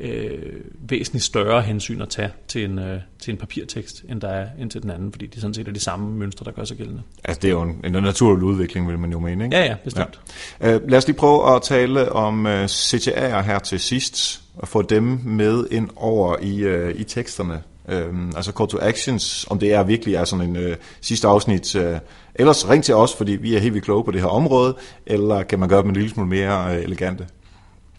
øh, 0.00 0.60
væsentligt 0.88 1.24
større 1.24 1.62
hensyn 1.62 2.00
at 2.00 2.08
tage 2.08 2.30
til 2.48 2.64
en, 2.64 2.78
øh, 2.78 3.00
til 3.18 3.32
en 3.32 3.38
papirtekst, 3.38 4.04
end 4.08 4.20
der 4.20 4.28
er 4.28 4.46
end 4.58 4.70
til 4.70 4.82
den 4.82 4.90
anden, 4.90 5.12
fordi 5.12 5.26
de 5.26 5.40
sådan 5.40 5.54
set 5.54 5.68
er 5.68 5.72
de 5.72 5.80
samme 5.80 6.16
mønstre, 6.16 6.44
der 6.44 6.50
gør 6.50 6.64
sig 6.64 6.76
gældende. 6.76 7.02
Altså 7.24 7.40
det 7.40 7.48
er 7.48 7.52
jo 7.52 7.62
en, 7.62 7.80
en 7.84 7.92
naturlig 7.92 8.44
udvikling, 8.44 8.88
vil 8.88 8.98
man 8.98 9.12
jo 9.12 9.18
mene, 9.18 9.44
ikke? 9.44 9.56
Ja, 9.56 9.64
ja, 9.64 9.76
bestemt. 9.84 10.20
Ja. 10.60 10.76
Uh, 10.76 10.88
lad 10.88 10.98
os 10.98 11.06
lige 11.06 11.16
prøve 11.16 11.56
at 11.56 11.62
tale 11.62 12.12
om 12.12 12.46
uh, 12.46 12.64
CTA'er 12.64 13.40
her 13.40 13.58
til 13.58 13.80
sidst, 13.80 14.42
og 14.54 14.68
få 14.68 14.82
dem 14.82 15.20
med 15.24 15.66
ind 15.70 15.88
over 15.96 16.36
i, 16.42 16.74
uh, 16.74 16.90
i 16.90 17.04
teksterne. 17.04 17.62
Øhm, 17.88 18.32
altså 18.36 18.52
call 18.52 18.68
to 18.68 18.78
actions, 18.80 19.46
om 19.50 19.58
det 19.58 19.72
er 19.72 19.82
virkelig 19.82 20.14
er 20.14 20.24
sådan 20.24 20.48
en 20.48 20.56
øh, 20.56 20.76
sidste 21.00 21.28
afsnit. 21.28 21.76
Øh, 21.76 21.96
ellers 22.34 22.68
ring 22.68 22.84
til 22.84 22.94
os, 22.94 23.14
fordi 23.14 23.32
vi 23.32 23.54
er 23.54 23.58
helt 23.58 23.74
vildt 23.74 23.84
kloge 23.84 24.04
på 24.04 24.10
det 24.10 24.20
her 24.20 24.28
område, 24.28 24.76
eller 25.06 25.42
kan 25.42 25.58
man 25.58 25.68
gøre 25.68 25.82
dem 25.82 25.88
en 25.88 25.94
lille 25.94 26.10
smule 26.10 26.28
mere 26.28 26.76
øh, 26.76 26.82
elegante? 26.82 27.26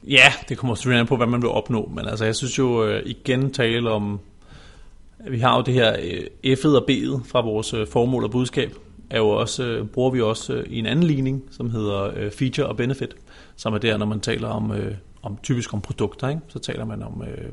Ja, 0.07 0.33
det 0.49 0.57
kommer 0.57 0.75
selvfølgelig 0.75 0.99
an 0.99 1.07
på, 1.07 1.17
hvad 1.17 1.27
man 1.27 1.41
vil 1.41 1.49
opnå, 1.49 1.91
men 1.95 2.07
altså 2.07 2.25
jeg 2.25 2.35
synes 2.35 2.57
jo 2.57 2.85
øh, 2.85 3.01
igen 3.05 3.51
tale 3.51 3.91
om, 3.91 4.19
at 5.19 5.31
vi 5.31 5.39
har 5.39 5.55
jo 5.55 5.63
det 5.63 5.73
her 5.73 5.95
øh, 6.43 6.53
F'et 6.53 6.75
og 6.75 6.85
B'et 6.91 7.21
fra 7.31 7.41
vores 7.41 7.73
øh, 7.73 7.87
formål 7.87 8.23
og 8.23 8.31
budskab, 8.31 8.71
er 9.09 9.17
jo 9.17 9.29
også, 9.29 9.63
øh, 9.63 9.87
bruger 9.87 10.11
vi 10.11 10.21
også 10.21 10.53
øh, 10.53 10.65
i 10.69 10.79
en 10.79 10.85
anden 10.85 11.05
ligning, 11.05 11.43
som 11.51 11.69
hedder 11.69 12.11
øh, 12.15 12.31
feature 12.31 12.67
og 12.67 12.77
benefit, 12.77 13.15
som 13.55 13.73
er 13.73 13.77
der, 13.77 13.97
når 13.97 14.05
man 14.05 14.19
taler 14.19 14.47
om, 14.47 14.71
om 15.25 15.37
typisk 15.43 15.73
om 15.73 15.81
produkter, 15.81 16.29
ikke? 16.29 16.41
så 16.47 16.59
taler 16.59 16.85
man 16.85 17.03
om, 17.03 17.23
øh, 17.27 17.51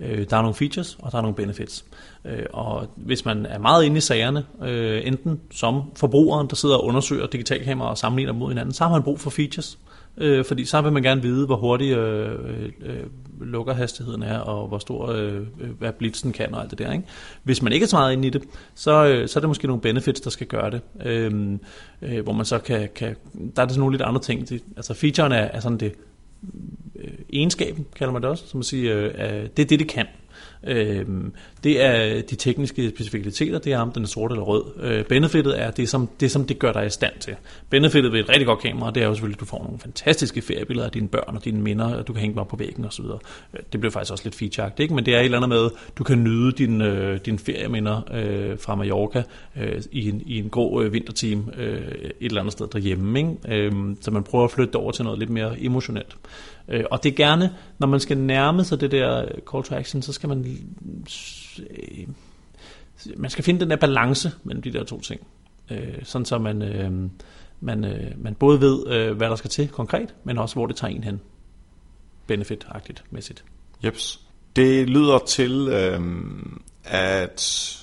øh, 0.00 0.26
der 0.30 0.36
er 0.36 0.42
nogle 0.42 0.54
features, 0.54 0.98
og 1.02 1.12
der 1.12 1.18
er 1.18 1.22
nogle 1.22 1.36
benefits. 1.36 1.84
Øh, 2.24 2.46
og 2.52 2.86
hvis 2.96 3.24
man 3.24 3.46
er 3.46 3.58
meget 3.58 3.84
inde 3.84 3.96
i 3.96 4.00
sagerne, 4.00 4.44
øh, 4.62 5.00
enten 5.04 5.40
som 5.50 5.82
forbrugeren, 5.96 6.46
der 6.48 6.56
sidder 6.56 6.76
og 6.76 6.84
undersøger 6.84 7.26
digitalkameraer 7.26 7.90
og 7.90 7.98
sammenligner 7.98 8.32
dem 8.32 8.38
mod 8.38 8.48
hinanden, 8.48 8.74
så 8.74 8.84
har 8.84 8.90
man 8.90 9.02
brug 9.02 9.20
for 9.20 9.30
features, 9.30 9.78
øh, 10.16 10.44
fordi 10.44 10.64
så 10.64 10.80
vil 10.80 10.92
man 10.92 11.02
gerne 11.02 11.22
vide, 11.22 11.46
hvor 11.46 11.56
hurtig 11.56 11.92
øh, 11.92 12.68
øh, 12.82 13.06
lukkerhastigheden 13.40 14.22
er, 14.22 14.38
og 14.38 14.68
hvor 14.68 14.78
stor, 14.78 15.10
øh, 15.10 15.34
øh 15.34 15.70
hvad 15.78 15.92
blitzen 15.92 16.32
kan 16.32 16.54
og 16.54 16.62
alt 16.62 16.70
det 16.70 16.78
der. 16.78 16.92
Ikke? 16.92 17.04
Hvis 17.42 17.62
man 17.62 17.72
ikke 17.72 17.84
er 17.84 17.88
så 17.88 17.96
meget 17.96 18.12
inde 18.12 18.28
i 18.28 18.30
det, 18.30 18.42
så, 18.74 19.06
øh, 19.06 19.28
så 19.28 19.38
er 19.38 19.40
det 19.40 19.48
måske 19.48 19.66
nogle 19.66 19.82
benefits, 19.82 20.20
der 20.20 20.30
skal 20.30 20.46
gøre 20.46 20.70
det. 20.70 20.80
Øh, 21.04 21.58
øh, 22.02 22.22
hvor 22.22 22.32
man 22.32 22.44
så 22.44 22.58
kan, 22.58 22.88
kan, 22.94 23.16
der 23.56 23.62
er 23.62 23.66
det 23.66 23.72
sådan 23.72 23.80
nogle 23.80 23.92
lidt 23.92 24.02
andre 24.02 24.20
ting. 24.20 24.48
Det, 24.48 24.62
altså 24.76 24.94
featuren 24.94 25.32
er, 25.32 25.36
er 25.36 25.60
sådan 25.60 25.78
det 25.78 25.94
Øh, 26.96 27.18
egenskaben, 27.32 27.86
kalder 27.96 28.12
man 28.12 28.22
det 28.22 28.30
også, 28.30 28.46
som 28.46 28.60
at 28.60 28.66
sige, 28.66 28.94
øh, 28.94 29.14
det 29.56 29.62
er 29.62 29.66
det, 29.66 29.78
det 29.78 29.88
kan. 29.88 30.06
Øh, 30.64 31.06
det 31.64 31.82
er 31.84 32.22
de 32.22 32.36
tekniske 32.36 32.90
specificiteter, 32.90 33.58
det 33.58 33.72
er 33.72 33.78
om 33.78 33.92
den 33.92 34.02
er 34.02 34.06
sort 34.06 34.30
eller 34.30 34.44
rød. 34.44 34.64
Øh, 34.80 35.04
benefitet 35.04 35.60
er 35.60 35.70
det 35.70 35.88
som, 35.88 36.08
det, 36.20 36.30
som 36.30 36.44
det 36.44 36.58
gør 36.58 36.72
dig 36.72 36.86
i 36.86 36.90
stand 36.90 37.12
til. 37.20 37.34
Benefitet 37.70 38.12
ved 38.12 38.20
et 38.20 38.28
rigtig 38.28 38.46
godt 38.46 38.58
kamera, 38.58 38.90
det 38.90 39.02
er 39.02 39.06
jo 39.06 39.14
selvfølgelig, 39.14 39.36
at 39.36 39.40
du 39.40 39.44
får 39.44 39.62
nogle 39.62 39.78
fantastiske 39.78 40.42
feriebilleder 40.42 40.86
af 40.86 40.92
dine 40.92 41.08
børn 41.08 41.36
og 41.36 41.44
dine 41.44 41.60
minder, 41.60 41.94
og 41.94 42.08
du 42.08 42.12
kan 42.12 42.20
hænge 42.20 42.34
dem 42.34 42.40
op 42.40 42.48
på 42.48 42.56
væggen 42.56 42.84
osv. 42.84 43.04
Øh, 43.04 43.60
det 43.72 43.80
bliver 43.80 43.92
faktisk 43.92 44.12
også 44.12 44.24
lidt 44.24 44.34
feature 44.34 44.70
ikke? 44.78 44.94
men 44.94 45.06
det 45.06 45.14
er 45.14 45.18
et 45.18 45.24
eller 45.24 45.38
andet 45.38 45.48
med, 45.48 45.70
du 45.98 46.04
kan 46.04 46.24
nyde 46.24 46.46
øh, 46.46 46.58
dine, 46.58 46.84
øh, 46.84 47.18
din 47.26 47.38
ferieminder 47.38 48.00
øh, 48.14 48.58
fra 48.58 48.74
Mallorca 48.74 49.22
øh, 49.56 49.82
i, 49.92 50.08
en, 50.08 50.22
i 50.26 50.38
en 50.38 50.48
grå 50.48 50.82
øh, 50.82 50.92
vintertime 50.92 51.44
øh, 51.56 51.88
et 52.00 52.12
eller 52.20 52.40
andet 52.40 52.52
sted 52.52 52.66
derhjemme. 52.72 53.18
Ikke? 53.18 53.66
Øh, 53.66 53.72
så 54.00 54.10
man 54.10 54.22
prøver 54.22 54.44
at 54.44 54.50
flytte 54.50 54.72
det 54.72 54.80
over 54.80 54.92
til 54.92 55.04
noget 55.04 55.18
lidt 55.18 55.30
mere 55.30 55.60
emotionelt. 55.60 56.16
Øh, 56.68 56.84
og 56.90 57.02
det 57.02 57.12
er 57.12 57.16
gerne, 57.16 57.54
når 57.78 57.86
man 57.86 58.00
skal 58.00 58.18
nærme 58.18 58.64
sig 58.64 58.80
det 58.80 58.90
der 58.90 59.24
call 59.52 59.64
to 59.64 59.74
action, 59.74 60.02
så 60.02 60.12
skal 60.12 60.28
man 60.28 60.58
øh, 61.60 62.06
man 63.16 63.30
skal 63.30 63.44
finde 63.44 63.60
den 63.60 63.70
der 63.70 63.76
balance 63.76 64.32
mellem 64.44 64.62
de 64.62 64.72
der 64.72 64.84
to 64.84 65.00
ting. 65.00 65.26
Øh, 65.70 66.04
sådan 66.04 66.24
så 66.24 66.38
man, 66.38 66.62
øh, 66.62 66.92
man, 67.60 67.84
øh, 67.84 68.10
man 68.16 68.34
både 68.34 68.60
ved, 68.60 68.86
øh, 68.86 69.16
hvad 69.16 69.30
der 69.30 69.36
skal 69.36 69.50
til 69.50 69.68
konkret, 69.68 70.14
men 70.24 70.38
også 70.38 70.54
hvor 70.54 70.66
det 70.66 70.76
tager 70.76 70.94
en 70.94 71.04
hen. 71.04 71.20
Benefit-agtigt 72.26 73.04
mæssigt. 73.10 73.44
Jeps. 73.84 74.20
Det 74.56 74.88
lyder 74.88 75.18
til, 75.26 75.68
øh, 75.68 76.00
at... 76.84 77.74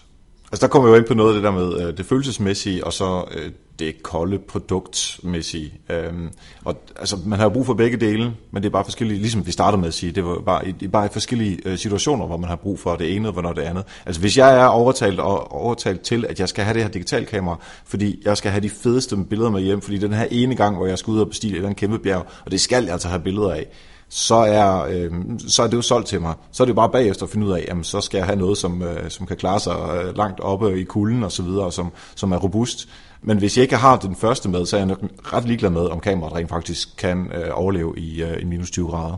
Altså 0.51 0.61
der 0.61 0.67
kommer 0.67 0.89
vi 0.89 0.93
jo 0.93 0.99
ind 0.99 1.07
på 1.07 1.13
noget 1.13 1.29
af 1.29 1.33
det 1.33 1.43
der 1.43 1.51
med 1.51 1.87
øh, 1.87 1.97
det 1.97 2.05
følelsesmæssige, 2.05 2.83
og 2.83 2.93
så 2.93 3.25
øh, 3.31 3.51
det 3.79 4.03
kolde 4.03 4.39
produktmæssige. 4.39 5.73
Øhm, 5.89 6.29
og 6.65 6.75
altså, 6.95 7.17
man 7.25 7.39
har 7.39 7.49
brug 7.49 7.65
for 7.65 7.73
begge 7.73 7.97
dele, 7.97 8.33
men 8.51 8.63
det 8.63 8.69
er 8.69 8.71
bare 8.71 8.83
forskellige, 8.83 9.19
ligesom 9.19 9.45
vi 9.45 9.51
startede 9.51 9.81
med 9.81 9.87
at 9.87 9.93
sige, 9.93 10.11
det 10.11 10.25
var 10.25 10.39
bare, 10.45 10.65
det 10.65 10.85
er 10.85 10.89
bare 10.89 11.05
i 11.05 11.09
forskellige 11.11 11.59
øh, 11.65 11.77
situationer, 11.77 12.25
hvor 12.25 12.37
man 12.37 12.49
har 12.49 12.55
brug 12.55 12.79
for 12.79 12.95
det 12.95 13.15
ene, 13.15 13.27
og 13.27 13.33
hvornår 13.33 13.53
det 13.53 13.61
andet. 13.61 13.83
Altså 14.05 14.21
hvis 14.21 14.37
jeg 14.37 14.59
er 14.59 14.65
overtalt, 14.65 15.19
og, 15.19 15.51
overtalt 15.51 16.01
til, 16.01 16.25
at 16.25 16.39
jeg 16.39 16.49
skal 16.49 16.63
have 16.63 16.73
det 16.73 16.83
her 16.83 16.89
digitalkamera, 16.89 17.59
fordi 17.85 18.21
jeg 18.25 18.37
skal 18.37 18.51
have 18.51 18.61
de 18.61 18.69
fedeste 18.69 19.17
billeder 19.17 19.49
med 19.49 19.61
hjem, 19.61 19.81
fordi 19.81 19.97
den 19.97 20.13
her 20.13 20.27
ene 20.31 20.55
gang, 20.55 20.75
hvor 20.75 20.85
jeg 20.85 20.97
skal 20.97 21.11
ud 21.11 21.19
og 21.19 21.29
bestille 21.29 21.53
et 21.53 21.57
eller 21.57 21.67
andet 21.67 21.79
kæmpe 21.79 21.99
bjerg, 21.99 22.25
og 22.45 22.51
det 22.51 22.61
skal 22.61 22.83
jeg 22.83 22.93
altså 22.93 23.07
have 23.07 23.21
billeder 23.21 23.51
af, 23.51 23.67
så 24.09 24.35
er, 24.35 24.85
øh, 24.89 25.11
så 25.47 25.63
er 25.63 25.67
det 25.67 25.77
jo 25.77 25.81
solgt 25.81 26.07
til 26.07 26.21
mig. 26.21 26.33
Så 26.51 26.63
er 26.63 26.65
det 26.65 26.69
jo 26.69 26.75
bare 26.75 26.89
bagefter 26.89 27.23
at 27.23 27.29
finde 27.29 27.47
ud 27.47 27.51
af, 27.51 27.65
jamen, 27.67 27.83
så 27.83 28.01
skal 28.01 28.17
jeg 28.17 28.25
have 28.25 28.39
noget, 28.39 28.57
som, 28.57 28.81
øh, 28.81 29.09
som 29.09 29.25
kan 29.25 29.37
klare 29.37 29.59
sig 29.59 29.75
øh, 29.95 30.17
langt 30.17 30.39
oppe 30.39 30.79
i 30.79 30.83
kulden 30.83 31.23
og 31.23 31.31
så 31.31 31.43
videre, 31.43 31.71
som, 31.71 31.91
som 32.15 32.31
er 32.31 32.37
robust. 32.37 32.89
Men 33.21 33.37
hvis 33.37 33.57
jeg 33.57 33.63
ikke 33.63 33.75
har 33.75 33.97
den 33.97 34.15
første 34.15 34.49
med, 34.49 34.65
så 34.65 34.75
er 34.75 34.79
jeg 34.79 34.87
nok 34.87 35.03
ret 35.33 35.45
ligeglad 35.45 35.69
med, 35.69 35.81
om 35.81 35.99
kameraet 35.99 36.35
rent 36.35 36.49
faktisk 36.49 36.97
kan 36.97 37.31
øh, 37.35 37.49
overleve 37.53 37.93
i 37.97 38.23
øh, 38.23 38.41
en 38.41 38.49
minus 38.49 38.71
20 38.71 38.87
grader. 38.87 39.17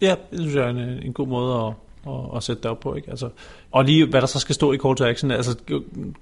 Ja, 0.00 0.14
det 0.30 0.40
synes 0.40 0.54
jeg 0.54 0.64
er 0.64 0.70
en, 0.70 0.78
øh, 0.78 1.04
en 1.04 1.12
god 1.12 1.26
måde 1.26 1.54
at, 1.54 1.72
at, 2.12 2.36
at 2.36 2.42
sætte 2.42 2.62
det 2.62 2.70
op 2.70 2.80
på. 2.80 2.94
Ikke? 2.94 3.10
Altså, 3.10 3.28
og 3.72 3.84
lige 3.84 4.06
hvad 4.06 4.20
der 4.20 4.26
så 4.26 4.38
skal 4.38 4.54
stå 4.54 4.72
i 4.72 4.78
call 4.78 4.96
to 4.96 5.04
action. 5.04 5.30
Altså, 5.30 5.56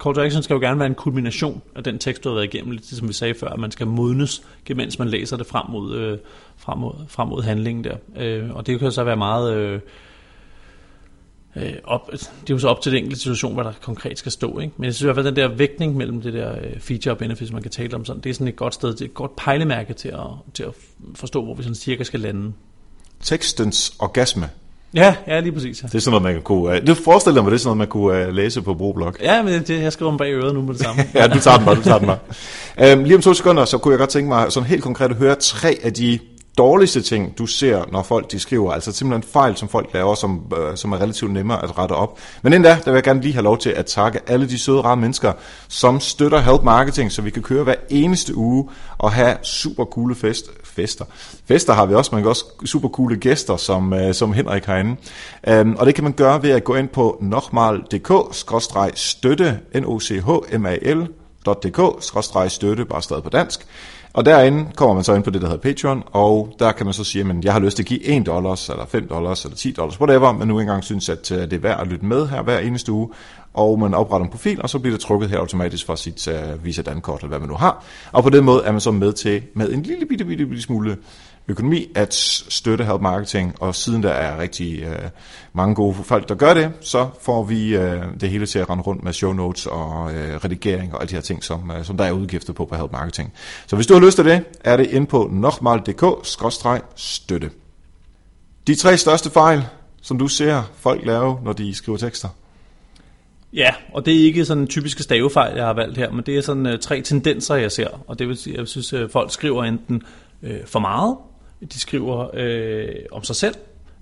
call 0.03 0.15
to 0.15 0.21
action 0.21 0.43
skal 0.43 0.55
jo 0.55 0.61
gerne 0.61 0.79
være 0.79 0.89
en 0.89 0.95
kulmination 0.95 1.63
af 1.77 1.85
den 1.85 1.99
tekst, 1.99 2.25
du 2.25 2.29
har 2.29 2.35
været 2.35 2.55
igennem, 2.55 2.71
lidt 2.71 2.87
som 2.87 3.09
vi 3.09 3.13
sagde 3.13 3.35
før, 3.35 3.49
at 3.49 3.61
man 3.61 3.71
skal 3.71 3.87
modnes, 3.87 4.43
mens 4.77 4.99
man 4.99 5.09
læser 5.09 5.37
det 5.37 5.47
frem 5.47 5.65
mod, 5.71 5.95
øh, 5.97 6.19
frem 6.57 6.79
mod, 6.79 6.93
frem 7.09 7.29
mod 7.29 7.43
handlingen 7.43 7.85
der. 7.85 7.97
Øh, 8.17 8.51
og 8.51 8.67
det 8.67 8.79
kan 8.79 8.93
så 8.93 9.05
være 9.05 9.17
meget... 9.17 9.55
Øh, 9.57 9.81
øh, 11.57 11.73
op, 11.85 12.11
det 12.13 12.21
er 12.23 12.27
jo 12.51 12.59
så 12.59 12.69
op 12.69 12.81
til 12.81 12.93
den 12.93 12.99
enkelte 12.99 13.21
situation, 13.21 13.55
hvad 13.55 13.65
der 13.65 13.73
konkret 13.83 14.19
skal 14.19 14.33
stå. 14.33 14.59
Ikke? 14.59 14.75
Men 14.77 14.85
jeg 14.85 14.95
synes 14.95 15.03
i 15.03 15.07
hvert 15.07 15.17
fald, 15.17 15.27
den 15.27 15.37
der 15.37 15.49
vægtning 15.49 15.97
mellem 15.97 16.23
det 16.23 16.33
der 16.33 16.53
øh, 16.53 16.81
feature 16.81 17.15
og 17.15 17.19
benefits, 17.19 17.53
man 17.53 17.63
kan 17.63 17.71
tale 17.71 17.95
om, 17.95 18.05
sådan, 18.05 18.23
det 18.23 18.31
er 18.31 18.35
sådan 18.35 18.49
et 18.49 18.57
godt 18.57 18.75
sted, 18.75 18.89
det 18.89 19.01
er 19.01 19.05
et 19.05 19.15
godt 19.15 19.37
pejlemærke 19.37 19.95
til 19.95 20.09
at, 20.09 20.21
til 20.55 20.63
at 20.63 20.73
forstå, 21.15 21.45
hvor 21.45 21.55
vi 21.55 21.63
sådan 21.63 21.75
cirka 21.75 22.05
skal 22.05 22.21
lande. 22.21 22.53
Tekstens 23.21 23.95
orgasme. 23.99 24.51
Ja, 24.95 25.15
ja, 25.27 25.41
lige 25.41 25.53
præcis. 25.53 25.83
Ja. 25.83 25.87
Det 25.87 25.95
er 25.95 25.99
sådan 25.99 26.23
noget, 26.23 26.35
man 26.35 26.43
kunne... 26.43 26.81
Uh, 26.81 26.87
det 26.87 26.97
forestiller 26.97 27.43
mig, 27.43 27.51
det 27.51 27.57
er 27.57 27.61
sådan 27.61 27.69
noget, 27.69 27.79
man 27.79 27.89
kunne 27.89 28.29
uh, 28.29 28.35
læse 28.35 28.63
på 28.63 28.75
Broblog. 28.75 29.15
Ja, 29.23 29.43
men 29.43 29.63
det, 29.63 29.83
jeg 29.83 29.93
skriver 29.93 30.11
dem 30.11 30.19
bag 30.19 30.33
øret 30.33 30.55
nu 30.55 30.63
med 30.63 30.75
det 30.75 30.83
samme. 30.83 31.03
ja, 31.15 31.27
du 31.27 31.41
tager 31.41 31.57
den 31.57 31.67
bare, 31.67 31.75
du 31.75 31.83
tager 31.83 31.99
den 31.99 32.07
bare. 32.07 32.97
um, 32.97 33.05
lige 33.05 33.17
om 33.17 33.23
to 33.23 33.35
sekunder, 33.35 33.65
så 33.65 33.79
kunne 33.79 33.93
jeg 33.93 33.99
godt 33.99 34.11
tænke 34.11 34.29
mig 34.29 34.53
sådan 34.53 34.69
helt 34.69 34.83
konkret 34.83 35.11
at 35.11 35.17
høre 35.17 35.35
tre 35.35 35.79
af 35.83 35.93
de 35.93 36.19
dårligste 36.59 37.03
ting, 37.03 37.39
du 37.39 37.47
ser, 37.47 37.85
når 37.93 38.03
folk 38.03 38.33
de 38.33 38.39
skriver, 38.39 38.73
altså 38.73 38.93
simpelthen 38.93 39.33
fejl, 39.33 39.57
som 39.57 39.69
folk 39.69 39.89
laver, 39.95 40.15
som, 40.15 40.53
øh, 40.59 40.77
som 40.77 40.93
er 40.93 41.01
relativt 41.01 41.33
nemmere 41.33 41.65
at 41.65 41.79
rette 41.79 41.93
op. 41.93 42.19
Men 42.43 42.53
endda, 42.53 42.69
der 42.69 42.85
vil 42.85 42.95
jeg 42.95 43.03
gerne 43.03 43.21
lige 43.21 43.33
have 43.33 43.43
lov 43.43 43.59
til 43.59 43.71
at 43.71 43.87
takke 43.87 44.21
alle 44.27 44.49
de 44.49 44.59
søde, 44.59 44.81
rare 44.81 44.97
mennesker, 44.97 45.33
som 45.69 46.01
støtter 46.01 46.39
Help 46.39 46.63
Marketing, 46.63 47.13
så 47.13 47.23
vi 47.23 47.31
kan 47.31 47.43
køre 47.43 47.65
hver 47.65 47.75
eneste 47.91 48.37
uge 48.37 48.69
og 48.99 49.13
have 49.13 49.37
super 49.43 49.85
coole 49.85 50.15
fest, 50.15 50.51
fester. 50.65 51.05
Fester 51.49 51.73
har 51.73 51.87
vi 51.87 51.95
også, 51.95 52.15
man 52.15 52.23
kan 52.23 52.29
også 52.29 52.45
super 52.65 52.89
coole 52.89 53.17
gæster, 53.17 53.57
som, 53.57 53.93
øh, 53.93 54.15
som 54.15 54.33
Henrik 54.33 54.65
herinde. 54.65 54.97
Øhm, 55.49 55.77
og 55.79 55.87
det 55.87 55.95
kan 55.95 56.05
man 56.05 56.13
gøre 56.13 56.43
ved 56.43 56.51
at 56.51 56.65
gå 56.65 56.75
ind 56.75 56.89
på 56.89 57.19
nokmal.dk-støtte, 57.21 59.59
n 59.75 59.85
o 59.85 60.01
c 60.01 60.21
h 60.21 60.29
m 60.59 60.67
a 60.67 60.75
l 60.75 61.07
.dk-støtte, 61.55 62.85
bare 62.85 63.03
stadig 63.03 63.23
på 63.23 63.31
dansk. 63.31 63.67
Og 64.17 64.25
derinde 64.25 64.67
kommer 64.77 64.95
man 64.95 65.05
så 65.05 65.15
ind 65.15 65.25
på 65.25 65.31
det, 65.31 65.41
der 65.43 65.49
hedder 65.49 65.63
Patreon, 65.63 66.03
og 66.13 66.55
der 66.59 66.73
kan 66.73 66.87
man 66.87 66.93
så 66.93 67.05
sige, 67.05 67.31
at 67.31 67.45
jeg 67.45 67.53
har 67.53 67.61
lyst 67.61 67.77
til 67.77 67.83
at 67.83 67.87
give 67.87 68.05
1 68.05 68.27
dollars, 68.27 68.69
eller 68.69 68.87
5 68.87 69.09
dollars, 69.09 69.45
eller 69.45 69.57
10 69.57 69.73
dollars, 69.73 70.01
whatever, 70.01 70.33
men 70.33 70.49
nu 70.49 70.61
engang 70.61 70.85
synes, 70.85 71.09
at 71.09 71.33
øh, 71.33 71.39
det 71.39 71.53
er 71.53 71.59
værd 71.59 71.81
at 71.81 71.87
lytte 71.87 72.05
med 72.05 72.29
her 72.29 72.43
hver 72.43 72.59
eneste 72.59 72.93
uge, 72.93 73.09
og 73.55 73.79
man 73.79 73.95
opretter 73.95 74.25
en 74.25 74.31
profil, 74.31 74.63
og 74.63 74.71
så 74.71 74.79
bliver 74.79 74.97
det 74.97 75.01
trukket 75.01 75.31
her 75.31 75.39
automatisk 75.39 75.87
fra 75.87 75.97
sit 75.97 76.29
uh, 76.29 76.65
Visa 76.65 76.83
Dankort, 76.83 77.21
eller 77.21 77.29
hvad 77.29 77.39
man 77.39 77.49
nu 77.49 77.55
har. 77.55 77.85
Og 78.13 78.23
på 78.23 78.31
den 78.31 78.45
måde 78.45 78.63
er 78.65 78.73
man 78.73 78.81
så 78.81 78.91
med 78.91 79.13
til, 79.13 79.43
med 79.55 79.73
en 79.73 79.83
lille 79.83 80.07
bitte, 80.07 80.25
bitte, 80.25 80.47
bitte 80.47 80.63
smule 80.63 80.97
økonomi 81.49 81.87
at 81.95 82.15
støtte 82.49 82.85
Help 82.85 83.01
Marketing, 83.01 83.55
og 83.61 83.75
siden 83.75 84.03
der 84.03 84.11
er 84.11 84.41
rigtig 84.41 84.83
øh, 84.83 85.09
mange 85.53 85.75
gode 85.75 85.95
folk, 85.95 86.29
der 86.29 86.35
gør 86.35 86.55
det, 86.55 86.73
så 86.81 87.09
får 87.21 87.45
vi 87.45 87.77
øh, 87.77 88.03
det 88.21 88.31
hele 88.31 88.47
til 88.47 88.59
at 88.59 88.71
rende 88.71 88.83
rundt 88.83 89.05
med 89.05 89.13
show 89.13 89.33
notes 89.33 89.67
og 89.67 90.15
øh, 90.15 90.37
redigering 90.45 90.95
og 90.95 91.01
alle 91.01 91.11
de 91.11 91.15
her 91.15 91.23
ting, 91.23 91.45
som, 91.45 91.71
øh, 91.71 91.85
som 91.85 91.97
der 91.97 92.05
er 92.05 92.13
udgifter 92.13 92.53
på 92.53 92.65
på 92.65 92.77
Help 92.77 92.93
Marketing. 92.93 93.33
Så 93.67 93.77
hvis 93.77 93.87
du 93.87 93.95
har 93.95 94.01
lyst 94.01 94.17
til 94.17 94.25
det, 94.25 94.45
er 94.65 94.77
det 94.77 94.87
ind 94.87 95.07
på 95.07 95.29
nokmal.dk-støtte. 95.33 97.51
De 98.67 98.75
tre 98.75 98.97
største 98.97 99.31
fejl, 99.31 99.65
som 100.03 100.19
du 100.19 100.29
ser 100.29 100.63
folk 100.77 101.07
lave, 101.07 101.39
når 101.45 101.53
de 101.53 101.75
skriver 101.75 101.99
tekster? 101.99 102.29
Ja, 103.53 103.75
og 103.93 104.07
det 104.07 104.15
er 104.15 104.25
ikke 104.25 104.45
sådan 104.45 104.67
typiske 104.67 105.03
stavefejl, 105.03 105.57
jeg 105.57 105.67
har 105.67 105.75
valgt 105.75 105.99
her, 105.99 106.11
men 106.11 106.25
det 106.27 106.37
er 106.37 106.41
sådan 106.41 106.67
øh, 106.67 106.79
tre 106.79 107.01
tendenser, 107.01 107.55
jeg 107.55 107.73
ser. 107.73 107.89
Og 108.07 108.19
det 108.19 108.29
vil 108.29 108.37
sige, 108.37 108.55
at 108.55 108.61
jeg 108.61 108.69
synes, 108.69 108.93
at 108.93 109.11
folk 109.11 109.33
skriver 109.33 109.65
enten 109.65 110.03
øh, 110.43 110.67
for 110.67 110.79
meget, 110.79 111.17
de 111.61 111.79
skriver 111.79 112.31
øh, 112.35 112.89
om 113.13 113.25
sig 113.25 113.37
selv, 113.37 113.55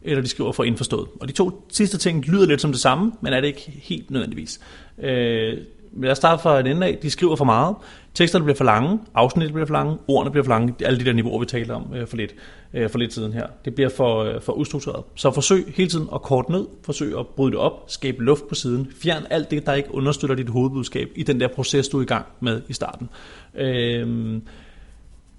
eller 0.02 0.22
de 0.22 0.28
skriver 0.28 0.52
for 0.52 0.64
indforstået. 0.64 1.08
Og 1.20 1.28
de 1.28 1.32
to 1.32 1.66
sidste 1.72 1.98
ting 1.98 2.24
lyder 2.26 2.46
lidt 2.46 2.60
som 2.60 2.72
det 2.72 2.80
samme, 2.80 3.12
men 3.20 3.32
er 3.32 3.40
det 3.40 3.48
ikke 3.48 3.72
helt 3.82 4.10
nødvendigvis. 4.10 4.60
Øh, 4.98 5.58
lad 5.96 6.10
os 6.10 6.16
starte 6.16 6.42
fra 6.42 6.60
en 6.60 6.66
ende 6.66 6.86
af. 6.86 6.98
De 7.02 7.10
skriver 7.10 7.36
for 7.36 7.44
meget. 7.44 7.76
Teksterne 8.14 8.44
bliver 8.44 8.56
for 8.56 8.64
lange, 8.64 8.98
afsnittet 9.14 9.52
bliver 9.52 9.66
for 9.66 9.72
lange, 9.72 9.98
ordene 10.08 10.30
bliver 10.30 10.44
for 10.44 10.50
lange, 10.50 10.74
alle 10.84 11.00
de 11.00 11.04
der 11.04 11.12
niveauer, 11.12 11.40
vi 11.40 11.46
talte 11.46 11.72
om 11.72 11.94
øh, 11.94 12.06
for, 12.06 12.16
lidt, 12.16 12.34
øh, 12.74 12.90
for 12.90 12.98
lidt 12.98 13.12
siden 13.12 13.32
her. 13.32 13.46
Det 13.64 13.74
bliver 13.74 13.90
for, 13.96 14.22
øh, 14.22 14.40
for 14.40 14.52
ustruktureret. 14.52 15.04
Så 15.14 15.30
forsøg 15.30 15.72
hele 15.76 15.90
tiden 15.90 16.08
at 16.14 16.22
korte 16.22 16.52
ned, 16.52 16.66
forsøg 16.84 17.18
at 17.18 17.26
bryde 17.26 17.50
det 17.50 17.60
op, 17.60 17.84
skabe 17.86 18.24
luft 18.24 18.48
på 18.48 18.54
siden, 18.54 18.92
fjern 19.02 19.22
alt 19.30 19.50
det, 19.50 19.66
der 19.66 19.74
ikke 19.74 19.94
understøtter 19.94 20.36
dit 20.36 20.48
hovedbudskab 20.48 21.08
i 21.16 21.22
den 21.22 21.40
der 21.40 21.48
proces, 21.48 21.88
du 21.88 21.98
er 21.98 22.02
i 22.02 22.06
gang 22.06 22.26
med 22.40 22.62
i 22.68 22.72
starten. 22.72 23.08
Øh, 23.54 24.40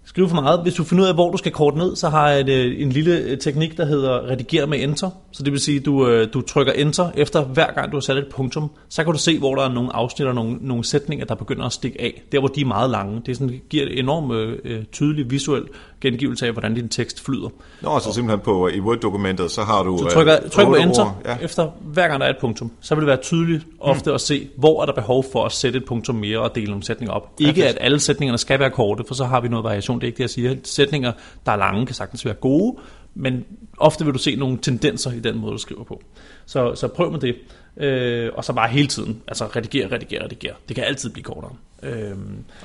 skrive 0.06 0.30
for 0.30 0.36
meget. 0.36 0.62
Hvis 0.62 0.74
du 0.74 0.84
finder 0.84 1.04
ud 1.04 1.08
af, 1.08 1.16
hvor 1.16 1.32
du 1.32 1.38
skal 1.38 1.52
korte 1.52 1.78
ned, 1.78 1.96
så 1.96 2.10
har 2.10 2.30
jeg 2.30 2.40
et, 2.40 2.50
øh, 2.50 2.82
en 2.82 2.92
lille 2.92 3.18
øh, 3.18 3.38
teknik, 3.38 3.78
der 3.78 3.86
hedder 3.86 4.30
redigere 4.30 4.68
med 4.68 4.84
enter. 4.84 5.10
Så 5.32 5.44
det 5.44 5.52
vil 5.52 5.60
sige, 5.60 5.80
at 5.80 5.86
du, 5.86 6.08
øh, 6.08 6.28
du 6.34 6.42
trykker 6.42 6.74
enter 6.74 7.12
efter 7.16 7.44
hver 7.44 7.74
gang, 7.74 7.92
du 7.92 7.96
har 7.96 8.02
sat 8.02 8.18
et 8.18 8.28
punktum. 8.32 8.72
Så 8.90 9.04
kan 9.04 9.14
du 9.14 9.20
se, 9.20 9.40
hvor 9.40 9.56
der 9.56 9.64
er 9.64 9.74
nogle 9.74 9.96
afsnit 9.96 10.28
og 10.28 10.36
nogle, 10.36 10.58
nogle 10.62 10.84
sætninger, 10.84 11.26
der 11.26 11.36
begynder 11.36 11.66
at 11.66 11.72
stikke 11.72 12.02
af. 12.02 12.24
Der, 12.32 12.40
hvor 12.40 12.48
de 12.48 12.62
er 12.62 12.66
meget 12.66 12.90
lange. 12.90 13.22
Det, 13.26 13.30
er 13.32 13.36
sådan, 13.36 13.62
giver 13.70 13.84
et 13.84 14.00
enormt 14.00 14.34
øh, 14.64 14.84
tydeligt 14.92 15.32
visuelt 15.32 15.68
gengivelse 16.12 16.46
af, 16.46 16.52
hvordan 16.52 16.74
din 16.76 16.90
tekst 16.90 17.26
flyder. 17.26 17.50
Nå, 17.82 18.00
så 18.00 18.14
simpelthen 18.14 18.40
på, 18.40 18.68
i 18.68 18.80
Word-dokumentet, 18.80 19.52
så 19.52 19.62
har 19.62 19.84
du... 19.84 19.98
Så 19.98 20.10
trykker, 20.10 20.38
øh, 20.44 20.50
trykker 20.50 20.74
på 20.74 20.76
enter 20.76 21.22
ja. 21.26 21.38
efter 21.42 21.70
hver 21.82 22.08
gang, 22.08 22.20
der 22.20 22.26
er 22.26 22.30
et 22.30 22.38
punktum. 22.42 22.72
Så 22.82 22.96
vil 22.96 23.02
det 23.02 23.08
være 23.08 23.18
tydeligt 23.18 23.68
ofte 23.80 24.10
mm. 24.10 24.14
at 24.14 24.22
se, 24.22 24.50
hvor 24.58 24.82
er 24.82 24.86
der 24.86 24.94
behov 24.94 25.26
for 25.32 25.46
at 25.46 25.52
sætte 25.52 25.78
et 25.78 25.86
punktum 25.86 26.16
mere 26.16 26.40
og 26.40 26.56
dele 26.56 26.68
nogle 26.68 26.84
sætninger 26.84 27.14
op. 27.14 27.34
Ikke 27.40 27.68
at 27.68 27.78
alle 27.82 28.00
sætningerne 28.00 28.38
skal 28.38 28.60
være 28.60 28.70
korte, 28.70 29.04
for 29.08 29.16
så 29.16 29.26
har 29.26 29.42
vi 29.42 29.48
noget 29.48 29.64
variation. 29.64 30.00
Det 30.00 30.04
er 30.04 30.08
ikke 30.08 30.18
det, 30.18 30.24
jeg 30.24 30.30
siger. 30.30 30.56
Sætninger, 30.64 31.12
der 31.46 31.52
er 31.52 31.56
lange, 31.56 31.86
kan 31.86 31.96
sagtens 31.96 32.26
være 32.26 32.34
gode, 32.34 32.78
men 33.16 33.46
ofte 33.78 34.06
vil 34.06 34.14
du 34.14 34.20
se 34.20 34.36
nogle 34.36 34.58
tendenser 34.58 35.12
i 35.12 35.20
den 35.20 35.38
måde, 35.38 35.52
du 35.52 35.58
skriver 35.58 35.84
på. 35.84 36.02
Så, 36.46 36.76
så 36.76 36.88
prøv 36.88 37.12
med 37.12 37.20
det. 37.20 37.36
Øh, 37.78 38.30
og 38.34 38.44
så 38.44 38.54
bare 38.54 38.70
hele 38.70 38.88
tiden, 38.88 39.22
altså 39.28 39.46
redigere, 39.46 39.92
redigere, 39.92 40.24
redigere. 40.24 40.54
Det 40.68 40.76
kan 40.76 40.86
altid 40.86 41.10
blive 41.10 41.24
kortere. 41.24 41.52
Øh, 41.84 42.12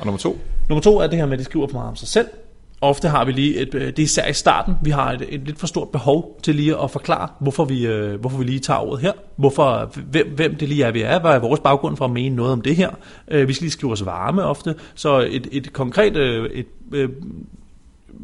Og 0.00 0.06
nummer 0.06 0.18
to? 0.18 0.38
Nummer 0.68 0.82
to 0.82 0.98
er 0.98 1.06
det 1.06 1.18
her 1.18 1.26
med, 1.26 1.32
at 1.32 1.38
de 1.38 1.44
skriver 1.44 1.66
for 1.66 1.74
meget 1.74 1.88
om 1.88 1.96
sig 1.96 2.08
selv. 2.08 2.26
Ofte 2.82 3.08
har 3.08 3.24
vi 3.24 3.32
lige, 3.32 3.56
et, 3.56 3.74
øh, 3.74 3.86
det 3.86 3.98
er 3.98 4.02
især 4.02 4.26
i 4.28 4.32
starten, 4.32 4.74
vi 4.82 4.90
har 4.90 5.12
et, 5.12 5.26
et 5.28 5.40
lidt 5.40 5.58
for 5.58 5.66
stort 5.66 5.88
behov 5.88 6.38
til 6.42 6.54
lige 6.54 6.82
at 6.82 6.90
forklare, 6.90 7.28
hvorfor 7.38 7.64
vi, 7.64 7.86
øh, 7.86 8.20
hvorfor 8.20 8.38
vi 8.38 8.44
lige 8.44 8.58
tager 8.58 8.80
ordet 8.80 9.00
her. 9.00 9.12
Hvorfor, 9.36 9.90
hvem, 10.10 10.28
hvem 10.36 10.56
det 10.56 10.68
lige 10.68 10.84
er, 10.84 10.90
vi 10.90 11.02
er. 11.02 11.20
Hvad 11.20 11.30
er 11.30 11.38
vores 11.38 11.60
baggrund 11.60 11.96
for 11.96 12.04
at 12.04 12.10
mene 12.10 12.36
noget 12.36 12.52
om 12.52 12.60
det 12.60 12.76
her. 12.76 12.90
Øh, 13.28 13.48
vi 13.48 13.52
skal 13.52 13.64
lige 13.64 13.72
skrive 13.72 13.92
os 13.92 14.04
varme 14.04 14.44
ofte. 14.44 14.74
Så 14.94 15.28
et, 15.30 15.48
et 15.52 15.72
konkret 15.72 16.16
øh, 16.16 16.50
et, 16.50 16.66
øh, 16.92 17.08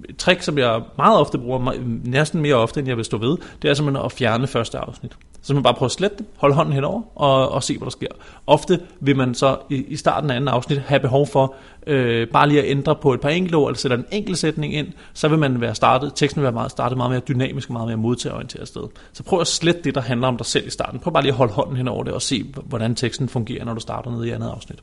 et 0.08 0.16
trick, 0.16 0.42
som 0.42 0.58
jeg 0.58 0.82
meget 0.96 1.18
ofte 1.18 1.38
bruger, 1.38 1.72
næsten 2.04 2.40
mere 2.40 2.54
ofte, 2.54 2.80
end 2.80 2.88
jeg 2.88 2.96
vil 2.96 3.04
stå 3.04 3.18
ved, 3.18 3.36
det 3.62 3.70
er 3.70 3.74
simpelthen 3.74 4.04
at 4.04 4.12
fjerne 4.12 4.46
første 4.46 4.78
afsnit. 4.78 5.16
Så 5.46 5.54
man 5.54 5.62
bare 5.62 5.74
prøver 5.74 5.88
at 5.88 5.92
slette 5.92 6.16
det, 6.16 6.26
holde 6.36 6.54
hånden 6.54 6.74
henover 6.74 7.02
og, 7.14 7.48
og 7.48 7.62
se, 7.62 7.78
hvad 7.78 7.86
der 7.86 7.90
sker. 7.90 8.06
Ofte 8.46 8.80
vil 9.00 9.16
man 9.16 9.34
så 9.34 9.56
i, 9.70 9.74
i 9.74 9.96
starten 9.96 10.30
af 10.30 10.36
anden 10.36 10.48
afsnit 10.48 10.78
have 10.78 11.00
behov 11.00 11.26
for 11.26 11.54
øh, 11.86 12.28
bare 12.28 12.48
lige 12.48 12.62
at 12.62 12.70
ændre 12.70 12.96
på 12.96 13.14
et 13.14 13.20
par 13.20 13.28
enkelte 13.28 13.56
ord, 13.56 13.68
eller 13.68 13.78
sætte 13.78 13.96
en 13.96 14.04
enkelt 14.10 14.38
sætning 14.38 14.74
ind, 14.74 14.88
så 15.14 15.28
vil 15.28 15.38
man 15.38 15.60
være 15.60 15.74
startet, 15.74 16.12
teksten 16.14 16.40
vil 16.40 16.44
være 16.44 16.52
meget, 16.52 16.70
startet 16.70 16.96
meget 16.96 17.10
mere 17.10 17.20
dynamisk 17.20 17.68
og 17.68 17.72
meget 17.72 17.86
mere 17.86 17.96
modtagerorienteret 17.96 18.68
sted. 18.68 18.82
Så 19.12 19.22
prøv 19.22 19.40
at 19.40 19.46
slette 19.46 19.82
det, 19.82 19.94
der 19.94 20.00
handler 20.00 20.28
om 20.28 20.36
dig 20.36 20.46
selv 20.46 20.66
i 20.66 20.70
starten. 20.70 21.00
Prøv 21.00 21.12
bare 21.12 21.22
lige 21.22 21.32
at 21.32 21.38
holde 21.38 21.52
hånden 21.52 21.76
henover 21.76 22.04
det 22.04 22.12
og 22.12 22.22
se, 22.22 22.44
hvordan 22.64 22.94
teksten 22.94 23.28
fungerer, 23.28 23.64
når 23.64 23.74
du 23.74 23.80
starter 23.80 24.10
ned 24.10 24.24
i 24.24 24.30
andet 24.30 24.48
afsnit. 24.48 24.78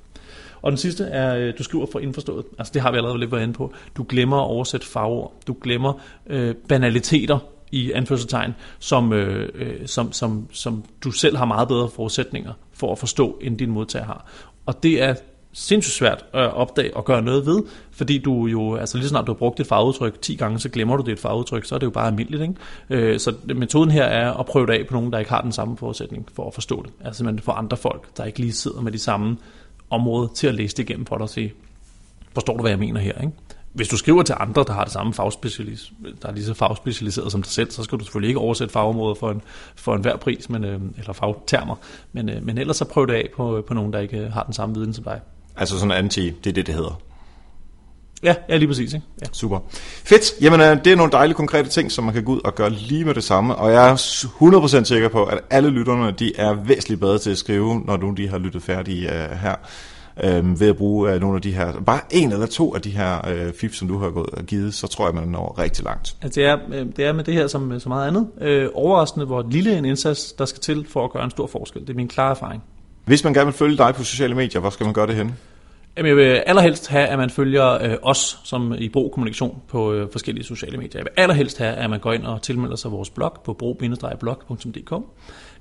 Og 0.62 0.72
den 0.72 0.78
sidste 0.78 1.04
er, 1.04 1.36
øh, 1.36 1.54
du 1.58 1.64
skriver 1.64 1.86
for 1.92 2.00
indforstået. 2.00 2.46
Altså 2.60 2.74
det 2.74 2.82
har 2.82 2.92
vi 2.92 2.98
allerede 2.98 3.20
lidt 3.20 3.32
været 3.32 3.44
inde 3.44 3.54
på. 3.54 3.74
Du 3.98 4.06
glemmer 4.10 4.38
at 4.38 4.48
oversætte 4.48 4.88
fagord. 4.88 5.34
Du 5.48 5.56
glemmer 5.62 5.94
øh, 6.28 6.56
banaliteter 6.56 7.40
i 7.74 7.92
anførselstegn, 7.92 8.56
som, 8.80 9.14
øh, 9.14 9.50
øh, 9.54 9.88
som, 9.88 10.12
som, 10.12 10.48
som 10.52 10.84
du 11.04 11.12
selv 11.12 11.38
har 11.38 11.46
meget 11.46 11.68
bedre 11.68 11.90
forudsætninger 11.90 12.54
for 12.74 12.92
at 12.92 12.98
forstå, 12.98 13.40
end 13.42 13.58
din 13.58 13.72
modtager 13.72 14.06
har. 14.06 14.32
Og 14.66 14.84
det 14.84 15.04
er 15.04 15.16
sindssygt 15.54 15.94
svært 15.94 16.26
at 16.34 16.54
opdage 16.54 16.98
og 16.98 17.06
gøre 17.06 17.22
noget 17.22 17.46
ved, 17.46 17.64
fordi 17.92 18.18
du 18.18 18.46
jo, 18.46 18.76
altså 18.76 18.98
lige 18.98 19.08
snart 19.08 19.28
du 19.28 19.32
har 19.32 19.38
brugt 19.38 19.60
et 19.60 19.68
fagudtryk 19.68 20.22
10 20.22 20.36
gange, 20.36 20.60
så 20.60 20.70
glemmer 20.70 20.98
du 20.98 21.04
det 21.04 21.12
et 21.12 21.20
fagudtryk, 21.20 21.66
så 21.66 21.76
er 21.76 21.80
det 21.80 21.86
jo 21.86 21.92
bare 21.92 22.08
almindeligt. 22.08 22.42
Ikke? 22.42 22.56
Øh, 22.90 23.20
så 23.20 23.36
metoden 23.56 23.92
her 23.92 24.04
er 24.04 24.34
at 24.34 24.46
prøve 24.46 24.68
det 24.68 24.74
af 24.74 24.88
på 24.88 24.94
nogen, 24.94 25.12
der 25.12 25.20
ikke 25.20 25.32
har 25.32 25.42
den 25.42 25.52
samme 25.52 25.78
forudsætning 25.78 26.28
for 26.34 26.48
at 26.48 26.54
forstå 26.54 26.84
det. 26.84 26.92
Altså 27.04 27.18
simpelthen 27.18 27.44
for 27.44 27.52
andre 27.52 27.78
folk, 27.78 28.18
der 28.18 28.26
ikke 28.26 28.40
lige 28.40 28.54
sidder 28.54 28.82
med 28.82 28.92
de 28.92 29.00
samme 29.00 29.38
områder 29.90 30.28
til 30.28 30.48
at 30.48 30.56
læse 30.56 30.78
det 30.78 30.84
igennem 30.84 31.06
for 31.06 31.16
dig 31.16 31.24
og 31.24 31.30
sige, 31.30 31.54
forstår 32.34 32.58
du, 32.58 32.62
hvad 32.62 32.72
jeg 32.72 32.80
mener 32.80 33.00
her? 33.00 33.22
Ikke? 33.22 33.34
Hvis 33.74 33.88
du 33.88 33.98
skriver 33.98 34.24
til 34.24 34.36
andre, 34.40 34.64
der 34.68 34.74
har 34.74 34.84
det 34.84 34.94
samme 34.94 35.14
fagspecialis, 35.14 35.92
der 36.22 36.28
er 36.28 36.34
lige 36.34 36.46
så 36.46 36.54
fagspecialiseret 36.54 37.32
som 37.32 37.42
dig 37.42 37.52
selv, 37.52 37.72
så 37.72 37.84
skal 37.84 38.00
du 38.00 38.04
selvfølgelig 38.04 38.28
ikke 38.28 38.40
oversætte 38.40 38.74
fagområder 38.74 39.16
for 39.16 39.32
en, 39.32 39.42
for 39.76 39.96
en 39.96 40.02
hver 40.02 40.18
pris, 40.18 40.50
men, 40.50 40.64
øh, 40.64 40.80
eller 40.98 41.14
fagtermer. 41.14 41.76
Men, 42.14 42.30
øh, 42.30 42.46
men 42.46 42.58
ellers 42.58 42.78
så 42.78 42.86
prøv 42.86 43.08
det 43.08 43.14
af 43.14 43.30
på, 43.36 43.64
på 43.68 43.74
nogen, 43.74 43.94
der 43.94 44.00
ikke 44.00 44.30
har 44.34 44.44
den 44.44 44.54
samme 44.54 44.76
viden 44.76 44.94
som 44.94 45.04
dig. 45.04 45.20
Altså 45.58 45.80
sådan 45.80 45.92
anti, 45.92 46.30
det 46.30 46.50
er 46.50 46.54
det, 46.54 46.68
det 46.68 46.76
hedder. 46.76 47.02
Ja, 48.24 48.36
ja 48.50 48.58
lige 48.58 48.68
præcis. 48.68 48.94
Ikke? 48.94 49.06
Ja. 49.22 49.26
Super. 49.32 49.60
Fedt. 50.06 50.42
Jamen, 50.42 50.62
øh, 50.62 50.86
det 50.86 50.92
er 50.92 50.96
nogle 50.96 51.12
dejlige 51.12 51.36
konkrete 51.36 51.70
ting, 51.70 51.92
som 51.92 52.04
man 52.04 52.14
kan 52.14 52.24
gå 52.24 52.32
ud 52.32 52.42
og 52.44 52.56
gøre 52.56 52.70
lige 52.70 53.06
med 53.06 53.14
det 53.14 53.24
samme. 53.24 53.56
Og 53.56 53.72
jeg 53.72 53.90
er 53.90 53.96
100% 54.82 54.84
sikker 54.84 55.10
på, 55.10 55.24
at 55.24 55.40
alle 55.50 55.70
lytterne, 55.70 56.12
de 56.12 56.36
er 56.36 56.54
væsentligt 56.54 57.02
bedre 57.02 57.18
til 57.18 57.32
at 57.32 57.38
skrive, 57.38 57.82
når 57.86 57.98
nu 57.98 58.12
de 58.12 58.30
har 58.30 58.38
lyttet 58.38 58.64
færdigt 58.64 59.12
uh, 59.12 59.38
her. 59.38 59.56
Uh, 60.18 60.60
ved 60.60 60.70
at 60.70 60.78
bruge 60.78 61.16
uh, 61.16 61.22
nogle 61.22 61.36
af 61.36 61.42
de 61.42 61.52
her, 61.52 61.82
bare 61.82 62.00
en 62.12 62.32
eller 62.32 62.46
to 62.46 62.76
af 62.76 62.82
de 62.82 62.90
her 62.90 63.46
uh, 63.48 63.54
fif, 63.54 63.74
som 63.74 63.88
du 63.88 63.98
har 63.98 64.10
gået 64.10 64.30
og 64.30 64.44
givet, 64.44 64.74
så 64.74 64.88
tror 64.88 65.08
jeg, 65.08 65.16
man 65.16 65.28
når 65.28 65.60
rigtig 65.60 65.86
langt. 65.86 66.16
Altså, 66.22 66.40
det, 66.40 66.48
er, 66.48 66.58
øh, 66.74 66.86
det 66.96 67.06
er 67.06 67.14
med 67.14 67.24
det 67.24 67.34
her 67.34 67.48
som 67.48 67.62
med 67.62 67.80
så 67.80 67.90
meget 67.90 68.08
andet. 68.08 68.28
Øh, 68.42 68.70
overraskende, 68.74 69.26
hvor 69.26 69.46
lille 69.50 69.78
en 69.78 69.86
indsats, 69.86 70.34
der 70.34 70.46
skal 70.46 70.62
til 70.62 70.86
for 70.90 71.04
at 71.04 71.12
gøre 71.12 71.24
en 71.24 71.32
stor 71.32 71.48
forskel. 71.48 71.82
Det 71.82 71.90
er 71.90 71.94
min 71.94 72.08
klare 72.08 72.32
erfaring. 72.32 72.64
Hvis 73.06 73.24
man 73.24 73.34
gerne 73.34 73.46
vil 73.46 73.54
følge 73.54 73.78
dig 73.78 73.94
på 73.96 74.04
sociale 74.04 74.36
medier, 74.36 74.62
hvor 74.62 74.70
skal 74.70 74.84
man 74.84 74.94
gøre 74.94 75.08
det 75.08 75.16
hen? 75.16 75.36
Jamen, 75.98 76.10
jeg 76.10 76.18
vil 76.18 76.24
allerhelst 76.24 76.88
have, 76.88 77.08
at 77.08 77.18
man 77.18 77.30
følger 77.30 77.84
øh, 77.84 77.96
os 78.02 78.40
som 78.44 78.76
i 78.78 78.90
Bro 78.90 79.10
Kommunikation 79.14 79.62
på 79.68 79.94
øh, 79.94 80.12
forskellige 80.12 80.46
sociale 80.46 80.78
medier. 80.78 81.00
Jeg 81.00 81.06
vil 81.06 81.24
allerhelst 81.24 81.58
have, 81.58 81.74
at 81.74 81.90
man 81.90 82.00
går 82.00 82.14
ind 82.14 82.26
og 82.26 82.42
tilmelder 82.42 82.76
sig 82.76 82.92
vores 82.92 83.10
blog 83.10 83.42
på 83.46 83.54
bro-blog.dk. 83.54 84.94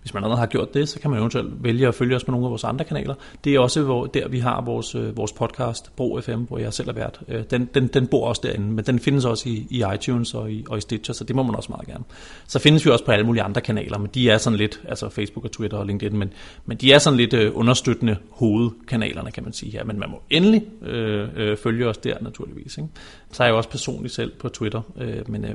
Hvis 0.03 0.15
man 0.15 0.25
allerede 0.25 0.41
har 0.41 0.47
gjort 0.47 0.75
det, 0.75 0.89
så 0.89 1.01
kan 1.01 1.11
man 1.11 1.19
eventuelt 1.19 1.65
vælge 1.65 1.89
at 1.89 1.95
følge 1.95 2.17
os 2.17 2.25
på 2.25 2.31
nogle 2.31 2.47
af 2.47 2.51
vores 2.51 2.65
andre 2.65 2.85
kanaler. 2.85 3.15
Det 3.45 3.55
er 3.55 3.61
også 3.61 3.83
hvor, 3.83 4.07
der, 4.07 4.29
vi 4.29 4.39
har 4.39 4.61
vores, 4.61 4.95
øh, 4.95 5.17
vores 5.17 5.33
podcast, 5.33 5.97
Bro 5.97 6.21
FM, 6.21 6.41
hvor 6.41 6.59
jeg 6.59 6.73
selv 6.73 6.89
er 6.89 6.93
vært. 6.93 7.21
Øh, 7.29 7.43
den, 7.51 7.69
den, 7.75 7.87
den 7.87 8.07
bor 8.07 8.29
også 8.29 8.41
derinde, 8.45 8.67
men 8.67 8.85
den 8.85 8.99
findes 8.99 9.25
også 9.25 9.49
i, 9.49 9.67
i 9.71 9.85
iTunes 9.95 10.35
og 10.35 10.53
i, 10.53 10.65
og 10.69 10.79
i 10.79 10.81
Stitcher, 10.81 11.15
så 11.15 11.25
det 11.25 11.37
må 11.37 11.43
man 11.43 11.55
også 11.55 11.69
meget 11.73 11.87
gerne. 11.87 12.05
Så 12.47 12.59
findes 12.59 12.85
vi 12.85 12.91
også 12.91 13.05
på 13.05 13.13
alle 13.13 13.27
mulige 13.27 13.43
andre 13.43 13.61
kanaler, 13.61 13.99
men 13.99 14.11
de 14.15 14.31
er 14.31 14.39
sådan 14.39 14.57
lidt, 14.57 14.81
altså 14.89 15.09
Facebook 15.09 15.45
og 15.45 15.53
Twitter 15.53 15.79
og 15.79 15.87
LinkedIn, 15.87 16.19
men, 16.19 16.33
men 16.67 16.77
de 16.77 16.93
er 16.93 16.99
sådan 16.99 17.17
lidt 17.17 17.35
øh, 17.35 17.51
understøttende 17.55 18.17
hovedkanalerne, 18.31 19.31
kan 19.31 19.45
man 19.45 19.53
sige 19.53 19.73
her. 19.73 19.85
Men 19.85 19.99
man 19.99 20.11
må 20.11 20.23
endelig 20.31 20.63
øh, 20.83 21.29
øh, 21.37 21.57
følge 21.57 21.89
os 21.89 21.99
der, 21.99 22.17
naturligvis. 22.21 22.77
Ikke? 22.79 22.89
Så 23.33 23.43
er 23.43 23.47
jeg 23.47 23.53
jo 23.53 23.57
også 23.57 23.69
personligt 23.71 24.15
selv 24.15 24.33
på 24.39 24.49
Twitter, 24.49 24.81
øh, 25.01 25.31
men... 25.31 25.45
Øh, 25.45 25.55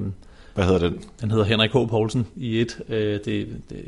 Hvad 0.54 0.66
hedder 0.66 0.90
den? 0.90 1.00
den 1.22 1.32
hedder 1.32 1.46
Henrik 1.46 1.72
H. 1.72 1.74
Poulsen 1.74 2.28
i 2.36 2.62
et. 2.62 2.82
Øh, 2.90 3.20
det, 3.26 3.48
det, 3.70 3.86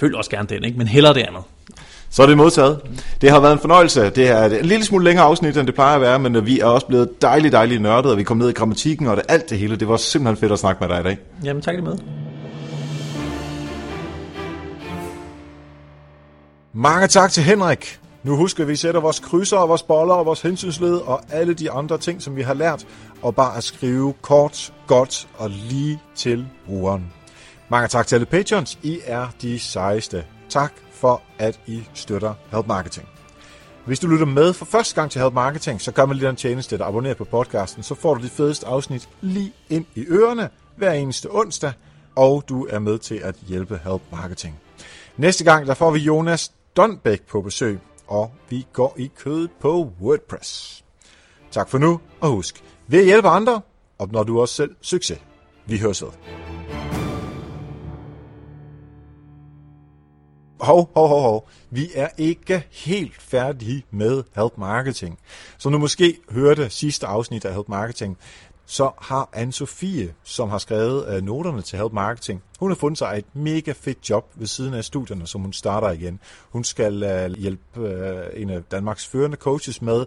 følg 0.00 0.16
også 0.16 0.30
gerne 0.30 0.48
den, 0.48 0.64
ikke? 0.64 0.78
men 0.78 0.86
heller 0.86 1.12
det 1.12 1.20
andet. 1.20 1.42
Så 2.10 2.22
er 2.22 2.26
det 2.26 2.36
modtaget. 2.36 2.80
Det 3.20 3.30
har 3.30 3.40
været 3.40 3.52
en 3.52 3.58
fornøjelse. 3.58 4.10
Det 4.10 4.28
er 4.28 4.38
et 4.38 4.66
lille 4.66 4.84
smule 4.84 5.04
længere 5.04 5.26
afsnit, 5.26 5.56
end 5.56 5.66
det 5.66 5.74
plejer 5.74 5.94
at 5.94 6.00
være, 6.00 6.18
men 6.18 6.36
øh, 6.36 6.46
vi 6.46 6.60
er 6.60 6.64
også 6.64 6.86
blevet 6.86 7.22
dejligt, 7.22 7.52
dejligt 7.52 7.82
nørdet, 7.82 8.12
og 8.12 8.18
vi 8.18 8.22
kom 8.22 8.36
ned 8.36 8.48
i 8.48 8.52
grammatikken 8.52 9.06
og 9.06 9.16
det, 9.16 9.24
alt 9.28 9.50
det 9.50 9.58
hele. 9.58 9.76
Det 9.76 9.88
var 9.88 9.96
simpelthen 9.96 10.36
fedt 10.36 10.52
at 10.52 10.58
snakke 10.58 10.80
med 10.80 10.88
dig 10.88 11.00
i 11.00 11.02
dag. 11.02 11.18
Jamen 11.44 11.62
tak 11.62 11.74
lige 11.74 11.84
med. 11.84 11.98
Mange 16.72 17.06
tak 17.06 17.30
til 17.30 17.42
Henrik. 17.42 17.98
Nu 18.22 18.36
husker 18.36 18.64
vi, 18.64 18.68
at 18.68 18.68
vi 18.68 18.76
sætter 18.76 19.00
vores 19.00 19.20
krydser 19.20 19.56
og 19.56 19.68
vores 19.68 19.82
boller 19.82 20.14
og 20.14 20.26
vores 20.26 20.42
hensynsled 20.42 20.94
og 20.96 21.20
alle 21.30 21.54
de 21.54 21.70
andre 21.70 21.98
ting, 21.98 22.22
som 22.22 22.36
vi 22.36 22.42
har 22.42 22.54
lært, 22.54 22.86
og 23.22 23.34
bare 23.34 23.56
at 23.56 23.64
skrive 23.64 24.14
kort, 24.22 24.72
godt 24.86 25.28
og 25.38 25.50
lige 25.50 26.00
til 26.16 26.46
brugeren. 26.66 27.17
Mange 27.70 27.88
tak 27.88 28.06
til 28.06 28.16
alle 28.16 28.26
patrons. 28.26 28.78
I 28.82 29.00
er 29.04 29.28
de 29.42 29.58
sejeste. 29.58 30.24
Tak 30.48 30.72
for, 30.92 31.22
at 31.38 31.60
I 31.66 31.84
støtter 31.94 32.34
Help 32.50 32.66
Marketing. 32.66 33.08
Hvis 33.84 33.98
du 33.98 34.06
lytter 34.06 34.26
med 34.26 34.52
for 34.52 34.64
første 34.64 34.94
gang 34.94 35.10
til 35.10 35.20
Help 35.20 35.34
Marketing, 35.34 35.80
så 35.80 35.92
gør 35.92 36.06
man 36.06 36.16
lige 36.16 36.28
en 36.28 36.36
tjeneste 36.36 36.74
at 36.74 36.82
abonnere 36.82 37.14
på 37.14 37.24
podcasten, 37.24 37.82
så 37.82 37.94
får 37.94 38.14
du 38.14 38.22
de 38.22 38.28
fedeste 38.28 38.66
afsnit 38.66 39.08
lige 39.20 39.52
ind 39.68 39.86
i 39.94 40.04
ørerne 40.08 40.50
hver 40.76 40.92
eneste 40.92 41.28
onsdag, 41.30 41.72
og 42.16 42.44
du 42.48 42.66
er 42.70 42.78
med 42.78 42.98
til 42.98 43.14
at 43.14 43.34
hjælpe 43.46 43.80
Help 43.84 44.02
Marketing. 44.12 44.60
Næste 45.16 45.44
gang, 45.44 45.66
der 45.66 45.74
får 45.74 45.90
vi 45.90 45.98
Jonas 45.98 46.52
Donbæk 46.76 47.22
på 47.22 47.42
besøg, 47.42 47.78
og 48.06 48.32
vi 48.48 48.66
går 48.72 48.94
i 48.98 49.10
kød 49.18 49.48
på 49.60 49.92
WordPress. 50.00 50.84
Tak 51.50 51.68
for 51.68 51.78
nu, 51.78 52.00
og 52.20 52.30
husk, 52.30 52.62
ved 52.86 52.98
at 52.98 53.04
hjælpe 53.04 53.28
andre, 53.28 53.60
opnår 53.98 54.22
du 54.22 54.40
også 54.40 54.54
selv 54.54 54.70
succes. 54.80 55.18
Vi 55.66 55.78
høres 55.78 56.02
ved. 56.02 56.10
Hov, 60.60 60.90
hov, 60.94 61.08
hov, 61.08 61.20
hov. 61.22 61.48
Vi 61.70 61.90
er 61.94 62.08
ikke 62.16 62.66
helt 62.70 63.22
færdige 63.22 63.84
med 63.90 64.22
Help 64.36 64.52
Marketing. 64.56 65.18
Som 65.58 65.72
du 65.72 65.78
måske 65.78 66.18
hørte 66.30 66.70
sidste 66.70 67.06
afsnit 67.06 67.44
af 67.44 67.54
Help 67.54 67.68
Marketing, 67.68 68.18
så 68.66 68.90
har 69.00 69.28
Anne-Sophie, 69.36 70.12
som 70.24 70.48
har 70.48 70.58
skrevet 70.58 71.08
øh, 71.08 71.22
noterne 71.22 71.62
til 71.62 71.78
Help 71.78 71.92
Marketing, 71.92 72.42
hun 72.60 72.70
har 72.70 72.76
fundet 72.76 72.98
sig 72.98 73.14
et 73.18 73.24
mega 73.36 73.72
fedt 73.72 74.10
job 74.10 74.24
ved 74.34 74.46
siden 74.46 74.74
af 74.74 74.84
studierne, 74.84 75.26
som 75.26 75.40
hun 75.40 75.52
starter 75.52 75.90
igen. 75.90 76.20
Hun 76.50 76.64
skal 76.64 77.02
øh, 77.02 77.38
hjælpe 77.38 77.80
øh, 77.80 78.42
en 78.42 78.50
af 78.50 78.62
Danmarks 78.62 79.06
førende 79.06 79.36
coaches 79.36 79.82
med 79.82 80.06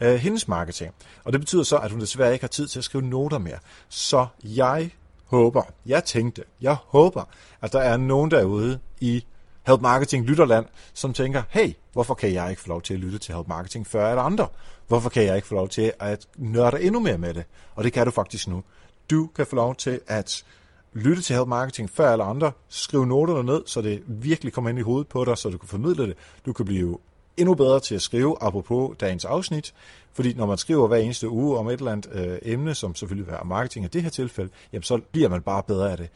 hendes 0.00 0.48
marketing. 0.48 0.94
Og 1.24 1.32
det 1.32 1.40
betyder 1.40 1.62
så, 1.62 1.76
at 1.76 1.90
hun 1.90 2.00
desværre 2.00 2.32
ikke 2.32 2.42
har 2.42 2.48
tid 2.48 2.66
til 2.66 2.78
at 2.78 2.84
skrive 2.84 3.04
noter 3.04 3.38
mere. 3.38 3.58
Så 3.88 4.26
jeg 4.44 4.90
håber, 5.24 5.62
jeg 5.86 6.04
tænkte, 6.04 6.44
jeg 6.60 6.76
håber, 6.86 7.24
at 7.62 7.72
der 7.72 7.80
er 7.80 7.96
nogen 7.96 8.30
derude 8.30 8.78
i 9.00 9.24
Help 9.68 9.80
Marketing 9.80 10.24
Lytterland, 10.24 10.66
som 10.94 11.12
tænker, 11.12 11.42
hey, 11.48 11.72
hvorfor 11.92 12.14
kan 12.14 12.32
jeg 12.32 12.50
ikke 12.50 12.62
få 12.62 12.68
lov 12.68 12.82
til 12.82 12.94
at 12.94 13.00
lytte 13.00 13.18
til 13.18 13.34
Help 13.34 13.48
Marketing 13.48 13.86
før 13.86 14.08
alle 14.08 14.20
andre? 14.20 14.46
Hvorfor 14.86 15.10
kan 15.10 15.24
jeg 15.24 15.36
ikke 15.36 15.48
få 15.48 15.54
lov 15.54 15.68
til 15.68 15.92
at 16.00 16.26
nørde 16.36 16.82
endnu 16.82 17.00
mere 17.00 17.18
med 17.18 17.34
det? 17.34 17.44
Og 17.74 17.84
det 17.84 17.92
kan 17.92 18.04
du 18.04 18.10
faktisk 18.10 18.48
nu. 18.48 18.62
Du 19.10 19.26
kan 19.36 19.46
få 19.46 19.56
lov 19.56 19.74
til 19.74 20.00
at 20.06 20.44
lytte 20.92 21.22
til 21.22 21.36
Help 21.36 21.48
Marketing 21.48 21.90
før 21.90 22.12
alle 22.12 22.24
andre, 22.24 22.52
skrive 22.68 23.06
noterne 23.06 23.46
ned, 23.46 23.62
så 23.66 23.82
det 23.82 24.02
virkelig 24.06 24.52
kommer 24.52 24.70
ind 24.70 24.78
i 24.78 24.82
hovedet 24.82 25.08
på 25.08 25.24
dig, 25.24 25.38
så 25.38 25.50
du 25.50 25.58
kan 25.58 25.68
formidle 25.68 26.06
det. 26.06 26.16
Du 26.46 26.52
kan 26.52 26.64
blive 26.64 26.98
endnu 27.36 27.54
bedre 27.54 27.80
til 27.80 27.94
at 27.94 28.02
skrive, 28.02 28.36
apropos 28.40 28.96
dagens 29.00 29.24
afsnit, 29.24 29.74
fordi 30.12 30.34
når 30.34 30.46
man 30.46 30.58
skriver 30.58 30.88
hver 30.88 30.96
eneste 30.96 31.28
uge 31.28 31.58
om 31.58 31.68
et 31.68 31.78
eller 31.78 31.92
andet 31.92 32.10
øh, 32.12 32.38
emne, 32.42 32.74
som 32.74 32.94
selvfølgelig 32.94 33.32
er 33.32 33.44
marketing 33.44 33.84
i 33.84 33.88
det 33.88 34.02
her 34.02 34.10
tilfælde, 34.10 34.50
jamen 34.72 34.82
så 34.82 35.00
bliver 35.12 35.28
man 35.28 35.42
bare 35.42 35.62
bedre 35.62 35.90
af 35.90 35.96
det. 35.96 36.08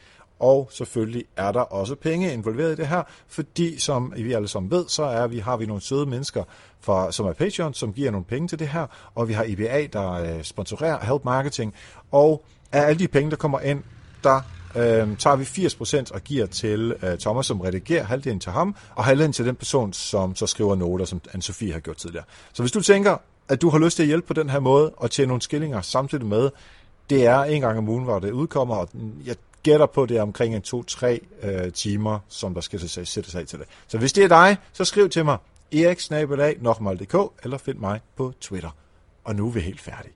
Og 0.43 0.69
selvfølgelig 0.71 1.25
er 1.37 1.51
der 1.51 1.59
også 1.59 1.95
penge 1.95 2.33
involveret 2.33 2.71
i 2.71 2.75
det 2.75 2.87
her, 2.87 3.03
fordi 3.27 3.79
som 3.79 4.13
vi 4.15 4.33
alle 4.33 4.47
sammen 4.47 4.71
ved, 4.71 4.85
så 4.87 5.03
er 5.03 5.27
vi, 5.27 5.39
har 5.39 5.57
vi 5.57 5.65
nogle 5.65 5.81
søde 5.81 6.05
mennesker, 6.05 6.43
fra, 6.81 7.11
som 7.11 7.25
er 7.25 7.33
Patreon, 7.33 7.73
som 7.73 7.93
giver 7.93 8.11
nogle 8.11 8.25
penge 8.25 8.47
til 8.47 8.59
det 8.59 8.67
her, 8.67 8.87
og 9.15 9.27
vi 9.27 9.33
har 9.33 9.43
IBA, 9.43 9.87
der 9.93 10.11
øh, 10.11 10.43
sponsorerer 10.43 11.05
Help 11.05 11.25
Marketing, 11.25 11.73
og 12.11 12.45
af 12.71 12.81
alle 12.81 12.99
de 12.99 13.07
penge, 13.07 13.31
der 13.31 13.35
kommer 13.35 13.59
ind, 13.59 13.83
der 14.23 14.41
øh, 14.75 15.17
tager 15.17 15.35
vi 15.35 15.43
80% 15.43 16.13
og 16.13 16.21
giver 16.21 16.45
til 16.45 16.95
øh, 17.03 17.17
Thomas, 17.17 17.45
som 17.45 17.61
redigerer, 17.61 18.03
halvdelen 18.03 18.39
til 18.39 18.51
ham, 18.51 18.75
og 18.95 19.03
halvdelen 19.03 19.33
til 19.33 19.45
den 19.45 19.55
person, 19.55 19.93
som 19.93 20.35
så 20.35 20.47
skriver 20.47 20.75
noter, 20.75 21.05
som 21.05 21.21
Anne-Sophie 21.27 21.73
har 21.73 21.79
gjort 21.79 21.97
tidligere. 21.97 22.25
Så 22.53 22.63
hvis 22.63 22.71
du 22.71 22.81
tænker, 22.81 23.17
at 23.49 23.61
du 23.61 23.69
har 23.69 23.79
lyst 23.79 23.95
til 23.95 24.03
at 24.03 24.07
hjælpe 24.07 24.27
på 24.27 24.33
den 24.33 24.49
her 24.49 24.59
måde, 24.59 24.89
og 24.89 25.11
tjene 25.11 25.27
nogle 25.27 25.41
skillinger 25.41 25.81
samtidig 25.81 26.25
med, 26.25 26.49
det 27.09 27.25
er 27.25 27.43
en 27.43 27.61
gang 27.61 27.77
om 27.77 27.89
ugen, 27.89 28.03
hvor 28.03 28.19
det 28.19 28.31
udkommer, 28.31 28.75
og 28.75 28.89
jeg 29.25 29.35
gætter 29.63 29.85
på, 29.85 30.05
det 30.05 30.17
er 30.17 30.21
omkring 30.21 30.55
en 30.55 30.61
to-tre 30.61 31.19
øh, 31.41 31.73
timer, 31.73 32.19
som 32.29 32.53
der 32.53 32.61
skal 32.61 32.89
sættes 33.05 33.35
af 33.35 33.47
til 33.47 33.59
det. 33.59 33.67
Så 33.87 33.97
hvis 33.97 34.13
det 34.13 34.23
er 34.23 34.27
dig, 34.27 34.57
så 34.73 34.85
skriv 34.85 35.09
til 35.09 35.25
mig 35.25 35.37
eriksnabelag.dk 35.71 37.43
eller 37.43 37.57
find 37.57 37.77
mig 37.77 37.99
på 38.15 38.33
Twitter. 38.41 38.69
Og 39.23 39.35
nu 39.35 39.47
er 39.47 39.51
vi 39.51 39.59
helt 39.59 39.81
færdige. 39.81 40.11